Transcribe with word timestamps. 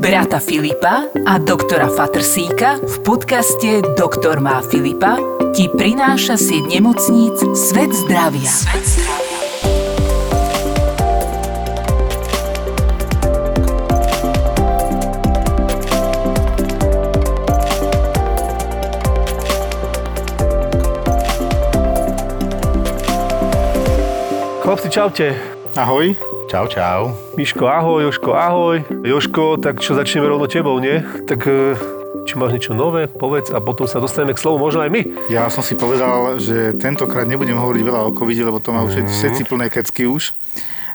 brata 0.00 0.40
Filipa 0.40 1.12
a 1.28 1.36
doktora 1.36 1.92
Fatrsíka 1.92 2.80
v 2.80 2.96
podcaste 3.04 3.84
Doktor 4.00 4.40
má 4.40 4.64
Filipa 4.64 5.20
ti 5.52 5.68
prináša 5.68 6.40
sieť 6.40 6.72
nemocníc 6.72 7.36
Svet 7.52 7.92
zdravia. 7.92 8.48
Svet 8.48 8.80
zdravia. 8.80 9.38
Chlapci, 24.64 24.88
čaute. 24.88 25.36
Ahoj. 25.76 26.39
Čau, 26.50 26.66
čau. 26.66 27.14
Miško, 27.38 27.62
ahoj, 27.62 28.10
Joško, 28.10 28.34
ahoj. 28.34 28.82
Joško, 29.06 29.62
tak 29.62 29.78
čo 29.78 29.94
začneme 29.94 30.26
rovno 30.26 30.50
tebou, 30.50 30.82
nie? 30.82 30.98
Tak 31.22 31.46
e, 31.46 31.78
či 32.26 32.34
máš 32.34 32.58
niečo 32.58 32.74
nové, 32.74 33.06
povedz 33.06 33.54
a 33.54 33.62
potom 33.62 33.86
sa 33.86 34.02
dostaneme 34.02 34.34
k 34.34 34.42
slovu, 34.42 34.58
možno 34.58 34.82
aj 34.82 34.90
my. 34.90 35.30
Ja 35.30 35.46
som 35.46 35.62
si 35.62 35.78
povedal, 35.78 36.42
že 36.42 36.74
tentokrát 36.74 37.30
nebudem 37.30 37.54
hovoriť 37.54 37.82
veľa 37.86 38.02
o 38.02 38.10
covide, 38.10 38.42
lebo 38.42 38.58
to 38.58 38.74
má 38.74 38.82
už 38.82 38.98
mm. 38.98 39.14
všetci 39.14 39.42
plné 39.46 39.70
kecky 39.70 40.10
už. 40.10 40.34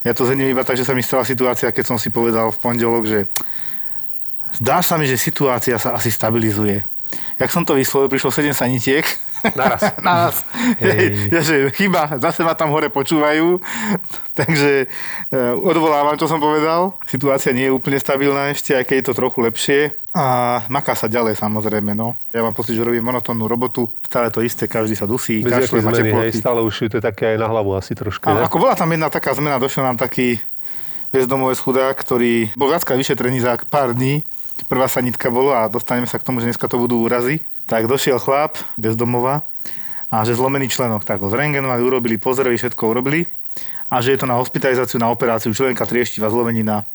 Ja 0.04 0.12
to 0.12 0.28
zhrním 0.28 0.52
iba 0.52 0.68
tak, 0.68 0.76
že 0.76 0.84
sa 0.84 0.92
mi 0.92 1.00
stala 1.00 1.24
situácia, 1.24 1.72
keď 1.72 1.88
som 1.88 1.96
si 1.96 2.12
povedal 2.12 2.52
v 2.52 2.60
pondelok, 2.60 3.08
že 3.08 3.20
zdá 4.60 4.84
sa 4.84 5.00
mi, 5.00 5.08
že 5.08 5.16
situácia 5.16 5.80
sa 5.80 5.96
asi 5.96 6.12
stabilizuje. 6.12 6.84
Jak 7.40 7.48
som 7.48 7.64
to 7.64 7.80
vyslovil, 7.80 8.12
prišlo 8.12 8.28
7 8.28 8.52
sanitiek 8.52 9.08
Naraz. 9.54 9.82
Naraz. 10.08 10.36
Hej. 10.82 11.30
Ja, 11.30 11.42
že 11.46 11.70
chyba, 11.78 12.18
zase 12.18 12.42
ma 12.42 12.58
tam 12.58 12.74
hore 12.74 12.90
počúvajú. 12.90 13.62
Takže 14.40 14.90
e, 15.32 15.36
odvolávam, 15.56 16.18
čo 16.18 16.26
som 16.26 16.42
povedal. 16.42 16.98
Situácia 17.06 17.54
nie 17.54 17.70
je 17.70 17.76
úplne 17.76 18.02
stabilná 18.02 18.52
ešte, 18.52 18.76
aj 18.76 18.84
keď 18.90 18.96
je 19.00 19.06
to 19.06 19.14
trochu 19.14 19.40
lepšie. 19.46 19.80
A 20.16 20.60
maká 20.72 20.96
sa 20.96 21.12
ďalej 21.12 21.36
samozrejme, 21.40 21.92
no. 21.92 22.16
Ja 22.32 22.40
mám 22.40 22.56
pocit, 22.56 22.76
že 22.76 22.88
robím 22.88 23.04
monotónnu 23.04 23.52
robotu, 23.52 23.92
stále 24.04 24.32
to 24.32 24.40
isté, 24.40 24.68
každý 24.72 24.96
sa 24.96 25.04
dusí, 25.04 25.44
Bez 25.44 25.68
kašle, 25.68 25.84
má 25.84 25.92
zmeny, 25.92 26.32
hej, 26.32 26.40
stále 26.40 26.64
už 26.64 26.88
to 26.88 27.00
je 27.00 27.04
také 27.04 27.36
aj 27.36 27.38
na 27.44 27.48
hlavu 27.52 27.76
asi 27.76 27.92
trošku. 28.00 28.24
A, 28.32 28.48
ako 28.48 28.64
bola 28.64 28.80
tam 28.80 28.88
jedna 28.96 29.12
taká 29.12 29.36
zmena, 29.36 29.60
došiel 29.60 29.84
nám 29.84 30.00
taký 30.00 30.40
bezdomový 31.12 31.56
chudák, 31.56 31.96
ktorý 31.96 32.52
bol 32.60 32.72
viackrát 32.72 33.00
vyšetrený 33.00 33.44
za 33.44 33.60
pár 33.68 33.96
dní. 33.96 34.24
Prvá 34.66 34.88
sanitka 34.88 35.28
bolo 35.28 35.52
a 35.52 35.68
dostaneme 35.68 36.08
sa 36.08 36.16
k 36.16 36.26
tomu, 36.26 36.40
že 36.40 36.48
dneska 36.48 36.72
to 36.72 36.80
budú 36.80 37.04
úrazy. 37.04 37.44
Tak 37.68 37.92
došiel 37.92 38.18
chlap 38.24 38.56
bez 38.80 38.96
domova 38.96 39.44
a 40.08 40.24
že 40.24 40.38
zlomený 40.38 40.72
členok, 40.72 41.04
tak 41.04 41.20
ho 41.20 41.28
zrengenovali, 41.28 41.84
urobili 41.84 42.16
pozdravy, 42.16 42.56
všetko 42.56 42.88
urobili 42.88 43.28
a 43.92 44.00
že 44.00 44.16
je 44.16 44.20
to 44.24 44.28
na 44.30 44.40
hospitalizáciu, 44.40 44.98
na 44.98 45.12
operáciu 45.12 45.52
členka 45.52 45.84
trieštiva 45.86 46.32
zlomenina. 46.32 46.88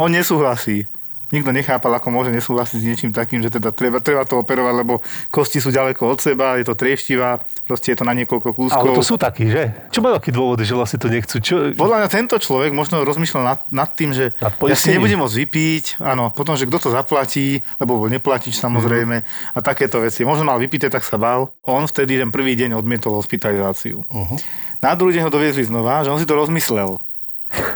On 0.00 0.08
nesúhlasí 0.08 0.88
nikto 1.30 1.50
nechápal, 1.54 1.94
ako 1.96 2.10
môže 2.10 2.30
nesúhlasiť 2.34 2.78
s 2.78 2.84
niečím 2.84 3.10
takým, 3.14 3.40
že 3.40 3.50
teda 3.50 3.70
treba, 3.70 4.02
treba 4.02 4.26
to 4.26 4.42
operovať, 4.42 4.74
lebo 4.74 5.02
kosti 5.30 5.62
sú 5.62 5.70
ďaleko 5.70 6.10
od 6.10 6.18
seba, 6.18 6.58
je 6.58 6.66
to 6.66 6.74
trieštivá, 6.74 7.42
proste 7.64 7.94
je 7.94 7.98
to 8.02 8.04
na 8.06 8.14
niekoľko 8.18 8.50
kúskov. 8.54 8.90
Ale 8.90 8.98
to 8.98 9.06
sú 9.06 9.16
takí, 9.16 9.46
že? 9.48 9.70
Čo 9.94 10.02
majú 10.02 10.18
aký 10.18 10.30
dôvody, 10.34 10.66
že 10.66 10.74
vlastne 10.74 10.98
to 10.98 11.08
nechcú? 11.08 11.38
Čo... 11.38 11.54
Podľa 11.78 11.96
mňa 12.04 12.08
tento 12.10 12.36
človek 12.36 12.74
možno 12.74 13.02
rozmýšľal 13.06 13.42
nad, 13.46 13.60
nad 13.70 13.90
tým, 13.94 14.10
že 14.10 14.34
nad 14.42 14.52
ja 14.66 14.76
si 14.76 14.90
nebudem 14.92 15.22
môcť 15.22 15.36
vypiť, 15.46 15.84
áno, 16.02 16.34
potom, 16.34 16.58
že 16.58 16.66
kto 16.66 16.78
to 16.82 16.88
zaplatí, 16.90 17.62
lebo 17.78 17.96
bol 17.96 18.08
neplatič 18.10 18.58
samozrejme 18.58 19.16
mm. 19.22 19.54
a 19.54 19.58
takéto 19.62 20.02
veci. 20.02 20.26
Možno 20.26 20.44
mal 20.44 20.58
vypité, 20.58 20.90
tak 20.90 21.06
sa 21.06 21.16
bál. 21.16 21.54
On 21.62 21.86
vtedy 21.86 22.18
ten 22.18 22.34
prvý 22.34 22.58
deň 22.58 22.74
odmietol 22.74 23.14
hospitalizáciu. 23.16 24.02
Uh-huh. 24.06 24.38
Na 24.80 24.96
druhý 24.96 25.16
deň 25.16 25.28
ho 25.28 25.32
doviezli 25.32 25.68
znova, 25.68 26.02
že 26.02 26.10
on 26.10 26.18
si 26.18 26.26
to 26.26 26.34
rozmyslel 26.34 26.98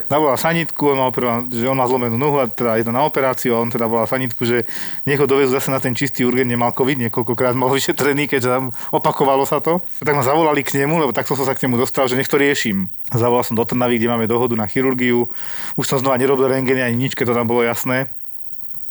zavolal 0.07 0.39
sanitku, 0.39 0.95
on 0.95 0.99
mal 0.99 1.11
prvá, 1.11 1.43
že 1.51 1.67
on 1.67 1.75
má 1.75 1.87
zlomenú 1.91 2.15
nohu 2.15 2.39
a 2.39 2.47
teda 2.47 2.79
je 2.79 2.87
na 2.87 3.03
operáciu 3.03 3.59
a 3.59 3.63
on 3.63 3.71
teda 3.71 3.91
volal 3.91 4.07
sanitku, 4.07 4.47
že 4.47 4.63
nech 5.03 5.19
ho 5.19 5.27
dovezú 5.27 5.51
zase 5.55 5.75
na 5.75 5.83
ten 5.83 5.93
čistý 5.93 6.23
urgent, 6.23 6.47
nemal 6.47 6.71
COVID, 6.71 7.09
niekoľkokrát 7.09 7.59
mal 7.59 7.71
vyšetrený, 7.77 8.31
keďže 8.31 8.49
tam 8.49 8.65
opakovalo 8.95 9.43
sa 9.43 9.59
to. 9.59 9.83
Tak 10.03 10.15
ma 10.15 10.23
zavolali 10.23 10.63
k 10.63 10.79
nemu, 10.85 11.03
lebo 11.03 11.11
tak 11.11 11.27
som 11.27 11.35
sa 11.39 11.55
k 11.57 11.67
nemu 11.67 11.81
dostal, 11.81 12.07
že 12.07 12.15
nech 12.15 12.31
to 12.31 12.39
riešim. 12.39 12.87
Zavolal 13.11 13.43
som 13.43 13.59
do 13.59 13.67
Trnavy, 13.67 13.99
kde 13.99 14.11
máme 14.11 14.31
dohodu 14.31 14.55
na 14.55 14.71
chirurgiu. 14.71 15.27
Už 15.75 15.85
som 15.87 15.99
znova 15.99 16.21
nerobil 16.21 16.47
rengeny 16.47 16.81
ani 16.81 17.09
nič, 17.09 17.19
keď 17.19 17.35
to 17.35 17.39
tam 17.43 17.51
bolo 17.51 17.67
jasné. 17.67 18.15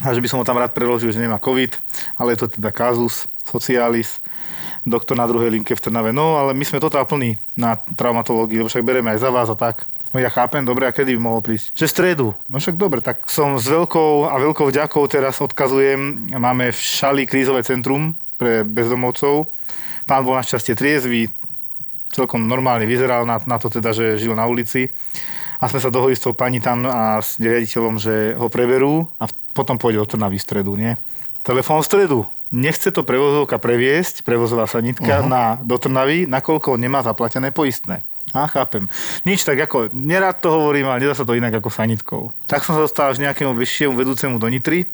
A 0.04 0.12
že 0.12 0.20
by 0.20 0.28
som 0.28 0.42
ho 0.42 0.46
tam 0.48 0.60
rád 0.60 0.76
preložil, 0.76 1.14
že 1.14 1.22
nemá 1.22 1.40
COVID, 1.40 1.80
ale 2.20 2.36
je 2.36 2.44
to 2.44 2.48
teda 2.60 2.74
kazus 2.74 3.30
socialis 3.48 4.20
doktor 4.84 5.16
na 5.16 5.24
druhej 5.24 5.48
linke 5.48 5.72
v 5.76 5.80
Trnave. 5.80 6.12
No, 6.12 6.36
ale 6.36 6.52
my 6.52 6.64
sme 6.68 6.84
totál 6.84 7.08
plní 7.08 7.40
na 7.56 7.80
traumatológii, 7.80 8.60
lebo 8.60 8.68
však 8.68 8.84
bereme 8.84 9.16
aj 9.16 9.20
za 9.24 9.30
vás 9.32 9.48
a 9.48 9.56
tak. 9.56 9.88
No 10.14 10.22
ja 10.22 10.30
chápem, 10.30 10.62
dobre, 10.62 10.86
a 10.86 10.94
kedy 10.94 11.18
by 11.18 11.22
mohol 11.26 11.42
prísť? 11.42 11.74
Že 11.74 11.88
stredu. 11.90 12.28
No 12.46 12.62
však 12.62 12.78
dobre, 12.78 13.02
tak 13.02 13.26
som 13.26 13.58
s 13.58 13.66
veľkou 13.66 14.30
a 14.30 14.38
veľkou 14.38 14.70
vďakou 14.70 15.02
teraz 15.10 15.42
odkazujem. 15.42 16.30
Máme 16.38 16.70
v 16.70 16.78
Šali 16.78 17.26
krízové 17.26 17.66
centrum 17.66 18.14
pre 18.38 18.62
bezdomovcov. 18.62 19.50
Pán 20.06 20.22
bol 20.22 20.38
našťastie 20.38 20.78
triezvy, 20.78 21.34
celkom 22.14 22.46
normálne 22.46 22.86
vyzeral 22.86 23.26
na, 23.26 23.42
na 23.50 23.58
to 23.58 23.74
teda, 23.74 23.90
že 23.90 24.22
žil 24.22 24.38
na 24.38 24.46
ulici. 24.46 24.94
A 25.58 25.66
sme 25.66 25.82
sa 25.82 25.90
dohodli 25.90 26.14
s 26.14 26.22
tou 26.22 26.38
pani 26.38 26.62
tam 26.62 26.86
a 26.86 27.18
s 27.18 27.42
riaditeľom, 27.42 27.98
že 27.98 28.38
ho 28.38 28.48
preberú 28.54 29.10
a 29.18 29.26
potom 29.58 29.82
pôjde 29.82 29.98
do 29.98 30.06
Trnavy 30.06 30.38
v 30.38 30.46
stredu, 30.46 30.78
nie? 30.78 30.94
Telefón 31.42 31.82
v 31.82 31.90
stredu. 31.90 32.20
Nechce 32.54 32.94
to 32.94 33.02
prevozovka 33.02 33.58
previesť, 33.58 34.22
prevozová 34.22 34.70
sanitka 34.70 35.24
uh-huh. 35.24 35.32
na, 35.32 35.58
do 35.58 35.74
Trnavy, 35.82 36.30
nakoľko 36.30 36.78
nemá 36.78 37.02
zaplatené 37.02 37.50
poistné. 37.50 38.06
A 38.34 38.50
chápem. 38.50 38.90
Nič 39.24 39.46
tak 39.46 39.62
ako, 39.62 39.94
nerád 39.94 40.42
to 40.42 40.50
hovorím, 40.50 40.90
ale 40.90 41.06
nedá 41.06 41.14
sa 41.14 41.22
to 41.22 41.38
inak 41.38 41.54
ako 41.54 41.70
sanitkou. 41.70 42.34
Tak 42.50 42.66
som 42.66 42.74
sa 42.74 42.82
dostal 42.82 43.14
až 43.14 43.22
nejakému 43.22 43.54
vyššiemu 43.54 43.94
vedúcemu 43.94 44.42
do 44.42 44.50
Nitry, 44.50 44.90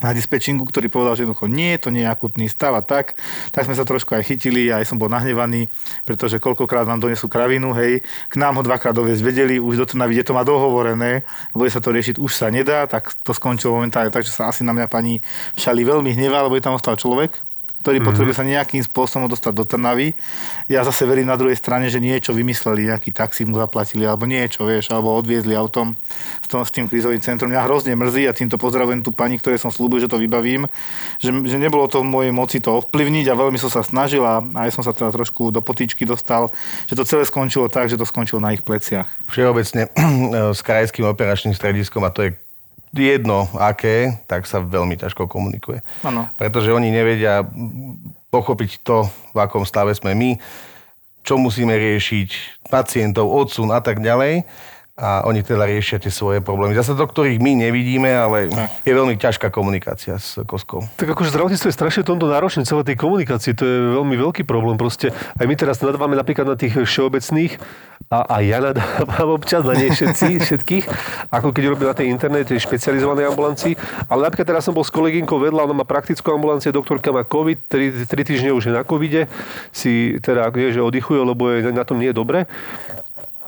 na 0.00 0.16
dispečingu, 0.16 0.64
ktorý 0.64 0.88
povedal, 0.88 1.12
že 1.12 1.22
jednoducho 1.28 1.46
nie, 1.46 1.76
to 1.76 1.92
nie 1.92 2.08
je 2.08 2.08
akutný 2.08 2.48
stav 2.48 2.72
a 2.72 2.80
tak. 2.80 3.20
Tak 3.52 3.68
sme 3.68 3.76
sa 3.76 3.84
trošku 3.84 4.16
aj 4.16 4.24
chytili, 4.24 4.72
aj 4.72 4.88
som 4.88 4.96
bol 4.96 5.12
nahnevaný, 5.12 5.68
pretože 6.08 6.40
koľkokrát 6.40 6.88
vám 6.88 7.04
donesú 7.04 7.28
kravinu, 7.28 7.76
hej, 7.76 8.00
k 8.02 8.34
nám 8.40 8.56
ho 8.56 8.62
dvakrát 8.64 8.96
doviezť 8.96 9.22
vedeli, 9.22 9.60
už 9.60 9.84
do 9.84 9.86
Trnavy, 9.86 10.16
to 10.24 10.32
má 10.32 10.40
dohovorené, 10.40 11.22
a 11.52 11.54
bude 11.54 11.68
sa 11.68 11.84
to 11.84 11.92
riešiť, 11.92 12.16
už 12.16 12.32
sa 12.32 12.48
nedá, 12.48 12.88
tak 12.88 13.12
to 13.20 13.36
skončilo 13.36 13.76
momentálne 13.76 14.08
tak, 14.08 14.24
že 14.24 14.32
sa 14.32 14.48
asi 14.48 14.64
na 14.64 14.72
mňa 14.72 14.88
pani 14.88 15.20
Šali 15.60 15.84
veľmi 15.84 16.16
hnevá, 16.16 16.48
lebo 16.48 16.56
je 16.56 16.64
tam 16.64 16.76
ostal 16.76 16.96
človek, 16.96 17.44
ktorý 17.80 17.96
mm-hmm. 17.98 18.08
potrebuje 18.12 18.34
sa 18.36 18.44
nejakým 18.44 18.82
spôsobom 18.84 19.26
dostať 19.26 19.52
do 19.56 19.64
Trnavy. 19.64 20.12
Ja 20.68 20.84
zase 20.84 21.08
verím 21.08 21.32
na 21.32 21.40
druhej 21.40 21.56
strane, 21.56 21.88
že 21.88 21.96
niečo 21.96 22.36
vymysleli, 22.36 22.92
nejaký 22.92 23.10
taxi 23.16 23.48
mu 23.48 23.56
zaplatili, 23.56 24.04
alebo 24.04 24.28
niečo, 24.28 24.68
vieš, 24.68 24.92
alebo 24.92 25.16
odviezli 25.16 25.56
autom 25.56 25.96
s, 26.44 26.48
tom, 26.48 26.60
s 26.60 26.70
tým 26.70 26.86
krízovým 26.92 27.24
centrom. 27.24 27.48
Mňa 27.48 27.64
hrozne 27.64 27.96
mrzí 27.96 28.28
a 28.28 28.36
týmto 28.36 28.60
pozdravujem 28.60 29.00
tú 29.00 29.16
pani, 29.16 29.40
ktoré 29.40 29.56
som 29.56 29.72
slúbil, 29.72 30.04
že 30.04 30.12
to 30.12 30.20
vybavím, 30.20 30.68
že, 31.16 31.32
že 31.32 31.56
nebolo 31.56 31.88
to 31.88 32.04
v 32.04 32.08
mojej 32.12 32.32
moci 32.36 32.60
to 32.60 32.84
ovplyvniť 32.84 33.32
a 33.32 33.38
veľmi 33.40 33.56
som 33.56 33.72
sa 33.72 33.80
snažil 33.80 34.20
a 34.20 34.44
aj 34.44 34.76
som 34.76 34.84
sa 34.84 34.92
teda 34.92 35.08
trošku 35.08 35.48
do 35.48 35.64
potýčky 35.64 36.04
dostal, 36.04 36.52
že 36.84 36.92
to 36.92 37.08
celé 37.08 37.24
skončilo 37.24 37.72
tak, 37.72 37.88
že 37.88 37.96
to 37.96 38.04
skončilo 38.04 38.44
na 38.44 38.52
ich 38.52 38.60
pleciach. 38.60 39.08
Všeobecne 39.24 39.88
s 40.56 40.60
krajským 40.60 41.08
operačným 41.08 41.56
strediskom, 41.56 42.04
a 42.04 42.12
to 42.12 42.28
je 42.28 42.30
jedno 42.94 43.46
aké, 43.58 44.22
tak 44.26 44.46
sa 44.46 44.58
veľmi 44.62 44.98
ťažko 44.98 45.30
komunikuje. 45.30 45.82
Ano. 46.02 46.26
Pretože 46.34 46.74
oni 46.74 46.90
nevedia 46.90 47.46
pochopiť 48.30 48.82
to, 48.82 49.06
v 49.34 49.38
akom 49.38 49.66
stave 49.66 49.94
sme 49.94 50.14
my, 50.14 50.30
čo 51.22 51.36
musíme 51.36 51.74
riešiť, 51.76 52.62
pacientov, 52.72 53.28
odsun 53.28 53.70
a 53.74 53.82
tak 53.82 54.00
ďalej 54.00 54.46
a 55.00 55.24
oni 55.24 55.40
teda 55.40 55.64
riešia 55.64 55.96
tie 55.96 56.12
svoje 56.12 56.44
problémy. 56.44 56.76
Zase 56.76 56.92
do 56.92 57.08
ktorých 57.08 57.40
my 57.40 57.64
nevidíme, 57.64 58.12
ale 58.12 58.52
je 58.84 58.92
veľmi 58.92 59.16
ťažká 59.16 59.48
komunikácia 59.48 60.20
s 60.20 60.44
Koskou. 60.44 60.84
Tak 61.00 61.16
akože 61.16 61.32
zdravotníctvo 61.32 61.72
je 61.72 61.74
strašne 61.74 62.04
tomto 62.04 62.28
náročné, 62.28 62.68
celé 62.68 62.84
tej 62.84 63.00
komunikácii, 63.00 63.56
to 63.56 63.64
je 63.64 63.76
veľmi 63.96 64.20
veľký 64.20 64.44
problém. 64.44 64.76
Proste 64.76 65.16
aj 65.40 65.46
my 65.48 65.56
teraz 65.56 65.80
nadávame 65.80 66.20
napríklad 66.20 66.44
na 66.44 66.56
tých 66.60 66.76
všeobecných 66.76 67.56
a, 68.12 68.26
a 68.28 68.36
ja 68.44 68.60
nadávam 68.60 69.40
občas 69.40 69.64
na 69.64 69.72
nie 69.72 69.88
všetci, 69.88 70.36
všetkých, 70.46 70.84
ako 71.32 71.48
keď 71.56 71.64
robím 71.72 71.88
na 71.88 71.96
tej 71.96 72.12
internete 72.12 72.52
špecializovanej 72.60 73.32
ambulancii. 73.32 73.74
Ale 74.12 74.28
napríklad 74.28 74.52
teraz 74.52 74.68
som 74.68 74.76
bol 74.76 74.84
s 74.84 74.92
kolegynkou 74.92 75.40
vedľa, 75.40 75.64
ona 75.64 75.80
má 75.80 75.86
praktickú 75.88 76.36
ambulanciu, 76.36 76.76
doktorka 76.76 77.08
má 77.08 77.24
COVID, 77.24 77.72
3, 77.72 78.04
3 78.04 78.28
týždne 78.28 78.50
už 78.52 78.68
je 78.68 78.72
na 78.76 78.84
covide, 78.84 79.32
si 79.72 80.20
teda 80.20 80.52
nie, 80.52 80.76
že 80.76 80.84
oddychuje, 80.84 81.24
lebo 81.24 81.48
je, 81.48 81.72
na 81.72 81.88
tom 81.88 81.96
nie 81.96 82.12
je 82.12 82.18
dobre 82.20 82.44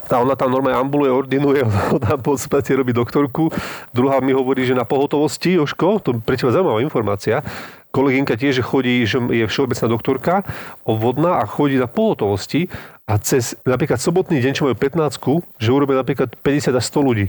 tá 0.06 0.18
ona 0.18 0.34
tam 0.34 0.50
normálne 0.50 0.78
ambuluje, 0.78 1.10
ordinuje, 1.12 1.62
ona 1.98 2.18
v 2.18 2.22
podstate 2.22 2.74
robí 2.74 2.90
doktorku. 2.94 3.52
Druhá 3.94 4.18
mi 4.18 4.34
hovorí, 4.34 4.66
že 4.66 4.76
na 4.76 4.86
pohotovosti, 4.86 5.58
Joško, 5.58 6.02
to 6.02 6.10
pre 6.22 6.34
teba 6.34 6.54
zaujímavá 6.54 6.82
informácia, 6.82 7.42
kolegynka 7.92 8.34
tiež 8.40 8.64
chodí, 8.64 9.04
že 9.04 9.20
je 9.20 9.44
všeobecná 9.44 9.86
doktorka, 9.86 10.34
obvodná 10.82 11.38
a 11.38 11.44
chodí 11.44 11.76
na 11.76 11.86
pohotovosti 11.86 12.72
a 13.04 13.20
cez 13.20 13.58
napríklad 13.68 14.00
sobotný 14.00 14.40
deň, 14.40 14.52
čo 14.56 14.64
majú 14.64 14.76
15, 14.78 15.60
že 15.60 15.68
urobia 15.68 16.00
napríklad 16.00 16.32
50 16.40 16.72
až 16.72 16.84
100 16.88 17.08
ľudí 17.08 17.28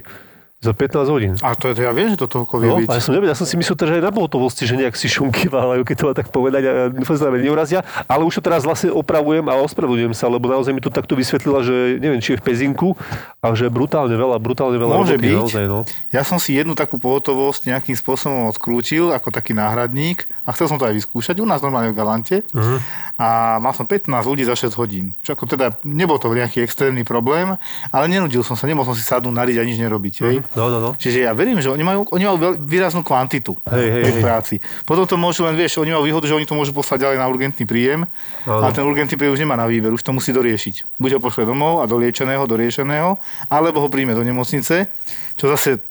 Za 0.63 0.71
15 0.71 1.03
hodín. 1.05 1.31
A 1.43 1.53
to, 1.53 1.69
to 1.69 1.79
ja 1.79 1.91
viem, 1.91 2.07
že 2.07 2.15
to 2.15 2.25
toľko 2.25 2.53
vie 2.57 2.67
No, 2.67 2.79
byť. 2.79 2.87
ja 2.87 3.03
som 3.03 3.11
nevedel, 3.11 3.29
ja 3.29 3.37
som 3.37 3.43
si 3.43 3.53
myslel, 3.53 3.75
že 3.75 3.93
aj 3.93 4.05
na 4.05 4.13
pohotovosti, 4.13 4.63
že 4.63 4.73
nejak 4.73 4.95
si 4.95 5.05
šunky 5.05 5.51
váľajú, 5.51 5.83
keď 5.83 5.95
to 5.95 6.03
má 6.05 6.13
tak 6.13 6.27
povedať 6.29 6.63
a 6.63 6.71
dúfam, 6.87 7.13
sa 7.13 7.27
neurazia. 7.27 7.83
Ale 8.05 8.23
už 8.23 8.39
to 8.39 8.41
teraz 8.41 8.63
vlastne 8.63 8.87
opravujem 8.89 9.43
a 9.43 9.59
ospravedlňujem 9.59 10.13
sa, 10.13 10.25
lebo 10.25 10.47
naozaj 10.47 10.71
mi 10.71 10.79
to 10.79 10.87
takto 10.87 11.13
vysvetlila, 11.13 11.59
že 11.61 11.75
neviem, 11.99 12.17
či 12.17 12.33
je 12.33 12.39
v 12.39 12.45
Pezinku 12.45 12.95
a 13.37 13.51
že 13.51 13.67
brutálne 13.67 14.15
veľa, 14.15 14.39
brutálne 14.39 14.79
veľa 14.79 14.95
Môže 14.95 15.13
roboty, 15.13 15.27
byť. 15.27 15.35
naozaj, 15.35 15.63
no. 15.67 15.79
Ja 16.09 16.23
som 16.23 16.39
si 16.39 16.55
jednu 16.55 16.71
takú 16.73 16.95
pohotovosť 16.95 17.67
nejakým 17.67 17.93
spôsobom 17.93 18.47
odkrútil 18.47 19.11
ako 19.11 19.29
taký 19.29 19.51
náhradník 19.51 20.23
a 20.41 20.55
chcel 20.55 20.65
som 20.65 20.79
to 20.79 20.87
aj 20.87 20.95
vyskúšať 20.95 21.37
u 21.37 21.45
nás 21.45 21.59
normálne 21.59 21.91
v 21.91 21.97
Galante. 21.97 22.35
Mhm. 22.55 22.77
A 23.13 23.27
mal 23.57 23.73
som 23.73 23.85
15 23.85 24.09
ľudí 24.23 24.41
za 24.41 24.55
6 24.55 24.73
hodín. 24.75 25.13
Čo 25.21 25.33
ako 25.33 25.45
teda, 25.45 25.77
nebol 25.83 26.17
to 26.17 26.29
nejaký 26.29 26.61
extrémny 26.61 27.03
problém, 27.03 27.53
ale 27.89 28.05
nenudil 28.07 28.41
som 28.41 28.55
sa, 28.55 28.65
nemohol 28.65 28.89
som 28.89 28.97
si 28.97 29.03
sadnúť, 29.03 29.29
nariť 29.29 29.57
a 29.57 29.63
nič 29.63 29.77
nerobiť. 29.77 30.13
Hej. 30.19 30.35
No, 30.53 30.69
no, 30.69 30.77
no. 30.77 30.91
Čiže 30.93 31.25
ja 31.25 31.31
verím, 31.33 31.57
že 31.57 31.73
oni 31.73 31.81
majú, 31.81 32.05
oni 32.13 32.23
majú 32.29 32.37
veľ, 32.37 32.53
výraznú 32.61 33.01
kvantitu 33.01 33.57
Hej, 33.65 33.89
hej, 33.89 34.03
hej. 34.05 34.21
práci. 34.21 34.55
Potom 34.85 35.09
to 35.09 35.17
môžu 35.17 35.49
len, 35.49 35.57
vieš, 35.57 35.81
oni 35.81 35.89
majú 35.89 36.05
výhodu, 36.05 36.29
že 36.29 36.37
oni 36.37 36.45
to 36.45 36.53
môžu 36.53 36.77
poslať 36.77 37.09
ďalej 37.09 37.17
na 37.17 37.25
urgentný 37.25 37.65
príjem, 37.65 38.05
Áno. 38.45 38.61
ale 38.61 38.71
ten 38.71 38.85
urgentný 38.85 39.17
príjem 39.17 39.33
už 39.33 39.41
nemá 39.41 39.57
na 39.57 39.65
výber, 39.65 39.89
už 39.89 40.05
to 40.05 40.13
musí 40.13 40.29
doriešiť. 40.29 41.01
Buď 41.01 41.17
ho 41.17 41.19
pošle 41.25 41.49
domov 41.49 41.81
a 41.81 41.89
do 41.89 41.97
liečeného, 41.97 42.45
do 42.45 42.53
riešeného, 42.53 43.17
alebo 43.49 43.81
ho 43.81 43.89
príjme 43.89 44.13
do 44.13 44.21
nemocnice, 44.21 44.93
čo 45.33 45.45
zase 45.49 45.81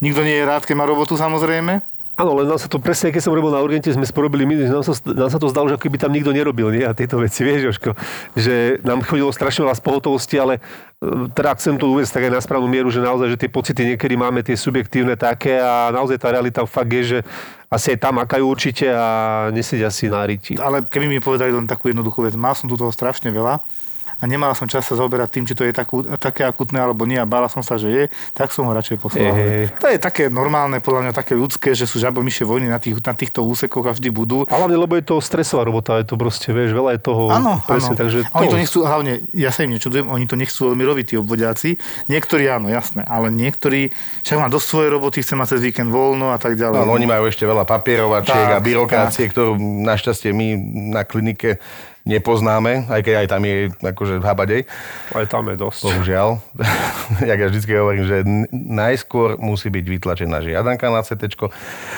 nikto 0.00 0.24
nie 0.24 0.40
je 0.40 0.48
rád, 0.48 0.64
keď 0.64 0.74
má 0.80 0.84
robotu 0.88 1.16
samozrejme. 1.20 1.95
Áno, 2.16 2.32
len 2.32 2.48
nám 2.48 2.56
sa 2.56 2.64
to 2.64 2.80
presne, 2.80 3.12
keď 3.12 3.28
som 3.28 3.36
robil 3.36 3.52
na 3.52 3.60
urgente, 3.60 3.92
sme 3.92 4.08
sporobili 4.08 4.48
my, 4.48 4.72
nám 4.72 4.80
sa, 4.80 4.96
nám 5.04 5.28
sa 5.28 5.36
to 5.36 5.52
zdalo, 5.52 5.68
že 5.68 5.76
keby 5.76 6.00
tam 6.00 6.16
nikto 6.16 6.32
nerobil, 6.32 6.72
nie? 6.72 6.80
A 6.80 6.96
tieto 6.96 7.20
veci, 7.20 7.44
vieš, 7.44 7.68
Jožko, 7.68 7.92
že 8.32 8.80
nám 8.80 9.04
chodilo 9.04 9.28
strašne 9.28 9.68
veľa 9.68 9.76
pohotovosti, 9.84 10.40
ale 10.40 10.56
e, 10.96 11.28
teda 11.36 11.52
chcem 11.60 11.76
to 11.76 11.92
uvieť 11.92 12.16
tak 12.16 12.24
aj 12.24 12.32
na 12.32 12.40
správnu 12.40 12.72
mieru, 12.72 12.88
že 12.88 13.04
naozaj, 13.04 13.36
že 13.36 13.40
tie 13.44 13.52
pocity 13.52 13.80
niekedy 13.92 14.16
máme 14.16 14.40
tie 14.40 14.56
subjektívne 14.56 15.12
také 15.20 15.60
a 15.60 15.92
naozaj 15.92 16.16
tá 16.16 16.32
realita 16.32 16.64
fakt 16.64 16.88
je, 16.88 17.02
že 17.04 17.18
asi 17.68 17.92
aj 17.92 17.98
tam 18.00 18.16
makajú 18.16 18.48
určite 18.48 18.88
a 18.88 19.06
nesedia 19.52 19.92
si 19.92 20.08
na 20.08 20.24
riti. 20.24 20.56
Ale 20.56 20.88
keby 20.88 21.12
mi 21.12 21.20
povedali 21.20 21.52
len 21.52 21.68
takú 21.68 21.92
jednoduchú 21.92 22.24
vec, 22.24 22.32
mal 22.32 22.56
som 22.56 22.64
tu 22.64 22.80
toho 22.80 22.88
strašne 22.88 23.28
veľa 23.28 23.60
a 24.16 24.24
nemal 24.24 24.56
som 24.56 24.64
čas 24.64 24.80
sa 24.88 24.96
zaoberať 24.96 25.28
tým, 25.28 25.44
či 25.44 25.52
to 25.52 25.60
je 25.68 25.76
takú, 25.76 26.00
také 26.16 26.48
akutné 26.48 26.80
alebo 26.80 27.04
nie 27.04 27.20
a 27.20 27.28
bála 27.28 27.52
som 27.52 27.60
sa, 27.60 27.76
že 27.76 27.88
je, 27.92 28.04
tak 28.32 28.48
som 28.48 28.64
ho 28.64 28.72
radšej 28.72 28.96
poslal. 28.96 29.28
Hej. 29.36 29.76
To 29.76 29.92
je 29.92 29.98
také 30.00 30.32
normálne, 30.32 30.80
podľa 30.80 31.08
mňa 31.08 31.12
také 31.12 31.36
ľudské, 31.36 31.76
že 31.76 31.84
sú 31.84 32.00
žabomyšie 32.00 32.48
vojny 32.48 32.72
na, 32.72 32.80
tých, 32.80 32.96
na 33.04 33.12
týchto 33.12 33.44
úsekoch 33.44 33.84
a 33.84 33.92
vždy 33.92 34.08
budú. 34.08 34.48
A 34.48 34.56
hlavne, 34.56 34.80
lebo 34.80 34.96
je 34.96 35.04
to 35.04 35.20
stresová 35.20 35.68
robota, 35.68 36.00
je 36.00 36.08
to 36.08 36.16
proste, 36.16 36.48
vieš, 36.48 36.72
veľa 36.72 36.96
je 36.96 37.00
toho. 37.04 37.28
Áno, 37.28 37.60
presne, 37.68 37.92
áno. 37.92 38.00
takže 38.00 38.18
A 38.32 38.40
Oni 38.40 38.48
to 38.48 38.56
nechcú, 38.56 38.78
hlavne, 38.88 39.12
ja 39.36 39.52
sa 39.52 39.68
im 39.68 39.76
nečudujem, 39.76 40.08
oni 40.08 40.24
to 40.24 40.40
nechcú 40.40 40.72
veľmi 40.72 40.84
robiť, 40.88 41.04
tí 41.12 41.14
obvodiaci. 41.20 41.76
Niektorí 42.08 42.48
áno, 42.48 42.72
jasné, 42.72 43.04
ale 43.04 43.28
niektorí, 43.28 43.92
však 44.24 44.40
má 44.40 44.48
dosť 44.48 44.66
svojej 44.66 44.90
roboty, 44.96 45.20
chce 45.20 45.36
mať 45.36 45.48
cez 45.56 45.60
víkend 45.60 45.92
voľno 45.92 46.32
a 46.32 46.40
tak 46.40 46.56
ďalej. 46.56 46.88
No, 46.88 46.96
oni 46.96 47.04
majú 47.04 47.28
ešte 47.28 47.44
veľa 47.44 47.68
papierovačiek 47.68 48.48
Tak, 48.48 48.56
a 48.56 48.64
byrokracie, 48.64 49.28
ktorú 49.28 49.60
našťastie 49.60 50.32
my 50.32 50.56
na 50.96 51.04
klinike 51.04 51.60
nepoznáme, 52.06 52.86
aj 52.86 53.00
keď 53.02 53.14
aj 53.20 53.28
tam 53.28 53.42
je 53.42 53.56
akože 53.82 54.14
habadej. 54.22 54.62
Aj 55.10 55.26
tam 55.26 55.50
je 55.50 55.58
dosť. 55.58 55.80
Bohužiaľ. 55.90 56.38
Jak 57.28 57.38
ja 57.42 57.46
vždy 57.50 57.72
hovorím, 57.74 58.04
že 58.06 58.16
najskôr 58.54 59.36
musí 59.42 59.68
byť 59.68 59.84
vytlačená 59.84 60.38
žiadanka 60.40 60.86
na 60.88 61.02
CT. 61.02 61.34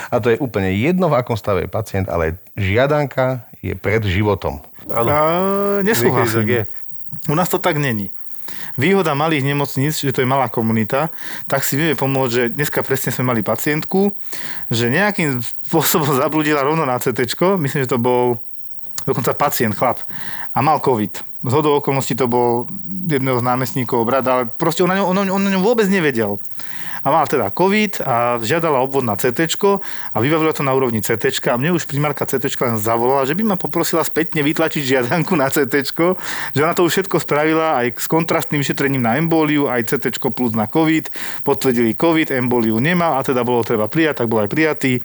A 0.09 0.17
to 0.17 0.33
je 0.33 0.41
úplne 0.41 0.73
jedno, 0.73 1.13
v 1.13 1.21
akom 1.21 1.37
stave 1.37 1.63
je 1.63 1.69
pacient, 1.69 2.09
ale 2.09 2.41
žiadanka 2.57 3.45
je 3.61 3.77
pred 3.77 4.01
životom. 4.01 4.65
Áno. 4.89 5.13
Nesúhlasím. 5.85 6.65
U 7.29 7.37
nás 7.37 7.47
to 7.47 7.61
tak 7.61 7.77
není. 7.77 8.09
Výhoda 8.79 9.11
malých 9.11 9.43
nemocníc, 9.43 9.99
že 9.99 10.15
to 10.15 10.23
je 10.23 10.29
malá 10.29 10.47
komunita, 10.47 11.11
tak 11.51 11.67
si 11.67 11.75
vieme 11.75 11.99
pomôcť, 11.99 12.31
že 12.31 12.43
dneska 12.47 12.79
presne 12.79 13.11
sme 13.11 13.35
mali 13.35 13.41
pacientku, 13.43 14.15
že 14.71 14.87
nejakým 14.87 15.43
spôsobom 15.67 16.15
zabludila 16.15 16.63
rovno 16.63 16.87
na 16.87 16.95
CT, 16.95 17.27
myslím, 17.59 17.83
že 17.83 17.91
to 17.91 17.99
bol 17.99 18.39
dokonca 19.09 19.33
pacient, 19.33 19.73
chlap, 19.73 20.05
a 20.53 20.59
mal 20.61 20.77
COVID. 20.79 21.25
Z 21.49 21.53
hodou 21.55 21.79
okolností 21.79 22.13
to 22.19 22.27
bol 22.27 22.67
jedného 23.07 23.39
z 23.39 23.47
námestníkov 23.47 24.03
brat, 24.03 24.27
ale 24.27 24.45
proste 24.45 24.83
on, 24.83 24.91
na 24.91 24.99
ňom, 24.99 25.39
ňom 25.39 25.63
vôbec 25.63 25.87
nevedel. 25.87 26.37
A 27.03 27.07
mal 27.09 27.25
teda 27.25 27.47
COVID 27.53 28.03
a 28.03 28.37
žiadala 28.43 28.83
obvod 28.83 29.07
na 29.07 29.15
CT 29.15 29.55
a 30.13 30.17
vybavila 30.19 30.51
to 30.51 30.63
na 30.65 30.75
úrovni 30.75 30.99
CT 30.99 31.31
a 31.47 31.55
mne 31.55 31.75
už 31.75 31.87
primárka 31.87 32.27
CT 32.27 32.51
len 32.59 32.75
zavolala, 32.75 33.23
že 33.23 33.35
by 33.35 33.43
ma 33.43 33.55
poprosila 33.55 34.03
spätne 34.03 34.43
vytlačiť 34.43 34.83
žiadanku 34.83 35.33
na 35.39 35.47
CT, 35.47 35.75
že 36.51 36.59
ona 36.59 36.75
to 36.75 36.83
už 36.83 36.91
všetko 36.99 37.23
spravila 37.23 37.79
aj 37.79 37.95
s 37.95 38.07
kontrastným 38.11 38.59
vyšetrením 38.59 38.99
na 38.99 39.15
emboliu, 39.15 39.71
aj 39.71 39.95
CT 39.95 40.19
plus 40.19 40.51
na 40.53 40.67
COVID, 40.67 41.07
potvrdili 41.47 41.95
COVID, 41.95 42.35
emboliu 42.35 42.77
nemá 42.83 43.15
a 43.15 43.23
teda 43.23 43.47
bolo 43.47 43.63
treba 43.63 43.87
prijať, 43.87 44.23
tak 44.23 44.27
bol 44.27 44.43
aj 44.43 44.49
prijatý, 44.51 44.99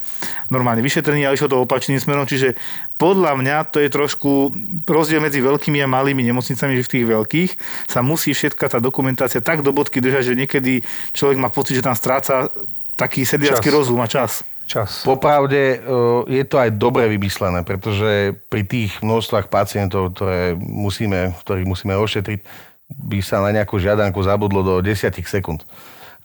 normálne 0.51 0.83
vyšetrený 0.83 1.25
a 1.27 1.33
išlo 1.33 1.47
to 1.47 1.63
opačným 1.63 1.97
smerom, 1.97 2.27
čiže 2.27 2.59
podľa 2.95 3.35
mňa 3.35 3.57
to 3.75 3.83
je 3.83 3.89
trošku 3.91 4.55
rozdiel 4.87 5.19
medzi 5.19 5.43
veľkými 5.43 5.83
a 5.83 5.87
malými 5.87 6.23
nemocnicami, 6.31 6.79
že 6.79 6.87
v 6.87 6.91
tých 6.95 7.05
veľkých 7.05 7.51
sa 7.91 7.99
musí 7.99 8.31
všetka 8.31 8.71
tá 8.71 8.79
dokumentácia 8.79 9.43
tak 9.43 9.67
do 9.67 9.75
bodky 9.75 9.99
držať, 9.99 10.31
že 10.31 10.39
niekedy 10.39 10.73
človek 11.11 11.35
má 11.35 11.51
pocit, 11.51 11.75
že 11.75 11.84
tam 11.85 11.93
stráca 11.93 12.49
taký 12.97 13.21
sedliacký 13.21 13.69
Čas. 13.69 13.75
rozum 13.77 14.01
a 14.01 14.09
čas. 14.09 14.41
Čas. 14.65 15.05
Popravde 15.05 15.77
e, 15.77 15.77
je 16.25 16.43
to 16.49 16.57
aj 16.57 16.73
dobre 16.73 17.05
vymyslené, 17.05 17.61
pretože 17.61 18.33
pri 18.49 18.65
tých 18.65 18.97
množstvách 19.05 19.45
pacientov, 19.45 20.17
ktoré 20.17 20.57
musíme, 20.57 21.37
ktorých 21.45 21.69
musíme 21.69 21.93
ošetriť, 21.93 22.41
by 22.89 23.21
sa 23.21 23.45
na 23.45 23.53
nejakú 23.53 23.77
žiadanku 23.77 24.17
zabudlo 24.25 24.65
do 24.65 24.73
10 24.81 25.13
sekúnd. 25.21 25.61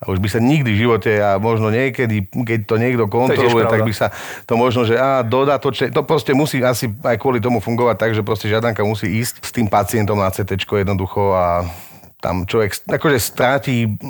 A 0.01 0.09
už 0.09 0.17
by 0.17 0.33
sa 0.33 0.41
nikdy 0.41 0.73
v 0.73 0.81
živote 0.89 1.13
a 1.21 1.37
možno 1.37 1.69
niekedy, 1.69 2.25
keď 2.33 2.65
to 2.65 2.81
niekto 2.81 3.05
kontroluje, 3.05 3.69
pravda. 3.69 3.73
tak 3.77 3.81
by 3.85 3.93
sa 3.93 4.07
to 4.49 4.57
možno, 4.57 4.89
že 4.89 4.97
á, 4.97 5.21
dodatočne, 5.21 5.93
to 5.93 6.01
proste 6.09 6.33
musí 6.33 6.65
asi 6.65 6.89
aj 7.05 7.21
kvôli 7.21 7.37
tomu 7.37 7.61
fungovať 7.61 7.97
tak, 8.01 8.11
že 8.17 8.25
proste 8.25 8.49
žiadanka 8.49 8.81
musí 8.81 9.13
ísť 9.21 9.45
s 9.45 9.53
tým 9.53 9.69
pacientom 9.69 10.17
na 10.17 10.33
CT 10.33 10.57
jednoducho 10.65 11.37
a 11.37 11.69
tam 12.17 12.49
človek 12.49 12.89
akože 12.89 13.19
stráti 13.21 14.01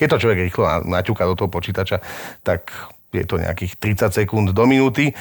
keď 0.00 0.16
to 0.16 0.20
človek 0.24 0.48
rýchlo 0.48 0.64
na- 0.64 1.04
naťuká 1.04 1.28
do 1.28 1.36
toho 1.36 1.52
počítača, 1.52 2.00
tak 2.40 2.72
je 3.12 3.26
to 3.26 3.36
nejakých 3.36 3.76
30 3.76 4.16
sekúnd 4.16 4.56
do 4.56 4.64
minúty, 4.64 5.12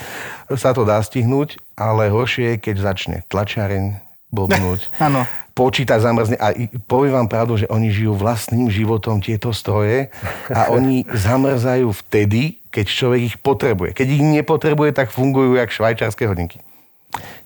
sa 0.55 0.71
to 0.71 0.87
dá 0.87 1.03
stihnúť, 1.03 1.59
ale 1.75 2.07
horšie 2.07 2.55
je, 2.55 2.61
keď 2.61 2.75
začne 2.79 3.17
tlačiareň 3.27 3.99
blbnúť, 4.29 4.93
Áno. 5.09 5.25
počítač 5.57 6.05
zamrzne 6.05 6.37
a 6.37 6.53
poviem 6.85 7.17
vám 7.17 7.27
pravdu, 7.27 7.57
že 7.57 7.65
oni 7.65 7.89
žijú 7.89 8.13
vlastným 8.13 8.69
životom 8.69 9.19
tieto 9.19 9.49
stroje 9.51 10.13
a 10.47 10.69
oni 10.77 11.03
zamrzajú 11.09 11.89
vtedy, 12.05 12.61
keď 12.69 12.85
človek 12.85 13.21
ich 13.25 13.37
potrebuje. 13.41 13.97
Keď 13.97 14.07
ich 14.07 14.21
nepotrebuje, 14.21 14.93
tak 14.93 15.09
fungujú 15.09 15.57
jak 15.57 15.73
švajčiarske 15.73 16.29
hodinky. 16.29 16.61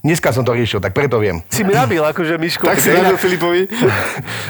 Dneska 0.03 0.35
som 0.35 0.43
to 0.43 0.51
riešil, 0.51 0.83
tak 0.83 0.91
preto 0.91 1.15
viem. 1.15 1.39
Si 1.47 1.63
mi 1.63 1.71
nabil, 1.71 2.03
akože 2.03 2.35
Miško. 2.35 2.67
Tak 2.67 2.75
si 2.75 2.91
radil 2.99 3.15
Filipovi. 3.15 3.63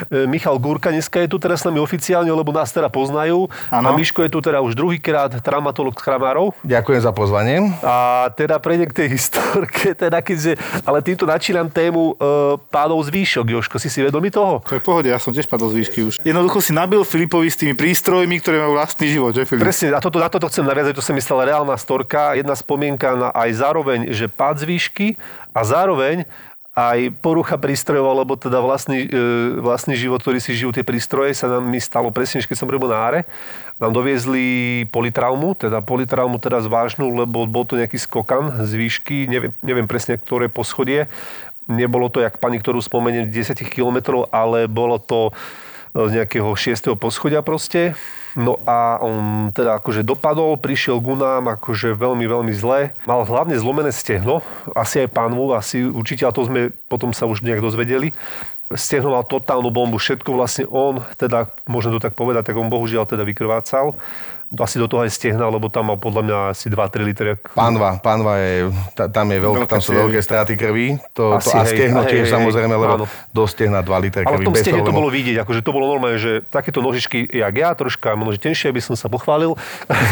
E, 0.09 0.25
Michal 0.27 0.57
Gúrka 0.59 0.89
dneska 0.89 1.21
je 1.21 1.29
tu 1.31 1.38
teraz 1.38 1.63
s 1.63 1.65
nami 1.69 1.79
oficiálne, 1.79 2.27
lebo 2.27 2.50
nás 2.51 2.73
teda 2.73 2.89
poznajú. 2.89 3.47
Áno. 3.69 3.88
A 3.88 3.89
Miško 3.95 4.25
je 4.25 4.29
tu 4.33 4.41
teda 4.41 4.59
už 4.59 4.75
druhýkrát 4.75 5.31
traumatolog 5.39 5.95
z 5.95 6.01
Kramárov. 6.01 6.57
Ďakujem 6.65 7.01
za 7.01 7.13
pozvanie. 7.15 7.71
A 7.85 8.27
teda 8.33 8.57
prejdem 8.57 8.89
k 8.89 9.05
tej 9.05 9.07
historke, 9.15 9.93
teda 9.95 10.19
keďže, 10.19 10.57
ale 10.83 11.05
týmto 11.05 11.24
načínam 11.29 11.69
tému 11.69 12.17
e, 12.17 12.25
pádov 12.67 13.05
z 13.05 13.10
výšok, 13.13 13.45
Joško, 13.48 13.77
si 13.77 13.88
si 13.88 14.01
vedomý 14.03 14.33
toho? 14.33 14.60
To 14.65 14.75
je 14.75 14.81
v 14.81 14.86
pohode, 14.86 15.07
ja 15.07 15.22
som 15.22 15.31
tiež 15.31 15.45
padol 15.45 15.72
z 15.72 15.86
výšky 15.86 16.00
už. 16.03 16.13
Jednoducho 16.25 16.60
si 16.60 16.74
nabil 16.75 17.05
Filipovi 17.05 17.48
s 17.48 17.55
tými 17.62 17.77
prístrojmi, 17.77 18.41
ktoré 18.43 18.60
majú 18.60 18.75
vlastný 18.75 19.07
život, 19.07 19.31
že 19.38 19.48
Filip? 19.48 19.63
Presne, 19.63 19.93
a 19.93 20.01
toto, 20.03 20.17
na 20.19 20.27
toto 20.27 20.50
chcem 20.50 20.65
naviazať, 20.65 20.98
to 20.98 21.05
sa 21.05 21.13
mi 21.13 21.22
stala 21.24 21.48
reálna 21.48 21.77
storka, 21.79 22.36
jedna 22.36 22.57
spomienka 22.57 23.13
na 23.15 23.29
aj 23.31 23.50
zároveň, 23.55 24.12
že 24.12 24.27
pád 24.27 24.65
z 24.65 24.65
výšky 24.67 25.07
a 25.53 25.62
zároveň 25.62 26.25
aj 26.74 27.13
porucha 27.22 27.53
prístrojov, 27.62 28.17
alebo 28.17 28.33
teda 28.33 28.57
vlastný, 28.57 29.05
e, 29.05 29.62
vlastný 29.62 29.93
život, 29.93 30.25
ktorý 30.25 30.41
si 30.41 30.57
žijú 30.57 30.74
tie 30.74 30.81
prístroje, 30.81 31.38
sa 31.38 31.45
nám 31.45 31.69
mi 31.69 31.77
stalo 31.77 32.10
presne, 32.10 32.41
keď 32.41 32.57
som 32.57 32.65
robil 32.65 32.89
na 32.89 32.98
áre. 32.98 33.29
Nám 33.77 33.93
doviezli 33.93 34.86
politraumu, 34.89 35.53
teda 35.53 35.86
politraumu 35.86 36.41
teraz 36.41 36.65
vážnu, 36.65 37.13
lebo 37.13 37.45
bol 37.45 37.69
to 37.69 37.77
nejaký 37.77 38.01
skokan 38.01 38.65
z 38.65 38.74
výšky, 38.74 39.29
neviem, 39.29 39.53
neviem 39.62 39.86
presne, 39.86 40.17
ktoré 40.17 40.50
poschodie. 40.50 41.05
Nebolo 41.69 42.10
to, 42.10 42.25
jak 42.25 42.41
pani, 42.41 42.57
ktorú 42.57 42.81
spomeniem, 42.81 43.29
10 43.29 43.53
kilometrov, 43.69 44.33
ale 44.33 44.65
bolo 44.65 44.98
to 44.98 45.29
z 45.93 46.10
nejakého 46.10 46.50
6. 46.57 46.98
poschodia 46.98 47.45
proste. 47.45 47.93
No 48.33 48.57
a 48.65 48.97
on 48.97 49.53
teda 49.53 49.77
akože 49.77 50.01
dopadol, 50.01 50.57
prišiel 50.57 50.97
ku 50.97 51.13
nám 51.13 51.53
akože 51.53 51.93
veľmi, 51.93 52.25
veľmi 52.25 52.53
zle. 52.57 52.97
Mal 53.05 53.21
hlavne 53.29 53.53
zlomené 53.61 53.93
stehno, 53.93 54.41
asi 54.73 55.05
aj 55.05 55.13
pánvu, 55.13 55.53
asi 55.53 55.85
určite, 55.85 56.25
a 56.25 56.33
to 56.33 56.49
sme 56.49 56.73
potom 56.89 57.13
sa 57.13 57.29
už 57.29 57.45
nejak 57.45 57.61
dozvedeli. 57.61 58.09
Stehno 58.73 59.13
mal 59.13 59.21
totálnu 59.21 59.69
bombu, 59.69 60.01
všetko 60.01 60.33
vlastne 60.33 60.65
on, 60.65 61.05
teda 61.13 61.53
môžem 61.69 61.93
to 61.93 62.01
tak 62.01 62.17
povedať, 62.17 62.49
tak 62.49 62.57
on 62.57 62.73
bohužiaľ 62.73 63.05
teda 63.05 63.21
vykrvácal. 63.21 63.93
Asi 64.62 64.77
do 64.77 64.86
toho 64.86 65.01
aj 65.01 65.10
stehna, 65.10 65.50
lebo 65.50 65.65
tam 65.74 65.89
mal 65.89 65.98
podľa 65.98 66.22
mňa 66.22 66.38
asi 66.53 66.69
2-3 66.69 67.10
litre. 67.10 67.31
Pánva, 67.57 67.98
pánva 67.98 68.38
je, 68.38 68.69
tam, 68.93 69.25
je 69.33 69.39
veľké, 69.41 69.65
tam 69.65 69.81
sú 69.81 69.98
veľké 69.98 70.22
straty 70.22 70.53
krvi. 70.53 71.01
To, 71.17 71.41
to 71.41 71.50
a 71.57 71.65
stehno 71.65 72.05
tiež 72.05 72.29
hej, 72.29 72.33
samozrejme, 72.38 72.74
lebo 72.77 72.93
áno. 73.01 73.05
do 73.10 73.43
stehna 73.50 73.81
2 73.81 74.05
litre 74.05 74.22
krvi. 74.22 74.29
Ale 74.29 74.45
v 74.45 74.48
tom 74.53 74.53
stehne 74.53 74.86
to 74.86 74.93
bolo 74.93 75.10
vidieť, 75.10 75.41
akože 75.41 75.65
to 75.65 75.72
bolo 75.74 75.89
normálne, 75.89 76.22
že 76.22 76.45
takéto 76.45 76.86
nožičky, 76.86 77.25
jak 77.25 77.53
ja, 77.57 77.74
troška 77.74 78.13
možno 78.13 78.38
tenšie, 78.38 78.69
aby 78.69 78.77
som 78.77 78.93
sa 78.93 79.10
pochválil. 79.10 79.57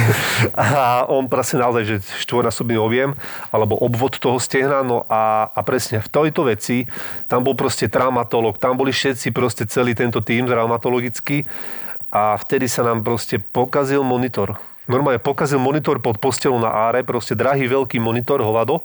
a 0.58 1.06
on 1.06 1.30
proste 1.30 1.62
naozaj, 1.62 1.84
že 1.86 1.96
štvornásobný 2.26 2.82
objem, 2.82 3.14
alebo 3.54 3.78
obvod 3.78 4.18
toho 4.18 4.42
stehna, 4.42 4.82
no 4.82 5.06
a, 5.06 5.54
a 5.54 5.60
presne 5.62 6.02
v 6.02 6.10
tejto 6.10 6.50
veci, 6.50 6.90
tam 7.30 7.46
bol 7.46 7.54
proste 7.54 7.86
traumatolog, 7.86 8.58
tam 8.58 8.74
boli 8.74 8.90
všetci 8.90 9.30
proste 9.30 9.70
celý 9.70 9.94
tento 9.94 10.26
tým 10.26 10.50
traumatologický 10.50 11.46
a 12.12 12.36
vtedy 12.36 12.68
sa 12.68 12.84
nám 12.84 13.02
proste 13.02 13.40
pokazil 13.40 14.04
monitor. 14.04 14.60
Normálne 14.92 15.24
pokazil 15.24 15.58
monitor 15.58 16.04
pod 16.04 16.20
postelou 16.20 16.60
na 16.60 16.68
áre, 16.68 17.08
proste 17.08 17.32
drahý 17.32 17.72
veľký 17.72 17.98
monitor, 18.04 18.44
hovado. 18.44 18.84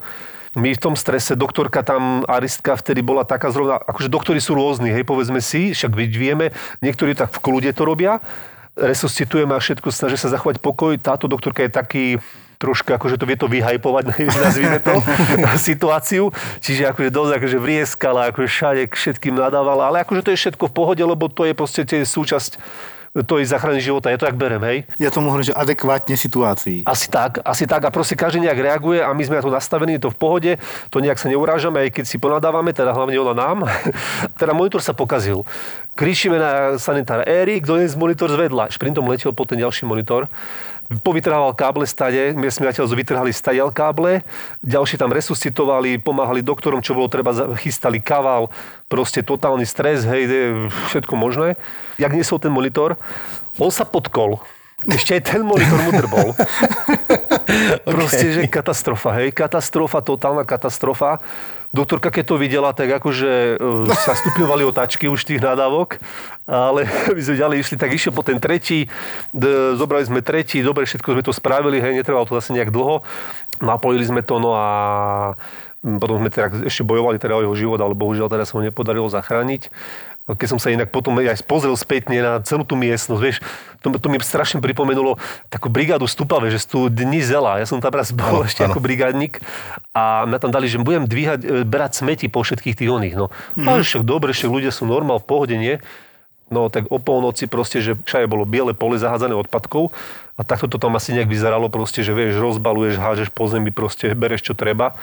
My 0.56 0.72
v 0.72 0.80
tom 0.80 0.94
strese, 0.96 1.36
doktorka 1.36 1.84
tam, 1.84 2.24
aristka 2.24 2.78
vtedy 2.78 3.04
bola 3.04 3.28
taká 3.28 3.52
zrovna, 3.52 3.76
akože 3.76 4.08
doktori 4.08 4.40
sú 4.40 4.56
rôzni, 4.56 4.88
hej, 4.88 5.04
povedzme 5.04 5.42
si, 5.44 5.76
však 5.76 5.92
vieme, 5.92 6.54
niektorí 6.80 7.12
tak 7.12 7.28
v 7.28 7.42
kľude 7.44 7.76
to 7.76 7.84
robia, 7.84 8.24
resuscitujeme 8.72 9.52
a 9.52 9.60
všetko, 9.60 9.92
snažia 9.92 10.16
sa 10.16 10.32
zachovať 10.32 10.62
pokoj. 10.64 10.96
Táto 10.96 11.28
doktorka 11.28 11.60
je 11.60 11.70
taký, 11.72 12.04
troška, 12.56 12.96
akože 12.96 13.20
to 13.20 13.28
vie 13.28 13.36
to 13.36 13.48
vyhajpovať, 13.48 14.16
nazvime 14.48 14.80
to, 14.80 14.96
situáciu. 15.60 16.32
Čiže 16.64 16.92
akože 16.92 17.10
dosť 17.12 17.32
akože 17.40 17.58
vrieskala, 17.60 18.32
akože 18.32 18.48
všade 18.48 18.82
všetkým 18.92 19.36
nadávala, 19.36 19.92
ale 19.92 19.96
akože 20.04 20.24
to 20.24 20.32
je 20.32 20.40
všetko 20.40 20.72
v 20.72 20.76
pohode, 20.76 21.02
lebo 21.04 21.28
to 21.28 21.44
je 21.44 21.52
proste 21.52 21.84
súčasť 21.84 22.56
to 23.24 23.40
je 23.40 23.48
zachrany 23.48 23.80
života. 23.80 24.12
Ja 24.12 24.20
to 24.20 24.28
tak 24.28 24.36
berem, 24.36 24.60
hej? 24.60 24.78
Ja 25.00 25.08
tomu 25.08 25.32
hovorím, 25.32 25.48
že 25.48 25.56
adekvátne 25.56 26.12
situácii. 26.18 26.84
Asi 26.84 27.08
tak, 27.08 27.40
asi 27.40 27.64
tak. 27.64 27.88
A 27.88 27.94
proste 27.94 28.12
každý 28.12 28.44
nejak 28.44 28.60
reaguje 28.60 29.00
a 29.00 29.08
my 29.16 29.22
sme 29.24 29.40
na 29.40 29.44
to 29.46 29.52
nastavení, 29.54 29.96
to 29.96 30.12
v 30.12 30.18
pohode, 30.18 30.52
to 30.92 31.00
nejak 31.00 31.16
sa 31.16 31.32
neurážame, 31.32 31.88
aj 31.88 31.90
keď 31.96 32.04
si 32.04 32.20
ponadávame, 32.20 32.76
teda 32.76 32.92
hlavne 32.92 33.16
ona 33.16 33.32
nám. 33.32 33.64
teda 34.40 34.52
monitor 34.52 34.84
sa 34.84 34.92
pokazil. 34.92 35.48
Kričíme 35.96 36.36
na 36.36 36.76
sanitár 36.76 37.24
Erik, 37.24 37.64
donies 37.64 37.96
monitor 37.96 38.28
zvedla. 38.28 38.68
Šprintom 38.68 39.08
letel 39.08 39.32
po 39.32 39.48
ten 39.48 39.56
ďalší 39.56 39.88
monitor 39.88 40.28
povytrhával 41.02 41.52
káble 41.52 41.86
stade, 41.86 42.34
my 42.34 42.46
sme 42.50 42.70
zatiaľ 42.70 42.86
vytrhali 42.86 43.32
stadiaľ 43.34 43.74
káble, 43.74 44.22
ďalší 44.62 44.96
tam 44.98 45.10
resuscitovali, 45.10 45.98
pomáhali 45.98 46.42
doktorom, 46.42 46.82
čo 46.82 46.94
bolo 46.94 47.10
treba, 47.10 47.34
chystali 47.58 47.98
kaval, 47.98 48.48
proste 48.86 49.22
totálny 49.22 49.66
stres, 49.66 50.06
hej, 50.06 50.30
všetko 50.92 51.14
možné. 51.18 51.58
Jak 51.98 52.14
nesol 52.14 52.38
ten 52.38 52.54
monitor, 52.54 52.94
on 53.58 53.72
sa 53.74 53.82
podkol. 53.82 54.38
Ešte 54.86 55.18
aj 55.18 55.22
ten 55.24 55.42
monitor 55.42 55.78
mu 55.82 55.90
drbol. 55.90 56.28
Proste, 57.86 58.26
že 58.34 58.40
katastrofa, 58.50 59.22
hej, 59.22 59.30
katastrofa, 59.30 60.02
totálna 60.02 60.42
katastrofa. 60.42 61.22
Doktorka, 61.74 62.08
keď 62.08 62.24
to 62.24 62.36
videla, 62.40 62.70
tak 62.72 62.88
akože 62.88 63.58
e, 63.60 63.94
sa 63.94 64.16
stupňovali 64.16 64.64
otáčky 64.64 65.12
už 65.12 65.28
tých 65.28 65.42
nadávok, 65.42 66.00
ale 66.48 66.88
my 67.16 67.20
sme 67.20 67.36
ďalej 67.36 67.56
išli, 67.62 67.76
tak 67.76 67.92
išiel 67.92 68.14
po 68.16 68.24
ten 68.24 68.40
tretí, 68.40 68.88
zobrali 69.76 70.06
sme 70.06 70.20
tretí, 70.24 70.64
dobre, 70.64 70.88
všetko 70.88 71.18
sme 71.18 71.22
to 71.26 71.36
spravili, 71.36 71.82
hej, 71.82 71.92
netrvalo 72.00 72.24
to 72.24 72.38
zase 72.38 72.56
nejak 72.56 72.72
dlho, 72.72 73.04
napojili 73.60 74.04
sme 74.08 74.22
to, 74.24 74.40
no 74.40 74.56
a 74.56 74.66
potom 75.86 76.18
sme 76.18 76.32
teda 76.32 76.66
ešte 76.66 76.82
bojovali 76.82 77.20
teda 77.20 77.38
o 77.38 77.44
jeho 77.46 77.54
život, 77.54 77.78
ale 77.78 77.94
bohužiaľ 77.94 78.26
teda 78.26 78.42
sa 78.42 78.58
ho 78.58 78.64
nepodarilo 78.64 79.06
zachrániť. 79.06 79.70
Keď 80.26 80.48
som 80.50 80.58
sa 80.58 80.74
inak 80.74 80.90
potom 80.90 81.14
aj 81.22 81.46
pozrel 81.46 81.78
spätne 81.78 82.18
na 82.18 82.32
celú 82.42 82.66
tú 82.66 82.74
miestnosť, 82.74 83.22
vieš, 83.22 83.38
to, 83.78 83.94
to 83.94 84.10
mi 84.10 84.18
strašne 84.18 84.58
pripomenulo 84.58 85.22
takú 85.46 85.70
brigádu 85.70 86.10
Stupave, 86.10 86.50
že 86.50 86.66
sú 86.66 86.90
dni 86.90 87.22
zela. 87.22 87.62
Ja 87.62 87.66
som 87.70 87.78
tam 87.78 87.94
raz 87.94 88.10
bol 88.10 88.42
ano, 88.42 88.50
ešte 88.50 88.66
ano. 88.66 88.74
ako 88.74 88.82
brigádnik 88.82 89.38
a 89.94 90.26
mňa 90.26 90.38
tam 90.42 90.50
dali, 90.50 90.66
že 90.66 90.82
budem 90.82 91.06
dvíhať, 91.06 91.40
e, 91.46 91.48
berať 91.62 92.02
smeti 92.02 92.26
po 92.26 92.42
všetkých 92.42 92.74
tých 92.74 92.90
oných. 92.90 93.14
No. 93.14 93.30
Mm-hmm. 93.30 93.70
A 93.70 93.78
však 93.78 94.02
dobre, 94.02 94.34
však 94.34 94.50
ľudia 94.50 94.74
sú 94.74 94.82
normál, 94.90 95.22
v 95.22 95.30
pohode, 95.30 95.54
nie? 95.54 95.78
No 96.50 96.70
tak 96.70 96.90
o 96.90 96.98
polnoci 96.98 97.46
proste, 97.46 97.78
že 97.78 97.94
všade 97.94 98.26
bolo 98.26 98.46
biele 98.46 98.70
pole 98.70 98.98
zahádzané 98.98 99.34
odpadkov 99.34 99.90
a 100.38 100.42
takto 100.46 100.70
to 100.70 100.78
tam 100.78 100.94
asi 100.94 101.10
nejak 101.14 101.26
vyzeralo 101.30 101.66
proste, 101.70 102.06
že 102.06 102.14
vieš, 102.14 102.38
rozbaluješ, 102.38 103.02
hážeš 103.02 103.28
po 103.34 103.50
zemi, 103.50 103.74
proste 103.74 104.14
bereš 104.14 104.50
čo 104.50 104.54
treba. 104.54 104.94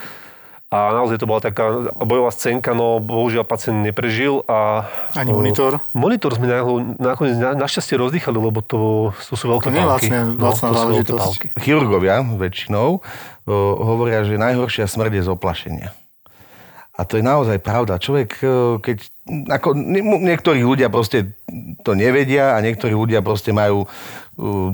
A 0.74 0.89
naozaj 0.89 1.22
to 1.22 1.30
bola 1.30 1.38
taká 1.38 1.94
bojová 2.01 2.34
scénka, 2.34 2.74
no 2.74 2.98
bohužiaľ 2.98 3.46
pacient 3.46 3.86
neprežil. 3.86 4.42
A, 4.50 4.89
Ani 5.13 5.30
monitor? 5.30 5.86
Monitor 5.94 6.34
sme 6.34 6.50
nakoniec 6.98 7.38
na, 7.38 7.53
našťastie 7.53 7.94
rozdýchali, 7.94 8.34
lebo 8.34 8.65
to, 8.65 9.13
to 9.13 9.38
sú 9.38 9.53
veľké 9.53 9.70
to 9.70 9.77
pálky. 9.77 10.10
Vlastne, 10.10 10.20
no, 10.34 10.50
to 11.06 11.13
sú 11.13 11.13
pálky. 11.13 11.48
Chirurgovia 11.62 12.25
väčšinou 12.25 12.89
o, 12.89 13.53
hovoria, 13.86 14.25
že 14.25 14.42
najhoršia 14.42 14.89
smrť 14.89 15.22
je 15.22 15.22
z 15.22 15.30
oplašenia. 15.30 15.89
A 16.98 17.06
to 17.06 17.22
je 17.22 17.25
naozaj 17.25 17.62
pravda. 17.62 18.01
Človek, 18.01 18.38
keď... 18.82 18.98
Ako, 19.50 19.74
niektorí 20.22 20.62
ľudia 20.62 20.94
proste 20.94 21.38
to 21.82 21.98
nevedia 21.98 22.53
a 22.53 22.62
niektorí 22.62 22.94
ľudia 22.94 23.25
proste 23.25 23.50
majú 23.50 23.89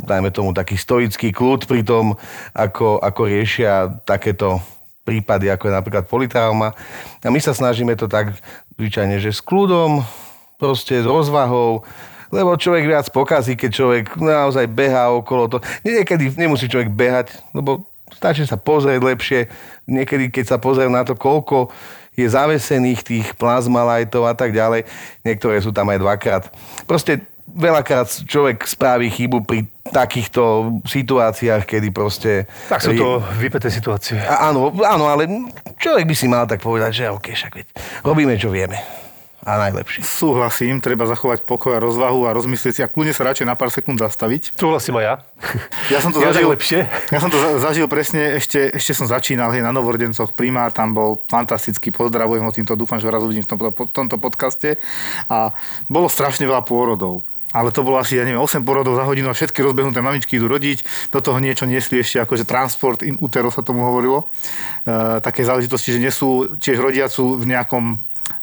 dajme 0.03 0.31
tomu 0.31 0.55
taký 0.55 0.79
stoický 0.79 1.35
kľud 1.35 1.67
pri 1.67 1.83
tom, 1.83 2.15
ako, 2.55 2.99
ako 3.03 3.21
riešia 3.27 3.99
takéto 4.07 4.63
prípady, 5.03 5.49
ako 5.49 5.69
je 5.69 5.77
napríklad 5.77 6.05
politrauma. 6.05 6.75
A 7.23 7.29
my 7.31 7.39
sa 7.41 7.55
snažíme 7.55 7.95
to 7.97 8.05
tak 8.05 8.35
zvyčajne, 8.77 9.17
že 9.17 9.33
s 9.33 9.41
kľudom, 9.41 10.03
proste 10.59 10.99
s 11.01 11.07
rozvahou, 11.07 11.81
lebo 12.29 12.53
človek 12.59 12.85
viac 12.85 13.05
pokazí, 13.09 13.57
keď 13.57 13.71
človek 13.73 14.05
naozaj 14.21 14.69
behá 14.69 15.09
okolo 15.09 15.49
to. 15.49 15.57
Niekedy 15.81 16.29
nemusí 16.37 16.69
človek 16.69 16.93
behať, 16.93 17.33
lebo 17.57 17.89
stačí 18.13 18.45
sa 18.45 18.59
pozrieť 18.59 19.01
lepšie. 19.01 19.39
Niekedy, 19.89 20.29
keď 20.29 20.45
sa 20.45 20.57
pozrie 20.61 20.85
na 20.91 21.01
to, 21.01 21.17
koľko 21.17 21.73
je 22.13 22.27
zavesených 22.29 23.01
tých 23.01 23.27
plazmalajtov 23.39 24.27
a 24.27 24.35
tak 24.35 24.51
ďalej, 24.51 24.85
niektoré 25.23 25.57
sú 25.63 25.71
tam 25.73 25.89
aj 25.89 25.99
dvakrát. 26.03 26.43
Proste 26.85 27.25
veľakrát 27.49 28.11
človek 28.29 28.61
spraví 28.67 29.09
chybu 29.09 29.41
pri 29.47 29.65
takýchto 29.89 30.81
situáciách, 30.85 31.65
kedy 31.65 31.89
proste... 31.89 32.45
Tak 32.69 32.81
sú 32.85 32.93
to 32.93 33.21
vypeté 33.37 33.73
situácie. 33.73 34.17
A, 34.21 34.49
áno, 34.53 34.71
áno, 34.85 35.09
ale 35.09 35.25
človek 35.77 36.05
by 36.05 36.15
si 36.15 36.25
mal 36.29 36.45
tak 36.45 36.61
povedať, 36.61 36.91
že 36.93 37.03
OK, 37.09 37.33
však 37.33 37.51
veď, 37.53 37.67
robíme, 38.05 38.33
čo 38.37 38.53
vieme. 38.53 38.77
A 39.39 39.55
najlepšie. 39.55 40.03
Súhlasím, 40.03 40.83
treba 40.83 41.07
zachovať 41.07 41.47
pokoj 41.47 41.71
a 41.71 41.79
rozvahu 41.79 42.27
a 42.27 42.35
rozmyslieť 42.35 42.73
si 42.75 42.81
a 42.83 42.91
kľudne 42.91 43.15
sa 43.15 43.23
radšej 43.23 43.47
na 43.47 43.55
pár 43.55 43.71
sekúnd 43.71 43.95
zastaviť. 43.95 44.51
Súhlasím 44.59 44.99
aj 44.99 45.05
ja. 45.07 45.15
Ja 45.95 45.99
som 46.03 46.11
to 46.11 46.19
ja 46.19 46.35
zažil, 46.35 46.51
lepšie. 46.51 46.83
Ja 47.07 47.23
som 47.23 47.31
to 47.31 47.39
zažil 47.57 47.87
presne, 47.87 48.35
ešte, 48.35 48.67
ešte 48.75 48.91
som 48.91 49.07
začínal 49.07 49.55
hej, 49.55 49.63
na 49.63 49.71
Novordencoch, 49.71 50.35
primár 50.35 50.75
tam 50.75 50.91
bol 50.91 51.23
fantastický, 51.31 51.89
pozdravujem 51.89 52.43
ho 52.43 52.51
týmto, 52.51 52.75
dúfam, 52.75 52.99
že 52.99 53.07
raz 53.07 53.23
uvidím 53.23 53.47
v 53.47 53.49
tomto, 53.55 53.71
tomto 53.89 54.19
podcaste. 54.19 54.75
A 55.31 55.55
bolo 55.87 56.11
strašne 56.11 56.43
veľa 56.43 56.67
pôrodov 56.67 57.23
ale 57.49 57.73
to 57.73 57.81
bolo 57.81 57.97
asi, 57.97 58.17
ja 58.17 58.25
neviem, 58.25 58.41
8 58.41 58.61
porodov 58.61 58.93
za 58.93 59.05
hodinu 59.09 59.33
a 59.33 59.37
všetky 59.37 59.65
rozbehnuté 59.65 60.05
mamičky 60.05 60.37
idú 60.37 60.45
rodiť. 60.45 61.09
Do 61.09 61.19
toho 61.19 61.41
niečo 61.41 61.65
niesli 61.65 62.01
ešte 62.01 62.21
akože 62.21 62.45
transport 62.45 63.01
in 63.01 63.17
utero 63.17 63.49
sa 63.49 63.65
tomu 63.65 63.89
hovorilo. 63.89 64.29
E, 64.85 65.17
také 65.25 65.41
záležitosti, 65.41 65.97
že 65.97 66.03
nesú 66.03 66.45
tiež 66.61 66.77
rodiacu 66.77 67.41
v 67.41 67.45
nejakom 67.49 67.97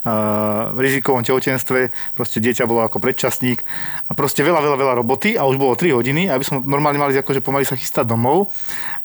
uh, 0.06 0.74
rizikovom 0.74 1.22
tehotenstve, 1.22 1.94
proste 2.14 2.42
dieťa 2.42 2.66
bolo 2.66 2.82
ako 2.82 2.98
predčasník 2.98 3.62
a 4.10 4.12
proste 4.18 4.42
veľa, 4.42 4.58
veľa, 4.58 4.76
veľa 4.78 4.94
roboty 4.98 5.38
a 5.38 5.46
už 5.46 5.58
bolo 5.58 5.78
3 5.78 5.94
hodiny, 5.94 6.26
aby 6.26 6.42
som 6.42 6.62
normálne 6.62 6.98
mali 6.98 7.14
akože 7.14 7.42
pomaly 7.42 7.66
sa 7.66 7.78
chystať 7.78 8.06
domov 8.06 8.50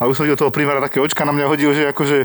a 0.01 0.09
už 0.09 0.17
som 0.17 0.25
videl 0.25 0.39
toho 0.39 0.53
primára 0.53 0.81
také 0.81 0.97
očka 0.97 1.25
na 1.25 1.33
mňa 1.33 1.45
hodil, 1.45 1.73
že 1.73 1.89
akože 1.89 2.17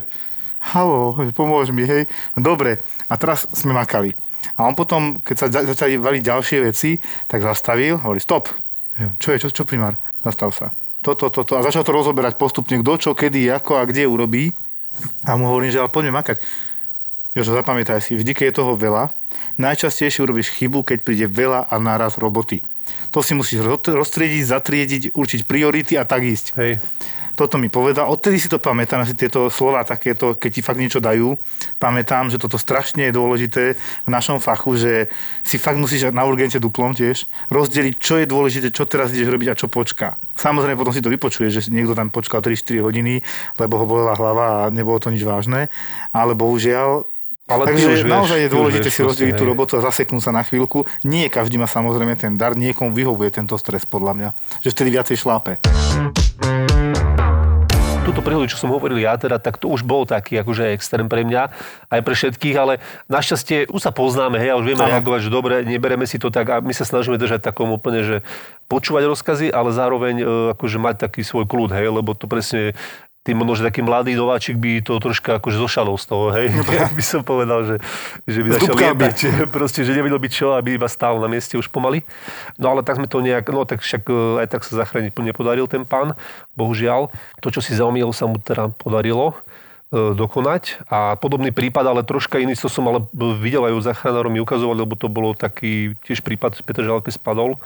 halo, 0.72 1.14
pomôž 1.36 1.70
mi, 1.70 1.84
hej. 1.84 2.08
Dobre, 2.34 2.82
a 3.06 3.14
teraz 3.20 3.46
sme 3.52 3.76
makali. 3.76 4.16
A 4.54 4.70
on 4.70 4.78
potom, 4.78 5.18
keď 5.20 5.36
sa 5.36 5.46
začali 5.50 5.98
valiť 5.98 6.22
ďalšie 6.22 6.58
veci, 6.62 7.02
tak 7.26 7.42
zastavil, 7.42 7.98
hovorí 7.98 8.22
stop. 8.22 8.46
Čo 9.18 9.34
je, 9.34 9.38
čo, 9.42 9.48
čo 9.52 9.62
primár? 9.66 9.98
Zastav 10.22 10.54
sa. 10.54 10.72
Toto, 11.02 11.28
toto. 11.28 11.58
A 11.58 11.66
začal 11.66 11.84
to 11.84 11.92
rozoberať 11.92 12.38
postupne, 12.40 12.80
kto 12.80 12.92
čo, 12.96 13.10
kedy, 13.12 13.50
ako 13.52 13.78
a 13.78 13.84
kde 13.84 14.08
urobí. 14.08 14.56
A 15.28 15.36
mu 15.36 15.52
hovorím, 15.52 15.70
že 15.70 15.82
ale 15.82 15.92
poďme 15.92 16.16
makať. 16.16 16.40
Jožo, 17.36 17.52
zapamätaj 17.52 18.00
si, 18.00 18.16
vždy, 18.16 18.32
keď 18.32 18.44
je 18.48 18.58
toho 18.64 18.72
veľa, 18.80 19.12
najčastejšie 19.60 20.24
urobíš 20.24 20.56
chybu, 20.56 20.88
keď 20.88 20.98
príde 21.04 21.26
veľa 21.28 21.68
a 21.68 21.76
naraz 21.76 22.16
roboty. 22.16 22.64
To 23.12 23.20
si 23.20 23.36
musíš 23.36 23.60
roztriediť, 23.84 24.42
zatriediť, 24.48 25.02
určiť 25.12 25.40
priority 25.44 26.00
a 26.00 26.08
tak 26.08 26.24
ísť. 26.24 26.56
Hej 26.56 26.80
toto 27.36 27.60
mi 27.60 27.68
povedal. 27.68 28.08
Odtedy 28.08 28.40
si 28.40 28.48
to 28.48 28.56
pamätám, 28.56 29.04
si 29.04 29.12
tieto 29.12 29.52
slova 29.52 29.84
takéto, 29.84 30.34
keď 30.40 30.50
ti 30.50 30.60
fakt 30.64 30.80
niečo 30.80 31.04
dajú, 31.04 31.36
pamätám, 31.76 32.32
že 32.32 32.40
toto 32.40 32.56
strašne 32.56 33.06
je 33.06 33.12
dôležité 33.12 33.76
v 33.76 34.08
našom 34.08 34.40
fachu, 34.40 34.80
že 34.80 34.92
si 35.44 35.60
fakt 35.60 35.76
musíš 35.76 36.08
na 36.16 36.24
urgente 36.24 36.56
duplom 36.56 36.96
tiež 36.96 37.28
rozdeliť, 37.52 37.94
čo 38.00 38.16
je 38.24 38.26
dôležité, 38.26 38.72
čo 38.72 38.88
teraz 38.88 39.12
ideš 39.12 39.28
robiť 39.28 39.48
a 39.52 39.58
čo 39.60 39.68
počká. 39.68 40.16
Samozrejme 40.40 40.80
potom 40.80 40.96
si 40.96 41.04
to 41.04 41.12
vypočuje, 41.12 41.52
že 41.52 41.68
niekto 41.68 41.92
tam 41.92 42.08
počkal 42.08 42.40
3-4 42.40 42.80
hodiny, 42.80 43.20
lebo 43.60 43.76
ho 43.76 43.84
bolela 43.84 44.16
hlava 44.16 44.46
a 44.66 44.72
nebolo 44.72 44.96
to 44.96 45.12
nič 45.12 45.20
vážne, 45.20 45.68
ale 46.16 46.32
bohužiaľ 46.32 47.04
Ale 47.46 47.62
Takže 47.62 48.02
už 48.02 48.10
naozaj 48.10 48.42
vieš, 48.42 48.46
je 48.48 48.54
dôležité 48.58 48.88
si 48.90 49.06
rozdeliť 49.06 49.38
tú 49.38 49.46
robotu 49.46 49.78
a 49.78 49.84
zaseknúť 49.86 50.18
sa 50.18 50.32
na 50.34 50.42
chvíľku. 50.42 50.82
Nie 51.06 51.30
každý 51.30 51.62
má 51.62 51.70
samozrejme 51.70 52.18
ten 52.18 52.34
dar, 52.34 52.58
niekomu 52.58 52.90
vyhovuje 52.90 53.30
tento 53.30 53.54
stres 53.54 53.86
podľa 53.86 54.12
mňa, 54.18 54.28
že 54.66 54.74
vtedy 54.74 54.90
viacej 54.90 55.14
šlápe 55.14 55.62
túto 58.06 58.22
príhodu, 58.22 58.46
čo 58.46 58.62
som 58.62 58.70
hovoril 58.70 59.02
ja, 59.02 59.18
teda, 59.18 59.42
tak 59.42 59.58
to 59.58 59.66
už 59.66 59.82
bol 59.82 60.06
taký 60.06 60.38
akože 60.38 60.70
extrém 60.70 61.10
pre 61.10 61.26
mňa, 61.26 61.50
aj 61.90 62.00
pre 62.06 62.14
všetkých, 62.14 62.56
ale 62.56 62.78
našťastie 63.10 63.66
už 63.74 63.82
sa 63.82 63.90
poznáme, 63.90 64.38
hej, 64.38 64.54
a 64.54 64.58
už 64.62 64.66
vieme 64.70 64.86
Aha. 64.86 64.98
reagovať, 64.98 65.26
že 65.26 65.30
dobre, 65.34 65.66
nebereme 65.66 66.06
si 66.06 66.22
to 66.22 66.30
tak 66.30 66.46
a 66.54 66.62
my 66.62 66.70
sa 66.70 66.86
snažíme 66.86 67.18
držať 67.18 67.42
takom 67.42 67.74
úplne, 67.74 68.06
že 68.06 68.16
počúvať 68.70 69.10
rozkazy, 69.10 69.46
ale 69.50 69.74
zároveň 69.74 70.14
e, 70.22 70.24
akože 70.54 70.78
mať 70.78 70.94
taký 71.10 71.26
svoj 71.26 71.50
kľud, 71.50 71.74
hej, 71.74 71.90
lebo 71.90 72.14
to 72.14 72.30
presne 72.30 72.78
tým 73.26 73.42
možno, 73.42 73.58
že 73.58 73.66
taký 73.66 73.82
mladý 73.82 74.14
nováčik 74.14 74.54
by 74.54 74.86
to 74.86 75.02
troška 75.02 75.42
akože 75.42 75.58
zošalol 75.58 75.98
z 75.98 76.06
toho, 76.06 76.26
hej. 76.30 76.46
No, 76.54 76.62
ja 76.78 76.86
by 76.86 77.02
som 77.02 77.26
povedal, 77.26 77.66
že, 77.66 77.76
že 78.22 78.46
by 78.46 78.48
začal 78.54 78.74
lietať, 78.78 79.16
proste, 79.50 79.82
že 79.82 79.98
nevedel 79.98 80.22
byť 80.22 80.30
čo, 80.32 80.54
aby 80.54 80.78
iba 80.78 80.86
stál 80.86 81.18
na 81.18 81.26
mieste 81.26 81.58
už 81.58 81.66
pomaly. 81.66 82.06
No 82.54 82.70
ale 82.70 82.86
tak 82.86 83.02
sme 83.02 83.10
to 83.10 83.18
nejak, 83.18 83.50
no 83.50 83.66
tak 83.66 83.82
však 83.82 84.06
e, 84.06 84.46
aj 84.46 84.46
tak 84.54 84.62
sa 84.62 84.86
zachrániť 84.86 85.10
nepodaril 85.10 85.66
ten 85.66 85.82
pán, 85.82 86.14
bohužiaľ. 86.54 87.10
To, 87.42 87.50
čo 87.50 87.58
si 87.58 87.74
zaumiel, 87.74 88.14
sa 88.14 88.30
mu 88.30 88.38
teda 88.38 88.70
podarilo 88.78 89.34
e, 89.90 90.14
dokonať. 90.14 90.86
A 90.86 91.18
podobný 91.18 91.50
prípad, 91.50 91.82
ale 91.82 92.06
troška 92.06 92.38
iný, 92.38 92.54
to 92.54 92.70
som 92.70 92.86
ale 92.86 93.02
videl 93.42 93.66
aj 93.66 93.74
u 93.74 93.82
záchranárom 93.82 94.30
mi 94.30 94.38
ukazovali, 94.38 94.86
lebo 94.86 94.94
to 94.94 95.10
bolo 95.10 95.34
taký 95.34 95.98
tiež 96.06 96.22
prípad, 96.22 96.62
Petr 96.62 96.86
Žalky 96.86 97.10
spadol. 97.10 97.58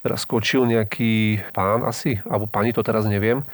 Teraz 0.00 0.24
skočil 0.24 0.64
nejaký 0.64 1.44
pán 1.52 1.84
asi, 1.84 2.24
alebo 2.24 2.48
pani, 2.48 2.72
to 2.72 2.80
teraz 2.80 3.04
neviem 3.04 3.44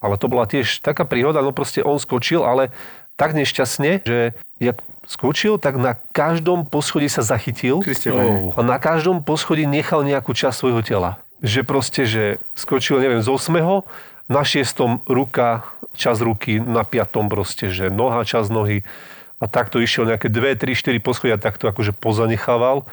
ale 0.00 0.16
to 0.16 0.26
bola 0.32 0.48
tiež 0.48 0.80
taká 0.80 1.04
príhoda, 1.04 1.44
no 1.44 1.52
proste 1.52 1.84
on 1.84 2.00
skočil, 2.00 2.40
ale 2.42 2.72
tak 3.20 3.36
nešťastne, 3.36 4.00
že 4.08 4.32
jak 4.56 4.80
skočil, 5.04 5.60
tak 5.60 5.76
na 5.76 6.00
každom 6.16 6.64
poschodí 6.64 7.12
sa 7.12 7.20
zachytil 7.20 7.84
oh. 7.84 8.56
a 8.56 8.60
na 8.64 8.80
každom 8.80 9.20
poschodí 9.20 9.68
nechal 9.68 10.00
nejakú 10.00 10.32
časť 10.32 10.56
svojho 10.56 10.80
tela. 10.80 11.20
Že 11.44 11.60
proste, 11.68 12.02
že 12.08 12.24
skočil, 12.56 12.96
neviem, 13.00 13.20
z 13.20 13.28
8. 13.28 13.84
na 14.28 14.42
šiestom 14.44 15.04
ruka, 15.04 15.68
čas 15.92 16.24
ruky, 16.24 16.60
na 16.64 16.80
piatom 16.80 17.28
proste, 17.28 17.68
že 17.68 17.92
noha, 17.92 18.24
čas 18.24 18.48
nohy 18.48 18.88
a 19.36 19.44
takto 19.48 19.80
išiel 19.80 20.08
nejaké 20.08 20.32
2, 20.32 20.56
3, 20.56 20.76
4 20.76 20.96
poschodia, 21.04 21.36
takto 21.36 21.68
akože 21.68 21.92
pozanechával 21.92 22.88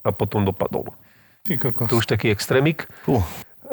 a 0.00 0.10
potom 0.16 0.48
dopadol. 0.48 0.96
Ty 1.44 1.60
kokos. 1.60 1.88
To 1.92 2.00
už 2.00 2.08
taký 2.08 2.32
extrémik. 2.32 2.88
Uh 3.04 3.24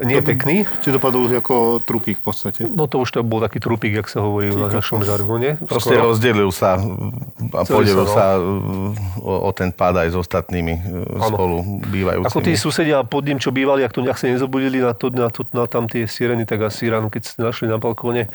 nie 0.01 0.17
je 0.17 0.25
pekný. 0.25 0.55
Či 0.81 0.89
dopadol 0.89 1.29
už 1.29 1.37
ako 1.37 1.77
trupík 1.85 2.17
v 2.17 2.23
podstate? 2.25 2.61
No 2.65 2.89
to 2.89 3.05
už 3.05 3.13
to 3.13 3.19
bol 3.21 3.37
taký 3.37 3.61
trupík, 3.61 3.93
jak 3.93 4.09
sa 4.09 4.25
hovorí 4.25 4.49
v 4.49 4.65
našom 4.65 5.05
žargone. 5.05 5.61
Proste 5.69 5.93
Skoro. 5.93 6.09
rozdelil 6.09 6.49
sa 6.49 6.81
a 7.53 7.61
podelil 7.61 8.07
sa, 8.09 8.09
no. 8.09 8.15
sa 8.15 8.25
o, 9.21 9.33
o 9.45 9.51
ten 9.53 9.69
pád 9.69 10.07
aj 10.07 10.09
s 10.13 10.17
ostatnými 10.17 10.73
ano. 11.21 11.27
spolu 11.29 11.55
bývajúcimi. 11.93 12.29
Ako 12.33 12.41
tí 12.41 12.57
susedia 12.57 13.05
pod 13.05 13.21
ním, 13.29 13.37
čo 13.37 13.53
bývali, 13.53 13.85
ak 13.85 13.93
to 13.93 14.01
nejak 14.01 14.17
sa 14.17 14.25
nezobudili 14.25 14.81
na, 14.81 14.97
to, 14.97 15.13
na, 15.13 15.29
to, 15.29 15.45
na 15.53 15.69
tam 15.69 15.85
tie 15.85 16.09
sireny, 16.09 16.49
tak 16.49 16.65
asi 16.65 16.89
ráno, 16.89 17.13
keď 17.13 17.21
ste 17.29 17.39
našli 17.45 17.69
na 17.69 17.77
balkóne 17.77 18.33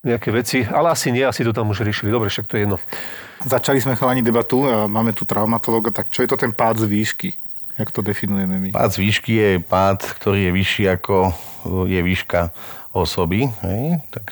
nejaké 0.00 0.32
veci, 0.32 0.64
ale 0.64 0.96
asi 0.96 1.12
nie, 1.12 1.20
asi 1.20 1.44
to 1.44 1.52
tam 1.52 1.68
už 1.70 1.84
riešili. 1.84 2.08
Dobre, 2.08 2.32
však 2.32 2.48
to 2.48 2.56
je 2.56 2.64
jedno. 2.64 2.80
Začali 3.44 3.84
sme 3.84 4.00
chalani 4.00 4.24
debatu, 4.24 4.64
a 4.64 4.88
máme 4.88 5.12
tu 5.12 5.28
traumatológa, 5.28 5.92
tak 5.92 6.08
čo 6.08 6.24
je 6.24 6.28
to 6.32 6.40
ten 6.40 6.56
pád 6.56 6.80
z 6.80 6.88
výšky? 6.88 7.30
Jak 7.80 7.96
to 7.96 8.04
definujeme 8.04 8.60
my? 8.60 8.68
Pád 8.76 8.92
z 8.92 8.98
výšky 9.00 9.32
je 9.32 9.50
pád, 9.64 10.04
ktorý 10.20 10.48
je 10.48 10.52
vyšší 10.52 10.84
ako 11.00 11.32
je 11.88 12.00
výška 12.04 12.52
osoby. 12.92 13.48
Hej? 13.64 14.04
Tak, 14.12 14.24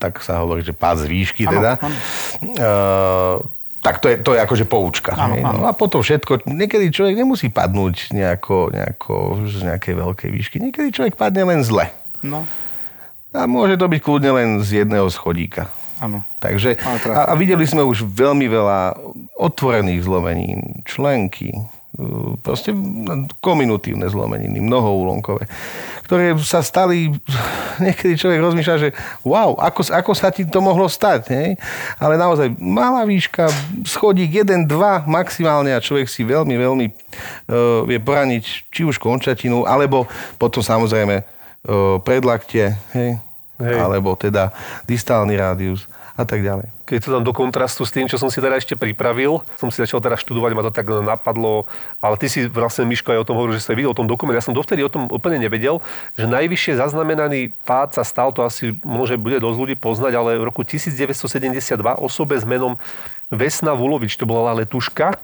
tak 0.00 0.14
sa 0.24 0.40
hovorí, 0.40 0.64
že 0.64 0.72
pád 0.72 1.04
z 1.04 1.06
výšky 1.12 1.44
ano, 1.44 1.52
teda. 1.52 1.72
Ano. 1.84 1.96
Uh, 2.40 3.36
tak 3.84 4.00
to 4.00 4.08
je, 4.08 4.16
to 4.24 4.32
je 4.32 4.40
akože 4.40 4.64
poučka. 4.64 5.12
Ano, 5.12 5.36
hej? 5.36 5.44
No 5.44 5.68
a 5.68 5.76
potom 5.76 6.00
všetko, 6.00 6.48
niekedy 6.48 6.88
človek 6.88 7.20
nemusí 7.20 7.52
padnúť 7.52 8.16
nejako, 8.16 8.72
nejako 8.72 9.44
z 9.52 9.68
nejakej 9.68 9.94
veľkej 10.00 10.30
výšky. 10.32 10.56
Niekedy 10.64 10.88
človek 10.88 11.20
padne 11.20 11.44
len 11.44 11.60
zle. 11.60 11.92
No. 12.24 12.48
A 13.36 13.44
môže 13.44 13.76
to 13.76 13.84
byť 13.84 14.00
kľudne 14.00 14.32
len 14.32 14.48
z 14.64 14.86
jedného 14.86 15.04
schodíka. 15.12 15.68
Áno. 16.00 16.24
Takže, 16.40 16.80
a, 17.12 17.30
a 17.30 17.32
videli 17.36 17.68
sme 17.68 17.84
už 17.84 18.08
veľmi 18.08 18.48
veľa 18.48 18.96
otvorených 19.36 20.02
zlomenín, 20.06 20.80
členky, 20.88 21.52
proste 22.42 22.74
kominutívne 23.38 24.10
zlomeniny, 24.10 24.58
mnohoúlonkové, 24.58 25.46
ktoré 26.04 26.34
sa 26.42 26.58
stali, 26.60 27.14
niekedy 27.84 28.18
človek 28.18 28.42
rozmýšľa, 28.42 28.76
že 28.82 28.90
wow, 29.22 29.54
ako, 29.54 29.94
ako 29.94 30.12
sa 30.12 30.34
ti 30.34 30.42
to 30.42 30.58
mohlo 30.58 30.90
stať, 30.90 31.30
nie? 31.30 31.54
ale 32.02 32.18
naozaj 32.18 32.50
malá 32.58 33.06
výška, 33.06 33.46
schodík 33.86 34.42
1, 34.42 34.66
2 34.66 35.06
maximálne 35.06 35.70
a 35.70 35.78
človek 35.78 36.10
si 36.10 36.26
veľmi, 36.26 36.54
veľmi 36.58 36.86
uh, 36.90 37.86
vie 37.86 37.98
poraniť 38.02 38.74
či 38.74 38.82
už 38.82 38.98
končatinu, 38.98 39.62
alebo 39.62 40.10
potom 40.34 40.66
samozrejme 40.66 41.22
uh, 41.22 42.02
predlaktie, 42.02 42.74
hej? 42.94 43.22
Hej. 43.54 43.78
alebo 43.78 44.18
teda 44.18 44.50
distálny 44.82 45.38
rádius 45.38 45.86
a 46.18 46.26
tak 46.26 46.42
ďalej. 46.42 46.66
Keď 46.94 47.10
to 47.10 47.10
dám 47.10 47.26
do 47.26 47.34
kontrastu 47.34 47.82
s 47.82 47.90
tým, 47.90 48.06
čo 48.06 48.22
som 48.22 48.30
si 48.30 48.38
teda 48.38 48.54
ešte 48.54 48.78
pripravil, 48.78 49.42
som 49.58 49.66
si 49.66 49.82
začal 49.82 49.98
teda 49.98 50.14
študovať, 50.14 50.54
ma 50.54 50.62
to 50.62 50.70
tak 50.70 50.86
napadlo, 50.86 51.66
ale 51.98 52.14
ty 52.14 52.30
si 52.30 52.46
vlastne, 52.46 52.86
Miško, 52.86 53.10
aj 53.10 53.26
o 53.26 53.26
tom 53.26 53.34
hovoril, 53.34 53.58
že 53.58 53.66
ste 53.66 53.74
videl 53.74 53.90
o 53.90 53.98
tom 53.98 54.06
dokument. 54.06 54.38
Ja 54.38 54.46
som 54.46 54.54
dovtedy 54.54 54.86
o 54.86 54.92
tom 54.92 55.10
úplne 55.10 55.42
nevedel, 55.42 55.82
že 56.14 56.30
najvyššie 56.30 56.78
zaznamenaný 56.78 57.50
pád 57.66 57.98
sa 57.98 58.06
stal, 58.06 58.30
to 58.30 58.46
asi 58.46 58.78
môže 58.86 59.18
bude 59.18 59.42
dosť 59.42 59.58
ľudí 59.58 59.74
poznať, 59.74 60.12
ale 60.14 60.38
v 60.38 60.46
roku 60.46 60.62
1972 60.62 61.74
osobe 61.98 62.38
s 62.38 62.46
menom 62.46 62.78
Vesna 63.26 63.74
Vulovič, 63.74 64.14
to 64.14 64.22
bola 64.22 64.54
letuška, 64.54 65.18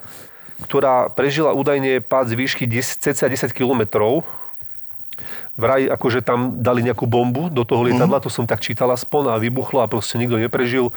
ktorá 0.66 1.06
prežila 1.14 1.54
údajne 1.54 2.02
pád 2.02 2.34
z 2.34 2.34
výšky 2.34 2.66
10, 2.66 3.14
cca 3.14 3.30
10 3.30 3.54
kilometrov 3.54 4.26
vraj 5.60 5.84
akože 5.92 6.24
tam 6.24 6.64
dali 6.64 6.80
nejakú 6.80 7.04
bombu 7.04 7.52
do 7.52 7.68
toho 7.68 7.84
lietadla, 7.84 8.18
mm-hmm. 8.18 8.32
to 8.32 8.32
som 8.32 8.48
tak 8.48 8.64
čítal 8.64 8.88
aspoň 8.88 9.36
a 9.36 9.40
vybuchlo 9.40 9.84
a 9.84 9.90
proste 9.90 10.16
nikto 10.16 10.40
neprežil. 10.40 10.88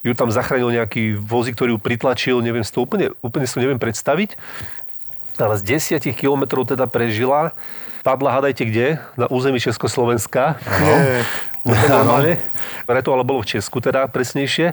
Ju 0.00 0.16
tam 0.16 0.32
zachránil 0.32 0.72
nejaký 0.72 1.16
vozík, 1.20 1.56
ktorý 1.56 1.76
ju 1.76 1.80
pritlačil, 1.80 2.40
neviem 2.40 2.64
si 2.64 2.72
to 2.72 2.80
úplne, 2.80 3.12
úplne 3.20 3.44
si 3.44 3.52
to 3.56 3.60
neviem 3.60 3.76
predstaviť. 3.76 4.40
Ale 5.36 5.56
z 5.60 5.76
desiatich 5.76 6.16
kilometrov 6.16 6.68
teda 6.68 6.88
prežila. 6.88 7.52
Padla, 8.00 8.32
hádajte 8.32 8.64
kde? 8.64 8.96
Na 9.16 9.28
území 9.28 9.60
Československa. 9.60 10.56
Normálne. 11.64 12.40
to 12.88 13.10
ale 13.12 13.24
bolo 13.24 13.44
v 13.44 13.56
Česku 13.56 13.84
teda 13.84 14.08
presnejšie. 14.08 14.72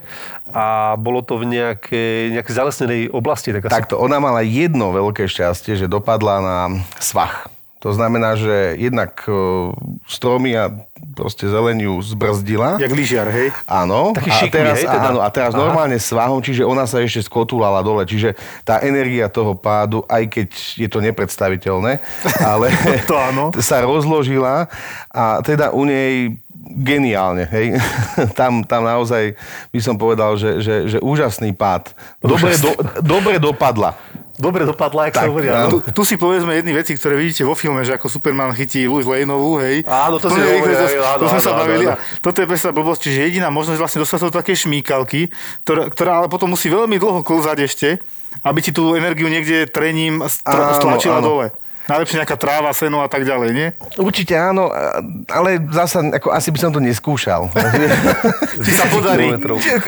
A 0.55 0.95
bolo 0.95 1.19
to 1.19 1.35
v 1.35 1.51
nejakej, 1.51 2.39
nejakej 2.39 2.53
zalesnenej 2.55 3.01
oblasti. 3.11 3.51
Tak 3.51 3.67
asi... 3.67 3.75
Takto, 3.83 3.99
ona 3.99 4.23
mala 4.23 4.39
jedno 4.47 4.95
veľké 4.95 5.27
šťastie, 5.27 5.75
že 5.75 5.91
dopadla 5.91 6.39
na 6.39 6.57
svach. 7.03 7.51
To 7.85 7.93
znamená, 7.93 8.39
že 8.39 8.73
jednak 8.79 9.21
e, 9.29 9.31
stromy 10.09 10.55
a 10.57 10.73
proste 11.17 11.49
zeleniu 11.49 11.97
zbrzdila. 12.05 12.77
Jak 12.77 12.93
lyžiar, 12.93 13.25
hej? 13.33 13.49
Áno. 13.65 14.13
Taký 14.13 14.29
a 14.29 14.41
teraz, 14.53 14.77
hej, 14.77 14.85
teda? 14.85 15.09
áno, 15.09 15.19
a 15.25 15.29
teraz 15.33 15.57
Aha. 15.57 15.61
normálne 15.65 15.97
svahom, 15.97 16.37
čiže 16.45 16.61
ona 16.61 16.85
sa 16.85 17.01
ešte 17.01 17.25
skotulala 17.25 17.81
dole. 17.81 18.05
Čiže 18.05 18.37
tá 18.61 18.85
energia 18.85 19.25
toho 19.25 19.57
pádu, 19.57 20.05
aj 20.05 20.29
keď 20.29 20.49
je 20.77 20.85
to 20.85 21.01
nepredstaviteľné, 21.01 21.97
ale 22.53 22.69
to 23.09 23.17
áno. 23.17 23.49
sa 23.65 23.81
rozložila 23.81 24.69
a 25.09 25.41
teda 25.41 25.73
u 25.73 25.81
nej 25.89 26.37
geniálne. 26.77 27.49
Hej. 27.49 27.81
tam, 28.39 28.61
tam 28.61 28.85
naozaj 28.85 29.33
by 29.73 29.79
som 29.81 29.97
povedal, 29.97 30.37
že, 30.37 30.61
že, 30.61 30.75
že 30.85 30.97
úžasný 31.01 31.55
pád. 31.57 31.97
Dobre, 32.21 32.53
do, 32.61 32.71
dobre 33.01 33.41
dopadla 33.41 33.97
dobre 34.37 34.63
dopadla, 34.63 35.09
ak 35.09 35.13
sa 35.17 35.25
hovorí. 35.27 35.49
Tu, 35.49 35.77
tu, 35.91 36.01
si 36.05 36.15
povedzme 36.15 36.53
jedny 36.53 36.71
veci, 36.77 36.93
ktoré 36.93 37.17
vidíte 37.17 37.43
vo 37.43 37.57
filme, 37.57 37.81
že 37.81 37.97
ako 37.97 38.07
Superman 38.07 38.53
chytí 38.53 38.85
Louis 38.85 39.03
Laneovú, 39.03 39.59
hej. 39.59 39.83
Áno, 39.83 40.21
to, 40.21 40.29
si 40.29 40.39
hovorí, 40.39 40.73
to, 40.77 40.85
to, 40.87 41.25
to 41.25 41.25
sme 41.33 41.41
sa 41.41 41.51
bavili. 41.57 41.85
Áno, 41.89 41.97
áno. 41.97 42.21
toto 42.21 42.37
je 42.39 42.47
presne 42.47 42.69
blbosť, 42.71 43.01
čiže 43.09 43.19
jediná 43.27 43.49
možnosť 43.49 43.79
vlastne 43.81 43.99
dostať 44.05 44.17
sa 44.21 44.25
do 44.29 44.33
také 44.37 44.53
šmíkalky, 44.53 45.33
ktorá, 45.65 45.83
ktorá 45.91 46.11
ale 46.23 46.27
potom 46.29 46.53
musí 46.53 46.69
veľmi 46.69 46.95
dlho 47.01 47.25
klzať 47.25 47.57
ešte, 47.65 47.89
aby 48.45 48.59
ti 48.61 48.71
tú 48.71 48.93
energiu 48.93 49.27
niekde 49.27 49.65
trením 49.67 50.21
stlačila 50.29 51.19
dole. 51.19 51.51
Najlepšie 51.87 52.19
nejaká 52.19 52.35
tráva, 52.35 52.75
seno 52.75 52.99
a 52.99 53.07
tak 53.07 53.23
ďalej, 53.23 53.49
nie? 53.55 53.67
Určite 53.95 54.35
áno, 54.35 54.67
ale 55.31 55.63
zasa 55.71 56.03
ako, 56.03 56.35
asi 56.35 56.51
by 56.51 56.59
som 56.59 56.71
to 56.75 56.83
neskúšal. 56.83 57.47
Či 58.65 58.71
sa 58.75 58.91
podarí. 58.91 59.31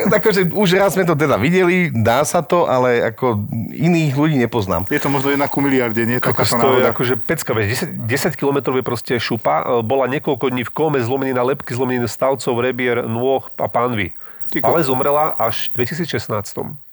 akože, 0.08 0.56
už 0.56 0.70
raz 0.80 0.96
sme 0.96 1.04
to 1.04 1.14
teda 1.20 1.36
videli, 1.36 1.92
dá 1.92 2.24
sa 2.24 2.40
to, 2.40 2.72
ale 2.72 3.04
ako 3.12 3.44
iných 3.76 4.16
ľudí 4.16 4.40
nepoznám. 4.40 4.88
Je 4.88 5.04
to 5.04 5.12
možno 5.12 5.36
jedna 5.36 5.52
ku 5.52 5.60
miliarde, 5.60 6.00
nie? 6.08 6.24
Taká 6.24 6.48
to 6.48 6.80
je 6.80 6.88
akože 6.88 7.14
pecka, 7.20 7.52
10, 7.52 8.08
10 8.08 8.40
km 8.40 8.72
je 8.80 8.84
proste 8.84 9.14
šupa. 9.20 9.84
Bola 9.84 10.08
niekoľko 10.08 10.56
dní 10.56 10.64
v 10.64 10.72
kome 10.72 11.04
zlomený 11.04 11.36
na 11.36 11.44
lepky, 11.44 11.76
zlomený 11.76 12.08
stavcov, 12.08 12.56
rebier, 12.64 13.04
nôh 13.04 13.44
a 13.60 13.68
pánvy. 13.68 14.16
Ale 14.64 14.82
zomrela 14.82 15.36
až 15.38 15.70
v 15.76 15.86
2016. 15.86 16.89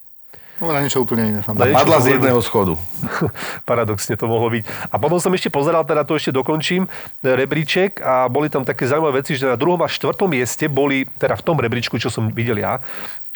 No, 0.57 0.73
na 0.73 0.81
niečo 0.81 1.05
úplne 1.05 1.29
iné. 1.29 1.40
Na 1.45 1.69
padla 1.69 2.01
z 2.01 2.16
jedného 2.16 2.40
schodu. 2.40 2.81
Paradoxne 3.69 4.16
to 4.16 4.25
mohlo 4.25 4.49
byť. 4.49 4.64
A 4.88 4.97
potom 4.97 5.21
som 5.21 5.29
ešte 5.37 5.53
pozeral, 5.53 5.85
teda 5.85 6.01
to 6.01 6.16
ešte 6.16 6.33
dokončím, 6.33 6.88
rebríček 7.21 8.01
a 8.01 8.25
boli 8.33 8.49
tam 8.49 8.64
také 8.64 8.88
zaujímavé 8.88 9.21
veci, 9.21 9.37
že 9.37 9.53
na 9.53 9.61
druhom 9.61 9.77
a 9.85 9.88
štvrtom 9.88 10.33
mieste 10.33 10.64
boli, 10.73 11.05
teda 11.21 11.37
v 11.37 11.45
tom 11.45 11.61
rebríčku, 11.61 12.01
čo 12.01 12.09
som 12.09 12.33
videl 12.33 12.57
ja, 12.64 12.81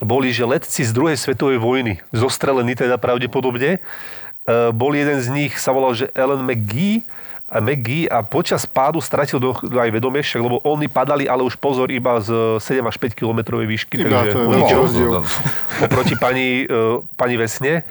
boli, 0.00 0.32
že 0.32 0.48
letci 0.48 0.80
z 0.80 0.96
druhej 0.96 1.20
svetovej 1.20 1.60
vojny, 1.60 2.00
zostrelení 2.08 2.72
teda 2.72 2.96
pravdepodobne. 2.96 3.76
E, 3.76 3.80
bol 4.72 4.96
jeden 4.96 5.20
z 5.20 5.28
nich, 5.28 5.52
sa 5.60 5.76
volal, 5.76 5.92
že 5.92 6.08
Ellen 6.16 6.40
McGee, 6.40 7.04
McGee 7.58 8.06
a 8.06 8.22
počas 8.22 8.62
pádu 8.62 9.02
stratil 9.02 9.42
do, 9.42 9.50
aj 9.58 9.90
vedomie, 9.90 10.22
však, 10.22 10.38
lebo 10.38 10.62
oni 10.62 10.86
padali, 10.86 11.26
ale 11.26 11.42
už 11.42 11.58
pozor, 11.58 11.90
iba 11.90 12.22
z 12.22 12.62
7 12.62 12.78
až 12.86 12.94
5 12.94 13.18
kilometrovej 13.18 13.66
výšky. 13.66 14.06
Iba 14.06 14.22
takže 14.22 14.38
to 14.38 14.54
je 14.54 14.78
rozdiel. 14.78 15.12
Oproti 15.90 16.14
pani, 16.14 16.70
e, 16.70 17.02
pani 17.18 17.34
Vesne. 17.34 17.82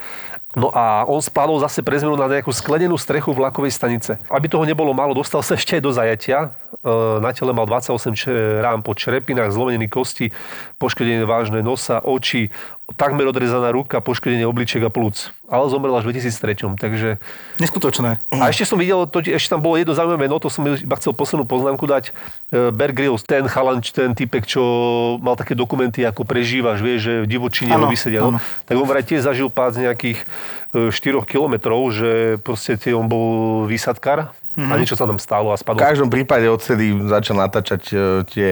No 0.57 0.73
a 0.73 1.05
on 1.05 1.21
spadol 1.21 1.61
zase 1.61 1.85
pre 1.85 2.01
zmenu 2.01 2.17
na 2.17 2.25
nejakú 2.25 2.49
sklenenú 2.49 2.97
strechu 2.97 3.29
vlakovej 3.37 3.69
stanice. 3.69 4.17
Aby 4.33 4.49
toho 4.49 4.65
nebolo 4.65 4.97
málo, 4.97 5.13
dostal 5.13 5.45
sa 5.45 5.53
ešte 5.53 5.77
aj 5.77 5.83
do 5.85 5.91
zajatia. 5.93 6.49
E, 6.81 6.91
na 7.21 7.29
tele 7.35 7.53
mal 7.53 7.67
28 7.69 8.63
rán 8.63 8.79
po 8.81 8.97
črepinách, 8.97 9.53
zlomenený 9.53 9.91
kosti, 9.91 10.33
poškodenie 10.81 11.27
vážne 11.27 11.61
nosa, 11.61 12.01
oči, 12.01 12.49
takmer 12.95 13.25
odrezaná 13.29 13.69
ruka, 13.69 14.01
poškodenie 14.01 14.45
obličiek 14.47 14.81
a 14.85 14.91
plúc. 14.93 15.33
Ale 15.49 15.65
zomrel 15.69 15.97
až 15.97 16.05
v 16.05 16.17
2003. 16.17 16.77
Takže... 16.77 17.09
Neskutočné. 17.57 18.21
A 18.29 18.53
ešte 18.53 18.69
som 18.69 18.77
videl, 18.77 19.09
to, 19.09 19.21
ešte 19.25 19.49
tam 19.49 19.61
bolo 19.65 19.77
jedno 19.77 19.97
zaujímavé 19.97 20.29
meno, 20.29 20.37
to 20.37 20.49
som 20.49 20.61
iba 20.65 20.95
chcel 20.97 21.13
poslednú 21.17 21.49
poznámku 21.49 21.85
dať. 21.89 22.13
E, 22.53 22.69
Bear 22.69 22.93
Grylls, 22.93 23.25
ten 23.25 23.49
chalan, 23.49 23.81
ten 23.81 24.13
typek, 24.13 24.45
čo 24.45 24.61
mal 25.21 25.33
také 25.33 25.57
dokumenty, 25.57 26.05
ako 26.05 26.25
prežívaš, 26.25 26.81
vieš, 26.85 26.99
že 27.05 27.13
v 27.25 27.27
divočine 27.27 27.73
ho 27.73 27.89
vysedia. 27.89 28.21
No, 28.21 28.37
tak 28.69 28.77
on 28.77 28.85
vraj 28.85 29.01
tiež 29.01 29.25
zažil 29.25 29.49
pád 29.49 29.81
z 29.81 29.89
nejakých 29.89 30.19
4 30.69 30.93
e, 30.93 31.13
kilometrov, 31.25 31.81
že 31.89 32.37
proste 32.45 32.77
on 32.93 33.09
bol 33.09 33.27
výsadkar 33.65 34.29
mm-hmm. 34.59 34.71
a 34.71 34.73
niečo 34.77 34.99
sa 34.99 35.07
tam 35.07 35.17
stalo 35.17 35.49
a 35.49 35.57
spadlo. 35.57 35.79
V 35.79 35.87
každom 35.87 36.09
prípade 36.11 36.45
odtedy 36.51 36.93
začal 37.07 37.39
natáčať 37.39 37.81
e, 37.89 37.95
tie, 38.27 38.49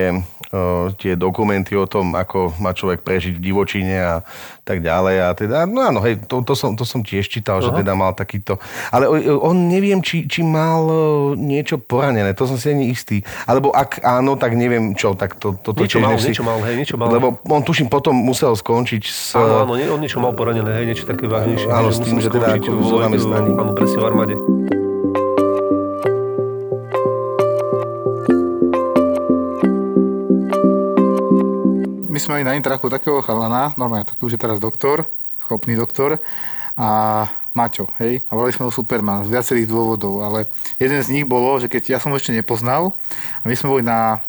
tie 0.95 1.19
dokumenty 1.19 1.75
o 1.75 1.83
tom, 1.83 2.15
ako 2.15 2.55
má 2.63 2.71
človek 2.71 3.03
prežiť 3.03 3.35
v 3.35 3.43
divočine 3.51 3.99
a 3.99 4.15
tak 4.63 4.79
ďalej. 4.79 5.15
A 5.19 5.29
teda, 5.35 5.57
no 5.67 5.83
áno, 5.83 5.99
hej, 5.99 6.23
to, 6.23 6.39
to, 6.39 6.55
som, 6.55 6.71
to 6.71 6.87
som 6.87 7.03
tiež 7.03 7.27
čítal, 7.27 7.59
uh-huh. 7.59 7.75
že 7.75 7.83
teda 7.83 7.91
mal 7.99 8.15
takýto... 8.15 8.55
Ale 8.87 9.11
on 9.43 9.67
neviem, 9.67 9.99
či, 9.99 10.23
či 10.23 10.47
mal 10.47 10.87
niečo 11.35 11.75
poranené, 11.75 12.31
to 12.31 12.47
som 12.47 12.55
si 12.55 12.71
ani 12.71 12.87
istý. 12.87 13.27
Alebo 13.43 13.75
ak 13.75 13.99
áno, 14.07 14.39
tak 14.39 14.55
neviem 14.55 14.95
čo, 14.95 15.19
tak 15.19 15.35
to, 15.35 15.59
to, 15.59 15.75
to 15.75 15.83
niečo 15.83 15.99
mal, 15.99 16.15
si... 16.15 16.31
niečo 16.31 16.47
mal, 16.47 16.59
hej, 16.63 16.75
niečo 16.79 16.95
mal. 16.95 17.11
Lebo 17.11 17.43
on 17.43 17.61
tuším 17.67 17.91
potom 17.91 18.15
musel 18.15 18.55
skončiť 18.55 19.03
s... 19.03 19.35
Áno, 19.35 19.67
áno, 19.67 19.75
on 19.75 19.99
niečo 19.99 20.23
mal 20.23 20.31
poranené, 20.31 20.79
hej, 20.79 20.85
niečo 20.95 21.03
také 21.03 21.27
vážnejšie. 21.27 21.67
Áno, 21.67 21.91
s 21.91 21.99
tým, 21.99 22.23
že 22.23 22.31
teda 22.31 22.55
ako 22.55 22.71
v 22.71 22.87
zamestnaní. 23.03 23.51
Áno, 23.51 23.71
presne 23.75 23.99
v 23.99 24.05
armáde. 24.07 24.35
My 32.17 32.25
sme 32.25 32.33
mali 32.41 32.49
na 32.49 32.57
intraku 32.57 32.89
takého 32.89 33.21
chalana, 33.21 33.77
normálne, 33.77 34.01
tu 34.09 34.25
už 34.25 34.33
je 34.33 34.41
teraz 34.41 34.57
doktor, 34.57 35.05
schopný 35.37 35.77
doktor, 35.77 36.17
a 36.73 36.89
Maťo, 37.53 37.93
hej, 38.01 38.25
a 38.25 38.33
volali 38.33 38.49
sme 38.49 38.65
ho 38.65 38.73
Superman 38.73 39.21
z 39.21 39.37
viacerých 39.37 39.69
dôvodov, 39.69 40.25
ale 40.25 40.49
jeden 40.81 40.97
z 40.97 41.13
nich 41.13 41.29
bolo, 41.29 41.61
že 41.61 41.69
keď 41.69 41.93
ja 41.93 41.99
som 42.01 42.09
ho 42.09 42.17
ešte 42.17 42.33
nepoznal 42.33 42.97
a 43.41 43.45
my 43.45 43.53
sme 43.53 43.69
boli 43.69 43.83
na 43.85 44.25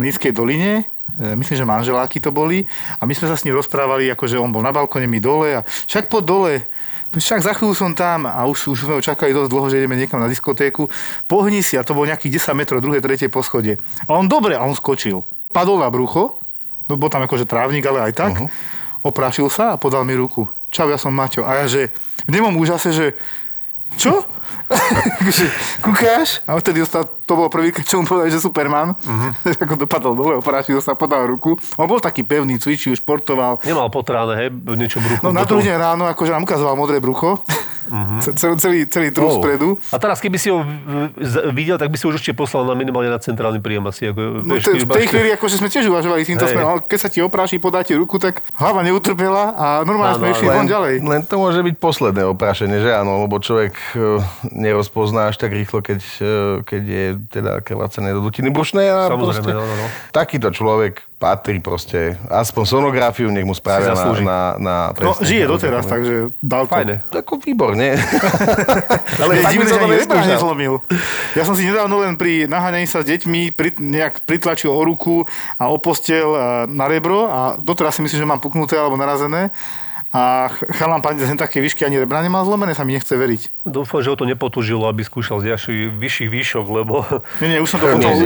Mníckej 0.00 0.32
doline, 0.32 0.88
e, 1.20 1.36
myslím, 1.36 1.56
že 1.60 1.68
manželáky 1.68 2.16
to 2.16 2.32
boli 2.32 2.64
a 2.96 3.04
my 3.04 3.12
sme 3.12 3.28
sa 3.28 3.36
s 3.36 3.44
ním 3.44 3.60
rozprávali, 3.60 4.08
akože 4.08 4.40
on 4.40 4.48
bol 4.48 4.64
na 4.64 4.72
balkone, 4.72 5.04
my 5.04 5.20
dole 5.20 5.52
a 5.52 5.60
však 5.68 6.08
po 6.08 6.24
dole, 6.24 6.64
však 7.12 7.44
za 7.44 7.52
chvíľu 7.52 7.76
som 7.76 7.92
tam 7.92 8.24
a 8.24 8.48
už, 8.48 8.72
už 8.72 8.88
sme 8.88 8.96
ho 8.96 9.04
čakali 9.04 9.36
dosť 9.36 9.52
dlho, 9.52 9.68
že 9.68 9.84
ideme 9.84 10.00
niekam 10.00 10.20
na 10.20 10.32
diskotéku. 10.32 10.88
Pohni 11.28 11.60
si 11.60 11.76
a 11.76 11.84
to 11.84 11.92
bol 11.92 12.08
nejakých 12.08 12.40
10 12.40 12.56
metrov, 12.56 12.80
druhé, 12.80 13.04
tretie 13.04 13.28
poschodie. 13.28 13.76
A 14.08 14.16
on 14.16 14.28
dobre, 14.28 14.56
a 14.56 14.64
on 14.64 14.72
skočil. 14.72 15.24
Padol 15.52 15.80
na 15.80 15.88
brucho, 15.92 16.40
bol 16.96 17.10
tam 17.12 17.26
akože 17.26 17.44
trávnik, 17.44 17.84
ale 17.84 18.08
aj 18.08 18.12
tak. 18.16 18.32
Uh-huh. 18.38 18.48
Oprášil 19.04 19.52
sa 19.52 19.76
a 19.76 19.80
podal 19.80 20.06
mi 20.08 20.16
ruku. 20.16 20.48
Čau, 20.72 20.88
ja 20.88 20.96
som 20.96 21.12
Maťo. 21.12 21.44
A 21.44 21.64
ja, 21.64 21.66
že 21.68 21.92
v 22.24 22.30
nemom 22.32 22.54
úžase, 22.56 22.92
že 22.94 23.06
čo? 23.96 24.24
Kúkáš? 25.84 26.44
A 26.44 26.52
odtedy 26.52 26.84
dostal, 26.84 27.08
to 27.24 27.32
bolo 27.32 27.48
prvý, 27.48 27.72
čo 27.72 28.00
mu 28.00 28.04
povedal, 28.04 28.28
že 28.28 28.40
Superman. 28.40 28.92
Uh-huh. 28.92 29.32
ako 29.64 29.74
dopadol 29.80 30.12
dole, 30.12 30.34
oprášil 30.40 30.80
sa, 30.84 30.92
podal 30.92 31.24
ruku. 31.24 31.56
On 31.80 31.88
bol 31.88 32.00
taký 32.00 32.20
pevný, 32.20 32.60
cvičil, 32.60 32.92
športoval. 32.96 33.64
Nemal 33.64 33.88
potráne, 33.88 34.36
hej, 34.36 34.48
niečo 34.76 35.00
brucho. 35.00 35.24
No 35.24 35.32
na 35.32 35.48
druhý 35.48 35.72
deň 35.72 35.76
ráno, 35.76 36.04
akože 36.08 36.32
nám 36.36 36.44
ukazoval 36.44 36.76
modré 36.76 37.00
brucho. 37.00 37.40
Uh-huh. 37.88 38.20
Celý, 38.36 38.54
celý, 38.60 38.78
celý 38.86 39.08
trus 39.10 39.34
oh. 39.34 39.40
spredu. 39.40 39.80
A 39.90 39.96
teraz, 39.96 40.20
keby 40.20 40.36
si 40.36 40.52
ho 40.52 40.60
videl, 41.50 41.80
tak 41.80 41.88
by 41.88 41.96
si 41.96 42.04
už 42.04 42.20
určite 42.20 42.36
poslal 42.36 42.68
na 42.68 42.76
minimálne 42.76 43.08
na 43.08 43.18
centrálny 43.18 43.58
príjem 43.64 43.88
asi. 43.88 44.12
Ako, 44.12 44.44
no 44.44 44.54
te, 44.60 44.76
v 44.76 44.84
tej 44.84 45.06
chvíli 45.08 45.32
akože 45.34 45.56
sme 45.58 45.72
tiež 45.72 45.88
uvažovali 45.88 46.28
týmto 46.28 46.44
hey. 46.44 46.52
smerom, 46.52 46.84
keď 46.84 46.98
sa 47.00 47.08
ti 47.08 47.24
opráši, 47.24 47.56
podáte 47.56 47.96
ruku, 47.96 48.20
tak 48.20 48.44
hlava 48.60 48.84
neutrpela 48.84 49.56
a 49.56 49.66
normálne 49.88 50.20
sme 50.20 50.28
išli 50.36 50.46
von 50.46 50.68
ďalej. 50.68 51.00
Len 51.00 51.22
to 51.24 51.40
môže 51.40 51.64
byť 51.64 51.74
posledné 51.80 52.22
oprášenie, 52.28 52.78
že 52.84 52.92
áno, 52.92 53.24
lebo 53.24 53.40
človek 53.40 53.72
e, 53.96 54.20
nerozpozná 54.52 55.32
až 55.32 55.40
tak 55.40 55.56
rýchlo, 55.56 55.80
keď, 55.80 56.00
e, 56.20 56.34
keď 56.68 56.82
je 56.84 57.06
teda 57.32 57.52
krvácené 57.64 58.12
do 58.12 58.20
dutiny 58.20 58.52
brušnej. 58.52 58.86
A 58.92 59.08
Samozrejme, 59.08 59.50
no, 59.56 59.64
no, 59.64 59.74
no. 59.74 59.86
Takýto 60.12 60.52
človek 60.52 61.07
patrí 61.18 61.58
proste, 61.58 62.14
aspoň 62.30 62.62
sonografiu 62.78 63.26
nech 63.34 63.42
mu 63.42 63.50
spravia 63.50 63.90
na, 63.90 64.14
na, 64.22 64.38
na 64.62 64.76
No, 65.02 65.18
žije 65.18 65.50
doteraz, 65.50 65.82
takže 65.90 66.30
dal 66.38 66.70
to. 66.70 66.78
Fajne. 66.78 67.02
Tako 67.10 67.42
výborne. 67.42 67.98
Ale 69.18 69.42
je 69.42 69.44
divné, 69.50 69.66
že 69.66 69.82
ani 70.06 70.30
nezlomil. 70.30 70.78
Ja 71.34 71.42
som 71.42 71.58
si 71.58 71.66
nedávno 71.66 72.06
len 72.06 72.14
pri 72.14 72.46
naháňaní 72.46 72.86
sa 72.86 73.02
s 73.02 73.10
deťmi 73.10 73.50
pri, 73.50 73.74
nejak 73.82 74.30
pritlačil 74.30 74.70
o 74.70 74.78
ruku 74.86 75.26
a 75.58 75.66
o 75.66 75.76
postel 75.82 76.30
na 76.70 76.86
rebro 76.86 77.26
a 77.26 77.58
doteraz 77.58 77.98
si 77.98 78.06
myslím, 78.06 78.22
že 78.22 78.30
mám 78.30 78.38
puknuté 78.38 78.78
alebo 78.78 78.94
narazené. 78.94 79.50
A 80.08 80.48
chalám 80.72 81.04
pani 81.04 81.20
z 81.20 81.36
také 81.36 81.60
výšky 81.60 81.84
ani 81.84 82.00
rebra 82.00 82.24
nemal 82.24 82.40
zlomené, 82.40 82.72
sa 82.72 82.80
mi 82.80 82.96
nechce 82.96 83.12
veriť. 83.12 83.68
Dúfam, 83.68 84.00
že 84.00 84.08
ho 84.08 84.16
to 84.16 84.24
nepotúžilo, 84.24 84.88
aby 84.88 85.04
skúšal 85.04 85.44
z 85.44 85.52
vyšších 86.00 86.30
výšok, 86.32 86.64
lebo... 86.64 87.04
Nie, 87.44 87.52
nie, 87.52 87.60
už 87.60 87.76
som 87.76 87.78
to 87.82 87.92
potom 87.92 88.16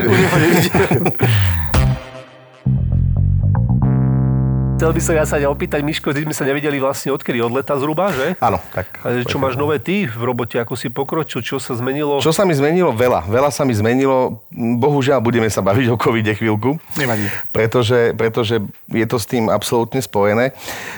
chcel 4.83 4.99
by 4.99 4.99
som 4.99 5.15
ja 5.15 5.23
sa 5.23 5.39
opýtať, 5.47 5.79
Miško, 5.87 6.11
ty 6.11 6.27
sme 6.27 6.35
sa 6.35 6.43
nevideli 6.43 6.83
vlastne 6.83 7.15
odkedy, 7.15 7.39
od 7.39 7.55
leta 7.55 7.79
zhruba, 7.79 8.11
že? 8.11 8.35
Áno, 8.43 8.59
tak. 8.75 8.91
A 9.07 9.23
čo 9.23 9.39
máš 9.39 9.55
nové 9.55 9.79
ty 9.79 10.11
v 10.11 10.23
robote, 10.27 10.59
ako 10.59 10.75
si 10.75 10.91
pokročil, 10.91 11.39
čo 11.39 11.63
sa 11.63 11.79
zmenilo? 11.79 12.19
Čo 12.19 12.35
sa 12.35 12.43
mi 12.43 12.51
zmenilo? 12.51 12.91
Veľa. 12.91 13.31
Veľa 13.31 13.55
sa 13.55 13.63
mi 13.63 13.79
zmenilo. 13.79 14.43
Bohužiaľ, 14.51 15.23
budeme 15.23 15.47
sa 15.47 15.63
baviť 15.63 15.87
o 15.87 15.95
covide 15.95 16.35
chvíľku. 16.35 16.83
Nevadí. 16.99 17.31
Pretože, 17.55 18.11
pretože 18.19 18.59
je 18.91 19.07
to 19.07 19.23
s 19.23 19.27
tým 19.31 19.47
absolútne 19.55 20.03
spojené. 20.03 20.51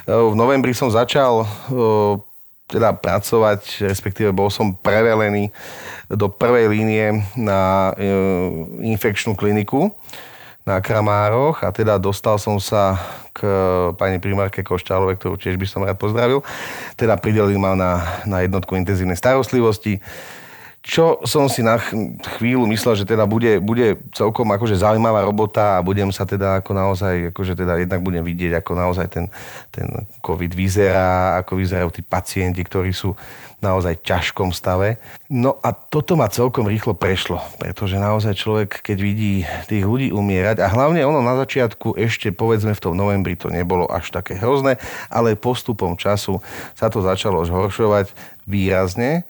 V 0.08 0.32
novembri 0.32 0.72
som 0.72 0.88
začal 0.88 1.44
teda 2.64 2.96
pracovať, 2.96 3.84
respektíve 3.84 4.32
bol 4.32 4.48
som 4.48 4.72
prevelený 4.72 5.52
do 6.08 6.32
prvej 6.32 6.72
línie 6.72 7.20
na 7.36 7.92
infekčnú 8.80 9.36
kliniku 9.36 9.92
na 10.64 10.80
Kramároch 10.80 11.60
a 11.60 11.68
teda 11.68 12.00
dostal 12.00 12.40
som 12.40 12.56
sa 12.56 12.96
k 13.36 13.44
pani 14.00 14.16
primárke 14.16 14.64
Košťálovej, 14.64 15.20
ktorú 15.20 15.36
tiež 15.36 15.60
by 15.60 15.66
som 15.68 15.84
rád 15.84 16.00
pozdravil. 16.00 16.40
Teda 16.96 17.20
pridelil 17.20 17.60
ma 17.60 17.76
na, 17.76 18.24
na 18.24 18.40
jednotku 18.40 18.72
intenzívnej 18.72 19.20
starostlivosti 19.20 20.00
čo 20.84 21.16
som 21.24 21.48
si 21.48 21.64
na 21.64 21.80
chvíľu 22.36 22.68
myslel, 22.68 22.92
že 22.92 23.08
teda 23.08 23.24
bude, 23.24 23.56
bude 23.56 23.96
celkom 24.12 24.44
akože 24.52 24.76
zaujímavá 24.76 25.24
robota 25.24 25.80
a 25.80 25.84
budem 25.84 26.12
sa 26.12 26.28
teda 26.28 26.60
ako 26.60 26.76
naozaj, 26.76 27.32
akože 27.32 27.56
teda 27.56 27.80
jednak 27.80 28.04
budem 28.04 28.20
vidieť, 28.20 28.60
ako 28.60 28.76
naozaj 28.76 29.08
ten, 29.08 29.32
ten 29.72 29.88
COVID 30.20 30.52
vyzerá, 30.52 31.40
ako 31.40 31.56
vyzerajú 31.56 31.88
tí 31.88 32.04
pacienti, 32.04 32.60
ktorí 32.60 32.92
sú 32.92 33.16
naozaj 33.64 34.04
ťažkom 34.04 34.52
stave. 34.52 35.00
No 35.32 35.56
a 35.64 35.72
toto 35.72 36.20
ma 36.20 36.28
celkom 36.28 36.68
rýchlo 36.68 36.92
prešlo, 36.92 37.40
pretože 37.56 37.96
naozaj 37.96 38.36
človek, 38.36 38.84
keď 38.84 38.98
vidí 39.00 39.48
tých 39.64 39.88
ľudí 39.88 40.12
umierať 40.12 40.60
a 40.60 40.68
hlavne 40.68 41.00
ono 41.08 41.24
na 41.24 41.40
začiatku 41.40 41.96
ešte 41.96 42.28
povedzme 42.28 42.76
v 42.76 42.82
tom 42.84 42.92
novembri 42.92 43.32
to 43.40 43.48
nebolo 43.48 43.88
až 43.88 44.12
také 44.12 44.36
hrozné, 44.36 44.76
ale 45.08 45.40
postupom 45.40 45.96
času 45.96 46.44
sa 46.76 46.92
to 46.92 47.00
začalo 47.00 47.40
zhoršovať 47.48 48.12
výrazne 48.44 49.24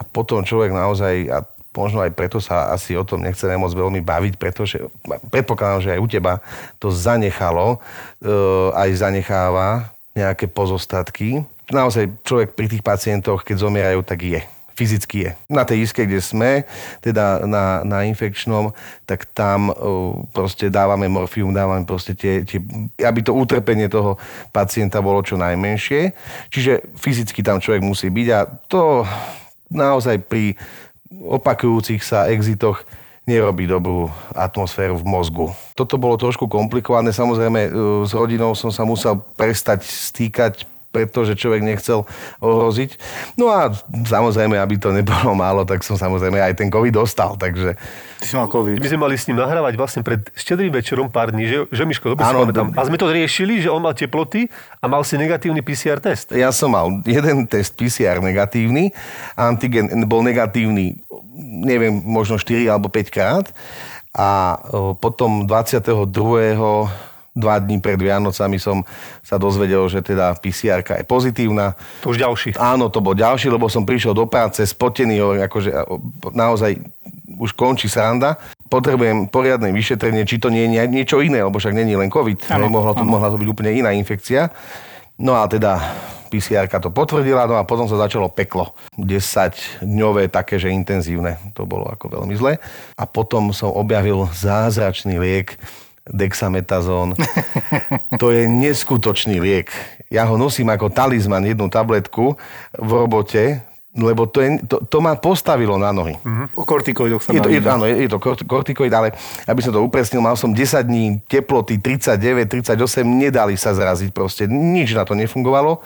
a 0.00 0.02
potom 0.08 0.40
človek 0.40 0.72
naozaj, 0.72 1.14
a 1.28 1.44
možno 1.76 2.00
aj 2.00 2.16
preto 2.16 2.40
sa 2.40 2.72
asi 2.72 2.96
o 2.96 3.04
tom 3.04 3.20
nechceme 3.20 3.60
moc 3.60 3.76
veľmi 3.76 4.00
baviť, 4.00 4.34
pretože 4.40 4.80
predpokladám, 5.28 5.84
že 5.84 5.92
aj 5.94 6.00
u 6.00 6.08
teba 6.08 6.32
to 6.80 6.88
zanechalo, 6.88 7.76
e, 8.24 8.28
aj 8.72 8.90
zanecháva 8.96 9.92
nejaké 10.16 10.50
pozostatky. 10.50 11.46
Naozaj 11.70 12.26
človek 12.26 12.58
pri 12.58 12.66
tých 12.66 12.82
pacientoch, 12.82 13.46
keď 13.46 13.56
zomierajú, 13.62 14.02
tak 14.02 14.20
je 14.26 14.40
fyzicky 14.80 15.28
je. 15.28 15.30
Na 15.52 15.68
tej 15.68 15.84
iske, 15.84 16.08
kde 16.08 16.24
sme, 16.24 16.64
teda 17.04 17.44
na, 17.44 17.84
na 17.84 18.08
infekčnom, 18.08 18.72
tak 19.04 19.28
tam 19.36 19.68
uh, 19.68 20.16
proste 20.32 20.72
dávame 20.72 21.04
morfium, 21.04 21.52
dávame 21.52 21.84
proste 21.84 22.16
tie, 22.16 22.48
tie, 22.48 22.64
aby 23.04 23.20
to 23.20 23.36
utrpenie 23.36 23.92
toho 23.92 24.16
pacienta 24.48 25.04
bolo 25.04 25.20
čo 25.20 25.36
najmenšie. 25.36 26.16
Čiže 26.48 26.96
fyzicky 26.96 27.44
tam 27.44 27.60
človek 27.60 27.84
musí 27.84 28.08
byť 28.08 28.28
a 28.32 28.40
to 28.72 29.04
naozaj 29.68 30.16
pri 30.24 30.56
opakujúcich 31.12 32.00
sa 32.00 32.32
exitoch 32.32 32.80
nerobí 33.28 33.68
dobrú 33.68 34.08
atmosféru 34.32 34.96
v 34.96 35.04
mozgu. 35.06 35.46
Toto 35.76 36.00
bolo 36.00 36.16
trošku 36.16 36.48
komplikované. 36.48 37.12
Samozrejme, 37.14 37.60
e, 37.68 37.70
s 38.08 38.16
rodinou 38.16 38.56
som 38.56 38.72
sa 38.72 38.82
musel 38.82 39.20
prestať 39.36 39.86
stýkať 39.86 40.66
pretože 40.90 41.38
človek 41.38 41.62
nechcel 41.62 42.02
ohroziť. 42.42 42.98
No 43.38 43.50
a 43.50 43.70
samozrejme, 43.86 44.58
aby 44.58 44.74
to 44.76 44.90
nebolo 44.90 45.32
málo, 45.38 45.62
tak 45.62 45.86
som 45.86 45.94
samozrejme 45.94 46.42
aj 46.42 46.58
ten 46.58 46.68
COVID 46.68 46.94
dostal, 46.94 47.38
takže... 47.38 47.78
Ty 48.20 48.26
si 48.26 48.34
mal 48.36 48.50
COVID. 48.50 48.82
My 48.82 48.88
sme 48.90 49.00
mali 49.00 49.14
s 49.16 49.24
ním 49.30 49.38
nahrávať 49.38 49.74
vlastne 49.78 50.02
pred 50.02 50.28
štedrým 50.34 50.74
večerom 50.74 51.08
pár 51.08 51.30
dní, 51.30 51.46
že, 51.46 51.58
že 51.70 51.82
Miško, 51.86 52.12
dobre 52.12 52.26
si 52.26 52.34
pamätám. 52.34 52.74
A 52.74 52.82
sme 52.84 52.98
to 52.98 53.08
riešili, 53.08 53.62
že 53.62 53.70
on 53.70 53.80
mal 53.80 53.94
teploty 53.94 54.50
a 54.82 54.84
mal 54.90 55.06
si 55.06 55.14
negatívny 55.14 55.62
PCR 55.62 56.02
test. 56.02 56.34
Ja 56.34 56.50
som 56.50 56.74
mal 56.74 56.90
jeden 57.06 57.46
test 57.46 57.78
PCR 57.78 58.18
negatívny, 58.18 58.90
antigen 59.38 59.88
bol 60.04 60.26
negatívny, 60.26 61.00
neviem, 61.64 62.02
možno 62.02 62.36
4 62.36 62.66
alebo 62.66 62.90
5 62.90 63.14
krát. 63.14 63.46
A 64.10 64.58
potom 64.98 65.46
22 65.46 66.10
dva 67.34 67.62
dní 67.62 67.78
pred 67.78 67.96
Vianocami 67.96 68.58
som 68.58 68.82
sa 69.22 69.38
dozvedel, 69.38 69.86
že 69.86 70.02
teda 70.02 70.34
pcr 70.34 70.82
je 70.82 71.06
pozitívna. 71.06 71.78
To 72.02 72.10
už 72.10 72.18
ďalší. 72.18 72.58
Áno, 72.58 72.90
to 72.90 72.98
bol 72.98 73.14
ďalší, 73.14 73.48
lebo 73.48 73.70
som 73.70 73.86
prišiel 73.86 74.12
do 74.12 74.26
práce 74.26 74.60
spotený, 74.66 75.22
akože 75.46 75.70
naozaj 76.34 76.82
už 77.38 77.54
končí 77.54 77.86
sranda. 77.86 78.36
Potrebujem 78.66 79.30
poriadne 79.30 79.70
vyšetrenie, 79.70 80.26
či 80.26 80.38
to 80.42 80.50
nie 80.50 80.66
je 80.66 80.86
niečo 80.86 81.18
iné, 81.22 81.42
lebo 81.42 81.58
však 81.58 81.74
není 81.74 81.94
len 81.94 82.10
COVID. 82.10 82.50
Ano, 82.50 82.70
mohla, 82.70 82.94
to, 82.94 83.02
mohla 83.06 83.30
to 83.30 83.38
byť 83.38 83.48
úplne 83.50 83.70
iná 83.74 83.90
infekcia. 83.94 84.50
No 85.20 85.38
a 85.38 85.46
teda 85.50 85.78
pcr 86.30 86.70
to 86.78 86.94
potvrdila, 86.94 87.50
no 87.50 87.58
a 87.58 87.66
potom 87.66 87.90
sa 87.90 87.98
začalo 87.98 88.30
peklo. 88.30 88.72
10-dňové 88.94 90.30
také, 90.30 90.62
že 90.62 90.70
intenzívne. 90.70 91.42
To 91.58 91.66
bolo 91.66 91.90
ako 91.90 92.22
veľmi 92.22 92.34
zle. 92.38 92.62
A 92.94 93.04
potom 93.04 93.50
som 93.50 93.74
objavil 93.74 94.30
zázračný 94.30 95.18
liek, 95.18 95.58
dexametazón. 96.08 97.14
To 98.16 98.32
je 98.32 98.48
neskutočný 98.48 99.40
liek. 99.40 99.68
Ja 100.10 100.26
ho 100.26 100.34
nosím 100.34 100.72
ako 100.72 100.90
talizman, 100.90 101.46
jednu 101.46 101.70
tabletku 101.70 102.34
v 102.74 102.90
robote, 102.90 103.62
lebo 103.90 104.22
to, 104.30 104.38
je, 104.38 104.48
to, 104.70 104.76
to 104.86 104.98
ma 105.02 105.18
postavilo 105.18 105.74
na 105.74 105.90
nohy. 105.90 106.14
Mm-hmm. 106.22 106.54
O 106.54 106.62
kortikoidoch 106.62 107.22
sa 107.26 107.34
je 107.34 107.42
to, 107.42 107.50
je, 107.50 107.58
Áno, 107.58 107.90
je, 107.90 108.06
je 108.06 108.10
to 108.10 108.22
kortikoid, 108.22 108.92
ale 108.94 109.10
aby 109.50 109.60
som 109.62 109.74
to 109.74 109.82
upresnil, 109.82 110.22
mal 110.22 110.38
som 110.38 110.54
10 110.54 110.86
dní 110.86 111.18
teploty 111.26 111.82
39, 111.82 112.46
38, 112.46 112.78
nedali 113.02 113.58
sa 113.58 113.74
zraziť 113.74 114.14
proste. 114.14 114.46
Nič 114.46 114.94
na 114.94 115.02
to 115.02 115.18
nefungovalo. 115.18 115.82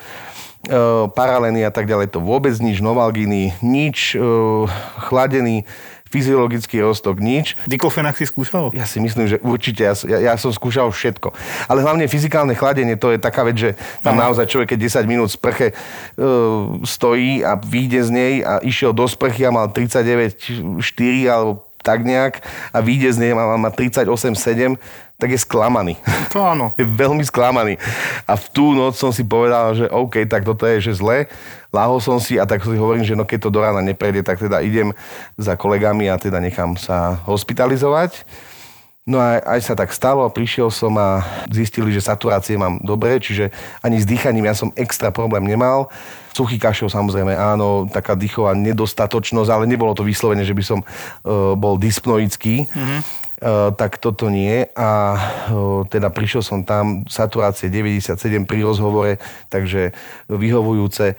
E, 0.65 0.75
paraleny 1.17 1.65
a 1.65 1.73
tak 1.73 1.89
ďalej, 1.89 2.13
to 2.13 2.21
vôbec 2.21 2.53
nič, 2.61 2.85
novalginy, 2.85 3.57
nič, 3.65 4.17
e, 4.17 4.21
chladený 5.09 5.65
fyziologický 6.15 6.79
roztok, 6.79 7.19
nič. 7.19 7.59
Diklofenak 7.67 8.15
si 8.15 8.31
skúšal? 8.31 8.71
Ja 8.71 8.87
si 8.87 9.03
myslím, 9.03 9.27
že 9.27 9.43
určite. 9.43 9.83
Ja, 9.83 9.99
ja, 10.07 10.19
ja 10.31 10.35
som 10.39 10.55
skúšal 10.55 10.95
všetko. 10.95 11.35
Ale 11.67 11.83
hlavne 11.83 12.07
fyzikálne 12.07 12.55
chladenie, 12.55 12.95
to 12.95 13.11
je 13.11 13.19
taká 13.19 13.43
vec, 13.43 13.59
že 13.59 13.71
tam 14.07 14.15
Aha. 14.15 14.31
naozaj 14.31 14.47
človek, 14.47 14.79
keď 14.79 15.03
10 15.03 15.11
minút 15.11 15.35
sprche 15.35 15.75
uh, 15.75 16.79
stojí 16.87 17.43
a 17.43 17.59
vyjde 17.59 18.01
z 18.07 18.11
nej 18.15 18.35
a 18.47 18.63
išiel 18.63 18.95
do 18.95 19.11
sprchy 19.11 19.43
a 19.43 19.51
mal 19.51 19.75
39,4 19.75 20.55
alebo 21.27 21.64
tak 21.85 22.01
nejak 22.01 22.41
a 22.73 22.81
vyjde 22.81 23.13
z 23.13 23.19
nej 23.21 23.31
a 23.37 23.61
má 23.61 23.69
38,7, 23.69 24.81
tak 25.21 25.29
je 25.31 25.39
sklamaný. 25.39 26.01
To 26.33 26.41
áno. 26.41 26.73
je 26.81 26.89
veľmi 26.89 27.21
sklamaný. 27.23 27.77
A 28.25 28.35
v 28.41 28.47
tú 28.51 28.73
noc 28.73 28.97
som 28.97 29.13
si 29.13 29.21
povedal, 29.21 29.77
že 29.77 29.87
OK, 29.93 30.25
tak 30.25 30.49
toto 30.49 30.65
je, 30.65 30.81
že 30.81 30.97
zle. 30.97 31.29
Láhol 31.69 32.01
som 32.01 32.17
si 32.17 32.41
a 32.41 32.49
tak 32.49 32.65
si 32.65 32.75
hovorím, 32.75 33.05
že 33.05 33.13
no 33.13 33.29
keď 33.29 33.47
to 33.47 33.55
do 33.55 33.61
rána 33.61 33.85
neprejde, 33.85 34.25
tak 34.25 34.41
teda 34.41 34.65
idem 34.65 34.97
za 35.37 35.55
kolegami 35.55 36.09
a 36.09 36.17
teda 36.17 36.41
nechám 36.41 36.81
sa 36.81 37.21
hospitalizovať. 37.29 38.25
No 39.05 39.21
a 39.21 39.37
aj 39.37 39.61
sa 39.61 39.77
tak 39.77 39.93
stalo, 39.93 40.25
prišiel 40.33 40.73
som 40.73 40.97
a 40.97 41.21
zistili, 41.53 41.93
že 41.93 42.01
saturácie 42.01 42.57
mám 42.57 42.81
dobre, 42.81 43.21
čiže 43.21 43.53
ani 43.85 44.01
s 44.01 44.09
dýchaním 44.09 44.49
ja 44.49 44.57
som 44.57 44.73
extra 44.81 45.13
problém 45.13 45.45
nemal. 45.45 45.93
Suchý 46.33 46.57
kašel 46.57 46.89
samozrejme, 46.89 47.37
áno, 47.37 47.85
taká 47.85 48.17
dýchová 48.17 48.57
nedostatočnosť, 48.57 49.51
ale 49.53 49.69
nebolo 49.69 49.93
to 49.93 50.09
vyslovene, 50.09 50.41
že 50.41 50.57
by 50.57 50.65
som 50.65 50.81
uh, 50.81 51.53
bol 51.53 51.77
dyspnoický. 51.77 52.65
Mm-hmm. 52.65 53.01
Uh, 53.45 53.77
tak 53.77 54.01
toto 54.01 54.33
nie. 54.33 54.73
A 54.73 55.21
uh, 55.53 55.85
teda 55.85 56.09
prišiel 56.09 56.41
som 56.41 56.65
tam, 56.65 57.05
saturácie 57.05 57.69
97 57.69 58.17
pri 58.49 58.65
rozhovore, 58.65 59.21
takže 59.53 59.93
vyhovujúce. 60.33 61.13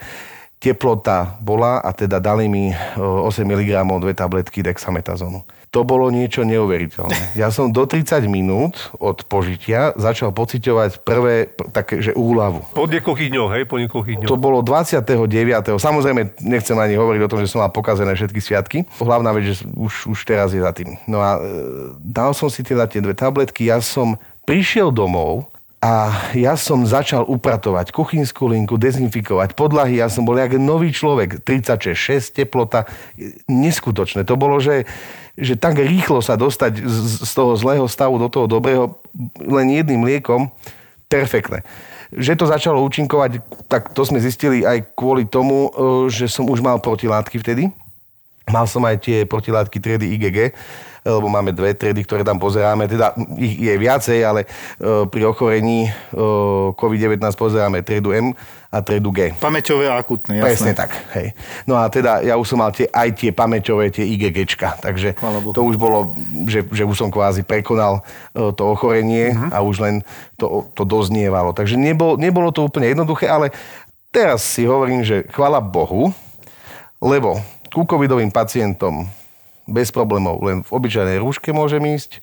Teplota 0.58 1.38
bola 1.38 1.86
a 1.86 1.94
teda 1.94 2.18
dali 2.18 2.50
mi 2.50 2.74
8 2.98 3.30
mg 3.46 3.86
dve 4.02 4.18
tabletky 4.18 4.66
dexametazónu 4.66 5.46
to 5.76 5.84
bolo 5.84 6.08
niečo 6.08 6.48
neuveriteľné. 6.48 7.36
Ja 7.36 7.52
som 7.52 7.76
do 7.76 7.84
30 7.84 8.32
minút 8.32 8.96
od 8.96 9.28
požitia 9.28 9.92
začal 10.00 10.32
pociťovať 10.32 11.04
prvé 11.04 11.52
také, 11.76 12.00
že 12.00 12.16
úľavu. 12.16 12.72
Po 12.72 12.88
niekoľkých 12.88 13.30
dňoch, 13.36 13.52
hej? 13.60 13.64
Po 13.68 13.76
niekoľkých 13.84 14.24
dňoch. 14.24 14.32
To 14.32 14.40
bolo 14.40 14.64
29. 14.64 15.76
Samozrejme, 15.76 16.40
nechcem 16.48 16.80
ani 16.80 16.96
hovoriť 16.96 17.22
o 17.28 17.32
tom, 17.36 17.44
že 17.44 17.52
som 17.52 17.60
mal 17.60 17.76
pokazené 17.76 18.16
všetky 18.16 18.40
sviatky. 18.40 18.78
Hlavná 19.04 19.36
vec, 19.36 19.52
že 19.52 19.68
už, 19.76 20.16
už 20.16 20.20
teraz 20.24 20.56
je 20.56 20.64
za 20.64 20.72
tým. 20.72 20.96
No 21.12 21.20
a 21.20 21.44
e, 21.44 21.52
dal 22.00 22.32
som 22.32 22.48
si 22.48 22.64
teda 22.64 22.88
tie 22.88 23.04
dve 23.04 23.12
tabletky. 23.12 23.68
Ja 23.68 23.84
som 23.84 24.16
prišiel 24.48 24.96
domov, 24.96 25.52
a 25.86 26.10
ja 26.34 26.58
som 26.58 26.82
začal 26.82 27.30
upratovať 27.30 27.94
kuchynskú 27.94 28.50
linku, 28.50 28.74
dezinfikovať 28.74 29.54
podlahy. 29.54 30.02
Ja 30.02 30.10
som 30.10 30.26
bol 30.26 30.34
jak 30.34 30.58
nový 30.58 30.90
človek. 30.90 31.46
36, 31.46 31.94
6 31.94 32.42
teplota. 32.42 32.90
Neskutočné. 33.46 34.26
To 34.26 34.34
bolo, 34.34 34.58
že 34.58 34.90
že 35.36 35.60
tak 35.60 35.80
rýchlo 35.84 36.24
sa 36.24 36.40
dostať 36.40 36.80
z, 36.80 36.98
z 37.28 37.32
toho 37.36 37.60
zlého 37.60 37.86
stavu 37.92 38.16
do 38.16 38.32
toho 38.32 38.48
dobrého 38.48 38.96
len 39.44 39.68
jedným 39.72 40.08
liekom, 40.08 40.48
perfektné. 41.12 41.68
Že 42.16 42.40
to 42.40 42.46
začalo 42.48 42.80
účinkovať, 42.88 43.44
tak 43.68 43.92
to 43.92 44.02
sme 44.08 44.24
zistili 44.24 44.64
aj 44.64 44.96
kvôli 44.96 45.28
tomu, 45.28 45.68
e, 45.68 46.10
že 46.12 46.32
som 46.32 46.48
už 46.48 46.64
mal 46.64 46.80
protilátky 46.80 47.36
vtedy. 47.44 47.68
Mal 48.48 48.70
som 48.70 48.86
aj 48.86 49.04
tie 49.04 49.18
protilátky 49.26 49.78
triedy 49.82 50.16
IgG, 50.16 50.54
lebo 51.06 51.30
máme 51.30 51.54
dve 51.54 51.78
triedy, 51.78 52.02
ktoré 52.02 52.26
tam 52.26 52.42
pozeráme, 52.42 52.90
teda 52.90 53.14
ich 53.38 53.62
je 53.62 53.78
viacej, 53.78 54.20
ale 54.26 54.42
e, 54.44 54.48
pri 55.06 55.22
ochorení 55.30 55.86
e, 55.86 55.92
COVID-19 56.74 57.22
pozeráme 57.38 57.86
triedu 57.86 58.10
M 58.10 58.34
a 58.74 58.82
triedu 58.82 59.14
G. 59.14 59.38
Pamäťové 59.38 59.86
a 59.86 60.02
akutné, 60.02 60.42
jasné. 60.42 60.50
Presne 60.50 60.72
tak, 60.74 60.92
hej. 61.14 61.38
No 61.70 61.78
a 61.78 61.86
teda 61.94 62.26
ja 62.26 62.34
už 62.42 62.50
som 62.50 62.58
mal 62.58 62.74
tie, 62.74 62.90
aj 62.90 63.22
tie 63.22 63.30
pamäťové, 63.30 63.94
tie 63.94 64.02
IgGčka, 64.02 64.82
takže 64.82 65.14
to 65.54 65.62
už 65.62 65.78
bolo, 65.78 66.18
že, 66.50 66.66
že 66.74 66.82
už 66.82 66.98
som 66.98 67.14
kvázi 67.14 67.46
prekonal 67.46 68.02
e, 68.34 68.50
to 68.58 68.64
ochorenie 68.66 69.30
uh-huh. 69.30 69.54
a 69.54 69.62
už 69.62 69.78
len 69.86 69.96
to, 70.42 70.66
to 70.74 70.84
doznievalo. 70.90 71.54
Takže 71.54 71.78
nebol, 71.78 72.18
nebolo 72.18 72.50
to 72.50 72.66
úplne 72.66 72.90
jednoduché, 72.90 73.30
ale 73.30 73.54
teraz 74.10 74.42
si 74.42 74.66
hovorím, 74.66 75.06
že 75.06 75.30
chvala 75.30 75.62
Bohu, 75.62 76.10
lebo 76.98 77.38
ku 77.70 77.86
covidovým 77.86 78.34
pacientom 78.34 79.06
bez 79.66 79.90
problémov. 79.90 80.42
Len 80.46 80.62
v 80.62 80.72
obyčajnej 80.72 81.22
rúške 81.22 81.50
môžem 81.52 81.82
ísť, 81.98 82.22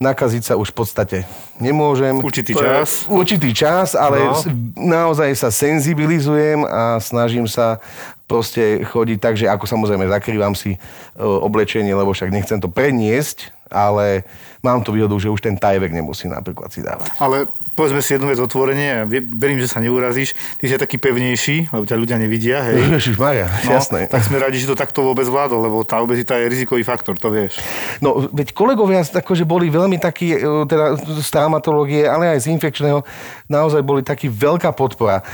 nakaziť 0.00 0.42
sa 0.48 0.54
už 0.56 0.72
v 0.72 0.76
podstate 0.80 1.18
nemôžem. 1.60 2.16
Určitý 2.24 2.56
čas. 2.56 3.04
Určitý 3.04 3.52
čas, 3.52 3.92
ale 3.92 4.24
no. 4.24 4.40
naozaj 4.74 5.28
sa 5.36 5.52
senzibilizujem 5.52 6.64
a 6.64 6.96
snažím 7.04 7.44
sa 7.44 7.84
proste 8.24 8.80
chodiť 8.88 9.18
tak, 9.20 9.34
že 9.36 9.44
ako 9.44 9.68
samozrejme 9.68 10.08
zakrývam 10.08 10.56
si 10.56 10.74
e, 10.74 10.78
oblečenie, 11.20 11.92
lebo 11.92 12.16
však 12.16 12.32
nechcem 12.32 12.56
to 12.62 12.72
preniesť, 12.72 13.52
ale 13.70 14.26
mám 14.60 14.84
tu 14.84 14.92
výhodu, 14.92 15.16
že 15.16 15.32
už 15.32 15.40
ten 15.40 15.56
tajvek 15.56 15.94
nemusím 15.94 16.34
napríklad 16.34 16.68
si 16.68 16.84
dávať. 16.84 17.08
Ale 17.16 17.48
povedzme 17.78 18.04
si 18.04 18.12
jednu 18.12 18.28
vec 18.28 18.36
otvorenie, 18.36 19.08
verím, 19.32 19.56
že 19.62 19.70
sa 19.70 19.80
neurazíš, 19.80 20.36
ty 20.60 20.68
si 20.68 20.76
taký 20.76 21.00
pevnejší, 21.00 21.72
lebo 21.72 21.88
ťa 21.88 21.96
ľudia 21.96 22.16
nevidia, 22.20 22.60
hej. 22.66 23.00
Ježiš 23.00 23.16
Maria, 23.16 23.48
no, 23.64 23.72
jasné. 23.72 24.04
Tak 24.10 24.28
sme 24.28 24.36
radi, 24.36 24.60
že 24.60 24.68
to 24.68 24.76
takto 24.76 25.00
vôbec 25.00 25.24
vládol, 25.24 25.64
lebo 25.64 25.80
tá 25.86 26.02
obezita 26.04 26.36
je 26.36 26.50
rizikový 26.50 26.84
faktor, 26.84 27.16
to 27.16 27.32
vieš. 27.32 27.56
No, 28.04 28.28
veď 28.28 28.52
kolegovia 28.52 29.00
akože 29.00 29.48
boli 29.48 29.72
veľmi 29.72 29.96
takí, 29.96 30.36
e, 30.36 30.68
teda 30.68 31.00
z 31.00 31.28
traumatológie, 31.32 32.04
ale 32.04 32.36
aj 32.36 32.44
z 32.44 32.52
infekčného, 32.52 33.00
naozaj 33.48 33.80
boli 33.80 34.04
taký 34.04 34.28
veľká 34.28 34.76
podpora 34.76 35.24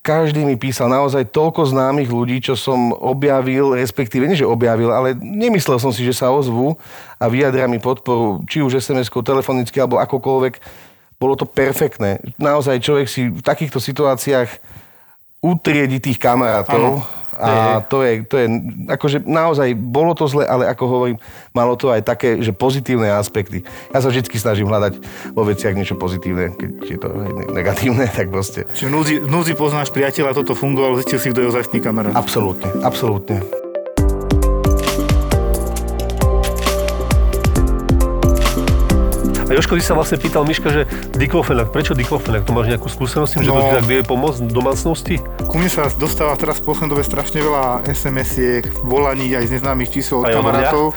každý 0.00 0.48
mi 0.48 0.56
písal 0.56 0.88
naozaj 0.88 1.28
toľko 1.28 1.68
známych 1.68 2.08
ľudí, 2.08 2.40
čo 2.40 2.56
som 2.56 2.96
objavil, 2.96 3.76
respektíve 3.76 4.24
nie, 4.24 4.36
že 4.36 4.48
objavil, 4.48 4.88
ale 4.88 5.12
nemyslel 5.16 5.76
som 5.76 5.92
si, 5.92 6.00
že 6.00 6.16
sa 6.16 6.32
ozvu 6.32 6.76
a 7.20 7.28
vyjadria 7.28 7.68
mi 7.68 7.76
podporu, 7.76 8.40
či 8.48 8.64
už 8.64 8.80
SMS-kou, 8.80 9.20
telefonicky 9.20 9.76
alebo 9.76 10.00
akokoľvek 10.00 10.54
bolo 11.20 11.36
to 11.36 11.44
perfektné. 11.44 12.16
Naozaj 12.40 12.80
človek 12.80 13.06
si 13.12 13.28
v 13.28 13.44
takýchto 13.44 13.76
situáciách 13.76 14.48
utriedi 15.44 16.00
tých 16.00 16.16
kamarátov. 16.16 17.04
Ano. 17.04 17.04
A 17.40 17.80
to 17.80 18.04
je, 18.04 18.22
to 18.28 18.36
je, 18.36 18.46
akože 18.92 19.24
naozaj 19.24 19.72
bolo 19.72 20.12
to 20.12 20.28
zle, 20.28 20.44
ale 20.44 20.68
ako 20.68 20.84
hovorím, 20.84 21.18
malo 21.56 21.74
to 21.74 21.88
aj 21.88 22.04
také, 22.04 22.38
že 22.44 22.52
pozitívne 22.52 23.08
aspekty. 23.16 23.64
Ja 23.90 24.04
sa 24.04 24.12
vždy 24.12 24.28
snažím 24.36 24.68
hľadať 24.68 25.00
vo 25.32 25.42
veciach 25.48 25.72
niečo 25.72 25.96
pozitívne, 25.96 26.52
keď 26.52 26.70
je 26.84 26.98
to 27.00 27.08
negatívne, 27.50 28.04
tak 28.18 28.28
proste. 28.28 28.68
Čiže 28.76 28.88
v 28.88 28.92
núzi, 28.92 29.14
v 29.18 29.30
núzi 29.32 29.52
poznáš 29.56 29.88
priateľa, 29.90 30.36
toto 30.36 30.52
fungovalo, 30.52 31.00
zistil 31.00 31.18
si, 31.18 31.32
kto 31.32 31.40
je 31.42 31.50
ozajstný 31.50 31.80
kamarát. 31.80 32.12
Absolútne, 32.12 32.68
absolútne. 32.84 33.69
A 39.50 39.58
Joško, 39.58 39.74
ty 39.74 39.82
sa 39.82 39.98
vlastne 39.98 40.14
pýtal 40.14 40.46
Miška, 40.46 40.70
že 40.70 40.86
diklofenak, 41.18 41.74
prečo 41.74 41.90
diklofenak? 41.90 42.46
To 42.46 42.54
máš 42.54 42.70
nejakú 42.70 42.86
skúsenosť 42.86 43.26
s 43.26 43.34
tým, 43.34 43.42
že 43.42 43.50
no, 43.50 43.58
to 43.58 43.82
tak 43.82 43.86
vie 43.90 43.98
pomôcť 44.06 44.46
v 44.46 44.54
domácnosti? 44.54 45.14
Ku 45.50 45.58
mne 45.58 45.66
sa 45.66 45.90
dostáva 45.90 46.38
teraz 46.38 46.62
v 46.62 46.70
poslednej 46.70 46.94
dobe 46.94 47.02
strašne 47.02 47.42
veľa 47.42 47.82
SMS-iek, 47.82 48.70
volaní 48.86 49.34
aj 49.34 49.50
z 49.50 49.58
neznámych 49.58 49.90
čísel 49.90 50.22
od 50.22 50.30
kamarátov, 50.30 50.94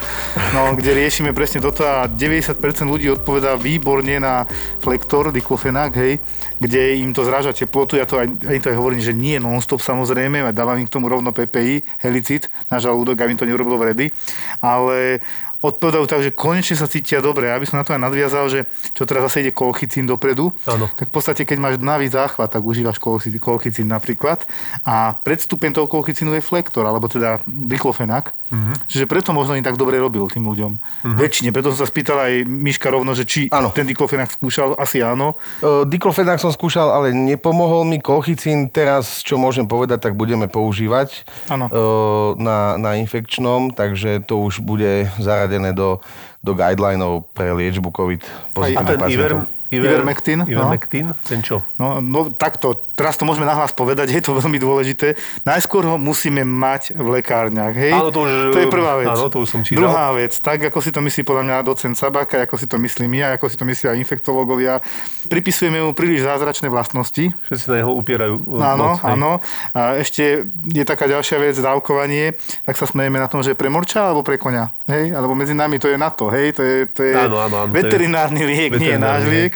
no, 0.54 0.62
kde 0.78 0.92
riešime 0.94 1.34
presne 1.34 1.66
toto 1.66 1.82
a 1.82 2.06
90% 2.06 2.62
ľudí 2.86 3.10
odpovedá 3.18 3.58
výborne 3.58 4.22
na 4.22 4.46
flektor 4.78 5.34
diklofenak, 5.34 5.98
hej, 5.98 6.22
kde 6.62 7.02
im 7.02 7.10
to 7.10 7.26
zráža 7.26 7.58
teplotu, 7.58 7.98
ja 7.98 8.06
to 8.06 8.22
aj, 8.22 8.38
aj 8.38 8.58
to 8.62 8.70
aj 8.70 8.78
hovorím, 8.78 9.02
že 9.02 9.18
nie 9.18 9.42
non-stop 9.42 9.82
samozrejme, 9.82 10.46
a 10.46 10.54
dávam 10.54 10.78
im 10.78 10.86
k 10.86 10.94
tomu 10.94 11.10
rovno 11.10 11.34
PPI, 11.34 12.06
helicit, 12.06 12.54
na 12.70 12.78
žalúdok, 12.78 13.18
aby 13.18 13.34
im 13.34 13.42
to 13.42 13.50
neurobilo 13.50 13.82
vredy, 13.82 14.14
ale 14.62 15.26
odpovedajú 15.64 16.06
tak, 16.12 16.22
že 16.28 16.36
konečne 16.36 16.76
sa 16.76 16.92
cítia 16.92 17.24
dobre. 17.24 17.48
Ja 17.48 17.56
by 17.56 17.64
som 17.64 17.80
na 17.80 17.88
to 17.88 17.96
aj 17.96 18.04
nadviazal, 18.04 18.52
že 18.52 18.68
čo 18.92 19.08
teraz 19.08 19.32
zase 19.32 19.48
ide 19.48 19.56
kolchicín 19.56 20.04
dopredu, 20.04 20.52
ano. 20.68 20.92
tak 20.92 21.08
v 21.08 21.14
podstate 21.16 21.48
keď 21.48 21.58
máš 21.64 21.76
dnavý 21.80 22.12
záchvat, 22.12 22.52
tak 22.52 22.68
užívaš 22.68 23.00
kolchicín 23.00 23.88
napríklad 23.88 24.44
a 24.84 25.16
predstupen 25.24 25.72
toho 25.72 25.88
kolchicínu 25.88 26.36
je 26.36 26.44
flektor, 26.44 26.84
alebo 26.84 27.08
teda 27.08 27.40
diklofenak. 27.48 28.36
Uh-huh. 28.54 28.78
Čiže 28.86 29.10
preto 29.10 29.34
možno 29.34 29.58
im 29.58 29.66
tak 29.66 29.82
dobre 29.82 29.98
robil 29.98 30.30
tým 30.30 30.46
ľuďom. 30.46 30.72
Uh-huh. 30.78 31.18
Väčšine, 31.18 31.50
preto 31.50 31.74
som 31.74 31.82
sa 31.82 31.90
spýtal 31.90 32.22
aj 32.22 32.46
Miška 32.46 32.94
rovno, 32.94 33.18
že 33.18 33.26
či 33.26 33.50
ano. 33.50 33.74
ten 33.74 33.90
diklofenak 33.90 34.30
skúšal, 34.30 34.78
asi 34.78 35.02
áno. 35.02 35.34
Uh, 35.66 35.82
diklofenak 35.90 36.38
som 36.38 36.54
skúšal, 36.54 36.94
ale 36.94 37.10
nepomohol 37.18 37.82
mi 37.90 37.98
kolchicín. 37.98 38.70
Teraz, 38.70 39.26
čo 39.26 39.42
môžem 39.42 39.66
povedať, 39.66 40.06
tak 40.06 40.14
budeme 40.14 40.46
používať 40.46 41.26
uh, 41.50 42.38
na, 42.38 42.78
na 42.78 42.94
infekčnom, 43.02 43.74
takže 43.74 44.22
to 44.30 44.38
už 44.46 44.62
bude 44.62 45.10
zaradené 45.18 45.74
do, 45.74 45.98
do 46.46 46.54
guidelinov 46.54 47.26
pre 47.34 47.50
liečbu 47.58 47.90
COVID 47.90 48.22
A 48.62 48.86
ten 48.86 49.02
pacientov. 49.02 49.10
Iver, 49.10 49.34
Ivermectin, 49.74 50.46
Ivermectin, 50.46 51.06
no. 51.10 51.18
ten 51.26 51.42
čo? 51.42 51.66
No, 51.82 51.98
no 51.98 52.30
takto, 52.30 52.93
teraz 52.94 53.18
to 53.18 53.26
môžeme 53.26 53.46
nahlas 53.46 53.74
povedať, 53.74 54.14
je 54.14 54.22
to 54.22 54.38
veľmi 54.38 54.58
dôležité. 54.62 55.18
Najskôr 55.44 55.86
ho 55.86 55.98
musíme 55.98 56.46
mať 56.46 56.96
v 56.96 57.20
lekárniach, 57.20 57.74
hej? 57.74 57.94
Áno, 57.94 58.14
to, 58.14 58.26
už, 58.26 58.54
to 58.54 58.60
je 58.62 58.68
prvá 58.70 59.02
vec. 59.02 59.10
Áno, 59.10 59.30
to 59.30 59.44
už 59.44 59.50
som 59.50 59.62
čítal. 59.62 59.86
Druhá 59.86 60.14
vec, 60.14 60.34
tak 60.38 60.64
ako 60.70 60.80
si 60.80 60.90
to 60.94 61.02
myslí 61.02 61.22
podľa 61.26 61.44
mňa 61.46 61.56
docent 61.66 61.96
Sabaka, 61.98 62.46
ako 62.46 62.56
si 62.58 62.66
to 62.70 62.78
myslí 62.78 63.06
my, 63.10 63.36
ako 63.36 63.46
si 63.50 63.56
to 63.58 63.66
myslia 63.66 63.98
infektológovia, 63.98 64.80
pripisujeme 65.28 65.82
mu 65.82 65.92
príliš 65.98 66.26
zázračné 66.26 66.70
vlastnosti. 66.70 67.34
Všetci 67.50 67.66
na 67.70 67.76
neho 67.82 67.92
upierajú. 67.98 68.36
Áno, 68.62 68.98
moc, 68.98 69.04
áno. 69.04 69.32
A 69.74 69.98
ešte 69.98 70.48
je 70.52 70.84
taká 70.86 71.10
ďalšia 71.10 71.38
vec, 71.42 71.56
dávkovanie, 71.58 72.38
tak 72.64 72.78
sa 72.78 72.86
smejeme 72.86 73.18
na 73.18 73.28
tom, 73.28 73.42
že 73.42 73.54
je 73.54 73.60
pre 73.60 73.70
morča 73.70 74.10
alebo 74.10 74.22
pre 74.22 74.38
konia, 74.38 74.72
hej? 74.88 75.12
Alebo 75.14 75.34
medzi 75.34 75.58
nami 75.58 75.82
to 75.82 75.90
je 75.90 75.98
na 75.98 76.14
to, 76.14 76.30
hej? 76.30 76.54
To 76.56 76.62
je, 76.62 76.76
to 76.90 77.02
je 77.04 77.14
áno, 77.18 77.42
áno, 77.42 77.56
áno, 77.68 77.72
veterinárny 77.74 78.42
liek, 78.46 78.72
veterinárny 78.78 78.86
nie 78.86 78.96
náš 79.00 79.24
liek. 79.28 79.54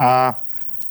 A 0.00 0.38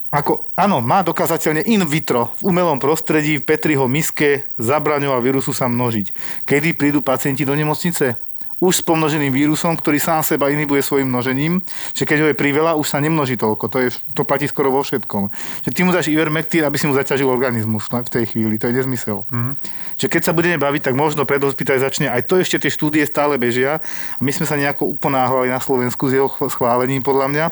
ako, 0.10 0.58
áno, 0.58 0.82
má 0.82 1.06
dokázateľne 1.06 1.70
in 1.70 1.86
vitro, 1.86 2.34
v 2.42 2.50
umelom 2.50 2.82
prostredí, 2.82 3.38
v 3.38 3.46
Petriho 3.46 3.86
miske 3.86 4.50
zabraňoval 4.58 5.22
vírusu 5.22 5.54
sa 5.54 5.70
množiť. 5.70 6.10
Kedy 6.50 6.74
prídu 6.74 7.06
pacienti 7.06 7.46
do 7.46 7.54
nemocnice? 7.54 8.18
už 8.60 8.84
s 8.84 8.84
pomnoženým 8.84 9.32
vírusom, 9.32 9.72
ktorý 9.80 9.98
sám 10.04 10.20
seba 10.20 10.52
inhibuje 10.52 10.84
svojim 10.84 11.08
množením, 11.08 11.64
že 11.96 12.04
keď 12.04 12.18
ho 12.20 12.28
je 12.32 12.36
priveľa, 12.36 12.76
už 12.76 12.92
sa 12.92 13.00
nemnoží 13.00 13.40
toľko. 13.40 13.72
To, 13.72 13.78
je, 13.80 13.90
to 14.12 14.28
platí 14.28 14.52
skoro 14.52 14.68
vo 14.68 14.84
všetkom. 14.84 15.32
Že 15.64 15.70
ty 15.72 15.82
mu 15.88 15.96
dáš 15.96 16.12
ivermectin, 16.12 16.68
aby 16.68 16.76
si 16.76 16.84
mu 16.84 16.94
zaťažil 16.94 17.32
organizmus 17.32 17.88
v 17.88 18.12
tej 18.12 18.28
chvíli. 18.28 18.60
To 18.60 18.68
je 18.68 18.76
nezmysel. 18.76 19.24
Mm-hmm. 19.32 19.54
Že 20.00 20.08
keď 20.08 20.22
sa 20.24 20.32
budeme 20.32 20.56
baviť, 20.56 20.88
tak 20.88 20.96
možno 20.96 21.28
predhospitalizačne 21.28 22.08
aj 22.08 22.24
to 22.24 22.40
ešte 22.40 22.56
tie 22.56 22.72
štúdie 22.72 23.04
stále 23.04 23.36
bežia. 23.36 23.84
A 24.16 24.22
my 24.24 24.32
sme 24.32 24.48
sa 24.48 24.56
nejako 24.56 24.96
uponáhľali 24.96 25.52
na 25.52 25.60
Slovensku 25.60 26.08
s 26.08 26.16
jeho 26.16 26.32
schválením, 26.48 27.04
podľa 27.04 27.28
mňa. 27.28 27.46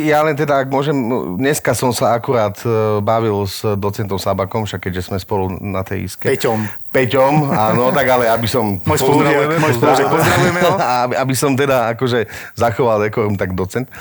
Ja 0.00 0.24
len 0.24 0.32
teda, 0.32 0.64
ak 0.64 0.72
môžem, 0.72 0.96
dneska 1.36 1.76
som 1.76 1.92
sa 1.92 2.16
akurát 2.16 2.56
e, 2.64 3.04
bavil 3.04 3.44
s 3.44 3.60
docentom 3.76 4.16
Sabakom, 4.16 4.64
však 4.64 4.88
keďže 4.88 5.12
sme 5.12 5.20
spolu 5.20 5.52
na 5.60 5.84
tej 5.84 6.08
iske. 6.08 6.24
Peťom. 6.24 6.64
Peťom, 6.88 7.52
áno, 7.52 7.92
tak 7.92 8.08
ale 8.08 8.32
aby 8.32 8.48
som... 8.48 8.80
Môj 8.88 8.98
Pozdravujeme 9.04 10.60
ho. 10.64 10.74
aby, 10.80 11.14
aby 11.20 11.34
som 11.36 11.52
teda 11.52 11.92
akože 11.92 12.24
zachoval 12.56 13.04
dekorum, 13.04 13.36
tak 13.36 13.52
docent, 13.52 13.92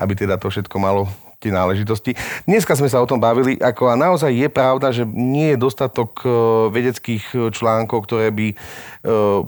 aby 0.00 0.16
teda 0.16 0.40
to 0.40 0.48
všetko 0.48 0.80
malo 0.80 1.12
tie 1.44 1.52
náležitosti. 1.52 2.16
Dneska 2.48 2.72
sme 2.72 2.88
sa 2.88 3.04
o 3.04 3.08
tom 3.08 3.20
bavili, 3.20 3.60
ako 3.60 3.92
a 3.92 4.00
naozaj 4.00 4.32
je 4.32 4.48
pravda, 4.48 4.88
že 4.88 5.04
nie 5.04 5.52
je 5.52 5.60
dostatok 5.60 6.24
e, 6.24 6.28
vedeckých 6.72 7.24
e, 7.36 7.36
článkov, 7.52 8.08
ktoré 8.08 8.32
by 8.32 8.48
e, 8.48 8.56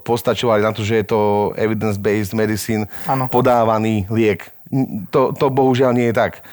postačovali 0.05 0.61
na 0.61 0.77
to, 0.77 0.85
že 0.85 1.01
je 1.01 1.07
to 1.09 1.21
evidence-based 1.57 2.37
medicine, 2.37 2.85
ano. 3.09 3.33
podávaný 3.33 4.05
liek. 4.13 4.53
To, 5.15 5.33
to 5.33 5.49
bohužiaľ 5.49 5.97
nie 5.97 6.13
je 6.13 6.17
tak 6.17 6.45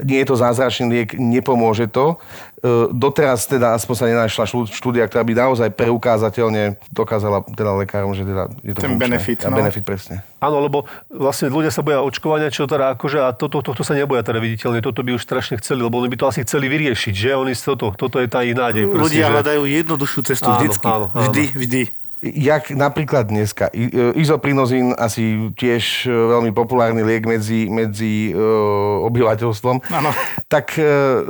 nie 0.00 0.24
je 0.24 0.26
to 0.32 0.36
zázračný 0.40 0.86
liek, 0.88 1.08
nepomôže 1.20 1.84
to. 1.92 2.16
E, 2.64 2.88
doteraz 2.96 3.44
teda 3.44 3.76
aspoň 3.76 3.94
sa 3.94 4.06
nenašla 4.08 4.44
štúdia, 4.72 5.04
ktorá 5.04 5.20
by 5.20 5.32
naozaj 5.36 5.68
preukázateľne 5.76 6.80
dokázala 6.88 7.44
teda 7.52 7.76
lekárom, 7.76 8.16
že 8.16 8.24
teda 8.24 8.48
je 8.64 8.72
to 8.72 8.80
Ten 8.80 8.96
funkčné. 8.96 9.04
benefit. 9.04 9.38
A 9.44 9.52
no. 9.52 9.56
benefit 9.60 9.84
presne. 9.84 10.24
Áno, 10.40 10.64
lebo 10.64 10.88
vlastne 11.12 11.52
ľudia 11.52 11.68
sa 11.68 11.84
boja 11.84 12.00
očkovania, 12.00 12.48
čo 12.48 12.64
teda 12.64 12.96
akože, 12.96 13.20
a 13.20 13.36
toto, 13.36 13.60
to, 13.60 13.76
to, 13.76 13.80
to 13.80 13.82
sa 13.84 13.92
neboja 13.92 14.24
teda 14.24 14.40
viditeľne, 14.40 14.80
toto 14.80 15.04
by 15.04 15.12
už 15.12 15.22
strašne 15.22 15.60
chceli, 15.60 15.84
lebo 15.84 16.00
oni 16.00 16.08
by 16.08 16.16
to 16.16 16.26
asi 16.26 16.40
chceli 16.42 16.72
vyriešiť, 16.72 17.12
že 17.12 17.30
oni 17.36 17.52
toto, 17.52 17.92
toto 17.92 18.16
je 18.16 18.28
tá 18.32 18.40
ich 18.40 18.56
nádej. 18.56 18.88
Ľudia 18.88 19.28
že... 19.28 19.32
hľadajú 19.36 19.62
jednoduchšiu 19.68 20.20
cestu 20.24 20.48
áno, 20.48 20.56
vždycky. 20.56 20.86
Áno, 20.88 21.06
áno. 21.12 21.28
Vždy, 21.28 21.44
vždy 21.52 21.82
jak 22.22 22.70
napríklad 22.70 23.26
dneska. 23.26 23.68
E, 23.74 23.90
izoprinozín 24.14 24.94
asi 24.94 25.50
tiež 25.58 26.06
e, 26.06 26.14
veľmi 26.14 26.54
populárny 26.54 27.02
liek 27.02 27.26
medzi, 27.26 27.66
medzi 27.66 28.30
uh, 28.30 29.02
obyvateľstvom. 29.10 29.82
Ano. 29.90 30.14
Tak 30.46 30.78
uh, 30.78 31.26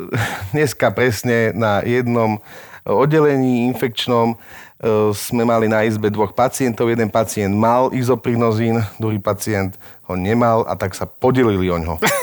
dneska 0.52 0.92
presne 0.92 1.56
na 1.56 1.80
jednom 1.80 2.38
oddelení 2.84 3.72
infekčnom 3.72 4.36
sme 5.14 5.46
mali 5.46 5.70
na 5.70 5.86
izbe 5.86 6.10
dvoch 6.10 6.34
pacientov. 6.34 6.90
Jeden 6.90 7.06
pacient 7.06 7.54
mal 7.54 7.94
izoprinozín, 7.94 8.82
druhý 8.98 9.22
pacient 9.22 9.78
ho 10.10 10.18
nemal 10.18 10.66
a 10.66 10.74
tak 10.74 10.90
sa 10.98 11.06
podelili 11.06 11.70
o 11.70 11.78
ňo. 11.78 12.02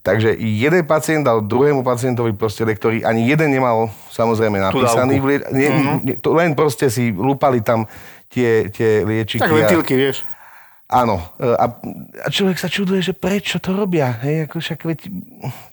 Takže 0.00 0.32
jeden 0.40 0.82
pacient 0.88 1.28
dal 1.28 1.44
druhému 1.44 1.84
pacientovi 1.84 2.32
proste, 2.32 2.64
ktorý 2.64 3.04
ani 3.04 3.28
jeden 3.28 3.52
nemal 3.52 3.92
samozrejme 4.08 4.56
napísaný. 4.56 5.20
Lie- 5.20 5.44
nie, 5.52 5.68
mm-hmm. 5.68 5.98
nie, 6.00 6.14
to 6.16 6.32
len 6.32 6.56
proste 6.56 6.88
si 6.88 7.12
lúpali 7.12 7.60
tam 7.60 7.84
tie, 8.32 8.72
tie 8.72 9.04
liečiky. 9.04 9.44
Tak 9.44 9.52
ventilky, 9.52 9.92
a... 9.92 9.98
vieš. 10.00 10.24
Áno. 10.90 11.22
A, 11.38 11.64
a 12.24 12.28
človek 12.32 12.58
sa 12.58 12.66
čuduje, 12.66 12.98
že 12.98 13.14
prečo 13.14 13.62
to 13.62 13.76
robia. 13.76 14.10
Hej, 14.26 14.50
ako 14.50 14.56
však, 14.58 14.78
veď, 14.88 15.00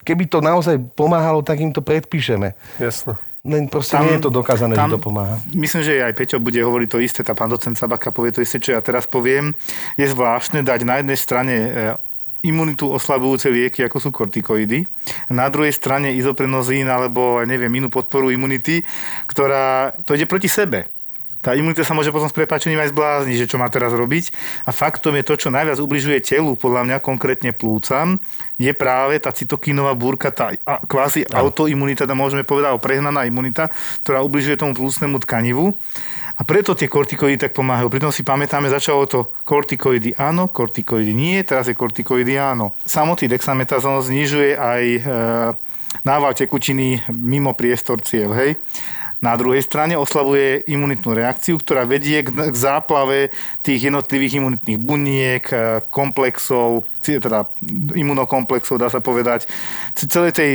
keby 0.05 0.29
to 0.29 0.45
naozaj 0.45 0.77
pomáhalo, 0.93 1.41
tak 1.41 1.57
im 1.57 1.73
to 1.73 1.81
predpíšeme. 1.81 2.53
Jasno. 2.77 3.17
Len 3.47 3.71
proste 3.71 3.95
tam, 3.95 4.05
nie 4.05 4.19
je 4.19 4.27
to 4.27 4.31
dokázané, 4.33 4.75
tam, 4.75 4.91
že 4.91 4.99
to 4.99 5.07
pomáha. 5.07 5.39
Myslím, 5.55 5.81
že 5.87 6.03
aj 6.03 6.13
Peťo 6.19 6.37
bude 6.43 6.59
hovoriť 6.59 6.89
to 6.91 6.99
isté, 6.99 7.23
tá 7.23 7.31
pán 7.31 7.47
docent 7.47 7.79
Sabaka 7.79 8.11
povie 8.11 8.35
to 8.35 8.43
isté, 8.43 8.59
čo 8.59 8.75
ja 8.75 8.81
teraz 8.83 9.07
poviem. 9.07 9.55
Je 9.95 10.03
zvláštne 10.03 10.67
dať 10.67 10.83
na 10.83 10.99
jednej 10.99 11.15
strane 11.15 11.55
imunitu 12.47 12.87
oslabujúce 12.87 13.51
lieky, 13.51 13.83
ako 13.83 13.97
sú 13.99 14.09
kortikoidy. 14.15 14.87
Na 15.29 15.51
druhej 15.51 15.75
strane 15.75 16.15
izoprenozín 16.15 16.87
alebo, 16.87 17.43
neviem, 17.43 17.71
inú 17.77 17.91
podporu 17.91 18.31
imunity, 18.31 18.81
ktorá, 19.27 19.91
to 20.07 20.15
ide 20.15 20.25
proti 20.25 20.47
sebe. 20.47 20.87
Tá 21.37 21.53
imunita 21.53 21.85
sa 21.85 21.93
môže 21.93 22.09
potom 22.11 22.27
s 22.27 22.35
prepáčením 22.35 22.81
aj 22.81 22.91
zblázniť, 22.91 23.37
že 23.39 23.47
čo 23.47 23.61
má 23.61 23.69
teraz 23.69 23.93
robiť. 23.93 24.33
A 24.67 24.73
faktom 24.73 25.15
je 25.15 25.23
to, 25.23 25.37
čo 25.37 25.53
najviac 25.53 25.77
ubližuje 25.79 26.19
telu, 26.19 26.57
podľa 26.57 26.83
mňa 26.83 26.97
konkrétne 26.99 27.53
plúcam, 27.53 28.17
je 28.57 28.67
práve 28.73 29.21
tá 29.21 29.29
cytokínová 29.29 29.93
búrka, 29.93 30.33
tá 30.33 30.51
kvázi 30.65 31.29
autoimunita, 31.29 32.09
môžeme 32.17 32.41
povedať, 32.43 32.75
prehnaná 32.81 33.23
imunita, 33.29 33.69
ktorá 34.03 34.25
ubližuje 34.25 34.59
tomu 34.59 34.73
plúcnemu 34.73 35.23
tkanivu. 35.23 35.65
A 36.37 36.45
preto 36.45 36.77
tie 36.77 36.85
kortikoidy 36.85 37.49
tak 37.49 37.57
pomáhajú. 37.57 37.89
Pritom 37.89 38.13
si 38.13 38.21
pamätáme, 38.21 38.69
začalo 38.69 39.09
to 39.09 39.33
kortikoidy 39.41 40.13
áno, 40.21 40.45
kortikoidy 40.53 41.09
nie, 41.09 41.41
teraz 41.41 41.65
je 41.65 41.73
kortikoidy 41.73 42.37
áno. 42.37 42.77
Samotný 42.85 43.25
dexametazón 43.25 43.97
znižuje 44.05 44.53
aj 44.53 44.83
e, 44.85 44.99
nával 46.05 46.37
tekutiny 46.37 47.01
mimo 47.09 47.57
priestor 47.57 48.05
ciev, 48.05 48.37
hej. 48.37 48.53
Na 49.17 49.33
druhej 49.33 49.65
strane 49.65 49.97
oslabuje 49.97 50.61
imunitnú 50.69 51.17
reakciu, 51.17 51.57
ktorá 51.57 51.89
vedie 51.89 52.21
k, 52.21 52.29
k 52.29 52.53
záplave 52.53 53.33
tých 53.65 53.89
jednotlivých 53.89 54.37
imunitných 54.37 54.77
buniek, 54.77 55.43
e, 55.49 55.81
komplexov, 55.89 56.85
teda 57.01 57.49
imunokomplexov, 57.97 58.77
dá 58.77 58.93
sa 58.93 59.01
povedať, 59.01 59.49
celej 59.97 60.37
tej 60.37 60.51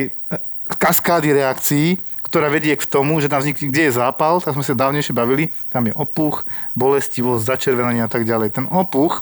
kaskády 0.79 1.35
reakcií, 1.42 1.99
ktorá 2.33 2.49
vedie 2.49 2.73
k 2.73 2.88
tomu, 2.88 3.21
že 3.21 3.29
tam 3.29 3.45
vznikne, 3.45 3.68
kde 3.68 3.92
je 3.92 4.01
zápal, 4.01 4.40
tak 4.40 4.57
sme 4.57 4.64
sa 4.64 4.73
dávnejšie 4.73 5.12
bavili, 5.12 5.53
tam 5.68 5.85
je 5.85 5.92
opuch, 5.92 6.49
bolestivosť, 6.73 7.45
začervenanie 7.45 8.01
a 8.01 8.09
tak 8.09 8.25
ďalej. 8.25 8.57
Ten 8.57 8.64
opuch 8.73 9.21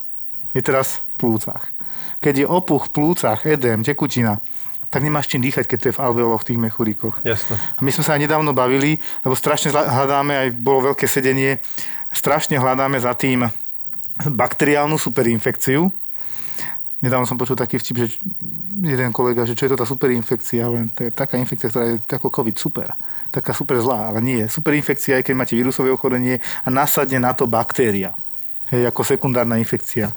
je 0.54 0.62
teraz 0.62 1.02
v 1.18 1.26
plúcach. 1.26 1.74
Keď 2.22 2.34
je 2.38 2.46
opuch 2.46 2.86
v 2.86 2.94
plúcach, 2.94 3.42
edém, 3.42 3.82
tekutina, 3.82 4.38
tak 4.94 5.02
nemáš 5.02 5.26
čím 5.26 5.42
dýchať, 5.42 5.66
keď 5.66 5.78
to 5.82 5.88
je 5.90 5.96
v 5.98 6.02
alveoloch, 6.06 6.46
v 6.46 6.54
tých 6.54 6.62
mechuríkoch. 6.62 7.26
Jasne. 7.26 7.58
A 7.58 7.80
my 7.82 7.90
sme 7.90 8.06
sa 8.06 8.14
aj 8.14 8.22
nedávno 8.30 8.54
bavili, 8.54 9.02
lebo 9.26 9.34
strašne 9.34 9.74
hľadáme, 9.74 10.46
aj 10.46 10.48
bolo 10.54 10.94
veľké 10.94 11.10
sedenie, 11.10 11.58
strašne 12.14 12.62
hľadáme 12.62 13.02
za 13.02 13.10
tým 13.18 13.50
bakteriálnu 14.22 14.94
superinfekciu, 14.94 15.90
Nedávno 17.00 17.24
som 17.24 17.40
počul 17.40 17.56
taký 17.56 17.80
vtip, 17.80 17.96
že 17.96 18.06
jeden 18.84 19.08
kolega, 19.12 19.48
že 19.48 19.56
čo 19.56 19.64
je 19.64 19.72
to 19.72 19.80
tá 19.80 19.88
superinfekcia, 19.88 20.68
len 20.68 20.92
to 20.92 21.08
je 21.08 21.10
taká 21.12 21.40
infekcia, 21.40 21.72
ktorá 21.72 21.84
je 21.88 21.96
ako 22.04 22.28
COVID, 22.28 22.56
super. 22.60 22.92
Taká 23.32 23.56
super 23.56 23.80
zlá, 23.80 24.12
ale 24.12 24.20
nie. 24.20 24.44
Superinfekcia 24.44 25.20
je, 25.20 25.32
keď 25.32 25.34
máte 25.36 25.56
vírusové 25.56 25.88
ochorenie 25.88 26.44
a 26.60 26.68
nasadne 26.68 27.16
na 27.16 27.32
to 27.32 27.48
baktéria. 27.48 28.12
Hej, 28.68 28.92
ako 28.92 29.00
sekundárna 29.02 29.56
infekcia 29.56 30.12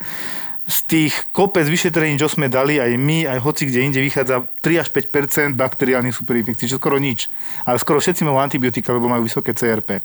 z 0.63 0.77
tých 0.87 1.13
kopec 1.35 1.67
vyšetrení, 1.67 2.15
čo 2.15 2.31
sme 2.31 2.47
dali 2.47 2.79
aj 2.79 2.95
my, 2.95 3.27
aj 3.27 3.39
hoci 3.43 3.67
kde 3.67 3.83
inde, 3.83 3.99
vychádza 3.99 4.47
3 4.63 4.79
až 4.79 4.87
5% 4.95 5.59
bakteriálnych 5.59 6.15
superinfekcií, 6.15 6.71
čo 6.71 6.79
skoro 6.79 6.95
nič. 6.95 7.27
Ale 7.67 7.75
skoro 7.83 7.99
všetci 7.99 8.23
majú 8.23 8.39
antibiotika, 8.39 8.95
lebo 8.95 9.11
majú 9.11 9.27
vysoké 9.27 9.51
CRP. 9.51 9.99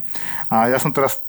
A 0.50 0.66
ja 0.66 0.82
som 0.82 0.90
teraz 0.90 1.22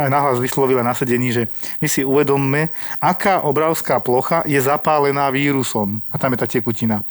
aj 0.00 0.08
nahlas 0.08 0.40
vyslovila 0.40 0.80
na 0.80 0.96
sedení, 0.96 1.28
že 1.28 1.52
my 1.84 1.88
si 1.92 2.00
uvedomme, 2.08 2.72
aká 3.04 3.44
obrovská 3.44 4.00
plocha 4.00 4.40
je 4.48 4.56
zapálená 4.56 5.28
vírusom. 5.28 6.00
A 6.08 6.16
tam 6.16 6.32
je 6.32 6.40
tá 6.40 6.48
tekutina. 6.48 7.04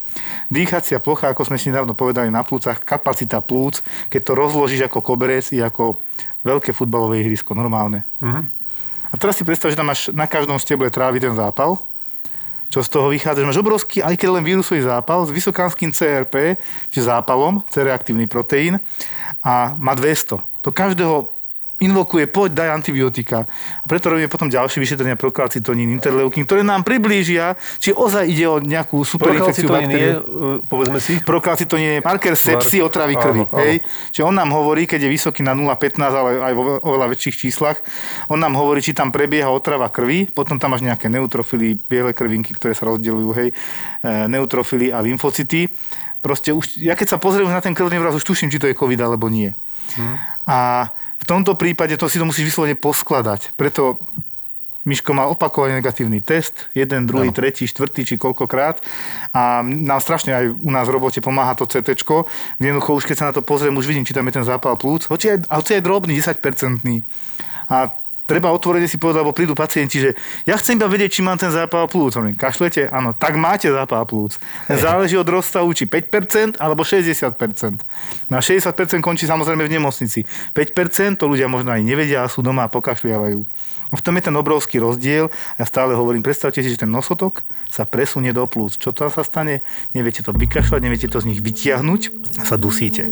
Dýchacia 0.50 0.98
plocha, 0.98 1.30
ako 1.30 1.54
sme 1.54 1.62
si 1.62 1.70
nedávno 1.70 1.94
povedali 1.94 2.34
na 2.34 2.42
plúcach, 2.42 2.82
kapacita 2.82 3.46
plúc, 3.46 3.86
keď 4.10 4.22
to 4.26 4.34
rozložíš 4.34 4.90
ako 4.90 5.06
koberec, 5.06 5.46
je 5.54 5.62
ako 5.62 6.02
veľké 6.42 6.74
futbalové 6.74 7.22
ihrisko, 7.22 7.54
normálne. 7.54 8.10
Mm-hmm. 8.18 8.59
A 9.10 9.16
teraz 9.18 9.38
si 9.38 9.44
predstav, 9.48 9.74
že 9.74 9.78
tam 9.80 9.90
máš 9.90 10.14
na 10.14 10.30
každom 10.30 10.62
steble 10.62 10.94
trávy 10.94 11.18
ten 11.18 11.34
zápal, 11.34 11.82
čo 12.70 12.86
z 12.86 12.90
toho 12.90 13.10
vychádza, 13.10 13.42
že 13.42 13.50
máš 13.50 13.62
obrovský, 13.62 14.06
aj 14.06 14.14
keď 14.14 14.30
len 14.38 14.46
vírusový 14.46 14.86
zápal 14.86 15.26
s 15.26 15.34
vysokánskym 15.34 15.90
CRP, 15.90 16.62
čiže 16.94 17.10
zápalom, 17.10 17.66
C-reaktívny 17.74 18.30
proteín, 18.30 18.78
a 19.42 19.74
má 19.74 19.98
200. 19.98 20.38
To 20.62 20.70
každého 20.70 21.39
invokuje, 21.80 22.28
poď, 22.28 22.64
daj 22.64 22.70
antibiotika. 22.76 23.48
A 23.82 23.86
preto 23.88 24.12
robíme 24.12 24.28
potom 24.28 24.52
ďalšie 24.52 24.84
vyšetrenia 24.84 25.16
prokalcitonín, 25.16 25.88
interleukín, 25.96 26.44
ktoré 26.44 26.62
nám 26.62 26.84
priblížia, 26.84 27.56
či 27.80 27.96
ozaj 27.96 28.28
ide 28.28 28.46
o 28.52 28.60
nejakú 28.60 29.00
superinfekciu 29.08 29.68
baktériu. 29.72 30.00
Je, 30.00 30.14
povedzme 30.68 31.00
si. 31.00 31.24
Prokalcitonín 31.24 32.00
je 32.00 32.02
marker 32.04 32.36
sepsy 32.36 32.84
otravy 32.84 33.16
krvi. 33.16 33.44
Áno, 33.48 33.58
hej? 33.64 33.74
Áno. 33.80 34.12
Čiže 34.12 34.24
on 34.28 34.36
nám 34.36 34.52
hovorí, 34.52 34.84
keď 34.84 35.08
je 35.08 35.10
vysoký 35.10 35.42
na 35.42 35.56
0,15, 35.56 36.04
ale 36.04 36.30
aj 36.44 36.54
vo 36.54 36.64
oveľa 36.84 37.08
väčších 37.16 37.36
číslach, 37.48 37.80
on 38.28 38.44
nám 38.44 38.60
hovorí, 38.60 38.84
či 38.84 38.92
tam 38.92 39.16
prebieha 39.16 39.48
otrava 39.48 39.88
krvi, 39.88 40.28
potom 40.28 40.60
tam 40.60 40.76
máš 40.76 40.84
nejaké 40.84 41.08
neutrofily, 41.08 41.80
biele 41.80 42.12
krvinky, 42.12 42.52
ktoré 42.52 42.76
sa 42.76 42.92
rozdeľujú, 42.92 43.30
hej, 43.40 43.50
e, 43.50 44.10
neutrofily 44.28 44.92
a 44.92 45.00
lymfocyty. 45.00 45.72
Proste 46.20 46.52
už, 46.52 46.76
ja 46.84 47.00
keď 47.00 47.16
sa 47.16 47.18
pozriem 47.18 47.48
na 47.48 47.64
ten 47.64 47.72
krvný 47.72 47.96
vraz, 47.96 48.12
už 48.12 48.28
tuším, 48.28 48.52
či 48.52 48.60
to 48.60 48.68
je 48.68 48.76
COVID 48.76 49.00
alebo 49.00 49.32
nie. 49.32 49.56
Hmm. 49.96 50.20
A 50.44 50.58
v 51.20 51.26
tomto 51.28 51.54
prípade 51.60 51.94
to 52.00 52.08
si 52.08 52.18
to 52.18 52.26
musíš 52.26 52.56
vyslovene 52.56 52.80
poskladať. 52.80 53.54
Preto 53.60 54.00
Miško 54.88 55.12
mal 55.12 55.30
opakovane 55.30 55.78
negatívny 55.78 56.24
test, 56.24 56.72
jeden, 56.72 57.04
druhý, 57.04 57.30
no. 57.30 57.36
tretí, 57.36 57.68
štvrtý 57.68 58.08
či 58.08 58.16
koľkokrát. 58.16 58.80
A 59.36 59.62
nám 59.62 60.00
strašne 60.00 60.32
aj 60.32 60.46
u 60.56 60.72
nás 60.72 60.88
v 60.88 60.96
robote 60.96 61.20
pomáha 61.20 61.54
to 61.54 61.68
CT, 61.68 62.00
jednoducho 62.58 62.96
už 62.96 63.06
keď 63.06 63.16
sa 63.20 63.28
na 63.30 63.34
to 63.36 63.44
pozriem, 63.44 63.76
už 63.76 63.86
vidím, 63.86 64.08
či 64.08 64.16
tam 64.16 64.26
je 64.32 64.40
ten 64.40 64.48
zápal 64.48 64.80
plúc. 64.80 65.06
Hoci 65.12 65.36
aj, 65.36 65.52
hoci 65.52 65.78
aj 65.78 65.84
drobný, 65.84 66.16
10-percentný. 66.16 67.04
A 67.70 67.92
treba 68.30 68.54
otvorene 68.54 68.86
si 68.86 69.02
povedať, 69.02 69.26
lebo 69.26 69.34
prídu 69.34 69.58
pacienti, 69.58 69.98
že 69.98 70.14
ja 70.46 70.54
chcem 70.62 70.78
iba 70.78 70.86
vedieť, 70.86 71.18
či 71.18 71.22
mám 71.26 71.42
ten 71.42 71.50
zápal 71.50 71.90
plúc. 71.90 72.14
Hovorím, 72.14 72.38
kašlete? 72.38 72.94
Áno, 72.94 73.18
tak 73.18 73.34
máte 73.42 73.74
zápal 73.74 74.06
plúc. 74.06 74.38
Záleží 74.70 75.18
od 75.18 75.26
rozstavu, 75.26 75.74
či 75.74 75.90
5% 75.90 76.62
alebo 76.62 76.86
60%. 76.86 77.34
Na 78.30 78.38
60% 78.46 79.02
končí 79.02 79.26
samozrejme 79.26 79.66
v 79.66 79.82
nemocnici. 79.82 80.30
5% 80.54 81.18
to 81.18 81.26
ľudia 81.26 81.50
možno 81.50 81.74
aj 81.74 81.82
nevedia 81.82 82.22
a 82.22 82.30
sú 82.30 82.46
doma 82.46 82.70
a 82.70 82.70
pokašliavajú. 82.70 83.42
A 83.90 83.98
v 83.98 84.06
tom 84.06 84.14
je 84.22 84.30
ten 84.30 84.36
obrovský 84.38 84.78
rozdiel. 84.78 85.34
Ja 85.58 85.66
stále 85.66 85.98
hovorím, 85.98 86.22
predstavte 86.22 86.62
si, 86.62 86.70
že 86.70 86.86
ten 86.86 86.94
nosotok 86.94 87.42
sa 87.74 87.90
presunie 87.90 88.30
do 88.30 88.46
plúc. 88.46 88.78
Čo 88.78 88.94
to 88.94 89.10
sa 89.10 89.26
stane? 89.26 89.66
Neviete 89.98 90.22
to 90.22 90.30
vykašľať, 90.30 90.80
neviete 90.86 91.10
to 91.10 91.18
z 91.18 91.34
nich 91.34 91.42
vytiahnuť 91.42 92.02
a 92.38 92.44
sa 92.46 92.62
dusíte. 92.62 93.10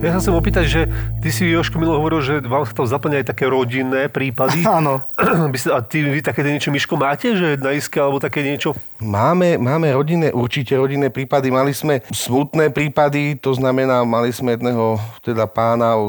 Ja 0.00 0.16
sa 0.16 0.24
chcem 0.24 0.32
opýtať, 0.32 0.64
že 0.64 0.80
ty 1.20 1.28
si, 1.28 1.44
Joško, 1.44 1.76
milo 1.76 2.00
hovoril, 2.00 2.24
že 2.24 2.40
vám 2.40 2.64
sa 2.64 2.72
tam 2.72 2.88
zaplňa 2.88 3.20
aj 3.20 3.26
také 3.36 3.44
rodinné 3.44 4.08
prípady. 4.08 4.64
Áno. 4.80 5.04
A 5.76 5.78
ty, 5.84 6.00
vy 6.00 6.24
také 6.24 6.40
niečo, 6.40 6.72
Miško, 6.72 6.96
máte, 6.96 7.36
že 7.36 7.60
na 7.60 7.76
iske 7.76 8.00
alebo 8.00 8.16
také 8.16 8.40
niečo? 8.40 8.72
Máme, 8.96 9.60
máme 9.60 9.92
rodinné, 9.92 10.32
určite 10.32 10.72
rodinné 10.72 11.12
prípady. 11.12 11.52
Mali 11.52 11.76
sme 11.76 12.00
smutné 12.08 12.72
prípady, 12.72 13.36
to 13.36 13.52
znamená, 13.52 14.00
mali 14.08 14.32
sme 14.32 14.56
jedného 14.56 14.96
teda 15.20 15.44
pána 15.44 16.00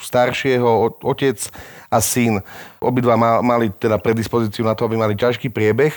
staršieho, 0.00 0.96
otec 1.04 1.36
a 1.92 2.00
syn. 2.00 2.40
Obidva 2.80 3.20
mali 3.20 3.76
teda 3.76 4.00
predispozíciu 4.00 4.64
na 4.64 4.72
to, 4.72 4.88
aby 4.88 4.96
mali 4.96 5.12
ťažký 5.12 5.52
priebeh. 5.52 5.92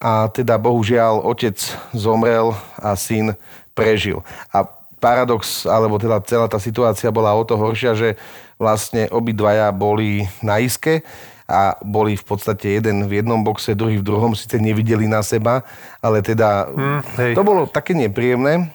A 0.00 0.32
teda 0.32 0.56
bohužiaľ 0.56 1.20
otec 1.20 1.60
zomrel 1.92 2.56
a 2.80 2.96
syn 2.96 3.36
prežil. 3.76 4.24
A 4.48 4.83
paradox, 5.04 5.68
alebo 5.68 6.00
teda 6.00 6.24
celá 6.24 6.48
tá 6.48 6.56
situácia 6.56 7.12
bola 7.12 7.36
o 7.36 7.44
to 7.44 7.60
horšia, 7.60 7.92
že 7.92 8.16
vlastne 8.56 9.04
obidvaja 9.12 9.68
boli 9.68 10.24
na 10.40 10.56
iske 10.64 11.04
a 11.44 11.76
boli 11.84 12.16
v 12.16 12.24
podstate 12.24 12.80
jeden 12.80 13.04
v 13.04 13.20
jednom 13.20 13.44
boxe, 13.44 13.76
druhý 13.76 14.00
v 14.00 14.06
druhom, 14.08 14.32
síce 14.32 14.56
nevideli 14.56 15.04
na 15.04 15.20
seba, 15.20 15.60
ale 16.00 16.24
teda 16.24 16.72
mm, 16.72 17.00
hej. 17.20 17.32
to 17.36 17.44
bolo 17.44 17.68
také 17.68 17.92
nepríjemné. 17.92 18.72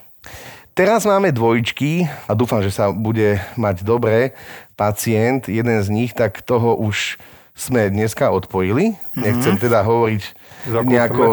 Teraz 0.78 1.04
máme 1.04 1.34
dvojčky 1.34 2.06
a 2.30 2.38
dúfam, 2.38 2.62
že 2.62 2.70
sa 2.70 2.94
bude 2.94 3.42
mať 3.58 3.82
dobre 3.82 4.38
pacient, 4.78 5.50
jeden 5.50 5.82
z 5.82 5.88
nich, 5.90 6.14
tak 6.14 6.46
toho 6.46 6.78
už 6.78 7.18
sme 7.58 7.92
dneska 7.92 8.32
odpojili. 8.32 8.96
Mm-hmm. 8.96 9.20
Nechcem 9.20 9.56
teda 9.60 9.84
hovoriť 9.84 10.24
Zakúpeme. 10.70 10.88
nejako 10.88 11.26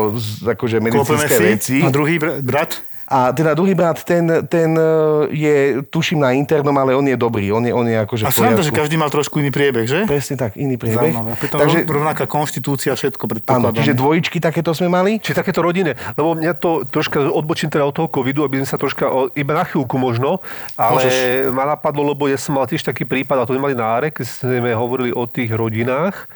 akože 0.42 0.76
medicínske 0.82 1.36
veci. 1.38 1.76
A 1.84 1.92
druhý 1.94 2.18
brat? 2.18 2.82
A 3.06 3.30
teda 3.30 3.54
druhý 3.54 3.78
brat, 3.78 4.02
ten, 4.02 4.26
ten 4.50 4.74
e, 4.74 4.82
je, 5.30 5.54
tuším, 5.86 6.18
na 6.18 6.34
internom, 6.34 6.74
ale 6.74 6.90
on 6.98 7.06
je 7.06 7.14
dobrý. 7.14 7.54
On 7.54 7.62
je, 7.62 7.70
on 7.70 7.86
je 7.86 7.94
akože 8.02 8.26
A 8.26 8.34
sám 8.34 8.58
že 8.58 8.74
každý 8.74 8.98
mal 8.98 9.06
trošku 9.14 9.38
iný 9.38 9.54
priebeh, 9.54 9.86
že? 9.86 10.00
Presne 10.10 10.34
tak, 10.34 10.58
iný 10.58 10.74
priebeh. 10.74 11.14
Zaujímavé. 11.14 11.38
Pritom 11.38 11.58
Takže, 11.62 11.78
rovnaká 11.86 12.24
konštitúcia, 12.26 12.98
všetko 12.98 13.24
predpokladám. 13.30 13.70
Áno, 13.70 13.78
čiže 13.78 13.94
dvojičky 13.94 14.42
takéto 14.42 14.74
sme 14.74 14.90
mali. 14.90 15.22
Čiže 15.22 15.38
takéto 15.38 15.62
rodiny. 15.62 15.94
Lebo 16.18 16.34
mňa 16.34 16.52
to 16.58 16.82
troška 16.90 17.22
odbočím 17.30 17.70
teda 17.70 17.86
od 17.86 17.94
toho 17.94 18.10
covidu, 18.10 18.42
aby 18.42 18.58
sme 18.62 18.68
sa 18.68 18.74
troška, 18.74 19.06
iba 19.38 19.52
na 19.54 19.62
chvíľku 19.62 19.94
možno, 19.94 20.42
ale 20.74 21.06
Môžeš. 21.06 21.14
ma 21.54 21.64
napadlo, 21.78 22.02
lebo 22.02 22.26
ja 22.26 22.34
som 22.34 22.58
mal 22.58 22.66
tiež 22.66 22.82
taký 22.82 23.06
prípad, 23.06 23.38
a 23.38 23.46
to 23.46 23.54
sme 23.54 23.70
mali 23.70 23.78
nárek, 23.78 24.18
keď 24.18 24.26
sme 24.26 24.74
hovorili 24.74 25.14
o 25.14 25.30
tých 25.30 25.54
rodinách, 25.54 26.26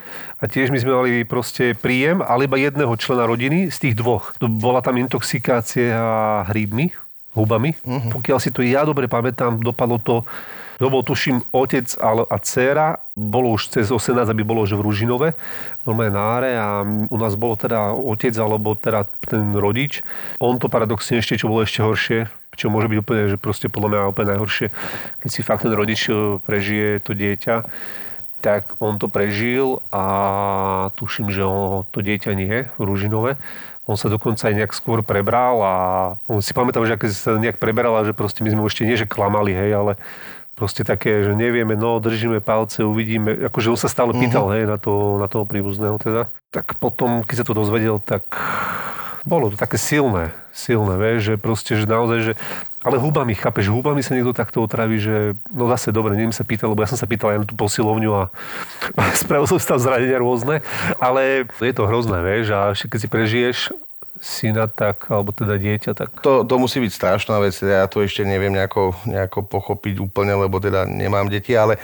a 0.40 0.44
tiež 0.48 0.72
my 0.72 0.78
sme 0.80 0.92
mali 0.96 1.12
proste 1.28 1.76
príjem, 1.76 2.24
ale 2.24 2.48
iba 2.48 2.56
jedného 2.56 2.96
člena 2.96 3.28
rodiny 3.28 3.68
z 3.68 3.76
tých 3.76 3.94
dvoch. 4.00 4.32
Bola 4.40 4.80
tam 4.80 4.96
intoxikácia 4.96 6.00
hríbmi, 6.48 6.96
hubami. 7.36 7.76
Uh-huh. 7.84 8.10
Pokiaľ 8.18 8.38
si 8.40 8.48
to 8.48 8.64
ja 8.64 8.88
dobre 8.88 9.04
pamätám, 9.06 9.60
dopadlo 9.60 10.00
to 10.00 10.24
to 10.80 10.88
bol, 10.88 11.04
tuším, 11.04 11.44
otec 11.52 11.92
a 12.00 12.36
dcéra, 12.40 13.04
bolo 13.12 13.52
už 13.52 13.68
cez 13.68 13.92
18, 13.92 14.16
aby 14.32 14.40
bolo 14.40 14.64
že 14.64 14.80
v 14.80 14.88
Ružinove, 14.88 15.36
normálne 15.84 16.16
náre 16.16 16.50
a 16.56 16.80
u 16.88 17.16
nás 17.20 17.36
bolo 17.36 17.52
teda 17.52 17.92
otec 17.92 18.32
alebo 18.40 18.72
teda 18.72 19.04
ten 19.28 19.52
rodič. 19.52 20.00
On 20.40 20.56
to 20.56 20.72
paradoxne 20.72 21.20
ešte, 21.20 21.36
čo 21.36 21.52
bolo 21.52 21.68
ešte 21.68 21.84
horšie, 21.84 22.32
čo 22.56 22.72
môže 22.72 22.88
byť 22.88 22.96
úplne, 22.96 23.28
že 23.28 23.36
proste 23.36 23.68
podľa 23.68 23.88
mňa 23.92 24.00
úplne 24.08 24.28
najhoršie, 24.32 24.72
keď 25.20 25.28
si 25.28 25.44
fakt 25.44 25.68
ten 25.68 25.76
rodič 25.76 26.08
e, 26.08 26.40
prežije 26.40 27.04
to 27.04 27.12
dieťa 27.12 27.68
tak 28.40 28.76
on 28.80 28.96
to 28.96 29.06
prežil 29.06 29.84
a 29.92 30.04
tuším, 30.96 31.28
že 31.28 31.44
on, 31.44 31.84
to 31.92 32.00
dieťa 32.00 32.32
nie 32.32 32.66
v 32.76 32.80
Ružinove. 32.80 33.36
On 33.84 33.96
sa 34.00 34.08
dokonca 34.08 34.48
aj 34.48 34.54
nejak 34.56 34.72
skôr 34.72 35.04
prebral 35.04 35.60
a 35.60 35.74
on 36.30 36.40
si 36.40 36.56
pamätal, 36.56 36.86
že 36.88 36.96
keď 36.96 37.10
sa 37.12 37.30
nejak 37.36 37.60
preberal 37.60 38.00
a 38.00 38.06
že 38.06 38.16
proste 38.16 38.40
my 38.40 38.52
sme 38.52 38.64
ešte 38.64 38.86
nie, 38.86 38.96
že 38.96 39.08
klamali, 39.08 39.52
hej, 39.52 39.72
ale 39.76 39.92
proste 40.54 40.84
také, 40.84 41.24
že 41.24 41.32
nevieme, 41.32 41.72
no 41.72 41.96
držíme 42.00 42.44
palce, 42.44 42.84
uvidíme. 42.84 43.48
Akože 43.48 43.72
on 43.72 43.80
sa 43.80 43.88
stále 43.88 44.12
pýtal, 44.12 44.44
uh-huh. 44.44 44.56
hej, 44.60 44.64
na, 44.68 44.76
to, 44.76 45.16
na 45.16 45.26
toho 45.26 45.48
príbuzného 45.48 45.96
teda. 45.96 46.28
Tak 46.52 46.76
potom, 46.76 47.24
keď 47.24 47.42
sa 47.42 47.46
to 47.48 47.56
dozvedel, 47.56 47.96
tak 47.96 48.28
bolo 49.24 49.52
to 49.52 49.56
také 49.56 49.76
silné, 49.76 50.32
silné, 50.52 50.96
vieš, 50.96 51.32
že 51.32 51.34
proste, 51.36 51.72
že 51.76 51.84
naozaj, 51.84 52.18
že 52.22 52.32
ale 52.80 52.96
hubami, 52.96 53.36
chápeš, 53.36 53.68
hubami 53.68 54.00
sa 54.00 54.16
niekto 54.16 54.32
takto 54.32 54.64
otraví, 54.64 54.96
že 54.96 55.36
no 55.52 55.68
zase 55.68 55.92
dobre, 55.92 56.16
neviem 56.16 56.32
sa 56.32 56.48
pýtať, 56.48 56.64
lebo 56.64 56.80
ja 56.80 56.88
som 56.88 56.96
sa 56.96 57.04
pýtal 57.04 57.36
aj 57.36 57.38
na 57.44 57.46
tú 57.46 57.52
posilovňu 57.52 58.10
a, 58.16 58.24
spravil 59.20 59.44
som 59.44 59.60
tam 59.60 59.76
zranenia 59.76 60.16
rôzne, 60.16 60.64
ale 60.96 61.44
je 61.60 61.74
to 61.76 61.84
hrozné, 61.84 62.24
vieš, 62.24 62.56
a 62.56 62.72
keď 62.72 62.98
si 62.98 63.08
prežiješ 63.08 63.58
syna 64.20 64.68
tak, 64.68 65.08
alebo 65.08 65.32
teda 65.32 65.56
dieťa 65.56 65.96
tak. 65.96 66.20
To, 66.20 66.44
to 66.44 66.54
musí 66.60 66.76
byť 66.80 66.92
strašná 66.92 67.40
vec, 67.40 67.56
ja 67.56 67.88
to 67.88 68.04
ešte 68.04 68.24
neviem 68.24 68.52
nejako, 68.52 68.92
nejako 69.08 69.48
pochopiť 69.48 69.96
úplne, 70.04 70.36
lebo 70.36 70.60
teda 70.60 70.84
nemám 70.84 71.32
deti, 71.32 71.56
ale 71.56 71.80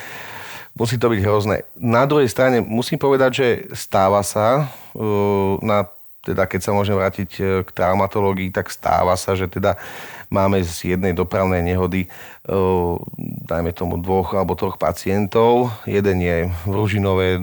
musí 0.76 1.01
to 1.01 1.09
byť 1.09 1.20
hrozné. 1.24 1.64
Na 1.80 2.05
druhej 2.05 2.28
strane 2.28 2.61
musím 2.61 3.01
povedať, 3.01 3.30
že 3.32 3.49
stáva 3.72 4.20
sa 4.20 4.68
uh, 4.93 5.57
na 5.64 5.89
teda 6.27 6.51
keď 6.51 6.61
sa 6.66 6.74
môžem 6.74 6.99
vrátiť 6.99 7.31
e, 7.39 7.43
k 7.62 7.68
traumatológii, 7.70 8.51
tak 8.51 8.66
stáva 8.74 9.14
sa, 9.14 9.39
že 9.39 9.47
teda 9.47 9.79
máme 10.27 10.59
z 10.66 10.99
jednej 10.99 11.14
dopravnej 11.14 11.62
nehody, 11.62 12.07
e, 12.07 12.09
dajme 13.47 13.70
tomu 13.70 14.03
dvoch 14.03 14.35
alebo 14.35 14.59
troch 14.59 14.74
pacientov. 14.74 15.70
Jeden 15.87 16.18
je 16.18 16.51
v 16.66 16.72
Ružinové, 16.74 17.39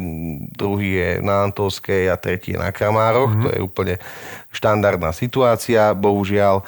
druhý 0.52 1.00
je 1.00 1.10
na 1.24 1.48
Antovskej 1.48 2.12
a 2.12 2.20
tretí 2.20 2.52
je 2.52 2.60
na 2.60 2.76
Kramároch. 2.76 3.32
Mm-hmm. 3.32 3.44
To 3.48 3.50
je 3.56 3.60
úplne 3.64 3.96
štandardná 4.52 5.16
situácia, 5.16 5.96
bohužiaľ, 5.96 6.60
e, 6.60 6.64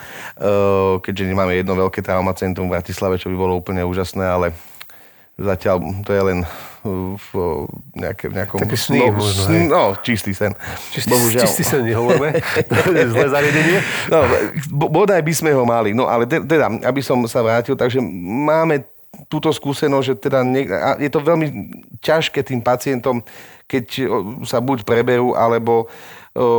keďže 1.03 1.27
nemáme 1.27 1.53
jedno 1.59 1.75
veľké 1.75 1.99
traumacentrum 1.99 2.71
v 2.71 2.79
Bratislave, 2.79 3.19
čo 3.19 3.27
by 3.27 3.35
bolo 3.35 3.59
úplne 3.59 3.83
úžasné, 3.83 4.23
ale 4.23 4.55
zatiaľ 5.35 6.03
to 6.07 6.11
je 6.15 6.21
len 6.21 6.39
v 7.17 7.29
nejaké, 7.97 8.29
nejakom... 8.29 8.61
Taký 8.61 8.77
sný, 8.77 9.09
no, 9.09 9.17
možno, 9.17 9.41
hej. 9.49 9.65
no, 9.67 9.81
čistý 10.05 10.37
sen. 10.37 10.53
Čistý, 10.93 11.11
Bohužiaľ. 11.11 11.43
čistý 11.43 11.63
sen 11.65 11.81
nehovoríme. 11.81 12.37
Zlé 13.13 13.25
zariadenie. 13.27 13.79
No, 14.13 14.17
bodaj 14.69 15.25
by 15.25 15.33
sme 15.33 15.51
ho 15.57 15.65
mali. 15.65 15.97
No 15.97 16.05
ale 16.05 16.29
teda, 16.29 16.69
aby 16.85 17.01
som 17.01 17.17
sa 17.25 17.41
vrátil, 17.41 17.73
takže 17.73 17.97
máme 18.21 18.85
túto 19.25 19.49
skúsenosť, 19.49 20.05
že 20.05 20.15
teda 20.29 20.45
nie, 20.45 20.69
je 21.01 21.09
to 21.09 21.19
veľmi 21.23 21.47
ťažké 22.05 22.45
tým 22.45 22.61
pacientom, 22.61 23.25
keď 23.65 24.05
sa 24.45 24.61
buď 24.61 24.85
preberú, 24.85 25.33
alebo 25.33 25.89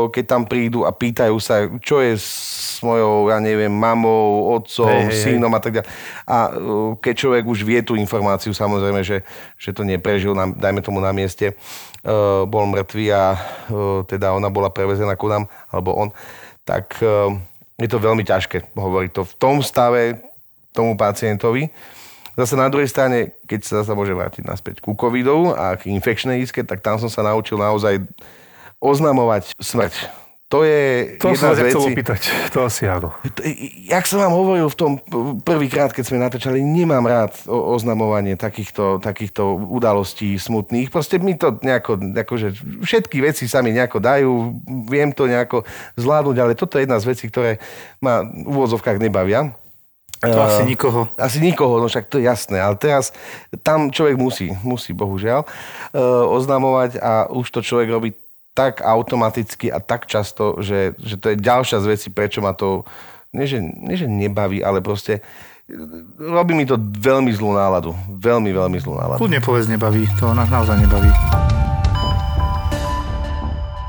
keď 0.08 0.24
tam 0.24 0.48
prídu 0.48 0.88
a 0.88 0.90
pýtajú 0.90 1.36
sa, 1.36 1.68
čo 1.84 2.00
je 2.00 2.16
s 2.16 2.80
mojou, 2.80 3.28
ja 3.28 3.36
neviem, 3.36 3.68
mamou, 3.68 4.56
otcom, 4.56 4.88
hey, 4.88 5.12
synom 5.12 5.52
a 5.52 5.60
tak 5.60 5.76
ďalej. 5.76 5.90
A 6.24 6.36
keď 6.96 7.14
človek 7.14 7.44
už 7.44 7.60
vie 7.60 7.84
tú 7.84 7.92
informáciu, 7.92 8.56
samozrejme, 8.56 9.04
že, 9.04 9.20
že 9.60 9.76
to 9.76 9.84
neprežil, 9.84 10.32
na, 10.32 10.48
dajme 10.48 10.80
tomu 10.80 11.04
na 11.04 11.12
mieste, 11.12 11.52
bol 12.48 12.64
mŕtvý 12.72 13.06
a 13.12 13.36
teda 14.08 14.32
ona 14.32 14.48
bola 14.48 14.72
prevezená 14.72 15.12
ku 15.12 15.28
nám, 15.28 15.44
alebo 15.68 15.92
on, 15.92 16.08
tak 16.64 16.96
je 17.76 17.88
to 17.92 18.00
veľmi 18.00 18.24
ťažké 18.24 18.72
hovoriť 18.72 19.10
to 19.12 19.28
v 19.28 19.34
tom 19.36 19.60
stave 19.60 20.24
tomu 20.72 20.96
pacientovi. 20.96 21.68
Zase 22.36 22.56
na 22.56 22.68
druhej 22.68 22.88
strane, 22.88 23.36
keď 23.44 23.60
sa 23.64 23.72
zase 23.80 23.92
môže 23.96 24.12
vrátiť 24.12 24.44
naspäť 24.44 24.80
ku 24.80 24.96
covidu 24.96 25.52
a 25.52 25.76
k 25.76 25.92
infekčnej 25.92 26.40
iske, 26.40 26.64
tak 26.64 26.80
tam 26.80 26.96
som 26.96 27.08
sa 27.08 27.24
naučil 27.24 27.60
naozaj 27.60 28.00
oznamovať 28.80 29.56
smrť. 29.58 30.24
To 30.46 30.62
je 30.62 31.18
to 31.18 31.34
jedna 31.34 31.58
z 31.58 31.60
vecí. 31.66 31.74
To 31.74 31.90
opýtať, 31.90 32.20
to 32.54 32.58
asi 32.62 32.86
áno. 32.86 33.10
Jak 33.90 34.06
som 34.06 34.22
vám 34.22 34.30
hovoril 34.30 34.70
v 34.70 34.78
tom 34.78 34.92
prvýkrát, 35.42 35.90
keď 35.90 36.04
sme 36.06 36.22
natáčali, 36.22 36.62
nemám 36.62 37.02
rád 37.02 37.34
oznamovanie 37.50 38.38
takýchto, 38.38 39.02
takýchto 39.02 39.42
udalostí 39.58 40.38
smutných. 40.38 40.94
Proste 40.94 41.18
mi 41.18 41.34
to 41.34 41.58
nejako, 41.66 41.98
akože 42.14 42.54
všetky 42.78 43.26
veci 43.26 43.50
sa 43.50 43.58
mi 43.58 43.74
nejako 43.74 43.98
dajú, 43.98 44.30
viem 44.86 45.10
to 45.10 45.26
nejako 45.26 45.66
zvládnuť, 45.98 46.36
ale 46.38 46.54
toto 46.54 46.78
je 46.78 46.86
jedna 46.86 47.02
z 47.02 47.08
vecí, 47.10 47.26
ktoré 47.26 47.58
ma 47.98 48.22
v 48.22 48.46
úvodzovkách 48.46 49.02
nebavia. 49.02 49.50
To 50.22 50.38
asi 50.46 50.62
nikoho. 50.62 51.10
Asi 51.18 51.42
nikoho, 51.42 51.82
no 51.82 51.90
však 51.90 52.06
to 52.06 52.22
je 52.22 52.30
jasné. 52.30 52.62
Ale 52.62 52.78
teraz 52.78 53.10
tam 53.66 53.90
človek 53.90 54.14
musí, 54.14 54.54
musí 54.62 54.94
bohužiaľ, 54.94 55.42
oznamovať 56.30 57.02
a 57.02 57.26
už 57.34 57.50
to 57.50 57.66
človek 57.66 57.90
robí 57.90 58.14
tak 58.56 58.80
automaticky 58.80 59.68
a 59.68 59.84
tak 59.84 60.08
často, 60.08 60.64
že, 60.64 60.96
že 60.96 61.20
to 61.20 61.30
je 61.30 61.36
ďalšia 61.36 61.84
z 61.84 61.86
vecí, 61.92 62.08
prečo 62.08 62.40
ma 62.40 62.56
to, 62.56 62.88
nie 63.36 63.44
že, 63.44 63.60
nie 63.60 64.00
že 64.00 64.08
nebaví, 64.08 64.64
ale 64.64 64.80
proste 64.80 65.20
robí 66.16 66.56
mi 66.56 66.64
to 66.64 66.80
veľmi 66.80 67.36
zlú 67.36 67.52
náladu. 67.52 67.92
Veľmi, 68.08 68.56
veľmi 68.56 68.78
zlú 68.80 68.96
náladu. 68.96 69.20
Kľudne 69.20 69.44
povedz 69.44 69.68
nebaví, 69.68 70.08
to 70.16 70.32
nás 70.32 70.48
naozaj 70.48 70.80
nebaví. 70.80 71.12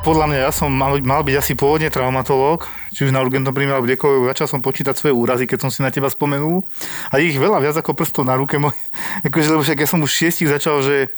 Podľa 0.03 0.25
mňa 0.31 0.39
ja 0.47 0.51
som 0.55 0.71
mal, 0.71 0.95
mal 1.03 1.19
byť 1.19 1.35
asi 1.35 1.51
pôvodne 1.51 1.91
traumatológ, 1.91 2.63
či 2.95 3.03
už 3.03 3.11
na 3.11 3.19
urgentnom 3.19 3.51
príjme 3.51 3.75
alebo 3.75 3.91
kdekoľvek. 3.91 4.31
Začal 4.31 4.47
som 4.47 4.63
počítať 4.63 4.95
svoje 4.95 5.11
úrazy, 5.11 5.43
keď 5.43 5.67
som 5.67 5.71
si 5.71 5.83
na 5.83 5.91
teba 5.91 6.07
spomenul. 6.07 6.63
A 7.11 7.19
ich 7.19 7.35
veľa 7.35 7.59
viac 7.59 7.75
ako 7.75 7.91
prstov 7.91 8.23
na 8.23 8.39
ruke 8.39 8.55
môj. 8.55 8.71
Akože, 9.27 9.51
lebo 9.51 9.67
však 9.67 9.83
ja 9.83 9.87
som 9.87 9.99
už 9.99 10.07
šiestich 10.07 10.47
začal, 10.47 10.79
že 10.79 11.11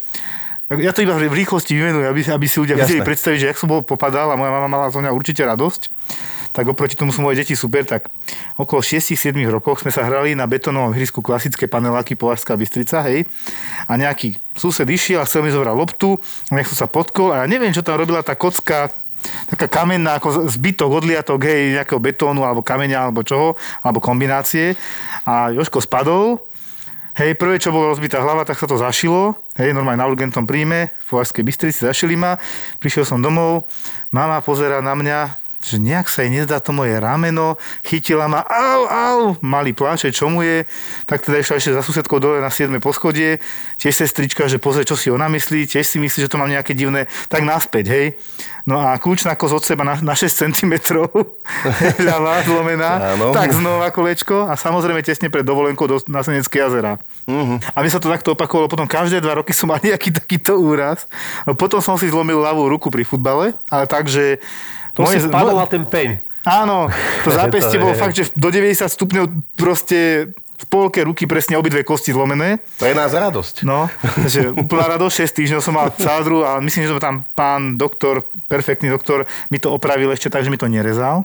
ja 0.78 0.94
to 0.94 1.02
iba 1.02 1.18
v 1.18 1.34
rýchlosti 1.34 1.74
vymenujem, 1.74 2.10
aby, 2.14 2.22
aby 2.30 2.46
si 2.46 2.62
ľudia 2.62 2.78
vedeli 2.78 3.02
predstaviť, 3.02 3.40
že 3.42 3.50
ak 3.50 3.58
som 3.58 3.66
bol 3.66 3.82
popadal 3.82 4.30
a 4.30 4.38
moja 4.38 4.54
mama 4.54 4.70
mala 4.70 4.94
zo 4.94 5.02
mňa 5.02 5.10
určite 5.10 5.42
radosť, 5.42 5.90
tak 6.54 6.66
oproti 6.70 6.98
tomu 6.98 7.14
sú 7.14 7.22
moje 7.22 7.42
deti 7.42 7.54
super, 7.54 7.86
tak 7.86 8.10
okolo 8.58 8.82
6-7 8.82 9.34
rokov 9.50 9.82
sme 9.86 9.94
sa 9.94 10.06
hrali 10.06 10.34
na 10.34 10.50
betónovom 10.50 10.94
hrisku 10.94 11.22
klasické 11.22 11.70
paneláky 11.70 12.18
Považská 12.18 12.58
Bystrica, 12.58 13.06
hej, 13.06 13.30
a 13.86 13.92
nejaký 13.98 14.38
sused 14.58 14.86
išiel 14.86 15.22
a 15.22 15.30
chcel 15.30 15.46
mi 15.46 15.54
zobrať 15.54 15.76
loptu, 15.78 16.18
nech 16.54 16.70
som 16.70 16.86
sa 16.86 16.88
potkol 16.90 17.34
a 17.34 17.42
ja 17.42 17.46
neviem, 17.46 17.74
čo 17.74 17.86
tam 17.86 18.02
robila 18.02 18.26
tá 18.26 18.34
kocka, 18.34 18.90
taká 19.46 19.68
kamenná, 19.70 20.18
ako 20.18 20.50
zbytok, 20.50 20.90
odliatok, 20.90 21.40
hej, 21.46 21.78
nejakého 21.82 22.02
betónu 22.02 22.42
alebo 22.42 22.66
kameňa 22.66 23.10
alebo 23.10 23.22
čoho, 23.22 23.60
alebo 23.84 24.00
kombinácie. 24.02 24.74
A 25.28 25.54
Joško 25.54 25.84
spadol 25.84 26.49
Hej, 27.20 27.36
prvé, 27.36 27.60
čo 27.60 27.76
bolo 27.76 27.92
rozbitá 27.92 28.24
hlava, 28.24 28.48
tak 28.48 28.56
sa 28.56 28.64
to 28.64 28.80
zašilo. 28.80 29.36
Hej, 29.60 29.76
normálne 29.76 30.00
na 30.00 30.08
urgentnom 30.08 30.48
príjme, 30.48 30.96
v 31.04 31.08
Považskej 31.12 31.44
Bystrici 31.44 31.84
zašili 31.84 32.16
ma. 32.16 32.40
Prišiel 32.80 33.04
som 33.04 33.20
domov, 33.20 33.68
mama 34.08 34.40
pozera 34.40 34.80
na 34.80 34.96
mňa, 34.96 35.36
že 35.60 35.76
nejak 35.76 36.08
sa 36.08 36.24
jej 36.24 36.32
nezdá 36.32 36.64
to 36.64 36.72
moje 36.72 36.96
rameno, 36.96 37.60
chytila 37.84 38.32
ma, 38.32 38.44
au, 38.48 38.82
au, 38.88 39.20
mali 39.44 39.76
pláče, 39.76 40.16
čo 40.16 40.32
mu 40.32 40.40
je, 40.40 40.64
tak 41.04 41.20
teda 41.20 41.44
išla 41.44 41.60
ešte 41.60 41.76
za 41.76 41.84
susedkou 41.84 42.18
dole 42.18 42.40
na 42.40 42.48
7. 42.48 42.72
poschodie, 42.80 43.44
tiež 43.76 43.96
sestrička, 44.08 44.48
že 44.48 44.62
pozrie, 44.62 44.88
čo 44.88 44.96
si 44.96 45.12
ona 45.12 45.28
myslí, 45.28 45.68
tiež 45.68 45.84
si 45.84 46.00
myslí, 46.00 46.26
že 46.26 46.32
to 46.32 46.40
mám 46.40 46.52
nejaké 46.52 46.72
divné, 46.72 47.12
tak 47.28 47.44
naspäť, 47.44 47.86
hej. 47.92 48.06
No 48.70 48.78
a 48.78 49.02
kľúčná 49.02 49.34
kosť 49.34 49.56
od 49.56 49.64
seba 49.66 49.82
na, 49.82 49.98
na 49.98 50.14
6 50.14 50.46
cm 50.46 50.74
ľavá, 52.10 52.46
zlomená, 52.46 53.18
Áno. 53.18 53.34
tak 53.34 53.50
znova 53.50 53.90
kolečko 53.90 54.46
a 54.46 54.54
samozrejme 54.54 55.02
tesne 55.02 55.34
pred 55.34 55.42
dovolenkou 55.42 55.90
do, 55.90 55.98
na 56.06 56.22
Senecké 56.22 56.62
jazera. 56.62 57.02
Uh-huh. 57.26 57.58
A 57.74 57.78
mi 57.82 57.90
sa 57.90 57.98
to 57.98 58.14
takto 58.14 58.38
opakovalo, 58.38 58.70
potom 58.70 58.86
každé 58.86 59.26
dva 59.26 59.42
roky 59.42 59.58
som 59.58 59.74
mal 59.74 59.82
nejaký 59.86 60.14
takýto 60.14 60.54
úraz. 60.62 61.10
No, 61.50 61.58
potom 61.58 61.82
som 61.82 61.98
si 61.98 62.14
zlomil 62.14 62.38
ľavú 62.38 62.70
ruku 62.70 62.94
pri 62.94 63.02
futbale, 63.02 63.58
ale 63.74 63.90
tak, 63.90 64.06
že 64.06 64.38
to 65.00 65.08
Moje, 65.08 65.24
si 65.24 65.32
spadol 65.32 65.56
na 65.56 65.68
ten 65.72 65.88
peň. 65.88 66.20
Áno, 66.44 66.92
to 67.24 67.32
zápestie 67.32 67.80
bolo 67.80 67.96
fakt, 67.96 68.20
že 68.20 68.28
do 68.36 68.52
90 68.52 68.84
stupňov 68.84 69.26
proste 69.56 70.32
v 70.60 70.66
polke 70.68 71.00
ruky 71.08 71.24
presne 71.24 71.56
obidve 71.56 71.88
kosti 71.88 72.12
zlomené. 72.12 72.60
To 72.84 72.84
je 72.84 72.92
nás 72.92 73.16
radosť. 73.16 73.64
No, 73.64 73.88
takže 74.04 74.52
úplná 74.52 74.92
radosť, 75.00 75.32
6 75.32 75.40
týždňov 75.40 75.62
som 75.64 75.72
mal 75.72 75.88
cádru 75.96 76.44
a 76.44 76.60
myslím, 76.60 76.84
že 76.84 77.00
tam 77.00 77.24
pán 77.32 77.80
doktor, 77.80 78.28
perfektný 78.52 78.92
doktor, 78.92 79.24
mi 79.48 79.64
to 79.64 79.72
opravil 79.72 80.12
ešte 80.12 80.28
tak, 80.28 80.44
že 80.44 80.52
mi 80.52 80.60
to 80.60 80.68
nerezal 80.68 81.24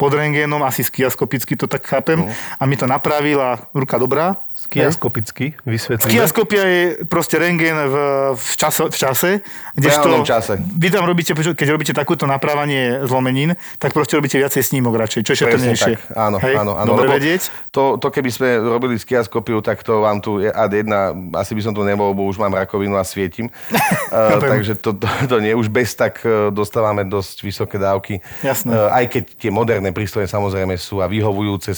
pod 0.00 0.16
rengénom, 0.16 0.64
asi 0.64 0.80
skiaskopicky 0.80 1.60
to 1.60 1.68
tak 1.68 1.84
chápem, 1.84 2.24
no. 2.24 2.32
a 2.32 2.62
mi 2.64 2.80
to 2.80 2.88
napravil 2.88 3.36
a 3.36 3.60
ruka 3.76 4.00
dobrá. 4.00 4.32
Skiaskopicky, 4.60 5.56
vysvetlíme. 5.64 6.12
Skiaskopia 6.12 6.62
je 6.68 6.82
proste 7.08 7.40
rengén 7.40 7.72
v, 7.72 7.96
v, 8.36 8.52
čase, 8.60 8.92
v 8.92 8.98
čase. 9.00 9.30
V 9.72 9.88
čase. 10.28 10.60
Vy 10.60 10.92
tam 10.92 11.08
robíte, 11.08 11.32
keď 11.32 11.68
robíte 11.72 11.96
takúto 11.96 12.28
napravanie 12.28 13.00
zlomenín, 13.08 13.56
tak 13.80 13.96
proste 13.96 14.20
robíte 14.20 14.36
viacej 14.36 14.60
snímok 14.60 15.00
radšej, 15.00 15.20
čo 15.24 15.32
je 15.32 15.38
šetrnejšie. 15.48 16.12
Áno, 16.12 16.36
Hej? 16.44 16.60
áno, 16.60 16.76
áno. 16.76 16.92
Dobre 16.92 17.08
vedieť. 17.08 17.48
To, 17.72 17.96
to, 17.96 18.12
keby 18.12 18.28
sme 18.28 18.60
robili 18.60 19.00
skiaskopiu, 19.00 19.64
tak 19.64 19.80
to 19.80 20.04
vám 20.04 20.20
tu 20.20 20.44
je 20.44 20.52
ad 20.52 20.76
jedna, 20.76 21.16
asi 21.40 21.56
by 21.56 21.62
som 21.64 21.72
to 21.72 21.80
nebol, 21.80 22.12
bo 22.12 22.28
už 22.28 22.36
mám 22.36 22.52
rakovinu 22.52 23.00
a 23.00 23.04
svietim. 23.08 23.48
uh, 23.72 24.36
takže 24.52 24.76
to, 24.76 24.92
to, 24.92 25.08
to 25.24 25.36
nie, 25.40 25.56
už 25.56 25.72
bez 25.72 25.96
tak 25.96 26.20
e, 26.20 26.52
dostávame 26.52 27.08
dosť 27.08 27.36
vysoké 27.48 27.80
dávky. 27.80 28.20
Jasné. 28.44 28.76
Uh, 28.76 28.92
aj 28.92 29.08
keď 29.08 29.24
tie 29.40 29.48
moderné 29.48 29.88
prístroje 29.96 30.28
samozrejme 30.28 30.76
sú 30.76 31.00
a 31.00 31.08
vyhovujúce 31.08 31.72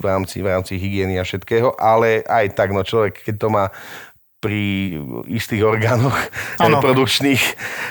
v 0.00 0.04
rámci, 0.04 0.40
v 0.40 0.48
rámci 0.48 0.80
hygieny 0.80 1.20
a 1.20 1.24
všetkého, 1.28 1.76
ale 1.76 2.21
aj 2.26 2.46
tak, 2.54 2.70
no 2.70 2.86
človek, 2.86 3.22
keď 3.22 3.34
to 3.38 3.48
má 3.50 3.64
pri 4.42 4.98
istých 5.30 5.62
orgánoch 5.62 6.18
ano. 6.58 6.82
reprodukčných, 6.82 7.38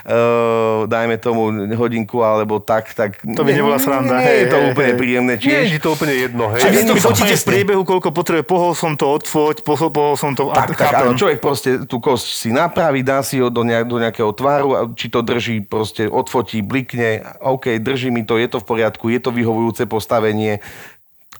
uh, 0.04 0.84
dajme 0.84 1.16
tomu 1.16 1.48
hodinku 1.80 2.20
alebo 2.28 2.60
tak, 2.60 2.92
tak... 2.92 3.24
To 3.24 3.48
by 3.48 3.56
nebola 3.56 3.80
sranda. 3.80 4.20
Nie, 4.20 4.44
je 4.44 4.48
to 4.52 4.58
hej, 4.60 4.68
úplne 4.76 4.92
hej. 4.92 5.00
príjemné. 5.00 5.34
Čiže... 5.40 5.48
Nie 5.48 5.64
je 5.72 5.80
to 5.80 5.90
úplne 5.96 6.12
jedno. 6.12 6.52
Hej. 6.52 6.60
Čiže 6.68 6.76
vy 6.76 6.84
to 6.84 6.96
fotíte 7.00 7.36
v 7.40 7.46
priebehu, 7.48 7.82
koľko 7.88 8.12
potrebuje, 8.12 8.44
pohol 8.44 8.76
som 8.76 9.00
to, 9.00 9.08
odfoť, 9.16 9.64
pohol, 9.64 9.90
pohol 9.96 10.16
som 10.20 10.36
to... 10.36 10.52
Tak, 10.52 10.76
tak, 10.76 10.92
áno, 10.92 11.16
človek 11.16 11.40
proste 11.40 11.88
tú 11.88 12.04
kosť 12.04 12.28
si 12.28 12.50
napraví, 12.52 13.00
dá 13.00 13.24
si 13.24 13.40
ho 13.40 13.48
do, 13.48 13.64
nejak, 13.64 13.88
do 13.88 14.04
nejakého 14.04 14.36
tváru, 14.36 14.92
či 15.00 15.08
to 15.08 15.24
drží, 15.24 15.64
proste 15.64 16.12
odfotí, 16.12 16.60
blikne, 16.60 17.24
OK, 17.40 17.80
drží 17.80 18.12
mi 18.12 18.28
to, 18.28 18.36
je 18.36 18.52
to 18.52 18.60
v 18.60 18.68
poriadku, 18.68 19.08
je 19.08 19.24
to 19.24 19.32
vyhovujúce 19.32 19.88
postavenie, 19.88 20.60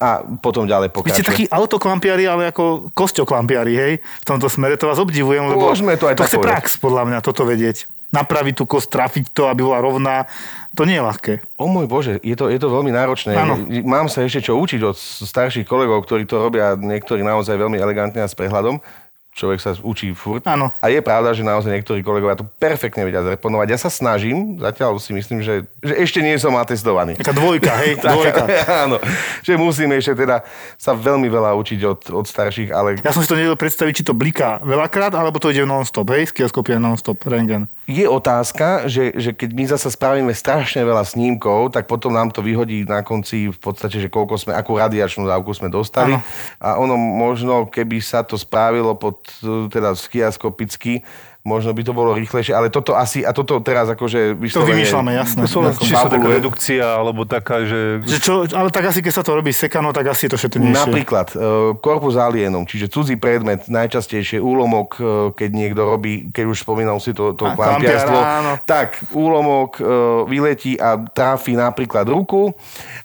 a 0.02 0.26
potom 0.42 0.66
ďalej 0.66 0.90
pokračuje. 0.90 1.14
Vy 1.14 1.18
ste 1.22 1.30
takí 1.30 1.44
autoklampiari, 1.46 2.26
ale 2.26 2.50
ako 2.50 2.90
kosťoklampiari, 2.90 3.72
hej? 3.78 3.92
V 4.02 4.26
tomto 4.26 4.50
smere 4.50 4.74
to 4.74 4.90
vás 4.90 4.98
obdivujem, 4.98 5.46
lebo 5.46 5.70
Môžeme 5.70 5.94
to 5.94 6.10
aj 6.10 6.18
to 6.18 6.26
chce 6.26 6.42
prax, 6.42 6.74
podľa 6.82 7.06
mňa, 7.06 7.18
toto 7.22 7.46
vedieť. 7.46 7.86
napraviť 8.12 8.60
tú 8.60 8.64
kost, 8.68 8.92
trafiť 8.92 9.32
to, 9.32 9.48
aby 9.48 9.64
bola 9.64 9.80
rovná. 9.80 10.28
To 10.76 10.84
nie 10.84 11.00
je 11.00 11.04
ľahké. 11.04 11.32
O 11.56 11.64
môj 11.68 11.88
Bože, 11.88 12.20
je 12.20 12.36
to, 12.36 12.52
je 12.52 12.60
to 12.60 12.68
veľmi 12.68 12.92
náročné. 12.92 13.32
Áno. 13.32 13.56
Mám 13.84 14.12
sa 14.12 14.24
ešte 14.24 14.52
čo 14.52 14.60
učiť 14.60 14.80
od 14.84 14.96
starších 14.96 15.64
kolegov, 15.64 16.04
ktorí 16.04 16.28
to 16.28 16.40
robia 16.40 16.76
niektorí 16.76 17.24
naozaj 17.24 17.56
veľmi 17.56 17.80
elegantne 17.80 18.20
a 18.20 18.28
s 18.28 18.36
prehľadom 18.36 18.84
človek 19.32 19.58
sa 19.64 19.72
učí 19.80 20.12
furt. 20.12 20.44
Áno. 20.44 20.68
A 20.84 20.92
je 20.92 21.00
pravda, 21.00 21.32
že 21.32 21.40
naozaj 21.40 21.72
niektorí 21.72 22.04
kolegovia 22.04 22.36
to 22.36 22.44
perfektne 22.44 23.08
vedia 23.08 23.24
zreponovať. 23.24 23.66
Ja 23.72 23.78
sa 23.80 23.88
snažím, 23.88 24.60
zatiaľ 24.60 25.00
si 25.00 25.16
myslím, 25.16 25.40
že, 25.40 25.64
že 25.80 25.94
ešte 25.96 26.20
nie 26.20 26.36
som 26.36 26.52
atestovaný. 26.60 27.16
Taká 27.16 27.32
dvojka, 27.32 27.72
hej, 27.80 27.96
dvojka. 28.04 28.44
áno, 28.84 29.00
že 29.40 29.56
musíme 29.56 29.96
ešte 29.96 30.28
teda 30.28 30.44
sa 30.76 30.92
veľmi 30.92 31.32
veľa 31.32 31.56
učiť 31.56 31.80
od, 31.88 32.00
od 32.12 32.24
starších, 32.28 32.70
ale... 32.70 33.00
Ja 33.00 33.16
som 33.16 33.24
si 33.24 33.28
to 33.28 33.40
nevedel 33.40 33.56
predstaviť, 33.56 34.04
či 34.04 34.06
to 34.06 34.12
bliká 34.12 34.60
veľakrát, 34.60 35.16
alebo 35.16 35.40
to 35.40 35.48
ide 35.48 35.64
non-stop, 35.64 36.12
hej, 36.12 36.28
skioskopia 36.28 36.76
non-stop, 36.76 37.24
rengen. 37.24 37.66
Je 37.82 38.06
otázka, 38.06 38.86
že, 38.86 39.10
že 39.18 39.34
keď 39.34 39.50
my 39.58 39.64
zase 39.66 39.90
spravíme 39.90 40.30
strašne 40.30 40.86
veľa 40.86 41.02
snímkov, 41.02 41.74
tak 41.74 41.90
potom 41.90 42.14
nám 42.14 42.30
to 42.30 42.38
vyhodí 42.38 42.86
na 42.86 43.02
konci 43.02 43.50
v 43.50 43.58
podstate, 43.58 43.98
že 43.98 44.06
koľko 44.06 44.38
sme, 44.38 44.52
akú 44.54 44.78
radiačnú 44.78 45.26
dávku 45.26 45.50
sme 45.50 45.66
dostali. 45.66 46.14
Ano. 46.14 46.22
A 46.62 46.78
ono 46.78 46.94
možno, 46.94 47.66
keby 47.66 47.98
sa 47.98 48.22
to 48.22 48.38
spravilo 48.38 48.94
pod, 48.94 49.26
teda 49.74 49.98
skiaskopicky, 49.98 51.02
možno 51.42 51.74
by 51.74 51.82
to 51.82 51.90
bolo 51.90 52.14
rýchlejšie, 52.14 52.54
ale 52.54 52.70
toto 52.70 52.94
asi, 52.94 53.26
a 53.26 53.34
toto 53.34 53.58
teraz 53.58 53.90
akože 53.90 54.38
vyslovene... 54.38 54.62
To 54.62 54.70
vymýšľame, 54.78 55.10
jasné. 55.18 55.40
To 55.42 55.48
sú 55.50 55.58
len 55.58 55.74
či 55.74 55.90
sa 55.90 56.06
taká 56.06 56.28
redukcia, 56.30 56.86
alebo 56.86 57.26
taká, 57.26 57.66
že... 57.66 57.98
že 58.06 58.22
čo, 58.22 58.46
ale 58.46 58.70
tak 58.70 58.94
asi, 58.94 59.02
keď 59.02 59.12
sa 59.12 59.22
to 59.26 59.34
robí 59.34 59.50
sekano, 59.50 59.90
tak 59.90 60.06
asi 60.06 60.30
je 60.30 60.30
to 60.30 60.38
šetrnejšie. 60.38 60.86
Napríklad, 60.86 61.34
uh, 61.34 61.74
korpus 61.82 62.14
alienum, 62.14 62.62
čiže 62.62 62.86
cudzí 62.86 63.18
predmet, 63.18 63.66
najčastejšie 63.66 64.38
úlomok, 64.38 64.88
uh, 65.02 65.06
keď 65.34 65.50
niekto 65.50 65.82
robí, 65.82 66.30
keď 66.30 66.44
už 66.46 66.62
spomínal 66.62 67.02
si 67.02 67.10
to, 67.10 67.34
to 67.34 67.42
klampiarstvo, 67.58 68.18
tak 68.62 69.02
úlomok 69.10 69.82
uh, 69.82 69.86
vyletí 70.30 70.78
a 70.78 70.94
tráfi 70.94 71.58
napríklad 71.58 72.06
ruku 72.06 72.54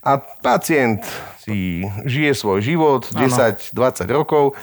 a 0.05 0.21
pacient 0.45 1.01
si 1.41 1.81
žije 2.05 2.37
svoj 2.37 2.59
život 2.61 3.01
10-20 3.17 3.73
rokov 4.13 4.53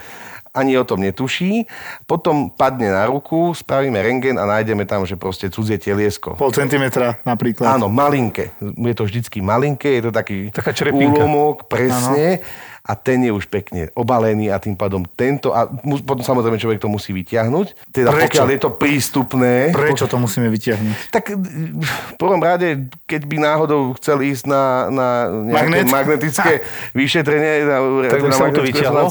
ani 0.55 0.79
o 0.79 0.87
tom 0.87 1.03
netuší, 1.03 1.67
potom 2.07 2.47
padne 2.55 2.95
na 2.95 3.11
ruku, 3.11 3.51
spravíme 3.51 3.99
rengen 3.99 4.39
a 4.39 4.47
nájdeme 4.47 4.87
tam, 4.87 5.03
že 5.03 5.19
proste 5.19 5.51
cudzie 5.51 5.83
teliesko. 5.83 6.39
Pol 6.39 6.55
centimetra 6.55 7.19
napríklad. 7.27 7.75
Áno, 7.75 7.91
malinké. 7.91 8.55
Je 8.63 8.95
to 8.95 9.05
vždycky 9.05 9.43
malinké, 9.43 9.99
je 9.99 10.03
to 10.09 10.13
taký 10.15 10.55
Taká 10.55 10.71
úlomok, 10.95 11.67
presne. 11.67 12.39
Ano 12.39 12.73
a 12.85 12.93
ten 12.93 13.25
je 13.25 13.33
už 13.33 13.49
pekne 13.49 13.89
obalený 13.97 14.53
a 14.53 14.61
tým 14.61 14.77
pádom 14.77 15.09
tento, 15.17 15.57
a 15.57 15.65
potom 16.05 16.21
samozrejme 16.21 16.61
človek 16.61 16.85
to 16.85 16.93
musí 16.93 17.17
vyťahnuť. 17.17 17.89
Teda 17.89 18.13
Prečo? 18.13 18.29
pokiaľ 18.29 18.47
je 18.53 18.61
to 18.61 18.71
prístupné. 18.77 19.73
Prečo 19.73 20.05
to 20.05 20.21
musíme 20.21 20.53
vyťahnuť? 20.53 21.09
Tak 21.09 21.33
v 21.33 22.13
prvom 22.21 22.45
rade, 22.45 22.93
keď 23.09 23.25
by 23.25 23.37
náhodou 23.41 23.97
chcel 23.97 24.21
ísť 24.21 24.45
na, 24.45 24.93
na 24.93 25.09
nejaké 25.33 25.81
Magnet? 25.81 25.97
magnetické 25.97 26.53
vyšetrenie, 26.93 27.65
na, 27.65 27.77
tak 28.13 28.21
by 28.21 28.31
sa 28.37 28.53
to 28.53 28.61
vyťahlo. 28.61 29.09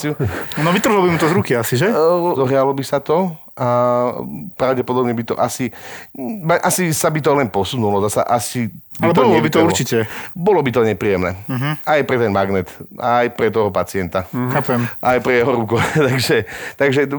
No 0.62 0.70
vytrhlo 0.70 1.02
by 1.02 1.10
mu 1.10 1.18
to 1.18 1.26
z 1.26 1.34
ruky 1.34 1.58
asi, 1.58 1.74
že? 1.74 1.90
Zohrialo 2.38 2.78
by 2.78 2.86
sa 2.86 3.02
to 3.02 3.34
a 3.54 3.68
pravdepodobne 4.58 5.14
by 5.14 5.24
to 5.30 5.36
asi, 5.38 5.70
asi 6.66 6.90
sa 6.90 7.14
by 7.14 7.22
to 7.22 7.32
len 7.38 7.50
posunulo, 7.54 8.02
zasa 8.02 8.26
asi 8.26 8.74
ale 9.02 9.14
bolo 9.18 9.42
by 9.42 9.50
to 9.50 9.66
určite. 9.66 9.98
Bolo 10.38 10.62
by 10.62 10.70
to 10.70 10.86
nepríjemné. 10.86 11.34
Uh-huh. 11.50 11.74
Aj 11.82 12.02
pre 12.06 12.22
ten 12.22 12.30
magnet, 12.30 12.70
aj 13.02 13.34
pre 13.34 13.50
toho 13.50 13.74
pacienta. 13.74 14.30
Uh-huh. 14.30 14.86
Aj 15.02 15.18
pre 15.18 15.42
jeho 15.42 15.50
ruku. 15.50 15.82
takže, 16.14 16.46
takže 16.78 17.10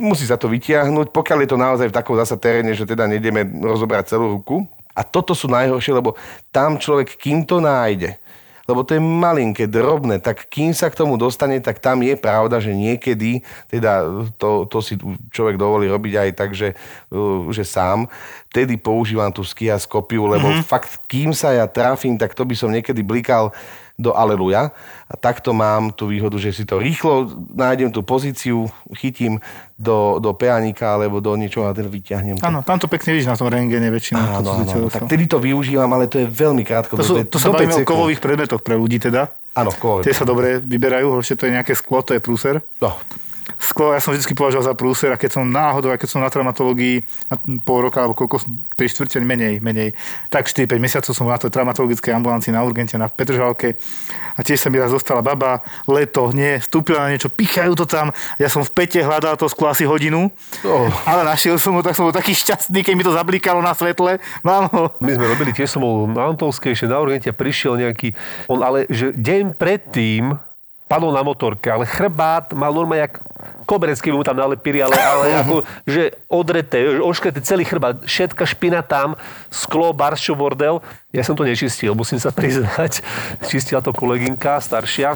musí 0.00 0.24
sa 0.24 0.40
to 0.40 0.48
vytiahnuť, 0.48 1.12
pokiaľ 1.12 1.38
je 1.44 1.50
to 1.52 1.58
naozaj 1.60 1.86
v 1.92 1.96
takom 1.96 2.16
zasa 2.16 2.40
teréne, 2.40 2.72
že 2.72 2.88
teda 2.88 3.04
nejdeme 3.04 3.44
rozobrať 3.60 4.16
celú 4.16 4.40
ruku. 4.40 4.64
A 4.96 5.04
toto 5.04 5.36
sú 5.36 5.44
najhoršie, 5.52 5.92
lebo 5.92 6.16
tam 6.48 6.80
človek, 6.80 7.20
kým 7.20 7.44
to 7.44 7.60
nájde, 7.60 8.16
lebo 8.70 8.86
to 8.86 8.94
je 8.94 9.02
malinké, 9.02 9.66
drobné, 9.66 10.22
tak 10.22 10.46
kým 10.46 10.70
sa 10.70 10.86
k 10.86 11.02
tomu 11.02 11.18
dostane, 11.18 11.58
tak 11.58 11.82
tam 11.82 12.00
je 12.06 12.14
pravda, 12.14 12.62
že 12.62 12.70
niekedy, 12.70 13.42
teda 13.66 14.06
to, 14.38 14.70
to 14.70 14.78
si 14.78 14.94
človek 15.34 15.58
dovolí 15.58 15.90
robiť 15.90 16.14
aj 16.14 16.30
tak, 16.38 16.50
že, 16.54 16.78
uh, 17.10 17.50
že 17.50 17.66
sám, 17.66 18.06
vtedy 18.48 18.78
používam 18.78 19.34
tú 19.34 19.42
skiaskopiu, 19.42 20.30
lebo 20.30 20.46
mm-hmm. 20.46 20.66
fakt, 20.66 21.02
kým 21.10 21.34
sa 21.34 21.50
ja 21.50 21.66
trafím, 21.66 22.14
tak 22.14 22.32
to 22.38 22.46
by 22.46 22.54
som 22.54 22.70
niekedy 22.70 23.02
blikal 23.02 23.50
do 24.00 24.16
Aleluja. 24.16 24.72
A 25.10 25.14
takto 25.20 25.52
mám 25.52 25.92
tú 25.92 26.08
výhodu, 26.08 26.40
že 26.40 26.56
si 26.56 26.64
to 26.64 26.80
rýchlo 26.80 27.28
nájdem 27.52 27.92
tú 27.92 28.00
pozíciu, 28.00 28.72
chytím 28.96 29.36
do, 29.76 30.16
do 30.16 30.32
peanika 30.32 30.96
alebo 30.96 31.20
do 31.20 31.36
niečoho 31.36 31.68
a 31.68 31.76
teda 31.76 31.92
vyťahnem. 31.92 32.40
Áno, 32.40 32.64
tam 32.64 32.80
to 32.80 32.88
pekne 32.88 33.12
vidíš 33.12 33.28
na 33.28 33.36
tom 33.36 33.52
rengene 33.52 33.92
väčšinou. 33.92 34.40
Áno, 34.40 34.64
áno, 34.64 34.70
áno. 34.72 34.88
Tak 34.88 35.04
tedy 35.04 35.28
to 35.28 35.36
využívam, 35.36 35.92
ale 35.92 36.08
to 36.08 36.24
je 36.24 36.26
veľmi 36.26 36.64
krátko. 36.64 36.96
To, 36.96 37.04
sú, 37.04 37.14
to 37.28 37.36
sa 37.36 37.52
bavíme 37.52 37.76
o 37.76 37.84
kovových 37.84 38.24
predmetoch 38.24 38.64
pre 38.64 38.80
ľudí 38.80 38.96
teda. 38.96 39.28
Áno, 39.52 39.74
kovové. 39.76 40.08
Tie 40.08 40.14
sa 40.16 40.24
dobre 40.24 40.62
vyberajú, 40.62 41.10
horšie 41.10 41.36
to 41.36 41.44
je 41.50 41.52
nejaké 41.58 41.76
sklo, 41.76 42.00
to 42.00 42.16
je 42.16 42.20
prúser. 42.22 42.62
No, 42.80 42.96
sklo, 43.56 43.96
ja 43.96 44.00
som 44.02 44.12
vždy 44.12 44.36
považoval 44.36 44.64
za 44.70 44.74
prúser 44.76 45.10
a 45.10 45.18
keď 45.18 45.40
som 45.40 45.44
náhodou, 45.48 45.90
keď 45.96 46.08
som 46.08 46.20
na 46.22 46.30
traumatológii 46.30 47.02
na 47.32 47.36
pol 47.64 47.88
roka 47.88 48.04
alebo 48.04 48.14
koľko, 48.14 48.44
3 48.76 48.86
štvrte 48.86 49.18
menej, 49.24 49.58
menej, 49.58 49.96
tak 50.28 50.46
4-5 50.46 50.76
mesiacov 50.76 51.12
som 51.12 51.26
na 51.26 51.40
tej 51.40 51.52
traumatologickej 51.52 52.12
ambulancii 52.14 52.54
na 52.54 52.62
urgente 52.62 52.94
na 53.00 53.10
Petržalke. 53.10 53.80
A 54.36 54.40
tiež 54.40 54.60
sa 54.60 54.68
mi 54.72 54.80
raz 54.80 54.92
dostala 54.94 55.20
baba, 55.20 55.60
leto, 55.84 56.32
nie, 56.32 56.60
vstúpila 56.60 57.06
na 57.06 57.12
niečo, 57.12 57.28
pichajú 57.28 57.76
to 57.76 57.84
tam, 57.84 58.14
ja 58.36 58.48
som 58.48 58.64
v 58.64 58.72
pete 58.72 59.00
hľadal 59.00 59.36
to 59.36 59.48
sklo 59.50 59.68
asi 59.68 59.84
hodinu, 59.84 60.32
oh. 60.64 60.88
ale 61.04 61.26
našiel 61.26 61.60
som 61.60 61.76
ho, 61.76 61.84
tak 61.84 61.96
som 61.96 62.08
bol 62.08 62.14
taký 62.14 62.32
šťastný, 62.32 62.80
keď 62.80 62.94
mi 62.96 63.04
to 63.04 63.12
zablikalo 63.12 63.60
na 63.60 63.76
svetle, 63.76 64.16
mám 64.40 64.68
ho. 64.72 64.92
My 65.02 65.12
sme 65.16 65.28
robili, 65.28 65.52
tiež 65.52 65.76
som 65.76 65.84
bol 65.84 66.08
na 66.08 66.30
Antolskej, 66.30 66.72
ešte 66.72 66.88
na 66.88 67.00
urgente 67.00 67.28
prišiel 67.32 67.76
nejaký, 67.76 68.16
on 68.48 68.64
ale, 68.64 68.88
že 68.88 69.12
deň 69.12 69.56
predtým 69.56 70.49
padol 70.90 71.14
na 71.14 71.22
motorke, 71.22 71.70
ale 71.70 71.86
chrbát 71.86 72.50
mal 72.50 72.74
normálne 72.74 73.06
jak 73.06 73.22
koberec, 73.62 74.02
keby 74.02 74.18
mu 74.18 74.26
tam 74.26 74.34
nalepili, 74.34 74.82
ale, 74.82 74.98
ale 74.98 75.24
ako, 75.46 75.62
že 75.86 76.18
odreté, 76.26 76.98
oškreté 76.98 77.38
celý 77.46 77.62
chrbát, 77.62 78.02
všetka 78.02 78.42
špina 78.42 78.82
tam, 78.82 79.14
sklo, 79.54 79.94
baršo, 79.94 80.34
bordel. 80.34 80.82
Ja 81.14 81.22
som 81.22 81.38
to 81.38 81.46
nečistil, 81.46 81.94
musím 81.94 82.18
sa 82.18 82.34
priznať. 82.34 83.06
Čistila 83.46 83.78
to 83.78 83.94
kolegynka 83.94 84.58
staršia. 84.58 85.14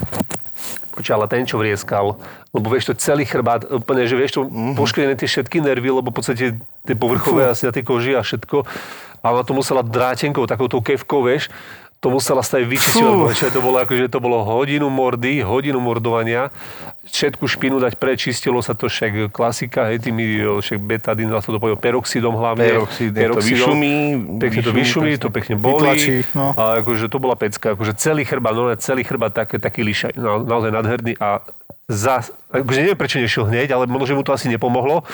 Počkaj, 0.95 1.15
ale 1.19 1.27
ten, 1.27 1.43
čo 1.43 1.59
vrieskal, 1.59 2.23
lebo 2.55 2.67
vieš 2.71 2.95
to 2.95 2.95
celý 2.95 3.27
chrbát, 3.27 3.67
úplne, 3.67 4.07
že 4.07 4.15
vieš 4.15 4.39
to 4.39 4.47
mm-hmm. 4.47 4.79
poškrené 4.79 5.19
tie 5.19 5.27
všetky 5.27 5.59
nervy, 5.59 5.91
lebo 5.91 6.15
v 6.15 6.23
podstate 6.23 6.55
tie 6.87 6.95
povrchové 6.95 7.51
asi 7.51 7.67
na 7.67 7.75
tej 7.75 7.83
koži 7.83 8.15
a 8.15 8.23
všetko. 8.23 8.63
A 9.19 9.35
ona 9.35 9.43
to 9.43 9.59
musela 9.59 9.83
drátenkou, 9.83 10.47
takouto 10.47 10.79
kevkou, 10.79 11.27
vieš, 11.27 11.51
to 12.05 12.13
musela 12.13 12.45
stať 12.45 12.69
vyčisťovať, 12.69 13.49
to 13.49 13.61
bolo 13.65 13.81
akože 13.81 14.13
to 14.13 14.21
bolo 14.21 14.45
hodinu 14.45 14.93
mordy, 14.93 15.41
hodinu 15.41 15.81
mordovania, 15.81 16.53
všetku 17.09 17.49
špinu 17.49 17.81
dať 17.81 17.97
prečistilo 17.97 18.61
sa 18.61 18.77
to 18.77 18.93
však 18.93 19.33
klasika, 19.33 19.89
hej, 19.89 20.05
tými 20.05 20.45
však 20.61 20.85
betadín, 20.85 21.33
sa 21.33 21.41
to 21.41 21.57
povedal 21.57 21.81
peroxidom 21.81 22.37
hlavne. 22.37 22.61
Peroxid, 22.61 23.09
peroxidom, 23.09 23.41
to 23.41 23.49
vyšumí, 23.49 23.97
pekne 24.37 24.61
to 24.61 24.73
vyšumí, 24.77 25.13
to 25.17 25.29
pekne 25.33 25.57
bolí. 25.57 25.81
Vytlačí, 25.81 26.15
no. 26.37 26.53
A 26.61 26.85
akože 26.85 27.09
to 27.09 27.17
bola 27.17 27.41
pecka, 27.41 27.73
akože 27.73 27.97
celý 27.97 28.29
chrba, 28.29 28.53
no 28.53 28.69
celý 28.77 29.01
chrba 29.01 29.33
taký, 29.33 29.57
taký 29.57 29.81
lišaj, 29.81 30.21
naozaj 30.21 30.77
nadherný 30.77 31.17
a 31.17 31.41
za, 31.85 32.25
akože 32.49 32.81
neviem, 32.81 32.97
prečo 32.97 33.21
nešiel 33.21 33.45
hneď, 33.45 33.77
ale 33.77 33.85
možno, 33.85 34.09
že 34.09 34.17
mu 34.17 34.25
to 34.25 34.33
asi 34.33 34.49
nepomohlo. 34.49 35.05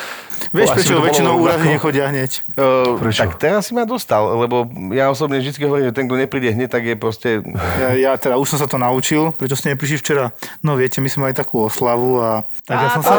Vieš, 0.55 0.71
prečo 0.79 1.03
väčšinou 1.03 1.43
úrazy 1.43 1.67
nechodia 1.67 2.07
hneď? 2.11 2.47
Uh, 2.55 2.95
prečo? 2.99 3.27
Tak 3.27 3.43
teraz 3.43 3.71
si 3.71 3.73
ma 3.75 3.83
dostal, 3.83 4.39
lebo 4.39 4.71
ja 4.95 5.11
osobne 5.11 5.43
vždy 5.43 5.59
hovorím, 5.67 5.91
že 5.91 5.95
ten, 5.95 6.07
kto 6.07 6.17
nepríde 6.19 6.55
hneď, 6.55 6.71
tak 6.71 6.83
je 6.87 6.95
proste... 6.95 7.29
Ja, 7.79 7.91
ja 7.99 8.13
teda 8.15 8.39
už 8.39 8.55
som 8.55 8.59
sa 8.63 8.71
to 8.71 8.79
naučil, 8.79 9.35
prečo 9.35 9.59
ste 9.59 9.75
neprišli 9.75 9.99
včera? 9.99 10.31
No 10.63 10.79
viete, 10.79 11.03
my 11.03 11.11
sme 11.11 11.31
mali 11.31 11.35
takú 11.35 11.67
oslavu 11.67 12.23
a... 12.23 12.47
Tak 12.67 12.77
ja 12.79 12.89
som 12.95 13.03
sa... 13.03 13.15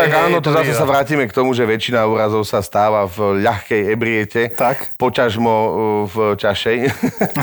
Tak 0.00 0.10
áno, 0.12 0.44
to 0.44 0.52
zase 0.52 0.72
sa 0.76 0.84
vrátime 0.84 1.24
k 1.28 1.32
tomu, 1.32 1.56
že 1.56 1.64
väčšina 1.64 2.04
úrazov 2.04 2.44
sa 2.44 2.60
stáva 2.60 3.08
v 3.08 3.40
ľahkej 3.40 3.82
ebriete. 3.92 4.52
Tak. 4.52 4.96
Počažmo 5.00 5.52
v 6.08 6.16
čašej. 6.36 6.78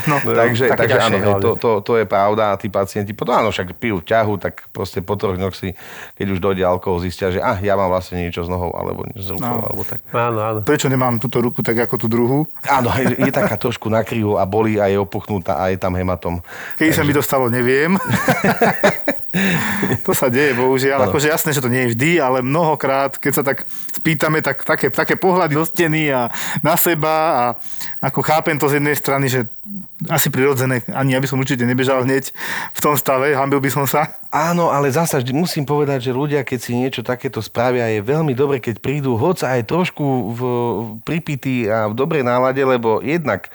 No, 0.05 0.21
takže 0.41 0.73
takže 0.73 0.97
áno, 1.01 1.17
to, 1.41 1.49
to, 1.57 1.69
to, 1.81 1.93
je 2.01 2.05
pravda 2.05 2.53
a 2.53 2.59
tí 2.59 2.69
pacienti 2.69 3.13
potom 3.13 3.37
áno, 3.37 3.49
však 3.49 3.77
pijú 3.87 4.03
ťahu, 4.03 4.35
tak 4.35 4.67
proste 4.75 4.99
po 4.99 5.15
troch 5.15 5.39
dňoch 5.39 5.55
si, 5.55 5.71
keď 6.19 6.27
už 6.35 6.39
dojde 6.43 6.67
alkohol, 6.67 6.99
zistia, 6.99 7.31
že 7.31 7.39
ah, 7.39 7.55
ja 7.63 7.79
mám 7.79 7.87
vlastne 7.87 8.19
niečo 8.19 8.43
s 8.43 8.51
nohou, 8.51 8.75
alebo 8.75 9.07
s 9.15 9.31
rukou, 9.31 9.47
no. 9.47 9.63
alebo 9.63 9.87
tak. 9.87 10.03
Áno, 10.11 10.39
áno. 10.43 10.59
Prečo 10.67 10.91
nemám 10.91 11.23
túto 11.23 11.39
ruku 11.39 11.63
tak 11.63 11.79
ako 11.79 11.95
tú 11.95 12.11
druhú? 12.11 12.43
Áno, 12.67 12.91
je, 12.99 13.15
je 13.15 13.31
taká 13.31 13.55
trošku 13.55 13.87
nakrivo 13.87 14.35
a 14.35 14.43
bolí 14.43 14.75
a 14.75 14.91
je 14.91 14.99
opuchnutá 14.99 15.55
a 15.55 15.71
je 15.71 15.79
tam 15.79 15.95
hematom. 15.95 16.43
Keď 16.75 16.91
Takže... 16.91 16.99
sa 16.99 17.07
mi 17.07 17.13
to 17.15 17.23
stalo, 17.23 17.47
neviem. 17.47 17.95
to 20.05 20.11
sa 20.15 20.31
deje, 20.31 20.57
bohužiaľ. 20.57 21.09
Akože 21.09 21.29
jasné, 21.29 21.53
že 21.53 21.63
to 21.63 21.71
nie 21.71 21.87
je 21.87 21.91
vždy, 21.93 22.11
ale 22.19 22.41
mnohokrát, 22.41 23.19
keď 23.19 23.31
sa 23.31 23.43
tak 23.43 23.67
spýtame, 23.93 24.41
tak 24.41 24.63
také, 24.63 24.89
také 24.89 25.15
pohľady 25.19 25.53
do 25.55 25.65
steny 25.65 26.09
a 26.11 26.31
na 26.63 26.75
seba 26.79 27.13
a 27.13 27.43
ako 28.01 28.23
chápem 28.23 28.57
to 28.57 28.69
z 28.69 28.81
jednej 28.81 28.95
strany, 28.97 29.29
že 29.29 29.45
asi 30.07 30.29
prirodzené, 30.29 30.85
ani 30.93 31.17
ja 31.17 31.19
by 31.19 31.27
som 31.27 31.41
určite 31.41 31.65
nebežal 31.65 32.05
hneď 32.05 32.31
v 32.73 32.79
tom 32.79 32.95
stave, 32.95 33.33
hambil 33.33 33.59
by 33.59 33.69
som 33.73 33.76
sa. 33.85 34.17
Áno, 34.31 34.71
ale 34.71 34.89
zasa 34.89 35.19
musím 35.35 35.67
povedať, 35.67 36.09
že 36.09 36.15
ľudia, 36.15 36.41
keď 36.47 36.59
si 36.59 36.71
niečo 36.73 37.05
takéto 37.05 37.43
spravia, 37.43 37.91
je 37.91 38.01
veľmi 38.01 38.33
dobre, 38.33 38.57
keď 38.63 38.81
prídu 38.81 39.19
hoď 39.19 39.45
aj 39.45 39.61
trošku 39.67 40.05
v, 40.33 40.41
pripitý 41.03 41.67
a 41.67 41.91
v 41.91 41.93
dobrej 41.93 42.23
nálade, 42.25 42.63
lebo 42.63 43.03
jednak 43.03 43.51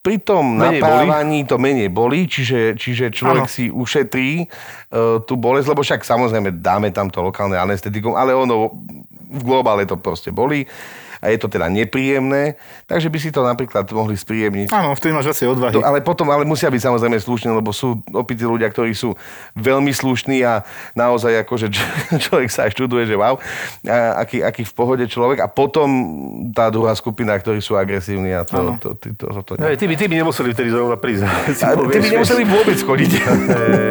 pri 0.00 0.16
tom 0.16 0.56
menej 0.56 0.80
napávaní 0.80 1.44
boli. 1.44 1.50
to 1.52 1.56
menej 1.60 1.88
bolí, 1.92 2.20
čiže, 2.24 2.72
čiže 2.80 3.12
človek 3.12 3.44
ano. 3.44 3.52
si 3.52 3.68
ušetrí 3.68 4.48
uh, 4.48 5.20
tú 5.28 5.36
bolesť, 5.36 5.76
lebo 5.76 5.84
však 5.84 6.00
samozrejme 6.08 6.56
dáme 6.64 6.88
tam 6.88 7.12
to 7.12 7.20
lokálne 7.20 7.60
anestetikum, 7.60 8.16
ale 8.16 8.32
ono 8.32 8.72
v 9.30 9.42
globále 9.44 9.84
to 9.84 10.00
proste 10.00 10.32
bolí 10.32 10.64
a 11.20 11.28
je 11.28 11.36
to 11.36 11.52
teda 11.52 11.68
nepríjemné, 11.68 12.56
takže 12.88 13.12
by 13.12 13.18
si 13.20 13.28
to 13.28 13.44
napríklad 13.44 13.84
mohli 13.92 14.16
spríjemniť. 14.16 14.72
Áno, 14.72 14.96
vtedy 14.96 15.12
máš 15.12 15.28
viacej 15.32 15.52
odvahy. 15.52 15.76
To, 15.76 15.84
ale 15.84 16.00
potom, 16.00 16.26
ale 16.32 16.48
musia 16.48 16.72
byť 16.72 16.80
samozrejme 16.80 17.20
slušní, 17.20 17.52
lebo 17.52 17.76
sú 17.76 18.00
opití 18.16 18.48
ľudia, 18.48 18.72
ktorí 18.72 18.96
sú 18.96 19.12
veľmi 19.52 19.92
slušní 19.92 20.40
a 20.42 20.64
naozaj 20.96 21.44
akože 21.44 21.68
človek 22.24 22.48
sa 22.48 22.66
aj 22.66 22.72
čuduje, 22.72 23.04
že 23.04 23.20
wow, 23.20 23.36
a, 23.84 24.24
aký, 24.24 24.40
aký 24.40 24.64
v 24.64 24.72
pohode 24.72 25.04
človek 25.04 25.44
a 25.44 25.46
potom 25.46 25.88
tá 26.56 26.72
druhá 26.72 26.96
skupina, 26.96 27.36
ktorí 27.36 27.60
sú 27.60 27.76
agresívni 27.76 28.32
a 28.32 28.42
to, 28.48 28.80
to, 28.80 28.88
to, 28.96 29.08
to, 29.12 29.26
to, 29.28 29.40
to, 29.44 29.52
to 29.60 29.76
ty, 29.76 29.84
by, 29.84 29.94
ty 29.94 30.04
by 30.08 30.14
nemuseli 30.24 30.56
vtedy 30.56 30.72
zrovna 30.72 30.96
prísť. 30.96 31.28
ty 31.92 31.98
by 32.00 32.08
nemuseli 32.16 32.42
vôbec 32.48 32.78
chodiť. 32.80 33.12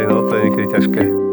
no 0.10 0.26
to 0.26 0.34
je 0.34 0.42
niekedy 0.50 0.68
ťažké. 0.74 1.29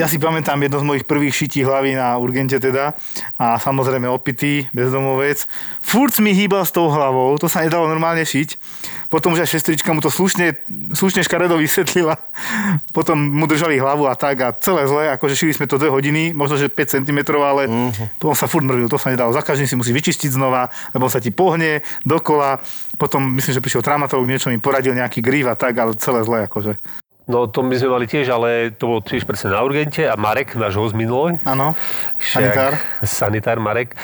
Ja 0.00 0.08
si 0.08 0.16
pamätám 0.16 0.56
jedno 0.56 0.80
z 0.80 0.88
mojich 0.88 1.04
prvých 1.04 1.36
šití 1.36 1.60
hlavy 1.60 1.92
na 1.92 2.16
urgente 2.16 2.56
teda 2.56 2.96
a 3.36 3.60
samozrejme 3.60 4.08
opitý, 4.08 4.64
bezdomovec. 4.72 5.44
Furt 5.84 6.16
mi 6.24 6.32
hýbal 6.32 6.64
s 6.64 6.72
tou 6.72 6.88
hlavou, 6.88 7.36
to 7.36 7.52
sa 7.52 7.60
nedalo 7.60 7.84
normálne 7.84 8.24
šiť. 8.24 8.56
Potom 9.10 9.34
už 9.34 9.42
aj 9.42 9.50
šestrička 9.58 9.90
mu 9.90 9.98
to 9.98 10.06
slušne, 10.06 10.54
slušne 10.94 11.26
škaredo 11.26 11.58
vysvetlila. 11.58 12.14
Potom 12.96 13.18
mu 13.18 13.44
držali 13.50 13.76
hlavu 13.76 14.06
a 14.06 14.14
tak 14.14 14.40
a 14.40 14.54
celé 14.54 14.86
zle, 14.86 15.10
akože 15.18 15.34
šili 15.34 15.52
sme 15.52 15.66
to 15.66 15.82
2 15.82 15.90
hodiny, 15.90 16.30
možno 16.30 16.56
že 16.56 16.70
5 16.70 17.02
cm, 17.02 17.18
ale 17.36 17.66
uh-huh. 17.66 18.06
potom 18.22 18.38
sa 18.38 18.46
furt 18.46 18.62
mrvil, 18.62 18.86
to 18.86 19.02
sa 19.02 19.10
nedalo. 19.10 19.34
Za 19.34 19.42
každým 19.42 19.66
si 19.66 19.74
musí 19.74 19.90
vyčistiť 19.90 20.30
znova, 20.30 20.70
lebo 20.94 21.10
sa 21.10 21.18
ti 21.18 21.34
pohne 21.34 21.82
dokola. 22.06 22.62
Potom 22.94 23.34
myslím, 23.34 23.58
že 23.58 23.64
prišiel 23.64 23.82
traumatolog, 23.82 24.30
niečo 24.30 24.46
mi 24.46 24.62
poradil, 24.62 24.94
nejaký 24.94 25.18
grif 25.18 25.50
a 25.50 25.58
tak, 25.58 25.74
ale 25.74 25.98
celé 25.98 26.22
zle 26.22 26.46
akože. 26.46 26.78
No 27.30 27.46
to 27.46 27.62
my 27.62 27.78
sme 27.78 27.94
mali 27.94 28.06
tiež, 28.10 28.26
ale 28.34 28.74
to 28.74 28.90
bolo 28.90 29.00
tiež 29.06 29.22
presne 29.22 29.54
na 29.54 29.62
urgente 29.62 30.02
a 30.02 30.18
Marek, 30.18 30.58
náš 30.58 30.74
host 30.74 30.98
minulý. 30.98 31.38
Áno, 31.46 31.78
sanitár. 32.18 32.74
Sanitár 33.06 33.62
Marek. 33.62 33.94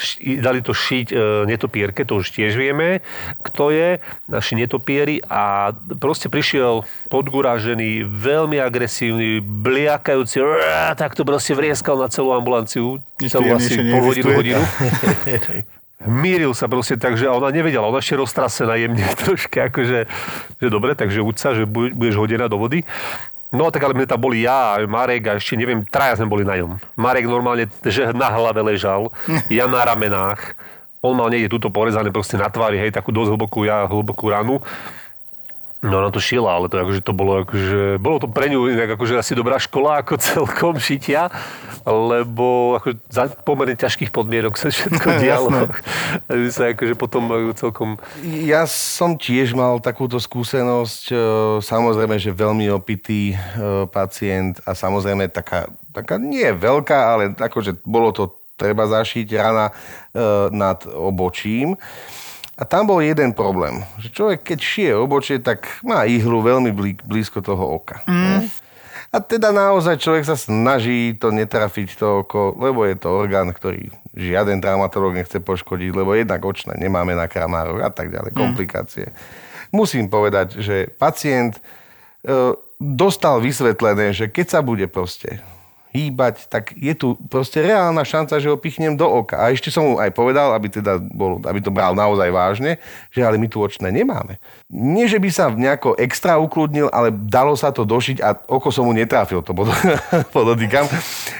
Ši, 0.00 0.40
dali 0.40 0.64
to 0.64 0.72
šiť 0.72 1.08
uh, 1.12 1.44
netopierke, 1.44 2.08
to 2.08 2.24
už 2.24 2.32
tiež 2.32 2.56
vieme, 2.56 3.04
kto 3.44 3.68
je, 3.68 4.00
naši 4.32 4.56
netopieri 4.56 5.20
a 5.28 5.76
proste 6.00 6.32
prišiel 6.32 6.88
podguražený, 7.12 8.08
veľmi 8.08 8.56
agresívny, 8.56 9.44
bliakajúci, 9.44 10.40
tak 10.96 11.12
to 11.12 11.28
proste 11.28 11.52
vrieskal 11.52 12.00
na 12.00 12.08
celú 12.08 12.32
ambulanciu, 12.32 13.02
celú 13.28 13.52
asi 13.52 13.76
pol 13.76 14.02
hodinu, 14.08 14.30
hodinu. 14.32 14.62
míril 16.06 16.54
sa 16.54 16.70
proste 16.70 16.94
tak, 16.94 17.18
že 17.18 17.26
ona 17.26 17.50
nevedela, 17.50 17.90
ona 17.90 17.98
ešte 17.98 18.18
roztrasená 18.18 18.78
jemne 18.78 19.02
troške, 19.22 19.66
akože, 19.72 19.98
že 20.62 20.66
dobre, 20.70 20.94
takže 20.94 21.24
uď 21.24 21.36
sa, 21.36 21.50
že 21.58 21.66
budeš 21.66 22.14
hodená 22.14 22.46
do 22.46 22.60
vody. 22.60 22.86
No 23.48 23.72
tak 23.72 23.80
ale 23.80 23.96
mne 23.96 24.04
tam 24.04 24.20
boli 24.20 24.44
ja, 24.44 24.76
Marek 24.84 25.24
a 25.24 25.40
ešte 25.40 25.56
neviem, 25.56 25.80
traja 25.88 26.20
sme 26.20 26.28
boli 26.28 26.44
na 26.44 26.60
ňom. 26.60 26.76
Marek 27.00 27.24
normálne, 27.24 27.64
že 27.80 28.12
na 28.12 28.28
hlave 28.28 28.60
ležal, 28.60 29.08
ja 29.48 29.64
na 29.64 29.82
ramenách. 29.88 30.52
On 31.00 31.14
mal 31.14 31.30
niekde 31.30 31.48
túto 31.48 31.72
porezané 31.72 32.12
proste 32.12 32.36
na 32.36 32.50
tvári, 32.50 32.76
hej, 32.76 32.92
takú 32.92 33.14
dosť 33.14 33.30
hlbokú, 33.32 33.64
ja 33.64 33.88
hlbokú 33.88 34.28
ranu. 34.28 34.60
No 35.78 36.02
na 36.02 36.10
to 36.10 36.18
šila, 36.18 36.58
ale 36.58 36.66
to, 36.66 36.74
akože 36.74 37.06
to 37.06 37.14
bolo, 37.14 37.46
akože, 37.46 38.02
bolo 38.02 38.18
to 38.18 38.26
pre 38.26 38.50
ňu 38.50 38.66
inak 38.66 38.98
akože 38.98 39.14
asi 39.14 39.38
dobrá 39.38 39.62
škola 39.62 40.02
ako 40.02 40.18
celkom 40.34 40.74
šitia, 40.82 41.30
lebo 41.86 42.74
ako 42.74 42.98
za 43.06 43.30
pomerne 43.30 43.78
ťažkých 43.78 44.10
podmienok 44.10 44.58
sa 44.58 44.74
všetko 44.74 45.08
dialo. 45.22 45.70
sa 46.54 46.74
akože 46.74 46.98
potom 46.98 47.30
celkom... 47.54 47.94
Ja 48.26 48.66
som 48.66 49.14
tiež 49.14 49.54
mal 49.54 49.78
takúto 49.78 50.18
skúsenosť, 50.18 51.02
e, 51.14 51.16
samozrejme, 51.62 52.18
že 52.18 52.34
veľmi 52.34 52.66
opitý 52.74 53.32
e, 53.32 53.36
pacient 53.86 54.58
a 54.66 54.74
samozrejme 54.74 55.30
taká, 55.30 55.70
taká 55.94 56.18
nie 56.18 56.50
veľká, 56.58 56.98
ale 56.98 57.22
akože 57.38 57.86
bolo 57.86 58.10
to 58.10 58.34
treba 58.58 58.90
zašiť 58.90 59.26
rana 59.38 59.70
e, 59.70 59.72
nad 60.50 60.82
obočím. 60.90 61.78
A 62.58 62.66
tam 62.66 62.90
bol 62.90 62.98
jeden 62.98 63.30
problém, 63.30 63.86
že 64.02 64.10
človek 64.10 64.42
keď 64.42 64.58
šije 64.58 64.92
obočie, 64.98 65.38
tak 65.38 65.78
má 65.86 66.02
ihlu 66.10 66.42
veľmi 66.42 66.74
blízko 67.06 67.38
toho 67.38 67.78
oka. 67.78 68.02
Mm. 68.02 68.50
A 69.08 69.16
teda 69.22 69.54
naozaj 69.54 70.02
človek 70.02 70.26
sa 70.26 70.36
snaží 70.36 71.16
to 71.16 71.30
netrafiť 71.30 71.96
to 71.96 72.26
oko, 72.26 72.52
lebo 72.58 72.84
je 72.84 72.98
to 72.98 73.08
orgán, 73.08 73.54
ktorý 73.54 73.88
žiaden 74.12 74.58
traumatolog 74.58 75.14
nechce 75.14 75.38
poškodiť, 75.38 75.90
lebo 75.94 76.18
jednak 76.18 76.42
očné 76.42 76.74
nemáme 76.76 77.14
na 77.14 77.30
kramároch 77.30 77.80
a 77.80 77.94
tak 77.94 78.10
ďalej, 78.10 78.34
mm. 78.34 78.38
komplikácie. 78.38 79.06
Musím 79.70 80.10
povedať, 80.10 80.58
že 80.58 80.90
pacient 80.98 81.56
e, 81.56 81.62
dostal 82.82 83.38
vysvetlené, 83.38 84.10
že 84.10 84.26
keď 84.28 84.46
sa 84.58 84.60
bude 84.66 84.90
proste 84.90 85.38
hýbať, 85.92 86.48
tak 86.52 86.76
je 86.76 86.92
tu 86.92 87.16
proste 87.32 87.64
reálna 87.64 88.04
šanca, 88.04 88.36
že 88.36 88.52
ho 88.52 88.60
pichnem 88.60 88.92
do 88.92 89.08
oka. 89.08 89.40
A 89.40 89.50
ešte 89.50 89.72
som 89.72 89.84
mu 89.84 89.94
aj 89.96 90.12
povedal, 90.12 90.52
aby, 90.52 90.68
teda 90.68 91.00
bol, 91.00 91.40
aby 91.44 91.60
to 91.64 91.72
bral 91.72 91.96
naozaj 91.96 92.28
vážne, 92.28 92.76
že 93.08 93.24
ale 93.24 93.40
my 93.40 93.48
tu 93.48 93.64
očné 93.64 93.88
nemáme. 93.88 94.36
Nie, 94.68 95.08
že 95.08 95.16
by 95.16 95.28
sa 95.32 95.48
nejako 95.48 95.96
extra 95.96 96.36
ukludnil, 96.36 96.92
ale 96.92 97.08
dalo 97.08 97.56
sa 97.56 97.72
to 97.72 97.88
došiť 97.88 98.20
a 98.20 98.36
oko 98.52 98.68
som 98.68 98.84
mu 98.84 98.92
netrafil, 98.92 99.40
to 99.40 99.56
podotýkam. 100.36 100.84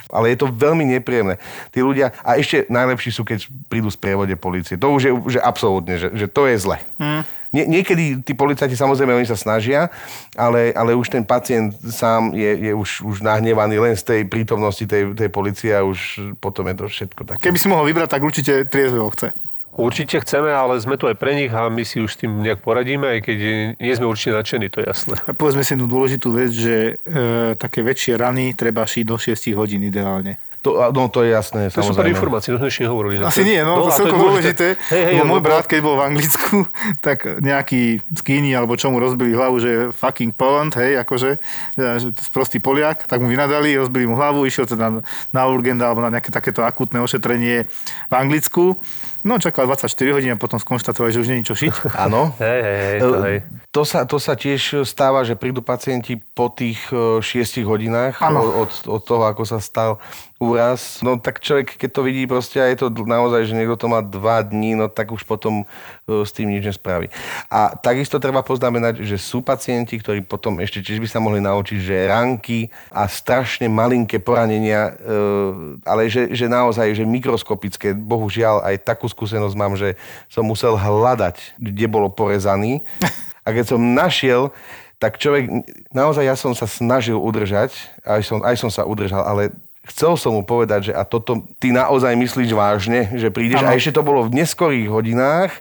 Ale 0.09 0.33
je 0.33 0.41
to 0.41 0.49
veľmi 0.49 0.89
nepríjemné. 0.97 1.37
Tí 1.69 1.85
ľudia, 1.85 2.17
a 2.25 2.41
ešte 2.41 2.65
najlepší 2.73 3.11
sú, 3.13 3.29
keď 3.29 3.45
prídu 3.69 3.93
z 3.93 4.01
prievode 4.01 4.33
policie. 4.41 4.81
To 4.81 4.97
už 4.97 5.03
je 5.05 5.13
že 5.37 5.41
absolútne, 5.45 6.01
že, 6.01 6.09
že 6.17 6.27
to 6.27 6.49
je 6.49 6.57
zle. 6.57 6.81
Hmm. 6.97 7.23
Nie, 7.49 7.65
niekedy 7.65 8.21
tí 8.21 8.37
policajti 8.37 8.77
samozrejme 8.77 9.17
oni 9.17 9.25
sa 9.25 9.37
snažia, 9.37 9.89
ale, 10.37 10.69
ale 10.77 10.93
už 10.93 11.09
ten 11.09 11.25
pacient 11.25 11.73
sám 11.81 12.37
je, 12.37 12.71
je 12.71 12.73
už, 12.77 13.01
už 13.09 13.17
nahnevaný 13.25 13.81
len 13.81 13.97
z 13.97 14.05
tej 14.05 14.21
prítomnosti 14.29 14.85
tej, 14.85 15.17
tej 15.17 15.33
policie 15.33 15.73
a 15.73 15.81
už 15.81 16.33
potom 16.45 16.69
je 16.69 16.77
to 16.77 16.85
všetko 16.93 17.23
také. 17.25 17.49
Keby 17.49 17.59
si 17.59 17.73
mohol 17.73 17.89
vybrať, 17.89 18.09
tak 18.13 18.21
určite 18.21 18.69
triezveho 18.69 19.09
chce. 19.17 19.33
Určite 19.79 20.19
chceme, 20.27 20.51
ale 20.51 20.75
sme 20.83 20.99
tu 20.99 21.07
aj 21.07 21.15
pre 21.15 21.39
nich 21.39 21.55
a 21.55 21.71
my 21.71 21.87
si 21.87 22.03
už 22.03 22.11
s 22.11 22.19
tým 22.19 22.43
nejak 22.43 22.67
poradíme, 22.67 23.15
aj 23.15 23.21
keď 23.23 23.39
nie 23.79 23.95
sme 23.95 24.11
určite 24.11 24.35
nadšení, 24.35 24.67
to 24.75 24.83
je 24.83 24.91
jasné. 24.91 25.15
A 25.23 25.31
povedzme 25.31 25.63
si 25.63 25.79
jednu 25.79 25.87
dôležitú 25.87 26.35
vec, 26.35 26.51
že 26.51 26.99
e, 26.99 27.55
také 27.55 27.87
väčšie 27.87 28.19
rany 28.19 28.59
treba 28.59 28.83
šiť 28.83 29.05
do 29.07 29.15
6 29.15 29.55
hodín 29.55 29.87
ideálne. 29.87 30.35
To, 30.67 30.91
no 30.91 31.07
to 31.07 31.23
je 31.23 31.31
jasné, 31.31 31.71
to 31.71 31.79
samozrejme. 31.79 32.11
To 32.11 32.19
sú 32.19 32.19
informácie, 32.19 32.49
to 32.51 32.59
sme 32.59 32.67
ešte 32.67 32.83
nehovorili. 32.91 33.15
Asi 33.23 33.47
nie, 33.47 33.63
no, 33.63 33.79
no 33.79 33.95
to 33.95 34.11
je 34.11 34.11
dôležité. 34.11 34.67
Hej, 34.91 35.03
hej, 35.15 35.23
môj 35.23 35.39
brat, 35.39 35.71
keď 35.71 35.81
bol 35.87 35.95
v 35.95 36.11
Anglicku, 36.11 36.67
tak 37.07 37.23
nejaký 37.39 38.03
skýni 38.11 38.51
alebo 38.59 38.75
čo 38.75 38.91
mu 38.91 38.99
rozbili 38.99 39.39
hlavu, 39.39 39.63
že 39.63 39.95
fucking 39.95 40.35
Poland, 40.35 40.75
hej, 40.75 40.99
akože, 40.99 41.31
že 41.79 42.09
prostý 42.35 42.59
Poliak, 42.59 43.07
tak 43.07 43.23
mu 43.23 43.31
vynadali, 43.31 43.79
rozbili 43.79 44.11
mu 44.11 44.19
hlavu, 44.19 44.43
išiel 44.51 44.67
teda 44.67 44.99
na 45.31 45.43
urgent 45.47 45.79
alebo 45.79 46.03
na 46.03 46.11
nejaké 46.11 46.35
takéto 46.35 46.67
akutné 46.67 46.99
ošetrenie 46.99 47.71
v 48.11 48.13
Anglicku 48.13 48.83
No, 49.27 49.37
čakal 49.37 49.67
24 49.67 50.15
hodín 50.15 50.33
a 50.33 50.39
potom 50.39 50.63
skonštatovali, 50.63 51.11
že 51.11 51.21
už 51.21 51.29
není 51.29 51.43
čo 51.43 51.59
šiť. 51.59 51.91
Áno. 52.07 52.33
hej, 52.39 52.61
hej, 52.63 52.79
hej, 52.79 52.99
to, 53.03 53.09
hej. 53.27 53.39
To, 53.75 53.83
sa, 53.83 54.07
to 54.07 54.17
sa 54.23 54.39
tiež 54.39 54.87
stáva, 54.87 55.27
že 55.27 55.35
prídu 55.35 55.59
pacienti 55.61 56.23
po 56.39 56.47
tých 56.47 56.79
6 56.95 57.27
e, 57.27 57.67
hodinách 57.67 58.23
od, 58.23 58.71
od 58.87 59.03
toho, 59.03 59.27
ako 59.27 59.43
sa 59.43 59.59
stal 59.59 59.99
úraz. 60.39 61.03
No 61.03 61.19
tak 61.19 61.43
človek, 61.43 61.75
keď 61.75 61.91
to 61.91 62.07
vidí 62.07 62.23
proste 62.31 62.63
a 62.63 62.71
je 62.71 62.79
to 62.79 62.95
naozaj, 62.95 63.43
že 63.43 63.59
niekto 63.59 63.75
to 63.75 63.91
má 63.91 63.99
2 64.07 64.55
dní, 64.55 64.79
no 64.79 64.87
tak 64.87 65.11
už 65.11 65.27
potom 65.27 65.67
e, 66.07 66.23
s 66.23 66.31
tým 66.31 66.55
nič 66.55 66.63
nespraví. 66.63 67.11
A 67.51 67.75
takisto 67.75 68.23
treba 68.23 68.47
poznamenať, 68.47 69.03
že 69.03 69.19
sú 69.19 69.43
pacienti, 69.43 69.99
ktorí 69.99 70.23
potom 70.23 70.63
ešte 70.63 70.79
tiež 70.79 71.03
by 71.03 71.09
sa 71.11 71.19
mohli 71.19 71.43
naučiť, 71.43 71.79
že 71.83 72.07
ranky 72.07 72.71
a 72.95 73.11
strašne 73.11 73.67
malinké 73.67 74.23
poranenia, 74.23 74.95
e, 74.95 75.83
ale 75.83 76.07
že, 76.07 76.31
že 76.31 76.47
naozaj, 76.47 76.95
že 76.95 77.03
mikroskopické, 77.03 77.99
bohužiaľ 77.99 78.63
aj 78.63 78.87
takú 78.87 79.11
skúsenosť 79.11 79.59
mám, 79.59 79.75
že 79.75 79.99
som 80.31 80.47
musel 80.47 80.79
hľadať, 80.79 81.59
kde 81.59 81.87
bolo 81.91 82.07
porezaný. 82.07 82.87
A 83.43 83.57
keď 83.57 83.75
som 83.75 83.81
našiel, 83.81 84.53
tak 84.99 85.19
človek, 85.19 85.47
naozaj 85.95 86.25
ja 86.27 86.35
som 86.35 86.51
sa 86.55 86.67
snažil 86.67 87.15
udržať, 87.15 87.71
aj 88.03 88.23
som, 88.27 88.39
aj 88.43 88.57
som 88.59 88.71
sa 88.71 88.83
udržal, 88.83 89.23
ale 89.23 89.55
chcel 89.87 90.19
som 90.19 90.35
mu 90.35 90.43
povedať, 90.43 90.91
že 90.91 90.93
a 90.93 91.07
toto 91.07 91.47
ty 91.63 91.71
naozaj 91.71 92.13
myslíš 92.19 92.51
vážne, 92.53 93.09
že 93.15 93.31
prídeš. 93.31 93.63
Ano. 93.63 93.73
A 93.73 93.79
ešte 93.79 93.95
to 93.95 94.03
bolo 94.03 94.27
v 94.27 94.43
neskorých 94.43 94.91
hodinách 94.91 95.55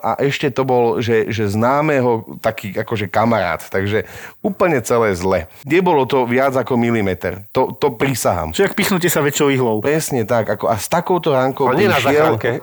a 0.00 0.10
ešte 0.18 0.50
to 0.50 0.66
bol, 0.66 0.98
že, 0.98 1.30
že 1.30 1.46
známeho 1.46 2.38
taký 2.42 2.74
akože 2.74 3.06
kamarát, 3.06 3.62
takže 3.62 4.04
úplne 4.42 4.82
celé 4.82 5.14
zle. 5.14 5.46
Nebolo 5.62 6.04
to 6.04 6.26
viac 6.26 6.54
ako 6.58 6.74
milimeter, 6.74 7.46
to, 7.54 7.70
to 7.78 7.94
prisahám. 7.94 8.50
Čiže 8.50 8.72
ak 8.72 8.74
pichnutie 8.74 9.10
sa 9.10 9.22
väčšou 9.22 9.48
ihlou. 9.54 9.76
Presne 9.80 10.26
tak, 10.26 10.50
ako, 10.58 10.66
a 10.66 10.76
s 10.76 10.90
takouto 10.90 11.30
ránkou 11.30 11.70
Ale 11.70 11.86
nie 11.86 11.88
na 11.90 12.02
zachránke. 12.02 12.60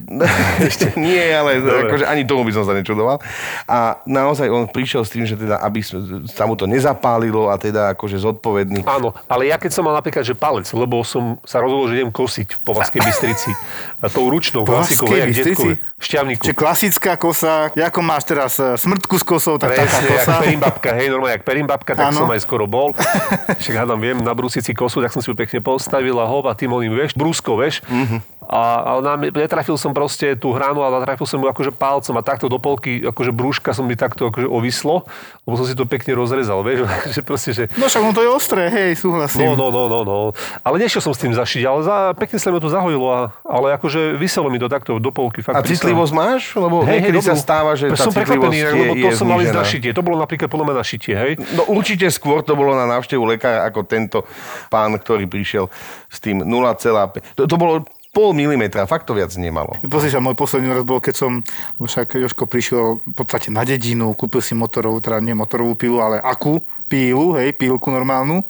Ešte 0.70 0.94
nie, 0.94 1.22
ale 1.34 1.58
akože 1.58 2.04
ani 2.06 2.22
tomu 2.22 2.46
by 2.46 2.52
som 2.54 2.64
sa 2.64 2.74
nečudoval. 2.78 3.18
A 3.66 3.98
naozaj 4.06 4.46
on 4.50 4.70
prišiel 4.70 5.02
s 5.02 5.10
tým, 5.10 5.26
že 5.26 5.34
teda, 5.34 5.58
aby 5.62 5.82
sa 6.30 6.44
mu 6.46 6.54
to 6.54 6.70
nezapálilo 6.70 7.50
a 7.50 7.58
teda 7.58 7.94
akože 7.98 8.22
zodpovedný. 8.22 8.86
Áno, 8.86 9.16
ale 9.26 9.50
ja 9.50 9.56
keď 9.58 9.70
som 9.74 9.82
mal 9.82 9.98
napríklad, 9.98 10.22
že 10.22 10.38
palec, 10.38 10.68
lebo 10.70 11.02
som 11.02 11.42
sa 11.42 11.58
rozhodol, 11.58 11.90
že 11.90 12.02
idem 12.02 12.12
kosiť 12.14 12.48
v 12.54 12.60
Povazkej 12.62 13.00
Bystrici. 13.02 13.50
A 14.04 14.12
tou 14.12 14.28
ručnou 14.28 14.68
klasikou, 14.68 15.08
jak 15.16 15.32
detkovi, 15.32 15.80
šťavníku. 16.04 16.44
Čiže 16.44 16.56
klasická 16.56 17.16
kosa, 17.16 17.72
ako 17.72 18.00
máš 18.04 18.28
teraz 18.28 18.60
e, 18.60 18.76
smrtku 18.76 19.16
s 19.16 19.24
kosou, 19.24 19.56
tak 19.56 19.72
Presne, 19.72 19.88
taká 19.88 19.98
jak 20.04 20.26
kosa. 20.28 20.32
perimbabka, 20.44 20.88
hej, 20.92 21.06
normálne 21.08 21.34
jak 21.40 21.44
perimbabka, 21.48 21.92
tak 21.96 22.06
Áno. 22.12 22.18
som 22.24 22.28
aj 22.28 22.40
skoro 22.44 22.68
bol. 22.68 22.92
Však 23.64 23.74
hádam, 23.74 23.98
viem, 23.98 24.20
na 24.20 24.36
brúsici 24.36 24.76
kosu, 24.76 25.00
tak 25.00 25.10
som 25.10 25.24
si 25.24 25.32
ju 25.32 25.34
pekne 25.34 25.64
postavil 25.64 26.14
a 26.20 26.28
hop 26.28 26.44
a 26.44 26.52
tým 26.52 26.68
oným, 26.70 26.92
vieš, 26.92 27.16
brúsko, 27.16 27.56
vieš. 27.56 27.80
A, 28.44 28.60
ale 28.84 29.00
na, 29.00 29.12
netrafil 29.16 29.80
som 29.80 29.96
proste 29.96 30.36
tú 30.36 30.52
hranu, 30.52 30.84
ale 30.84 31.00
trafil 31.00 31.24
som 31.24 31.40
ju 31.40 31.48
akože 31.48 31.72
palcom 31.72 32.20
a 32.20 32.22
takto 32.22 32.52
do 32.52 32.60
polky, 32.60 33.00
akože 33.00 33.32
brúška 33.32 33.72
som 33.72 33.88
mi 33.88 33.96
takto 33.96 34.28
akože 34.28 34.44
ovislo, 34.44 35.08
lebo 35.48 35.56
som 35.56 35.64
si 35.64 35.72
to 35.72 35.88
pekne 35.88 36.12
rozrezal, 36.12 36.60
vieš, 36.60 36.84
že 37.16 37.24
proste, 37.24 37.56
že 37.56 37.64
No 37.80 37.88
však 37.88 38.04
on 38.04 38.12
to 38.12 38.20
je 38.20 38.28
ostré, 38.28 38.68
hej, 38.68 39.00
súhlasím. 39.00 39.48
No, 39.48 39.56
no, 39.56 39.72
no, 39.72 39.88
no, 39.88 40.00
no. 40.04 40.16
Ale 40.60 40.76
nešiel 40.76 41.00
som 41.00 41.16
s 41.16 41.24
tým 41.24 41.32
zašiť, 41.32 41.64
ale 41.64 41.80
za, 41.88 41.96
pekne 42.20 42.36
sa 42.36 42.52
mi 42.52 42.60
to 42.60 42.68
zahojilo, 42.68 43.06
a, 43.08 43.20
ale 43.48 43.80
akože 43.80 44.20
vyselo 44.20 44.52
mi 44.52 44.60
to 44.60 44.68
takto 44.68 45.00
do 45.00 45.08
polky. 45.08 45.40
Fakt 45.40 45.56
A 45.56 45.64
pristalo. 45.64 45.93
Citlivosť 45.94 46.14
máš? 46.18 46.42
Lebo 46.58 46.76
Hej, 46.82 46.90
hej, 46.90 46.94
niekedy 46.98 47.18
sa 47.22 47.34
dobrú. 47.38 47.44
stáva, 47.46 47.70
že 47.78 47.84
tá 47.94 48.02
som 48.02 48.10
prekvapený, 48.10 48.56
citlivosť 48.58 48.74
lebo 48.74 48.94
je, 48.98 49.02
to 49.02 49.08
je 49.08 49.16
som 49.16 49.26
mal 49.30 49.38
ísť 49.38 49.54
na 49.54 49.64
šitie. 49.64 49.90
To 49.94 50.02
bolo 50.02 50.16
napríklad 50.18 50.48
podľa 50.50 50.66
mňa 50.66 50.76
na 50.76 50.86
šitie, 50.86 51.14
hej? 51.14 51.32
No 51.54 51.62
určite 51.70 52.10
skôr 52.10 52.42
to 52.42 52.58
bolo 52.58 52.74
na 52.74 52.90
návštevu 52.90 53.22
lekára 53.22 53.70
ako 53.70 53.86
tento 53.86 54.18
pán, 54.68 54.90
ktorý 54.98 55.30
prišiel 55.30 55.70
s 56.10 56.18
tým 56.18 56.42
0,5. 56.42 57.38
To, 57.38 57.46
to 57.46 57.54
bolo 57.54 57.86
pol 58.14 58.30
milimetra, 58.30 58.86
fakt 58.86 59.10
to 59.10 59.18
viac 59.18 59.34
nemalo. 59.34 59.74
Pozri 59.90 60.06
sa, 60.06 60.22
môj 60.22 60.38
posledný 60.38 60.70
raz 60.70 60.86
bol, 60.86 61.02
keď 61.02 61.14
som, 61.18 61.42
však 61.82 62.14
Joško 62.22 62.46
prišiel 62.46 63.02
v 63.02 63.14
podstate 63.18 63.50
na 63.50 63.66
dedinu, 63.66 64.14
kúpil 64.14 64.38
si 64.38 64.54
motorovú, 64.54 65.02
teda 65.02 65.18
nie 65.18 65.34
motorovú 65.34 65.74
pilu, 65.74 65.98
ale 65.98 66.22
akú 66.22 66.62
pílu, 66.94 67.34
hej, 67.34 67.50
pílku 67.58 67.90
normálnu. 67.90 68.46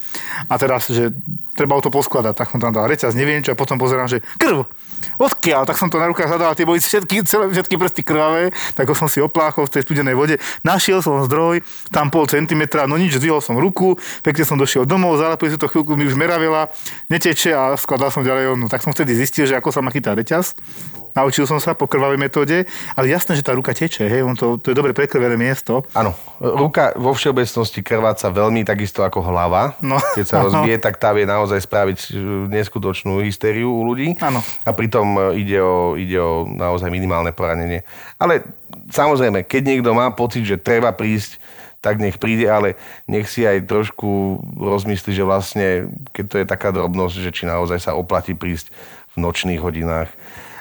A 0.53 0.61
teraz, 0.61 0.93
že 0.93 1.09
treba 1.57 1.81
to 1.81 1.89
poskladať, 1.89 2.37
tak 2.37 2.53
som 2.53 2.61
tam 2.61 2.77
dal 2.77 2.85
reťaz, 2.85 3.17
neviem 3.17 3.41
čo, 3.41 3.55
a 3.55 3.57
potom 3.57 3.81
pozerám, 3.81 4.11
že 4.11 4.21
krv, 4.37 4.69
odkiaľ, 5.17 5.65
tak 5.65 5.81
som 5.81 5.89
to 5.89 5.97
na 5.97 6.11
rukách 6.11 6.29
hľadal 6.29 6.53
tie 6.53 6.67
boli 6.69 6.83
všetky, 6.83 7.25
celé, 7.25 7.49
všetky 7.49 7.79
prsty 7.79 8.03
krvavé, 8.03 8.51
tak 8.75 8.91
som 8.93 9.07
si 9.09 9.23
opláchol 9.23 9.71
v 9.71 9.79
tej 9.79 9.83
studenej 9.87 10.19
vode, 10.19 10.37
našiel 10.67 11.01
som 11.01 11.23
zdroj, 11.25 11.63
tam 11.95 12.11
pol 12.11 12.27
centimetra, 12.27 12.91
no 12.91 12.99
nič, 12.99 13.17
zdvihol 13.17 13.41
som 13.41 13.57
ruku, 13.57 13.97
pekne 14.27 14.45
som 14.45 14.59
došiel 14.59 14.85
domov, 14.85 15.17
zalepil 15.17 15.49
si 15.49 15.57
to 15.57 15.71
chvíľku, 15.71 15.95
mi 15.95 16.05
už 16.05 16.19
meravila, 16.19 16.69
neteče 17.09 17.55
a 17.55 17.79
skladal 17.79 18.11
som 18.11 18.27
ďalej 18.27 18.59
onu. 18.59 18.67
Tak 18.67 18.83
som 18.83 18.91
vtedy 18.91 19.15
zistil, 19.15 19.47
že 19.47 19.55
ako 19.57 19.71
sa 19.71 19.81
má 19.81 19.95
chytať 19.95 20.15
reťaz. 20.21 20.59
Naučil 21.15 21.47
som 21.47 21.63
sa 21.63 21.79
po 21.79 21.87
krvavej 21.87 22.19
metóde, 22.19 22.67
ale 22.99 23.07
jasné, 23.07 23.39
že 23.39 23.47
tá 23.47 23.55
ruka 23.55 23.71
teče, 23.71 24.11
hej, 24.11 24.27
on 24.27 24.35
to, 24.35 24.59
to 24.59 24.75
je 24.75 24.77
dobre 24.77 24.91
prekrvené 24.91 25.39
miesto. 25.39 25.87
Áno, 25.95 26.11
ruka 26.43 26.91
vo 26.99 27.15
všeobecnosti 27.15 27.87
krváca 27.87 28.35
veľmi 28.35 28.67
takisto 28.67 29.07
ako 29.07 29.23
hlava. 29.23 29.79
No. 29.79 30.03
Keď 30.19 30.27
sa 30.27 30.43
rozbije, 30.51 30.83
tak 30.83 30.99
tá 30.99 31.15
vie 31.15 31.23
naozaj 31.23 31.63
spraviť 31.63 31.99
e, 32.03 32.07
neskutočnú 32.51 33.23
hystériu 33.23 33.71
u 33.71 33.87
ľudí. 33.87 34.19
Áno. 34.19 34.43
A 34.67 34.75
pritom 34.75 35.07
e, 35.31 35.47
ide 35.47 35.63
o, 35.63 35.95
ide 35.95 36.19
o 36.19 36.51
naozaj 36.51 36.91
minimálne 36.91 37.31
poranenie. 37.31 37.87
Ale 38.19 38.43
samozrejme, 38.91 39.47
keď 39.47 39.63
niekto 39.71 39.95
má 39.95 40.11
pocit, 40.11 40.43
že 40.43 40.59
treba 40.59 40.91
prísť, 40.91 41.39
tak 41.79 42.01
nech 42.01 42.17
príde, 42.19 42.49
ale 42.49 42.75
nech 43.07 43.29
si 43.29 43.45
aj 43.45 43.69
trošku 43.69 44.41
rozmyslí, 44.57 45.15
že 45.15 45.23
vlastne, 45.23 45.95
keď 46.17 46.25
to 46.27 46.37
je 46.41 46.47
taká 46.49 46.73
drobnosť, 46.73 47.17
že 47.23 47.31
či 47.31 47.45
naozaj 47.45 47.77
sa 47.77 47.93
oplatí 47.93 48.33
prísť 48.33 48.73
v 49.15 49.23
nočných 49.23 49.61
hodinách 49.61 50.11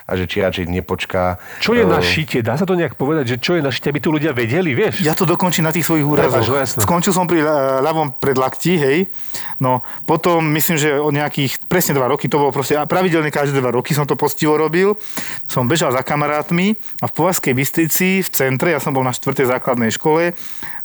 a 0.04 0.12
že 0.20 0.28
či 0.28 0.44
radšej 0.44 0.66
nepočká. 0.68 1.40
Čo 1.64 1.74
je 1.74 1.88
na 1.88 2.00
Eh, 2.00 2.06
šitie? 2.06 2.44
Dá 2.44 2.60
sa 2.60 2.68
to 2.68 2.76
nejak 2.76 3.00
povedať, 3.00 3.36
že 3.36 3.38
čo 3.40 3.56
je 3.56 3.62
na 3.64 3.72
šitie, 3.72 3.96
aby 3.96 4.02
tu 4.04 4.10
ľudia 4.12 4.36
vedeli, 4.36 4.76
vieš? 4.76 5.00
Ja 5.00 5.16
to 5.16 5.24
dokončím 5.24 5.64
na 5.64 5.72
tých 5.72 5.88
svojich 5.88 6.04
úrazoch. 6.04 6.44
No. 6.44 6.84
Skončil 6.84 7.16
som 7.16 7.26
pri 7.26 7.42
eh, 7.42 7.48
ľavom 7.80 8.20
predlakti, 8.20 8.76
hej. 8.76 9.08
No, 9.64 9.80
potom 10.04 10.44
myslím, 10.52 10.76
že 10.76 11.00
od 11.00 11.16
nejakých 11.16 11.64
presne 11.72 11.96
dva 11.96 12.12
roky, 12.12 12.28
to 12.28 12.36
bolo 12.36 12.52
proste 12.52 12.76
a 12.76 12.84
pravidelne 12.84 13.32
každé 13.32 13.64
dva 13.64 13.72
roky 13.72 13.96
som 13.96 14.04
to 14.04 14.20
postivo 14.20 14.60
robil. 14.60 15.00
Som 15.48 15.72
bežal 15.72 15.96
za 15.96 16.04
kamarátmi 16.04 16.76
a 17.00 17.08
v 17.08 17.14
Povazkej 17.16 17.56
Bystrici 17.56 18.20
v 18.22 18.30
centre, 18.30 18.76
ja 18.76 18.84
som 18.84 18.92
bol 18.92 19.06
na 19.06 19.16
4. 19.16 19.48
základnej 19.48 19.94
škole, 19.96 20.36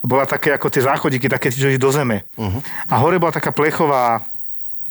bola 0.05 0.25
také 0.29 0.55
ako 0.55 0.71
tie 0.71 0.87
záchodíky, 0.87 1.27
také, 1.27 1.51
čo 1.51 1.67
do 1.75 1.91
zeme. 1.91 2.23
Uh-huh. 2.39 2.63
A 2.87 2.95
hore 3.03 3.19
bola 3.19 3.35
taká 3.35 3.51
plechová 3.51 4.23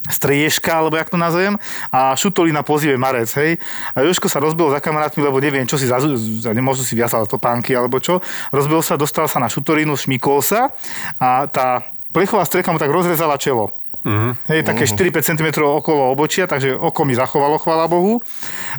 striežka, 0.08 0.80
alebo 0.80 0.96
jak 0.96 1.12
to 1.12 1.20
nazvem, 1.20 1.60
a 1.92 2.16
šutoli 2.16 2.50
na 2.50 2.64
pozíve 2.64 2.96
Marec, 2.96 3.30
hej. 3.36 3.60
A 3.94 4.02
Joško 4.02 4.26
sa 4.26 4.40
rozbil 4.40 4.72
za 4.72 4.80
kamarátmi, 4.80 5.20
lebo 5.22 5.38
neviem, 5.38 5.68
čo 5.68 5.76
si 5.76 5.84
za, 5.84 6.00
za 6.00 6.50
nemôžu 6.56 6.82
si 6.82 6.96
viazal 6.96 7.28
topánky, 7.28 7.76
alebo 7.76 8.00
čo. 8.00 8.24
Rozbil 8.50 8.80
sa, 8.80 8.96
dostal 8.96 9.28
sa 9.28 9.38
na 9.38 9.46
šutorinu, 9.52 9.94
šmikol 9.94 10.40
sa 10.40 10.72
a 11.20 11.46
tá 11.46 11.84
plechová 12.10 12.42
streka 12.48 12.72
mu 12.72 12.80
tak 12.80 12.90
rozrezala 12.90 13.36
čelo. 13.36 13.76
Uh-huh. 14.08 14.32
Hej, 14.48 14.64
také 14.64 14.88
4-5 14.88 15.36
cm 15.36 15.48
okolo 15.60 16.14
obočia, 16.14 16.48
takže 16.48 16.72
oko 16.72 17.04
mi 17.04 17.12
zachovalo, 17.12 17.60
chvála 17.60 17.90
Bohu. 17.90 18.24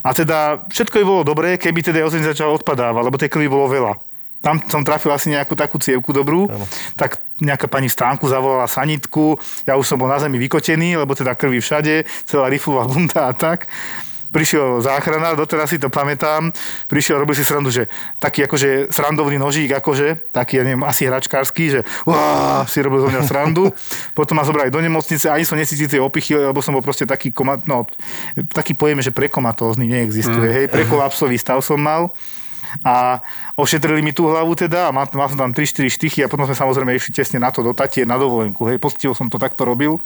A 0.02 0.16
teda 0.16 0.66
všetko 0.72 0.96
by 0.98 1.06
bolo 1.06 1.22
dobré, 1.28 1.60
keby 1.60 1.86
teda 1.86 2.02
ozem 2.02 2.26
začal 2.26 2.56
odpadávať, 2.56 3.04
lebo 3.04 3.20
tej 3.20 3.30
krvi 3.30 3.46
bolo 3.46 3.70
veľa. 3.70 4.09
Tam 4.40 4.56
som 4.72 4.88
trafil 4.88 5.12
asi 5.12 5.36
nejakú 5.36 5.52
takú 5.52 5.76
cievku 5.76 6.16
dobrú, 6.16 6.48
ano. 6.48 6.64
tak 6.96 7.20
nejaká 7.44 7.68
pani 7.68 7.92
stánku 7.92 8.24
zavolala 8.28 8.72
sanitku, 8.72 9.36
ja 9.68 9.76
už 9.76 9.84
som 9.84 10.00
bol 10.00 10.08
na 10.08 10.20
zemi 10.20 10.40
vykotený, 10.40 10.96
lebo 10.96 11.12
teda 11.12 11.36
krvi 11.36 11.60
všade, 11.60 12.08
celá 12.24 12.48
rifová 12.48 12.88
bunda 12.88 13.32
a 13.32 13.34
tak. 13.36 13.68
Prišiel 14.30 14.78
záchranár, 14.86 15.34
doteraz 15.34 15.74
si 15.74 15.82
to 15.82 15.90
pamätám, 15.90 16.54
prišiel, 16.86 17.18
robil 17.18 17.34
si 17.34 17.42
srandu, 17.42 17.74
že 17.74 17.90
taký 18.22 18.46
akože 18.46 18.94
srandovný 18.94 19.42
nožík, 19.42 19.74
akože, 19.74 20.30
taký, 20.30 20.62
ja 20.62 20.64
neviem, 20.70 20.86
asi 20.86 21.10
hračkársky, 21.10 21.74
že 21.74 21.80
uá, 22.06 22.62
si 22.70 22.78
robil 22.86 23.02
zo 23.02 23.10
mňa 23.10 23.26
srandu. 23.26 23.74
Potom 24.18 24.38
ma 24.38 24.46
zobrali 24.46 24.70
do 24.70 24.78
nemocnice, 24.78 25.34
ani 25.34 25.50
som 25.50 25.58
necítil 25.58 25.90
tie 25.90 25.98
opichy, 25.98 26.38
lebo 26.38 26.62
som 26.62 26.78
bol 26.78 26.86
proste 26.86 27.10
taký, 27.10 27.34
koma, 27.34 27.58
no, 27.66 27.90
taký 28.54 28.78
pojem, 28.78 29.02
že 29.02 29.10
prekomatózny 29.10 29.90
neexistuje, 29.90 30.46
mm. 30.46 30.56
hej, 30.62 30.66
prekolapsový 30.70 31.42
stav 31.42 31.66
som 31.66 31.82
mal 31.82 32.14
a 32.86 33.20
ošetrili 33.56 34.02
mi 34.02 34.12
tú 34.16 34.30
hlavu 34.30 34.56
teda 34.56 34.88
a 34.88 34.96
mal, 34.96 35.10
mal 35.14 35.28
som 35.30 35.40
tam 35.40 35.52
3-4 35.52 35.90
štychy 35.90 36.20
a 36.24 36.32
potom 36.32 36.46
sme 36.46 36.56
samozrejme 36.56 36.96
išli 36.96 37.12
tesne 37.16 37.42
na 37.42 37.50
to 37.50 37.66
do 37.66 37.74
Tatie 37.74 38.06
na 38.06 38.16
dovolenku. 38.16 38.68
Hej, 38.70 38.78
postivo 38.80 39.18
som 39.18 39.28
to 39.28 39.42
takto 39.42 39.66
robil 39.66 40.00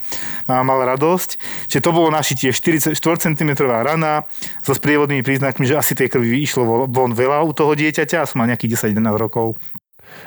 a 0.48 0.64
mal 0.64 0.80
radosť. 0.84 1.30
Čiže 1.70 1.82
to 1.84 1.92
bolo 1.92 2.10
našitie 2.14 2.56
4, 2.56 2.96
4 2.96 3.26
cm 3.32 3.52
rana 3.64 4.24
so 4.64 4.72
sprievodnými 4.72 5.22
príznakmi, 5.22 5.68
že 5.68 5.80
asi 5.80 5.94
tej 5.94 6.12
krvi 6.12 6.44
išlo 6.44 6.88
von 6.90 7.12
veľa 7.12 7.44
u 7.44 7.52
toho 7.52 7.76
dieťaťa 7.76 8.24
a 8.24 8.28
som 8.28 8.42
mal 8.42 8.50
nejakých 8.50 8.94
10-11 8.94 9.18
rokov. 9.20 9.60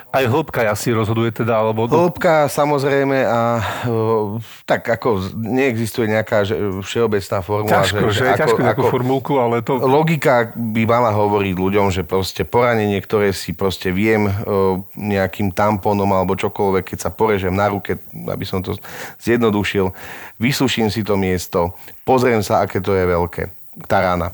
Aj 0.07 0.23
hĺbka 0.23 0.63
asi 0.71 0.95
rozhoduje 0.95 1.35
teda, 1.35 1.59
alebo... 1.59 1.85
Hĺbka 1.85 2.47
samozrejme 2.47 3.27
a 3.27 3.59
uh, 3.59 4.39
tak 4.63 4.87
ako 4.87 5.35
neexistuje 5.35 6.07
nejaká 6.07 6.47
že, 6.47 6.55
všeobecná 6.79 7.37
formula. 7.43 7.83
Ťažko, 7.83 8.05
že, 8.09 8.23
že 8.23 8.39
ťažko 8.39 8.59
nejakú 8.63 8.83
formulku, 8.87 9.35
ale 9.37 9.59
to... 9.59 9.75
Logika 9.77 10.55
by 10.55 10.83
mala 10.87 11.11
hovoriť 11.11 11.55
ľuďom, 11.59 11.91
že 11.91 12.07
proste 12.07 12.47
poranenie, 12.47 12.97
ktoré 13.03 13.35
si 13.35 13.51
proste 13.51 13.91
viem 13.91 14.31
uh, 14.31 14.79
nejakým 14.95 15.51
tampónom 15.51 16.07
alebo 16.15 16.39
čokoľvek, 16.39 16.95
keď 16.95 16.99
sa 17.03 17.11
porežem 17.11 17.51
na 17.51 17.67
ruke, 17.67 17.99
aby 18.15 18.45
som 18.47 18.63
to 18.63 18.79
zjednodušil, 19.19 19.91
vysuším 20.39 20.87
si 20.87 21.03
to 21.03 21.19
miesto, 21.19 21.75
pozriem 22.07 22.39
sa, 22.41 22.63
aké 22.63 22.79
to 22.79 22.95
je 22.95 23.05
veľké, 23.05 23.43
tá 23.91 24.01
rana. 24.01 24.33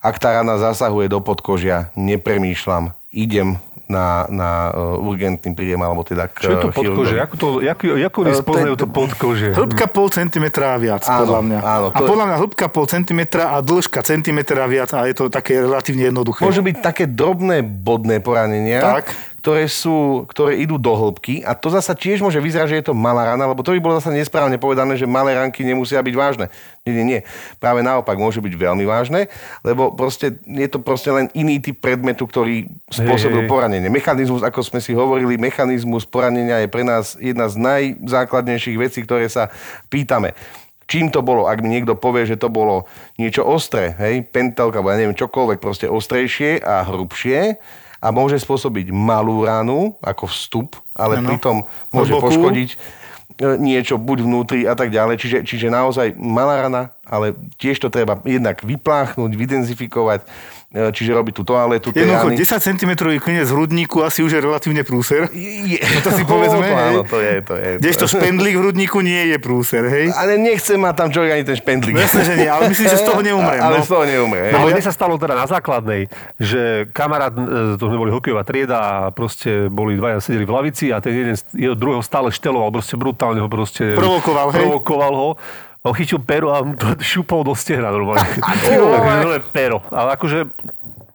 Ak 0.00 0.16
tá 0.16 0.32
rana 0.32 0.56
zasahuje 0.56 1.12
do 1.12 1.20
podkožia, 1.20 1.92
nepremýšľam, 1.92 2.96
idem 3.12 3.60
na, 3.90 4.06
na 4.30 4.50
uh, 4.68 5.02
urgentný 5.02 5.50
príjem, 5.50 5.76
alebo 5.76 6.00
teda 6.00 6.24
k 6.24 6.38
Čo 6.38 6.48
je 6.48 6.58
to 6.60 6.68
uh, 6.68 6.72
podkože? 6.72 7.14
Ako, 7.18 7.34
to, 7.34 7.46
ako, 7.60 7.82
ako 7.98 8.16
oni 8.20 8.30
Eh, 8.30 8.38
spoznajú 8.38 8.74
to- 8.76 8.86
podkože? 8.88 9.46
Hĺbka 9.52 9.86
pol 9.86 10.06
centimetra 10.08 10.66
a 10.72 10.78
viac, 10.78 11.02
Áno, 11.02 11.18
podľa 11.20 11.40
mňa. 11.42 11.58
áno, 11.60 11.86
a 11.90 11.98
podľa 11.98 12.24
mňa 12.24 12.36
hĺbka 12.38 12.66
pol 12.68 12.86
centimetra 12.86 13.44
a 13.50 13.56
dĺžka 13.58 14.00
centimetra 14.00 14.62
a 14.62 14.68
viac 14.70 14.90
a 14.92 15.02
je 15.04 15.12
to 15.12 15.26
také 15.26 15.58
relatívne 15.58 16.06
jednoduché. 16.06 16.46
Môže 16.46 16.62
byť 16.62 16.76
také 16.78 17.04
drobné 17.04 17.60
bodné 17.60 18.22
poranenia, 18.22 19.02
Tak. 19.02 19.10
Ktoré, 19.40 19.64
sú, 19.72 20.28
ktoré 20.28 20.60
idú 20.60 20.76
do 20.76 20.92
hĺbky 20.92 21.40
a 21.48 21.56
to 21.56 21.72
zasa 21.72 21.96
tiež 21.96 22.20
môže 22.20 22.36
vyzerať, 22.36 22.68
že 22.68 22.78
je 22.84 22.86
to 22.92 22.94
malá 22.94 23.32
rana, 23.32 23.48
lebo 23.48 23.64
to 23.64 23.72
by 23.72 23.80
bolo 23.80 23.96
zasa 23.96 24.12
nesprávne 24.12 24.60
povedané, 24.60 25.00
že 25.00 25.08
malé 25.08 25.32
ranky 25.32 25.64
nemusia 25.64 26.04
byť 26.04 26.14
vážne. 26.14 26.46
Nie, 26.84 26.92
nie, 26.92 27.04
nie. 27.08 27.20
Práve 27.56 27.80
naopak 27.80 28.20
môže 28.20 28.44
byť 28.44 28.52
veľmi 28.52 28.84
vážne, 28.84 29.32
lebo 29.64 29.96
proste, 29.96 30.36
je 30.44 30.68
to 30.68 30.84
proste 30.84 31.08
len 31.08 31.32
iný 31.32 31.56
typ 31.56 31.80
predmetu, 31.80 32.28
ktorý 32.28 32.68
spôsobil 32.92 33.48
poranenie. 33.48 33.88
Mechanizmus, 33.88 34.44
ako 34.44 34.60
sme 34.60 34.84
si 34.84 34.92
hovorili, 34.92 35.40
mechanizmus 35.40 36.04
poranenia 36.04 36.60
je 36.60 36.68
pre 36.68 36.84
nás 36.84 37.16
jedna 37.16 37.48
z 37.48 37.56
najzákladnejších 37.56 38.76
vecí, 38.76 39.00
ktoré 39.08 39.24
sa 39.32 39.48
pýtame. 39.88 40.36
čím 40.90 41.06
to 41.08 41.22
bolo. 41.22 41.46
Ak 41.46 41.62
mi 41.62 41.70
niekto 41.70 41.94
povie, 41.94 42.26
že 42.26 42.34
to 42.34 42.50
bolo 42.50 42.90
niečo 43.14 43.46
ostré, 43.46 43.94
hej, 44.02 44.26
pentelka, 44.26 44.82
alebo 44.82 44.90
ja 44.90 44.98
neviem, 44.98 45.14
čokoľvek 45.14 45.62
proste 45.62 45.86
ostrejšie 45.86 46.58
a 46.66 46.82
hrubšie, 46.82 47.56
a 48.00 48.08
môže 48.08 48.40
spôsobiť 48.40 48.88
malú 48.90 49.44
ránu, 49.44 50.00
ako 50.00 50.24
vstup, 50.32 50.68
ale 50.96 51.20
ano. 51.20 51.28
pritom 51.28 51.56
môže 51.92 52.16
Hlbokú. 52.16 52.32
poškodiť 52.32 52.70
e, 52.72 52.76
niečo 53.60 54.00
buď 54.00 54.18
vnútri 54.24 54.60
a 54.64 54.72
tak 54.72 54.88
ďalej. 54.88 55.20
Čiže, 55.20 55.38
čiže 55.44 55.68
naozaj 55.68 56.16
malá 56.16 56.64
rana, 56.64 56.96
ale 57.06 57.32
tiež 57.56 57.80
to 57.80 57.88
treba 57.88 58.20
jednak 58.24 58.60
vypláchnuť, 58.64 59.30
vydenzifikovať, 59.32 60.20
E, 60.70 60.94
čiže 60.94 61.10
robí 61.10 61.34
tú 61.34 61.42
toaletu. 61.42 61.90
Jednoducho 61.90 62.30
10 62.30 62.62
cm 62.62 62.92
klinec 63.18 63.50
hrudníku 63.50 64.06
asi 64.06 64.22
už 64.22 64.38
je 64.38 64.38
relatívne 64.38 64.86
prúser. 64.86 65.26
Je, 65.34 65.82
no 65.82 65.98
to 66.06 66.14
si 66.14 66.22
povedzme, 66.22 66.62
oh, 66.62 66.78
Áno, 66.78 67.02
to 67.02 67.18
je, 67.18 67.42
to 67.42 67.58
je. 67.58 67.82
Kdežto 67.82 68.06
špendlík 68.06 68.54
v 68.54 68.60
hrudníku 68.62 69.02
nie 69.02 69.34
je 69.34 69.42
prúser, 69.42 69.82
hej? 69.90 70.14
Ale 70.14 70.38
nechce 70.38 70.78
mať 70.78 70.94
tam 70.94 71.08
človek 71.10 71.30
ani 71.34 71.42
ten 71.42 71.58
špendlík. 71.58 71.98
Jasne, 71.98 72.22
že 72.22 72.34
nie, 72.38 72.46
ale 72.46 72.70
myslím, 72.70 72.86
že 72.86 73.02
z 73.02 73.06
toho 73.06 73.18
neumre. 73.18 73.58
Ale 73.58 73.82
no. 73.82 73.84
z 73.84 73.90
toho 73.90 74.04
neumre. 74.06 74.54
No, 74.54 74.62
ale 74.62 74.78
mne 74.78 74.84
sa 74.86 74.94
stalo 74.94 75.18
teda 75.18 75.34
na 75.34 75.50
základnej, 75.50 76.06
že 76.38 76.86
kamarát, 76.94 77.34
e, 77.34 77.74
to 77.74 77.90
sme 77.90 77.98
boli 77.98 78.14
hokejová 78.14 78.46
trieda 78.46 78.78
a 78.78 78.94
proste 79.10 79.66
boli 79.66 79.98
dvaja 79.98 80.22
sedeli 80.22 80.46
v 80.46 80.54
lavici 80.54 80.94
a 80.94 81.02
ten 81.02 81.18
jeden 81.18 81.34
druhého 81.74 81.98
stále 81.98 82.30
šteloval, 82.30 82.70
proste 82.70 82.94
brutálne 82.94 83.42
ho 83.42 83.50
proste... 83.50 83.98
Provokoval, 83.98 84.54
hej? 84.54 84.62
Provokoval 84.62 85.12
ho 85.18 85.30
on 85.82 85.92
chytil 85.96 86.20
pero 86.20 86.52
a 86.52 86.60
to 86.76 87.00
šupol 87.00 87.44
do 87.44 87.56
stehna 87.56 87.88
normálne. 87.88 88.26
Pero. 89.52 89.80
Ale 89.88 90.16
akože 90.16 90.52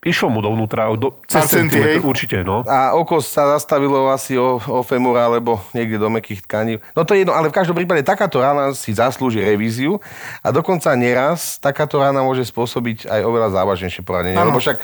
Išlo 0.06 0.30
mu 0.30 0.38
dovnútra, 0.38 0.94
do, 0.94 1.18
cez 1.26 1.50
centimetr, 1.50 1.98
určite, 2.06 2.46
no. 2.46 2.62
A 2.70 2.94
oko 2.94 3.26
sa 3.26 3.58
zastavilo 3.58 4.06
asi 4.14 4.38
o, 4.38 4.62
o 4.62 4.86
femura, 4.86 5.26
alebo 5.26 5.58
niekde 5.74 5.98
do 5.98 6.14
mekých 6.14 6.46
tkaní. 6.46 6.78
No 6.94 7.10
to 7.10 7.18
je 7.18 7.26
jedno, 7.26 7.34
ale 7.34 7.50
v 7.50 7.58
každom 7.58 7.74
prípade 7.74 8.06
takáto 8.06 8.38
rána 8.38 8.78
si 8.78 8.94
zaslúži 8.94 9.42
revíziu 9.42 9.98
a 10.46 10.54
dokonca 10.54 10.94
neraz 10.94 11.58
takáto 11.58 11.98
rána 11.98 12.22
môže 12.22 12.46
spôsobiť 12.46 13.10
aj 13.10 13.20
oveľa 13.26 13.50
závažnejšie 13.58 14.06
poranenie. 14.06 14.38
Lebo 14.38 14.62
však 14.62 14.78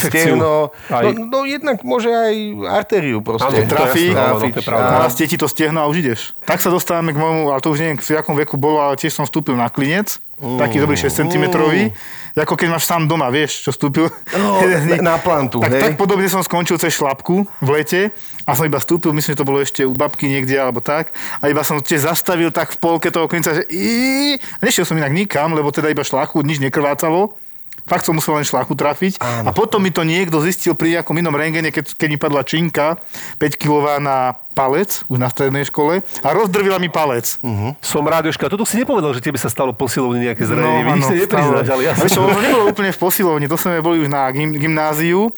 stehno, 0.00 0.72
aj... 0.88 1.12
no, 1.12 1.28
no, 1.28 1.38
jednak 1.44 1.84
môže 1.84 2.08
aj 2.08 2.34
artériu 2.72 3.20
proste. 3.20 3.52
Áno, 3.52 3.68
trafí, 3.68 4.16
trafiť, 4.16 4.64
no, 4.64 5.04
a 5.04 5.12
ti 5.12 5.36
to 5.36 5.44
stehno 5.44 5.84
a 5.84 5.86
už 5.92 6.00
ideš. 6.00 6.32
Tak 6.48 6.64
sa 6.64 6.72
dostávame 6.72 7.12
k 7.12 7.20
môjmu, 7.20 7.52
ale 7.52 7.60
to 7.60 7.68
už 7.68 7.84
neviem, 7.84 8.00
v 8.00 8.16
akom 8.16 8.32
veku 8.32 8.56
bolo, 8.56 8.80
ale 8.80 8.96
tiež 8.96 9.12
som 9.12 9.28
vstúpil 9.28 9.60
na 9.60 9.68
klinec, 9.68 10.16
mm. 10.40 10.56
taký 10.56 10.80
dobrý 10.80 10.96
6 10.96 11.20
cm. 11.20 11.44
Mm 11.52 12.23
ako 12.34 12.58
keď 12.58 12.68
máš 12.74 12.90
sám 12.90 13.06
doma, 13.06 13.30
vieš, 13.30 13.62
čo 13.62 13.70
vstúpil. 13.70 14.10
No, 14.34 14.58
na 15.06 15.22
plantu, 15.22 15.62
tak, 15.62 15.70
hej? 15.70 15.82
tak 15.86 15.92
podobne 15.94 16.26
som 16.26 16.42
skončil 16.42 16.74
cez 16.82 16.90
šlapku 16.98 17.46
v 17.62 17.68
lete 17.70 18.10
a 18.42 18.58
som 18.58 18.66
iba 18.66 18.82
vstúpil, 18.82 19.14
myslím, 19.14 19.38
že 19.38 19.40
to 19.40 19.46
bolo 19.46 19.62
ešte 19.62 19.86
u 19.86 19.94
babky 19.94 20.26
niekde 20.26 20.58
alebo 20.58 20.82
tak 20.82 21.14
a 21.38 21.46
iba 21.46 21.62
som 21.62 21.78
tiež 21.78 22.10
zastavil 22.10 22.50
tak 22.50 22.74
v 22.74 22.78
polke 22.82 23.14
toho 23.14 23.30
klinca, 23.30 23.54
že 23.54 23.62
i... 23.70 24.34
nešiel 24.58 24.82
som 24.82 24.98
inak 24.98 25.14
nikam, 25.14 25.54
lebo 25.54 25.70
teda 25.70 25.94
iba 25.94 26.02
šlachu, 26.02 26.42
nič 26.42 26.58
nekrvácalo. 26.58 27.38
Fakt 27.84 28.08
som 28.08 28.16
musel 28.16 28.40
len 28.40 28.48
šlachu 28.48 28.72
trafiť. 28.72 29.20
Áno. 29.20 29.48
A 29.48 29.50
potom 29.52 29.76
mi 29.76 29.92
to 29.92 30.08
niekto 30.08 30.40
zistil 30.40 30.72
pri 30.72 30.96
nejakom 30.96 31.20
inom 31.20 31.36
rengene, 31.36 31.68
keď, 31.68 31.92
keď 31.92 32.08
mi 32.08 32.18
padla 32.18 32.40
činka 32.40 32.96
5 33.36 33.60
kilová 33.60 34.00
na 34.00 34.40
palec, 34.56 35.04
už 35.10 35.18
na 35.20 35.28
strednej 35.28 35.66
škole, 35.68 36.00
a 36.00 36.28
rozdrvila 36.32 36.78
mi 36.78 36.88
palec. 36.88 37.42
Uh-huh. 37.42 37.74
Som 37.82 38.06
rád, 38.06 38.30
Joška, 38.30 38.48
toto 38.48 38.62
si 38.64 38.78
nepovedal, 38.80 39.12
že 39.12 39.20
tebe 39.20 39.36
sa 39.36 39.50
stalo 39.50 39.74
posilovne 39.74 40.22
nejaké 40.22 40.46
zranenie. 40.46 40.80
No, 40.86 40.94
Vy 40.94 41.02
ste 41.02 41.16
nepriznáš, 41.26 41.68
ale 41.74 41.82
ja 41.84 41.92
som... 41.98 42.06
Čo, 42.06 42.30
to 42.30 42.40
nebolo 42.40 42.64
úplne 42.70 42.94
v 42.94 42.98
posilovni, 43.02 43.44
to 43.50 43.58
sme 43.58 43.82
boli 43.82 44.00
už 44.00 44.08
na 44.08 44.30
gym, 44.30 44.54
gymnáziu 44.54 45.28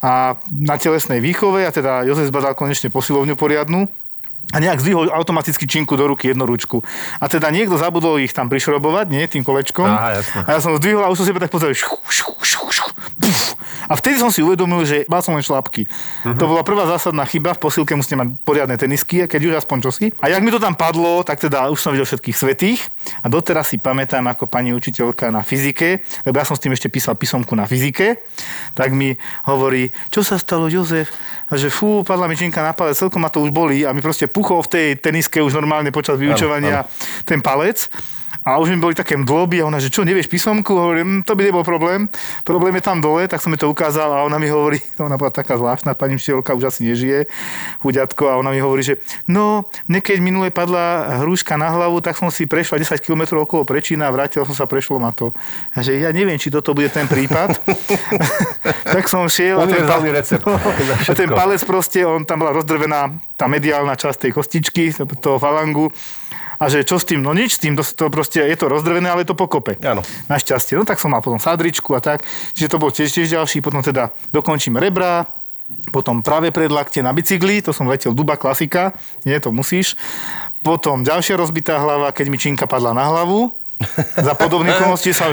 a 0.00 0.40
na 0.48 0.74
telesnej 0.80 1.20
výchove 1.20 1.62
a 1.62 1.70
teda 1.70 2.02
Jozef 2.08 2.32
zbadal 2.32 2.56
konečne 2.56 2.88
posilovňu 2.88 3.36
poriadnu 3.36 3.86
a 4.52 4.56
nejak 4.60 4.84
zdvihol 4.84 5.08
automaticky 5.08 5.64
činku 5.64 5.96
do 5.96 6.04
ruky 6.06 6.28
jednoručku. 6.28 6.84
A 7.18 7.24
teda 7.26 7.48
niekto 7.48 7.80
zabudol 7.80 8.20
ich 8.20 8.36
tam 8.36 8.52
prišrobovať, 8.52 9.06
nie, 9.08 9.24
tým 9.24 9.42
kolečkom. 9.42 9.88
Aha, 9.88 10.20
jasne. 10.20 10.44
A 10.44 10.48
ja 10.54 10.60
som 10.60 10.76
zdvihol 10.76 11.02
a 11.02 11.08
už 11.08 11.24
som 11.24 11.26
si 11.26 11.32
tak 11.32 11.48
pozrel, 11.48 11.72
a 13.90 13.92
vtedy 13.98 14.18
som 14.18 14.30
si 14.30 14.40
uvedomil, 14.42 14.82
že 14.86 15.04
mal 15.06 15.22
som 15.22 15.34
len 15.34 15.44
šlapky. 15.44 15.86
Uh-huh. 15.86 16.36
To 16.38 16.44
bola 16.48 16.62
prvá 16.66 16.86
zásadná 16.86 17.26
chyba, 17.26 17.54
v 17.54 17.62
posilke 17.62 17.94
musíte 17.94 18.18
mať 18.18 18.34
poriadne 18.42 18.76
tenisky, 18.78 19.26
keď 19.26 19.40
už 19.42 19.54
aspoň 19.64 19.78
čosi. 19.84 20.06
A 20.22 20.30
jak 20.30 20.42
mi 20.42 20.50
to 20.50 20.62
tam 20.62 20.74
padlo, 20.74 21.22
tak 21.26 21.42
teda 21.42 21.68
už 21.70 21.78
som 21.78 21.90
videl 21.94 22.06
všetkých 22.06 22.36
svetých 22.36 22.80
a 23.22 23.26
doteraz 23.28 23.74
si 23.74 23.76
pamätám 23.78 24.24
ako 24.30 24.46
pani 24.46 24.74
učiteľka 24.74 25.30
na 25.30 25.42
fyzike, 25.44 26.02
lebo 26.26 26.34
ja 26.38 26.44
som 26.46 26.56
s 26.56 26.62
tým 26.62 26.74
ešte 26.74 26.88
písal 26.90 27.18
písomku 27.18 27.54
na 27.54 27.66
fyzike, 27.66 28.22
tak 28.72 28.94
mi 28.94 29.14
hovorí, 29.46 29.90
čo 30.08 30.24
sa 30.24 30.38
stalo 30.38 30.70
Jozef? 30.70 31.12
A 31.50 31.58
že 31.60 31.68
fú, 31.68 32.00
padla 32.06 32.30
mi 32.30 32.38
činka 32.38 32.64
na 32.64 32.72
palec, 32.72 32.96
celkom 32.96 33.20
ma 33.20 33.28
to 33.28 33.44
už 33.44 33.52
boli 33.52 33.84
a 33.84 33.92
mi 33.92 34.00
proste 34.00 34.30
puchol 34.30 34.64
v 34.64 34.70
tej 34.72 34.86
teniske 34.98 35.42
už 35.42 35.52
normálne 35.52 35.92
počas 35.92 36.16
vyučovania 36.16 36.82
ano, 36.82 36.88
ano. 36.88 37.26
ten 37.28 37.44
palec. 37.44 37.92
A 38.42 38.58
už 38.58 38.74
mi 38.74 38.78
boli 38.82 38.90
také 38.90 39.14
mdloby 39.14 39.62
a 39.62 39.70
ona, 39.70 39.78
že 39.78 39.86
čo, 39.86 40.02
nevieš 40.02 40.26
písomku? 40.26 40.74
Hovorím, 40.74 41.06
hm, 41.06 41.22
to 41.22 41.38
by 41.38 41.42
nebol 41.46 41.62
problém. 41.62 42.10
Problém 42.42 42.74
je 42.74 42.82
tam 42.82 42.98
dole, 42.98 43.30
tak 43.30 43.38
som 43.38 43.54
mi 43.54 43.58
to 43.58 43.70
ukázal 43.70 44.10
a 44.10 44.26
ona 44.26 44.34
mi 44.42 44.50
hovorí, 44.50 44.82
ona 44.98 45.14
bola 45.14 45.30
taká 45.30 45.54
zvláštna, 45.54 45.94
pani 45.94 46.18
učiteľka 46.18 46.50
už 46.58 46.74
asi 46.74 46.90
nežije, 46.90 47.30
chuďatko, 47.78 48.22
a 48.26 48.34
ona 48.42 48.50
mi 48.50 48.58
hovorí, 48.58 48.82
že 48.82 48.98
no, 49.30 49.70
mne 49.86 50.02
keď 50.02 50.18
minule 50.18 50.50
padla 50.50 51.22
hruška 51.22 51.54
na 51.54 51.70
hlavu, 51.70 52.02
tak 52.02 52.18
som 52.18 52.34
si 52.34 52.50
prešla 52.50 52.82
10 52.82 52.98
km 52.98 53.38
okolo 53.38 53.62
prečína 53.62 54.10
a 54.10 54.14
vrátila 54.14 54.42
som 54.42 54.58
sa, 54.58 54.66
prešlo 54.66 54.98
ma 54.98 55.14
to. 55.14 55.30
A 55.78 55.86
že 55.86 56.02
ja 56.02 56.10
neviem, 56.10 56.34
či 56.34 56.50
toto 56.50 56.74
bude 56.74 56.90
ten 56.90 57.06
prípad. 57.06 57.62
tak 58.98 59.06
som 59.06 59.30
šiel 59.30 59.62
a 59.62 59.70
ten, 59.70 59.86
pal- 59.86 60.02
recept. 60.02 60.42
a 61.10 61.12
ten 61.14 61.30
palec 61.30 61.62
proste, 61.62 62.02
on 62.02 62.26
tam 62.26 62.42
bola 62.42 62.58
rozdrvená 62.58 63.06
tá 63.38 63.46
mediálna 63.46 63.94
časť 63.94 64.26
tej 64.26 64.32
kostičky, 64.34 64.84
toho 65.22 65.38
falangu 65.38 65.94
a 66.62 66.70
že 66.70 66.86
čo 66.86 67.02
s 67.02 67.02
tým, 67.02 67.18
no 67.18 67.34
nič 67.34 67.58
s 67.58 67.60
tým, 67.60 67.74
to, 67.74 67.82
to 67.82 68.06
proste 68.06 68.38
je 68.38 68.54
to 68.54 68.70
rozdrvené, 68.70 69.10
ale 69.10 69.26
je 69.26 69.34
to 69.34 69.38
pokope. 69.38 69.74
Áno. 69.82 70.06
Našťastie. 70.30 70.78
No 70.78 70.86
tak 70.86 71.02
som 71.02 71.10
mal 71.10 71.18
potom 71.18 71.42
sadričku 71.42 71.90
a 71.90 72.00
tak, 72.00 72.22
čiže 72.54 72.70
to 72.70 72.78
bol 72.78 72.94
tiež, 72.94 73.10
tiež 73.10 73.34
ďalší, 73.34 73.58
potom 73.58 73.82
teda 73.82 74.14
dokončím 74.30 74.78
rebra, 74.78 75.26
potom 75.90 76.22
práve 76.22 76.54
predlakte 76.54 77.02
na 77.02 77.10
bicykli, 77.10 77.64
to 77.66 77.74
som 77.74 77.90
letel 77.90 78.14
Duba 78.14 78.38
klasika, 78.38 78.94
nie, 79.26 79.34
to 79.42 79.50
musíš. 79.50 79.98
Potom 80.62 81.02
ďalšia 81.02 81.34
rozbitá 81.34 81.82
hlava, 81.82 82.14
keď 82.14 82.26
mi 82.30 82.38
činka 82.38 82.70
padla 82.70 82.94
na 82.94 83.10
hlavu, 83.10 83.50
za 84.28 84.34
podobné 84.34 84.74
okolnosti 84.76 85.10
sa 85.12 85.30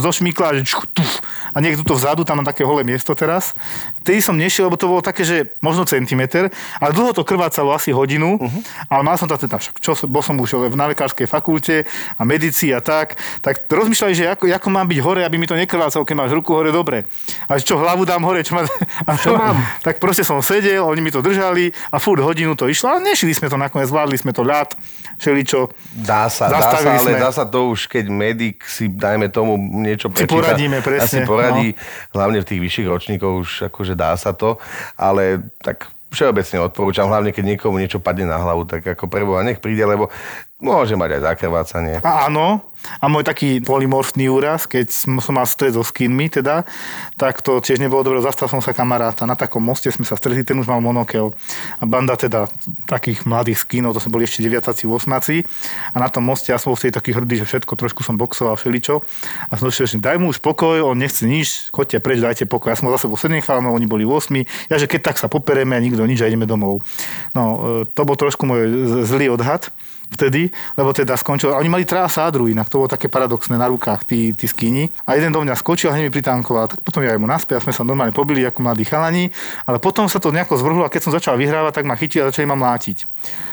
zošmykla 0.00 0.62
že 0.62 0.74
tuf, 0.94 1.22
a 1.54 1.58
niekto 1.58 1.82
to 1.84 1.96
vzadu, 1.96 2.22
tam 2.24 2.40
mám 2.40 2.48
také 2.48 2.62
holé 2.62 2.84
miesto 2.84 3.12
teraz. 3.16 3.56
Tedy 4.04 4.20
som 4.20 4.36
nešiel, 4.36 4.68
lebo 4.68 4.78
to 4.78 4.88
bolo 4.88 5.02
také, 5.02 5.24
že 5.24 5.58
možno 5.64 5.88
centimeter, 5.88 6.52
ale 6.78 6.90
dlho 6.92 7.10
to 7.16 7.24
krvácalo 7.24 7.72
asi 7.74 7.90
hodinu, 7.90 8.38
uh-huh. 8.38 8.60
ale 8.92 9.02
mal 9.02 9.16
som 9.16 9.26
to 9.26 9.34
teda, 9.34 9.58
však 9.58 9.80
čo, 9.82 9.92
bol 10.06 10.22
som 10.22 10.38
už 10.38 10.70
v 10.70 10.74
lekárskej 10.76 11.26
fakulte 11.28 11.84
a 12.16 12.22
medicii 12.22 12.72
a 12.72 12.80
tak, 12.80 13.18
tak 13.42 13.66
rozmýšľali, 13.68 14.14
že 14.14 14.24
ako, 14.32 14.44
ako 14.48 14.68
mám 14.70 14.86
byť 14.88 14.98
hore, 15.02 15.20
aby 15.24 15.36
mi 15.36 15.50
to 15.50 15.58
nekrvácalo, 15.58 16.06
keď 16.06 16.16
máš 16.16 16.32
ruku 16.32 16.54
hore, 16.54 16.70
dobre. 16.70 17.04
A 17.50 17.58
čo 17.58 17.76
hlavu 17.76 18.06
dám 18.06 18.24
hore, 18.24 18.46
čo, 18.46 18.56
má, 18.56 18.64
a 19.04 19.12
čo 19.18 19.34
mám? 19.36 19.56
Tak 19.88 20.02
proste 20.02 20.26
som 20.26 20.40
sedel, 20.44 20.84
oni 20.84 21.00
mi 21.00 21.08
to 21.08 21.24
držali 21.24 21.70
a 21.88 21.96
furt 21.96 22.20
hodinu 22.20 22.52
to 22.58 22.68
išlo, 22.68 22.92
ale 22.92 23.00
nešili 23.04 23.32
sme 23.32 23.48
to 23.48 23.56
nakoniec, 23.56 23.88
zvládli 23.88 24.16
sme 24.20 24.36
to 24.36 24.44
ľad, 24.44 24.74
všeličo. 25.16 25.72
Dá 26.04 26.28
sa, 26.28 26.50
dá 26.50 26.60
sa, 26.60 26.78
ale 26.78 27.16
dá 27.16 27.30
sa 27.32 27.44
to 27.48 27.72
už 27.72 27.87
keď 27.88 28.04
medic 28.12 28.60
si, 28.68 28.92
dajme 28.92 29.32
tomu, 29.32 29.56
niečo 29.56 30.12
prečíta. 30.12 30.30
Si 30.30 30.36
poradíme, 30.36 30.78
presne. 30.84 31.04
Asi 31.04 31.18
poradí, 31.24 31.68
no. 31.72 31.80
hlavne 32.14 32.44
v 32.44 32.48
tých 32.52 32.60
vyšších 32.60 32.88
ročníkoch 32.88 33.34
už 33.40 33.50
akože 33.72 33.96
dá 33.96 34.12
sa 34.14 34.36
to, 34.36 34.60
ale 35.00 35.48
tak 35.64 35.88
všeobecne 36.08 36.64
odporúčam, 36.64 37.08
hlavne 37.08 37.36
keď 37.36 37.56
niekomu 37.56 37.76
niečo 37.76 38.00
padne 38.00 38.28
na 38.28 38.40
hlavu, 38.40 38.64
tak 38.64 38.84
ako 38.84 39.08
preboha 39.08 39.44
nech 39.44 39.60
príde, 39.60 39.84
lebo 39.84 40.08
môže 40.56 40.96
mať 40.96 41.20
aj 41.20 41.22
zakrvácanie. 41.34 41.94
A 42.00 42.28
áno, 42.28 42.64
a 42.98 43.06
môj 43.10 43.26
taký 43.26 43.60
polymorfný 43.62 44.30
úraz, 44.30 44.64
keď 44.64 44.90
som, 44.90 45.20
mal 45.34 45.44
stred 45.44 45.74
so 45.76 45.84
skinmi, 45.84 46.30
teda, 46.30 46.64
tak 47.18 47.44
to 47.44 47.58
tiež 47.58 47.82
nebolo 47.82 48.02
dobre. 48.06 48.24
Zastal 48.24 48.48
som 48.48 48.62
sa 48.62 48.74
kamaráta. 48.74 49.28
Na 49.28 49.34
takom 49.34 49.62
moste 49.62 49.92
sme 49.92 50.06
sa 50.06 50.16
stretli, 50.16 50.42
ten 50.46 50.58
už 50.58 50.66
mal 50.66 50.80
monokel. 50.82 51.34
A 51.78 51.84
banda 51.84 52.14
teda 52.14 52.46
takých 52.86 53.26
mladých 53.28 53.62
skinov, 53.66 53.94
to 53.94 54.02
sme 54.02 54.18
boli 54.18 54.24
ešte 54.26 54.42
deviatáci, 54.42 54.88
osmaci. 54.88 55.44
A 55.92 55.96
na 56.00 56.08
tom 56.08 56.24
moste 56.26 56.50
ja 56.54 56.58
som 56.58 56.72
bol 56.72 56.78
taký 56.78 57.12
hrdý, 57.14 57.44
že 57.44 57.46
všetko, 57.46 57.72
trošku 57.76 58.00
som 58.02 58.16
boxoval, 58.16 58.56
všeličo. 58.56 59.02
A 59.50 59.52
som 59.58 59.68
došiel, 59.68 59.86
že 59.86 59.98
daj 60.00 60.16
mu 60.18 60.32
už 60.32 60.40
pokoj, 60.42 60.82
on 60.82 60.98
nechce 60.98 61.26
nič, 61.26 61.70
choďte 61.70 62.00
preč, 62.02 62.18
dajte 62.22 62.44
pokoj. 62.48 62.72
Ja 62.72 62.78
som 62.78 62.90
zase 62.90 63.10
bol 63.10 63.20
7 63.20 63.38
chalanov, 63.44 63.76
oni 63.76 63.86
boli 63.86 64.06
8. 64.06 64.70
Ja, 64.72 64.80
že 64.80 64.90
keď 64.90 65.12
tak 65.12 65.16
sa 65.20 65.26
popereme 65.30 65.76
a 65.76 65.80
nikto 65.82 66.02
nič 66.06 66.22
a 66.24 66.30
ideme 66.30 66.48
domov. 66.48 66.82
No, 67.36 67.84
e, 67.84 67.90
to 67.90 68.02
bol 68.02 68.16
trošku 68.16 68.48
môj 68.48 68.66
zlý 69.04 69.30
odhad 69.30 69.70
vtedy, 70.08 70.48
lebo 70.74 70.90
teda 70.96 71.14
skončil. 71.14 71.52
Oni 71.52 71.68
mali 71.68 71.84
traja 71.84 72.08
sádru 72.08 72.48
inak, 72.48 72.72
to 72.72 72.80
bolo 72.80 72.90
také 72.90 73.12
paradoxné 73.12 73.60
na 73.60 73.68
rukách, 73.68 74.08
tí, 74.08 74.32
tí 74.32 74.48
skíni. 74.48 74.88
A 75.04 75.14
jeden 75.14 75.32
do 75.32 75.44
mňa 75.44 75.54
skočil 75.54 75.92
a 75.92 75.94
hneď 75.94 76.08
mi 76.08 76.12
pritankoval. 76.12 76.72
Tak 76.72 76.80
potom 76.80 77.04
ja 77.04 77.12
mu 77.20 77.28
naspäť 77.28 77.60
a 77.60 77.64
sme 77.68 77.76
sa 77.76 77.84
normálne 77.84 78.16
pobili 78.16 78.42
ako 78.48 78.64
mladí 78.64 78.88
chalani, 78.88 79.28
ale 79.68 79.76
potom 79.78 80.08
sa 80.08 80.16
to 80.16 80.32
nejako 80.32 80.56
zvrhlo 80.56 80.82
a 80.84 80.92
keď 80.92 81.00
som 81.08 81.12
začal 81.12 81.36
vyhrávať, 81.36 81.82
tak 81.82 81.84
ma 81.84 81.94
chytili 81.94 82.24
a 82.24 82.30
začali 82.32 82.48
ma 82.48 82.56
mlátiť. 82.56 83.04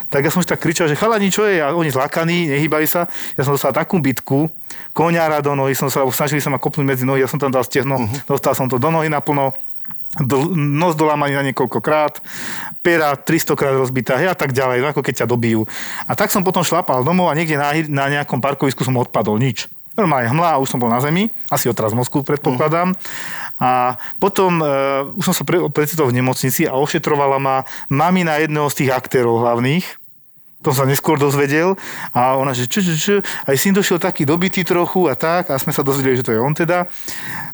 Tak 0.06 0.22
ja 0.22 0.30
som 0.30 0.38
už 0.38 0.48
tak 0.48 0.62
kričal, 0.62 0.86
že 0.86 0.94
chalani, 0.94 1.34
čo 1.34 1.44
je? 1.50 1.58
A 1.58 1.74
oni 1.74 1.90
zlakaní, 1.90 2.46
nehýbali 2.46 2.86
sa. 2.86 3.10
Ja 3.34 3.42
som 3.42 3.58
dostal 3.58 3.74
takú 3.74 3.98
bitku, 3.98 4.46
koňára 4.94 5.42
do 5.42 5.52
nohy, 5.58 5.74
som 5.74 5.90
sa, 5.90 6.06
snažili 6.14 6.38
sa 6.38 6.48
ma 6.48 6.62
kopnúť 6.62 6.86
medzi 6.86 7.04
nohy, 7.04 7.26
ja 7.26 7.28
som 7.28 7.42
tam 7.42 7.50
dal 7.50 7.66
stehno, 7.66 7.98
uh-huh. 7.98 8.38
dostal 8.38 8.54
som 8.54 8.70
to 8.70 8.78
do 8.78 8.88
nohy 8.88 9.10
naplno 9.10 9.50
nos 10.56 10.94
dolámaný 10.96 11.36
na 11.36 11.44
niekoľkokrát, 11.52 12.24
pera 12.80 13.12
300 13.12 13.58
krát 13.58 13.74
rozbitá 13.76 14.16
a 14.16 14.36
tak 14.36 14.56
ďalej, 14.56 14.80
no 14.80 14.88
ako 14.92 15.04
keď 15.04 15.24
ťa 15.24 15.30
dobijú. 15.30 15.68
A 16.08 16.16
tak 16.16 16.32
som 16.32 16.40
potom 16.40 16.64
šlapal 16.64 17.04
domov 17.04 17.28
a 17.28 17.36
niekde 17.36 17.60
na, 17.60 17.76
na 17.88 18.06
nejakom 18.08 18.40
parkovisku 18.40 18.80
som 18.86 18.96
odpadol, 18.96 19.36
nič. 19.36 19.68
Normálne 19.96 20.28
hmla 20.28 20.56
a 20.56 20.60
už 20.60 20.68
som 20.68 20.80
bol 20.80 20.92
na 20.92 21.00
zemi, 21.00 21.32
asi 21.48 21.72
otraz 21.72 21.96
mozku 21.96 22.20
predpokladám. 22.20 22.92
A 23.56 23.96
potom 24.20 24.60
uh, 24.60 25.08
už 25.16 25.32
som 25.32 25.34
sa 25.36 25.44
pre, 25.48 25.56
precitol 25.72 26.12
v 26.12 26.20
nemocnici 26.20 26.68
a 26.68 26.76
ošetrovala 26.76 27.40
ma 27.40 27.56
mamina 27.88 28.36
jedného 28.36 28.68
z 28.68 28.84
tých 28.84 28.90
aktérov 28.92 29.40
hlavných, 29.40 29.88
to 30.66 30.74
sa 30.74 30.82
neskôr 30.82 31.14
dozvedel 31.14 31.78
a 32.10 32.34
ona, 32.34 32.50
že 32.50 32.66
čo, 32.66 32.82
čo, 32.82 32.92
čo, 32.98 33.14
aj 33.22 33.54
syn 33.54 33.76
došiel 33.76 34.02
taký 34.02 34.26
dobitý 34.26 34.66
trochu 34.66 35.06
a 35.06 35.14
tak 35.14 35.52
a 35.52 35.60
sme 35.62 35.70
sa 35.70 35.86
dozvedeli, 35.86 36.18
že 36.18 36.26
to 36.26 36.34
je 36.34 36.42
on 36.42 36.50
teda. 36.56 36.90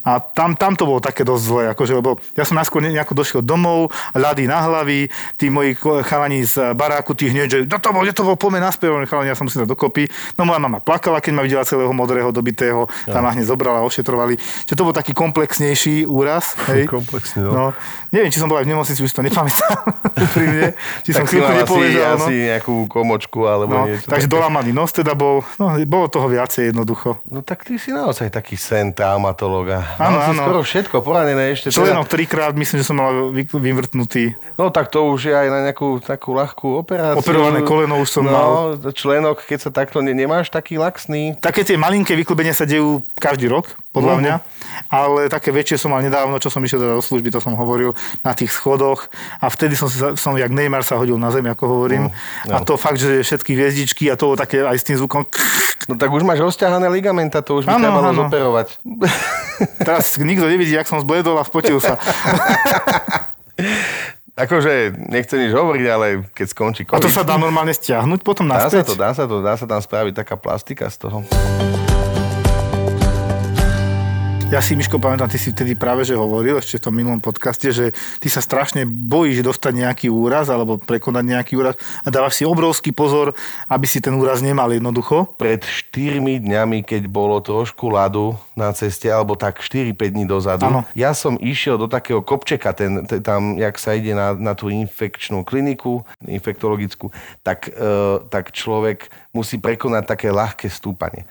A 0.03 0.19
tam, 0.19 0.59
tam 0.59 0.75
to 0.75 0.83
bolo 0.87 0.99
také 0.99 1.23
dosť 1.23 1.43
zlé, 1.43 1.63
akože, 1.71 1.93
lebo 1.95 2.19
ja 2.35 2.43
som 2.43 2.59
najskôr 2.59 2.83
nejako 2.83 3.15
došiel 3.15 3.41
domov, 3.41 3.95
ľady 4.19 4.51
na 4.51 4.59
hlavy, 4.67 5.07
tí 5.39 5.47
moji 5.47 5.79
chalani 5.79 6.43
z 6.43 6.75
baráku, 6.75 7.15
tí 7.15 7.31
hneď, 7.31 7.47
že 7.47 7.59
do 7.71 7.79
to 7.79 7.95
bol, 7.95 8.03
kde 8.03 8.15
to 8.15 8.27
bol, 8.27 8.35
poďme 8.35 8.59
naspäť, 8.59 8.91
chalani, 9.07 9.31
ja 9.31 9.39
som 9.39 9.47
musel 9.47 9.63
dať 9.63 9.71
dokopy. 9.71 10.11
No 10.35 10.43
moja 10.43 10.59
mama 10.59 10.83
plakala, 10.83 11.23
keď 11.23 11.33
ma 11.39 11.43
videla 11.47 11.63
celého 11.63 11.95
modrého 11.95 12.35
dobitého, 12.35 12.91
tam 13.07 13.23
ma 13.23 13.31
hneď 13.31 13.47
zobrala, 13.47 13.87
ošetrovali. 13.87 14.35
Čiže 14.67 14.77
to 14.77 14.87
bol 14.87 14.95
taký 14.95 15.15
komplexnejší 15.15 16.05
úraz. 16.11 16.59
Hej. 16.71 16.91
Komplexný, 16.91 17.47
no. 17.47 17.51
no. 17.55 17.67
Neviem, 18.11 18.29
či 18.29 18.43
som 18.43 18.51
bol 18.51 18.59
aj 18.59 18.67
v 18.67 18.77
nemocnici, 18.77 19.01
už 19.01 19.15
to 19.15 19.23
nepamätám 19.23 19.77
pri 20.35 20.45
mne. 20.51 20.69
Či 21.07 21.11
som 21.15 21.25
chvíľku 21.25 21.53
nepovedal. 21.55 22.19
Asi, 22.19 22.21
no. 22.21 22.27
asi 22.27 22.35
nejakú 22.51 22.75
komočku 22.91 23.41
alebo 23.47 23.73
no, 23.73 23.85
niečo. 23.89 24.11
Takže 24.11 24.29
také. 24.29 24.35
dolamaný 24.35 24.71
nos 24.75 24.91
teda 24.93 25.17
bol, 25.17 25.41
no, 25.57 25.79
bolo 25.87 26.07
toho 26.11 26.27
viacej 26.29 26.75
jednoducho. 26.75 27.25
No 27.31 27.41
tak 27.41 27.65
ty 27.65 27.81
si 27.81 27.95
naozaj 27.95 28.29
taký 28.29 28.59
sen 28.59 28.93
traumatológa. 28.93 29.92
Áno, 29.99 30.19
áno. 30.23 30.43
skoro 30.43 30.61
všetko 30.63 31.05
poranené 31.05 31.53
ešte. 31.53 31.75
Členok 31.75 32.07
teda... 32.09 32.15
trikrát, 32.17 32.55
myslím, 32.57 32.79
že 32.81 32.87
som 32.87 32.97
mal 32.97 33.33
vyvrtnutý. 33.35 34.37
No 34.57 34.73
tak 34.73 34.89
to 34.89 35.09
už 35.11 35.29
je 35.29 35.35
aj 35.35 35.49
na 35.51 35.59
nejakú 35.69 36.01
takú 36.01 36.33
ľahkú 36.37 36.81
operáciu. 36.81 37.21
Operované 37.21 37.61
koleno 37.67 38.01
už 38.01 38.09
som 38.09 38.25
no, 38.25 38.33
mal. 38.33 38.49
členok, 38.93 39.45
keď 39.45 39.59
sa 39.69 39.71
takto 39.75 40.01
ne, 40.01 40.15
nemáš 40.15 40.49
taký 40.49 40.79
laxný. 40.81 41.37
Také 41.41 41.67
tie 41.67 41.77
malinké 41.77 42.17
vyklbenia 42.17 42.57
sa 42.57 42.65
dejú 42.69 43.05
každý 43.19 43.51
rok, 43.51 43.75
podľa 43.93 44.15
uh-huh. 44.17 44.23
mňa. 44.25 44.35
Ale 44.93 45.29
také 45.33 45.51
väčšie 45.51 45.81
som 45.81 45.91
mal 45.93 46.05
nedávno, 46.05 46.37
čo 46.37 46.53
som 46.53 46.61
išiel 46.63 46.81
teda 46.83 46.95
do 46.99 47.05
služby, 47.05 47.33
to 47.33 47.41
som 47.41 47.57
hovoril, 47.57 47.97
na 48.21 48.33
tých 48.37 48.53
schodoch. 48.53 49.09
A 49.41 49.49
vtedy 49.49 49.77
som, 49.79 49.89
som 50.17 50.33
jak 50.37 50.53
Neymar 50.53 50.85
sa 50.85 51.01
hodil 51.01 51.17
na 51.17 51.33
zem, 51.33 51.45
ako 51.49 51.65
hovorím. 51.69 52.09
Uh-huh. 52.09 52.51
No. 52.51 52.61
A 52.61 52.67
to 52.67 52.77
fakt, 52.77 53.01
že 53.01 53.25
všetky 53.25 53.57
hviezdičky 53.57 54.09
a 54.13 54.17
to 54.17 54.37
také 54.37 54.65
aj 54.65 54.77
s 54.77 54.85
tým 54.85 54.97
zvukom. 55.01 55.25
No 55.91 55.95
tak 55.99 56.13
už 56.13 56.23
máš 56.23 56.41
rozťahané 56.45 56.87
ligamenta, 56.93 57.43
to 57.43 57.59
už 57.59 57.67
by 57.67 57.75
ano, 57.75 57.89
malo 57.91 58.11
zoperovať. 58.27 58.79
Teraz 59.87 60.15
nikto 60.19 60.47
nevidí, 60.47 60.73
jak 60.75 60.87
som 60.87 61.01
zbledol 61.03 61.39
a 61.39 61.45
spotil 61.45 61.79
sa. 61.83 61.99
Akože 64.33 64.97
nechcem 65.13 65.45
nič 65.45 65.53
hovoriť, 65.53 65.87
ale 65.93 66.25
keď 66.33 66.47
skončí 66.49 66.83
COVID... 66.89 67.05
A 67.05 67.05
to 67.05 67.13
sa 67.13 67.21
dá 67.21 67.37
normálne 67.37 67.77
stiahnuť 67.77 68.25
potom 68.25 68.49
naspäť? 68.49 68.81
Dá 68.81 68.81
sa 68.81 68.89
to, 68.89 68.95
dá 68.97 69.11
sa 69.13 69.25
to, 69.29 69.37
dá 69.45 69.55
sa 69.61 69.67
tam 69.69 69.81
spraviť 69.85 70.25
taká 70.25 70.41
plastika 70.41 70.89
z 70.89 71.05
toho. 71.05 71.21
Ja 74.53 74.61
si, 74.61 74.77
Miško, 74.77 75.01
pamätám, 75.01 75.33
ty 75.33 75.41
si 75.41 75.49
vtedy 75.49 75.73
práve 75.73 76.05
že 76.05 76.13
hovoril 76.13 76.61
ešte 76.61 76.77
v 76.77 76.85
tom 76.85 76.93
minulom 76.93 77.25
podcaste, 77.25 77.73
že 77.73 77.97
ty 78.21 78.29
sa 78.29 78.45
strašne 78.45 78.85
bojíš 78.85 79.41
dostať 79.41 79.73
nejaký 79.81 80.07
úraz 80.13 80.53
alebo 80.53 80.77
prekonať 80.77 81.25
nejaký 81.25 81.57
úraz 81.57 81.81
a 82.05 82.13
dávaš 82.13 82.37
si 82.37 82.45
obrovský 82.45 82.93
pozor, 82.93 83.33
aby 83.73 83.89
si 83.89 84.05
ten 84.05 84.13
úraz 84.13 84.45
nemal 84.45 84.69
jednoducho. 84.69 85.25
Pred 85.41 85.65
4 85.65 86.21
dňami, 86.45 86.85
keď 86.85 87.09
bolo 87.09 87.41
trošku 87.41 87.97
ľadu 87.97 88.37
na 88.53 88.77
ceste, 88.77 89.09
alebo 89.09 89.41
tak 89.41 89.65
4-5 89.65 89.97
dní 89.97 90.29
dozadu, 90.29 90.69
ano. 90.69 90.85
ja 90.93 91.17
som 91.17 91.41
išiel 91.41 91.81
do 91.81 91.89
takého 91.89 92.21
kopčeka, 92.21 92.77
ten, 92.77 93.09
ten, 93.09 93.25
tam, 93.25 93.57
jak 93.57 93.81
sa 93.81 93.97
ide 93.97 94.13
na, 94.13 94.37
na 94.37 94.53
tú 94.53 94.69
infekčnú 94.69 95.49
kliniku, 95.49 96.05
infektologickú, 96.29 97.09
tak, 97.41 97.73
e, 97.73 98.21
tak 98.29 98.53
človek 98.53 99.09
musí 99.33 99.57
prekonať 99.57 100.05
také 100.05 100.29
ľahké 100.29 100.69
stúpanie 100.69 101.25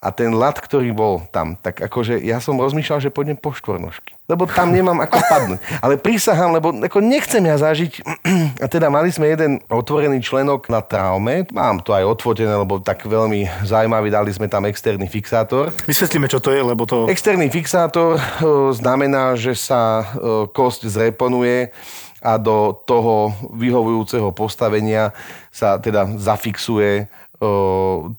a 0.00 0.08
ten 0.16 0.32
lat, 0.32 0.56
ktorý 0.56 0.96
bol 0.96 1.28
tam, 1.28 1.60
tak 1.60 1.76
akože 1.76 2.24
ja 2.24 2.40
som 2.40 2.56
rozmýšľal, 2.56 3.04
že 3.04 3.12
pôjdem 3.12 3.36
po 3.36 3.52
štvornožky. 3.52 4.16
Lebo 4.32 4.48
tam 4.48 4.72
nemám 4.72 4.96
ako 5.04 5.20
padnúť. 5.28 5.60
Ale 5.84 6.00
prísahám, 6.00 6.56
lebo 6.56 6.72
ako 6.72 7.04
nechcem 7.04 7.44
ja 7.44 7.60
zažiť. 7.60 8.00
A 8.64 8.66
teda 8.70 8.88
mali 8.88 9.12
sme 9.12 9.28
jeden 9.28 9.60
otvorený 9.68 10.24
členok 10.24 10.72
na 10.72 10.80
traume. 10.80 11.44
Mám 11.52 11.84
to 11.84 11.92
aj 11.92 12.16
odfotené, 12.16 12.48
lebo 12.48 12.80
tak 12.80 13.04
veľmi 13.04 13.44
zaujímavý. 13.68 14.08
Dali 14.08 14.32
sme 14.32 14.48
tam 14.48 14.64
externý 14.64 15.04
fixátor. 15.04 15.68
Vysvetlíme, 15.84 16.32
čo 16.32 16.40
to 16.40 16.48
je, 16.48 16.64
lebo 16.64 16.88
to... 16.88 17.04
Externý 17.12 17.52
fixátor 17.52 18.16
e, 18.16 18.20
znamená, 18.72 19.36
že 19.36 19.52
sa 19.52 20.00
e, 20.00 20.04
kosť 20.48 20.88
zreponuje 20.88 21.76
a 22.20 22.36
do 22.36 22.76
toho 22.84 23.32
vyhovujúceho 23.52 24.32
postavenia 24.32 25.12
sa 25.48 25.80
teda 25.80 26.20
zafixuje 26.20 27.08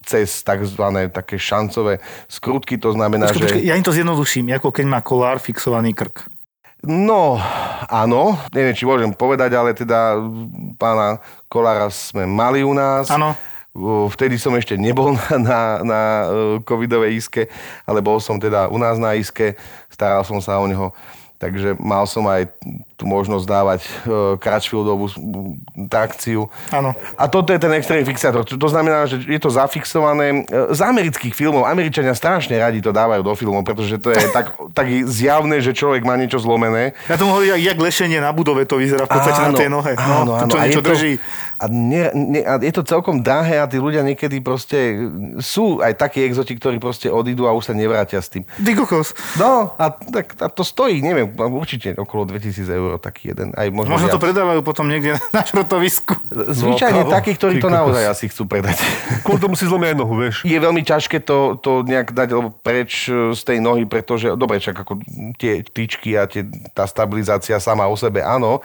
cez 0.01 0.41
tzv. 0.41 0.83
také 1.13 1.37
šancové 1.37 2.01
skrutky. 2.25 2.81
To 2.81 2.91
znamená, 2.97 3.29
počkej, 3.29 3.37
že... 3.37 3.45
Počkej, 3.45 3.63
ja 3.69 3.77
im 3.77 3.85
to 3.85 3.93
zjednoduším, 3.93 4.57
ako 4.57 4.73
keď 4.73 4.85
má 4.89 4.99
kolár 5.05 5.37
fixovaný 5.37 5.93
krk. 5.93 6.25
No, 6.81 7.37
áno, 7.85 8.41
neviem, 8.49 8.73
či 8.73 8.89
môžem 8.89 9.13
povedať, 9.13 9.53
ale 9.53 9.77
teda 9.77 10.17
pána 10.81 11.21
Kolára 11.45 11.93
sme 11.93 12.25
mali 12.25 12.65
u 12.65 12.73
nás. 12.73 13.05
Áno. 13.13 13.37
Vtedy 14.09 14.41
som 14.41 14.57
ešte 14.57 14.73
nebol 14.81 15.13
na, 15.13 15.29
na, 15.37 15.59
na 15.85 16.01
covidovej 16.65 17.21
iske, 17.21 17.45
ale 17.85 18.01
bol 18.01 18.17
som 18.17 18.41
teda 18.41 18.65
u 18.73 18.81
nás 18.81 18.97
na 18.97 19.13
iske, 19.13 19.53
staral 19.93 20.25
som 20.25 20.41
sa 20.41 20.57
o 20.57 20.65
neho 20.65 20.89
takže 21.41 21.73
mal 21.81 22.05
som 22.05 22.21
aj 22.29 22.53
tú 23.01 23.09
možnosť 23.09 23.45
dávať 23.49 23.81
uh, 23.81 24.37
Crutchfieldovú 24.37 25.09
trakciu. 25.89 26.53
Áno. 26.69 26.93
A 27.17 27.25
toto 27.25 27.49
je 27.49 27.57
ten 27.57 27.73
extrém 27.73 28.05
fixátor. 28.05 28.45
To 28.45 28.69
znamená, 28.69 29.09
že 29.09 29.25
je 29.25 29.41
to 29.41 29.49
zafixované 29.49 30.45
uh, 30.45 30.69
z 30.69 30.85
amerických 30.85 31.33
filmov. 31.33 31.65
Američania 31.65 32.13
strašne 32.13 32.61
radi 32.61 32.77
to 32.77 32.93
dávajú 32.93 33.25
do 33.25 33.33
filmov, 33.33 33.65
pretože 33.65 33.97
to 33.97 34.13
je 34.13 34.21
tak, 34.29 34.53
tak 34.77 34.85
zjavné, 35.09 35.57
že 35.65 35.73
človek 35.73 36.05
má 36.05 36.13
niečo 36.13 36.37
zlomené. 36.37 36.93
Ja 37.09 37.17
tomu 37.17 37.33
hovorím, 37.33 37.57
jak 37.57 37.77
lešenie 37.81 38.21
na 38.21 38.29
budove 38.29 38.69
to 38.69 38.77
vyzerá 38.77 39.09
v 39.09 39.11
podstate 39.17 39.41
áno, 39.41 39.49
na 39.49 39.57
tej 39.57 39.69
nohe. 39.73 39.91
No, 39.97 40.13
áno, 40.21 40.31
áno. 40.37 40.51
To, 40.53 40.53
čo 40.53 40.61
niečo 40.61 40.83
to, 40.85 40.89
drží. 40.93 41.13
A, 41.61 41.69
ne, 41.69 42.09
ne, 42.13 42.41
a 42.41 42.57
je 42.57 42.73
to 42.73 42.81
celkom 42.81 43.21
drahé 43.21 43.61
a 43.61 43.69
tí 43.69 43.77
ľudia 43.77 44.01
niekedy 44.01 44.41
proste 44.41 44.97
sú 45.41 45.77
aj 45.77 45.93
takí 45.93 46.25
exoti, 46.25 46.57
ktorí 46.57 46.81
proste 46.81 47.05
odídu 47.05 47.45
a 47.45 47.53
už 47.53 47.69
sa 47.69 47.73
nevrátia 47.77 48.17
s 48.17 48.33
tým. 48.33 48.41
Ty 48.57 48.71
kokos. 48.73 49.13
No, 49.37 49.77
a, 49.77 49.93
tak, 49.93 50.33
a 50.41 50.49
to 50.49 50.65
stojí, 50.65 51.05
neviem, 51.05 51.29
určite 51.37 51.93
okolo 51.93 52.25
2000 52.25 52.65
eur 52.65 52.90
taký 52.97 53.31
jeden. 53.31 53.53
Aj 53.55 53.67
možno, 53.69 53.95
možno 53.95 54.09
to 54.11 54.19
predávajú 54.19 54.65
potom 54.65 54.89
niekde 54.89 55.15
na 55.35 55.45
šrotovisku. 55.45 56.17
Zvyčajne 56.31 57.07
no, 57.07 57.11
takí, 57.11 57.37
ktorí 57.37 57.61
to 57.61 57.71
naozaj 57.71 58.03
asi 58.07 58.25
chcú 58.27 58.47
predať. 58.47 58.81
Kvôli 59.27 59.39
tomu 59.39 59.55
si 59.55 59.69
zlomia 59.69 59.93
aj 59.93 59.97
nohu, 59.99 60.15
vieš. 60.17 60.35
Je 60.43 60.57
veľmi 60.57 60.81
ťažké 60.81 61.23
to, 61.23 61.55
to 61.61 61.85
nejak 61.85 62.11
dať 62.11 62.29
preč 62.65 63.07
z 63.11 63.41
tej 63.45 63.61
nohy, 63.61 63.85
pretože, 63.85 64.33
dobre, 64.35 64.57
čak 64.57 64.75
ako 64.75 64.99
tie 65.37 65.61
tyčky 65.61 66.17
a 66.17 66.25
tie, 66.25 66.47
tá 66.75 66.89
stabilizácia 66.89 67.55
sama 67.61 67.85
o 67.87 67.95
sebe, 67.95 68.25
áno, 68.25 68.59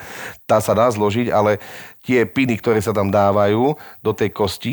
tá 0.49 0.59
sa 0.59 0.72
dá 0.72 0.89
zložiť, 0.89 1.29
ale 1.31 1.62
tie 2.07 2.22
piny, 2.24 2.59
ktoré 2.62 2.79
sa 2.79 2.95
tam 2.95 3.11
dávajú 3.11 3.74
do 4.01 4.12
tej 4.14 4.31
kosti, 4.31 4.72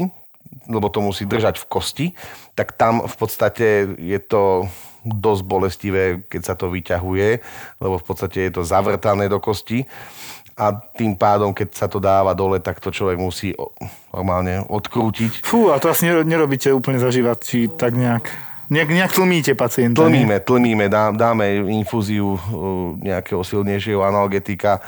lebo 0.69 0.87
to 0.87 1.01
musí 1.01 1.25
držať 1.25 1.57
v 1.59 1.65
kosti, 1.65 2.05
tak 2.53 2.77
tam 2.77 3.03
v 3.03 3.15
podstate 3.17 3.97
je 3.97 4.19
to 4.21 4.69
dosť 5.03 5.43
bolestivé, 5.43 6.03
keď 6.25 6.41
sa 6.41 6.55
to 6.55 6.71
vyťahuje, 6.71 7.29
lebo 7.83 7.95
v 7.99 8.05
podstate 8.07 8.47
je 8.47 8.51
to 8.55 8.63
zavrtané 8.63 9.27
do 9.27 9.37
kosti 9.43 9.83
a 10.53 10.69
tým 10.73 11.17
pádom, 11.17 11.51
keď 11.51 11.69
sa 11.73 11.87
to 11.89 11.97
dáva 11.97 12.37
dole, 12.37 12.61
tak 12.61 12.77
to 12.77 12.93
človek 12.93 13.17
musí 13.17 13.57
normálne 14.13 14.61
odkrútiť. 14.69 15.41
Fú, 15.41 15.73
a 15.73 15.81
to 15.81 15.89
asi 15.89 16.05
nerobíte 16.05 16.69
úplne 16.69 17.01
zažívať, 17.01 17.37
či 17.41 17.59
tak 17.73 17.97
nejak... 17.97 18.53
Nejak, 18.71 18.89
nejak 18.89 19.11
tlmíte 19.13 19.53
pacienta. 19.59 20.01
Tlmíme, 20.01 20.39
tlmíme, 20.39 20.87
dáme 20.89 21.67
infúziu 21.67 22.33
uh, 22.33 22.39
nejakého 22.95 23.43
silnejšieho 23.43 24.01
analgetika 24.01 24.81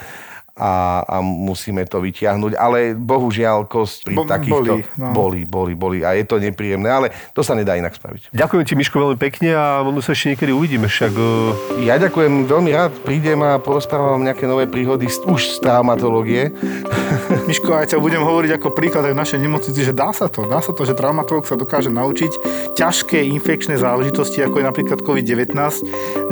a, 0.56 1.04
a 1.04 1.16
musíme 1.20 1.84
to 1.84 2.00
vyťahnuť. 2.00 2.56
Ale 2.56 2.96
bohužiaľ 2.96 3.68
kosť 3.68 4.08
pri 4.08 4.14
Bo, 4.16 4.24
takýchto 4.24 4.72
boli, 4.80 4.88
no. 4.96 5.12
boli, 5.12 5.40
boli, 5.44 5.72
boli 5.76 5.98
a 6.00 6.16
je 6.16 6.24
to 6.24 6.40
nepríjemné, 6.40 6.88
ale 6.88 7.06
to 7.36 7.44
sa 7.44 7.52
nedá 7.52 7.76
inak 7.76 7.92
spraviť. 7.92 8.32
Ďakujem 8.32 8.64
ti, 8.64 8.72
Miško, 8.72 8.96
veľmi 8.96 9.20
pekne 9.20 9.52
a 9.52 9.84
možno 9.84 10.00
sa 10.00 10.16
ešte 10.16 10.32
niekedy 10.32 10.56
uvidíme. 10.56 10.88
Však... 10.88 11.12
E, 11.12 11.84
ja 11.84 12.00
ďakujem, 12.00 12.48
veľmi 12.48 12.70
rád 12.72 12.92
prídem 13.04 13.36
a 13.44 13.60
porozprávam 13.60 14.24
nejaké 14.24 14.48
nové 14.48 14.64
príhody 14.64 15.04
už 15.28 15.60
z 15.60 15.60
traumatológie. 15.60 16.56
Miško, 17.52 17.76
aj 17.76 17.92
ťa 17.92 18.00
budem 18.00 18.24
hovoriť 18.24 18.56
ako 18.56 18.72
príklad 18.72 19.04
aj 19.04 19.12
v 19.12 19.20
našej 19.20 19.38
nemocnici, 19.44 19.80
že 19.84 19.92
dá 19.92 20.08
sa 20.16 20.24
to, 20.24 20.48
dá 20.48 20.64
sa 20.64 20.72
to, 20.72 20.88
že 20.88 20.96
traumatológ 20.96 21.44
sa 21.44 21.60
dokáže 21.60 21.92
naučiť 21.92 22.32
ťažké 22.72 23.28
infekčné 23.28 23.76
záležitosti, 23.76 24.40
ako 24.40 24.64
je 24.64 24.68
napríklad 24.72 25.04
COVID-19, 25.04 25.52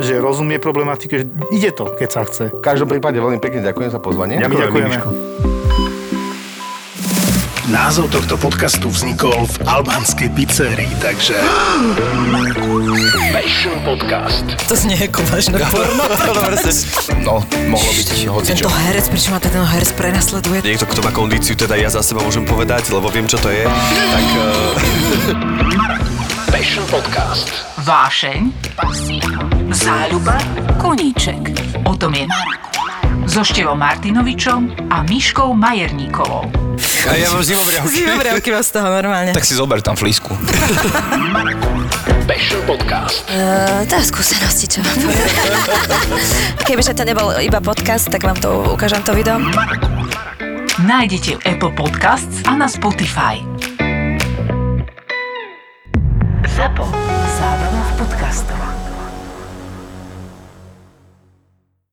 že 0.01 0.13
rozumie 0.17 0.57
problematike, 0.57 1.21
že 1.21 1.25
ide 1.53 1.69
to, 1.69 1.93
keď 1.93 2.09
sa 2.09 2.21
chce. 2.25 2.49
V 2.49 2.65
každom 2.65 2.89
prípade 2.89 3.21
veľmi 3.21 3.37
pekne 3.37 3.61
ďakujem 3.61 3.93
za 3.93 4.01
pozornosť 4.01 4.14
pozvanie. 4.15 4.39
Ďakujeme. 4.39 4.71
Ďakujeme. 4.71 4.97
Názov 7.65 8.13
tohto 8.13 8.37
podcastu 8.37 8.87
vznikol 8.93 9.33
v 9.43 9.55
albánskej 9.67 10.29
pizzerii, 10.37 10.87
takže... 11.01 11.33
Passion 13.33 13.75
Podcast. 13.83 14.45
To 14.69 14.77
znie 14.77 14.95
ako 15.09 15.19
vážne 15.27 15.59
porno. 15.73 16.05
No, 17.25 17.41
mohlo 17.67 17.91
byť 17.91 18.07
Tento 18.07 18.31
hocičo. 18.31 18.69
herec, 18.69 19.05
prečo 19.11 19.33
ma 19.33 19.41
ten 19.41 19.51
herec 19.51 19.91
prenasleduje? 19.97 20.61
Niekto, 20.61 20.85
kto 20.87 20.99
má 21.03 21.11
kondíciu, 21.11 21.57
teda 21.57 21.75
ja 21.75 21.89
za 21.89 22.05
seba 22.05 22.21
môžem 22.23 22.45
povedať, 22.45 22.93
lebo 22.93 23.09
viem, 23.11 23.25
čo 23.25 23.41
to 23.41 23.49
je. 23.49 23.65
Tak 23.67 24.25
uh, 24.37 24.45
Passion 26.53 26.85
Podcast. 26.87 27.49
Vášeň, 27.81 28.53
záľuba, 29.73 30.37
koníček. 30.77 31.49
O 31.89 31.97
tom 31.97 32.13
je 32.13 32.29
na 32.29 32.39
ruku. 32.45 32.74
So 33.35 33.43
Števom 33.43 33.75
Martinovičom 33.75 34.87
a 34.87 35.03
Miškou 35.03 35.51
Majerníkovou. 35.59 36.47
a 37.03 37.13
ja 37.19 37.27
mám 37.35 37.43
zimobriavky. 37.43 38.07
Zimomriavky 38.07 38.47
vás 38.47 38.71
z 38.71 38.79
toho 38.79 38.87
normálne. 38.87 39.35
Tak 39.35 39.43
si 39.43 39.59
zober 39.59 39.83
tam 39.83 39.99
flísku. 39.99 40.31
Passion 42.31 42.63
Podcast. 42.63 43.27
Uh, 43.27 43.83
tá 43.91 43.99
skúsenosti, 44.07 44.71
čo 44.71 44.79
poviem. 44.79 45.19
Kebyže 46.71 46.95
to 46.95 47.03
nebol 47.03 47.35
iba 47.43 47.59
podcast, 47.59 48.07
tak 48.07 48.23
vám 48.23 48.39
to 48.39 48.71
ukážem 48.71 49.03
to 49.03 49.11
video. 49.11 49.35
Nájdete 50.79 51.35
v 51.35 51.59
Apple 51.59 51.75
Podcasts 51.75 52.39
a 52.47 52.55
na 52.55 52.71
Spotify. 52.71 53.43
Zapo. 56.55 56.87
Zábrná 57.35 57.83
v 57.83 57.93
podcastovách. 57.99 58.84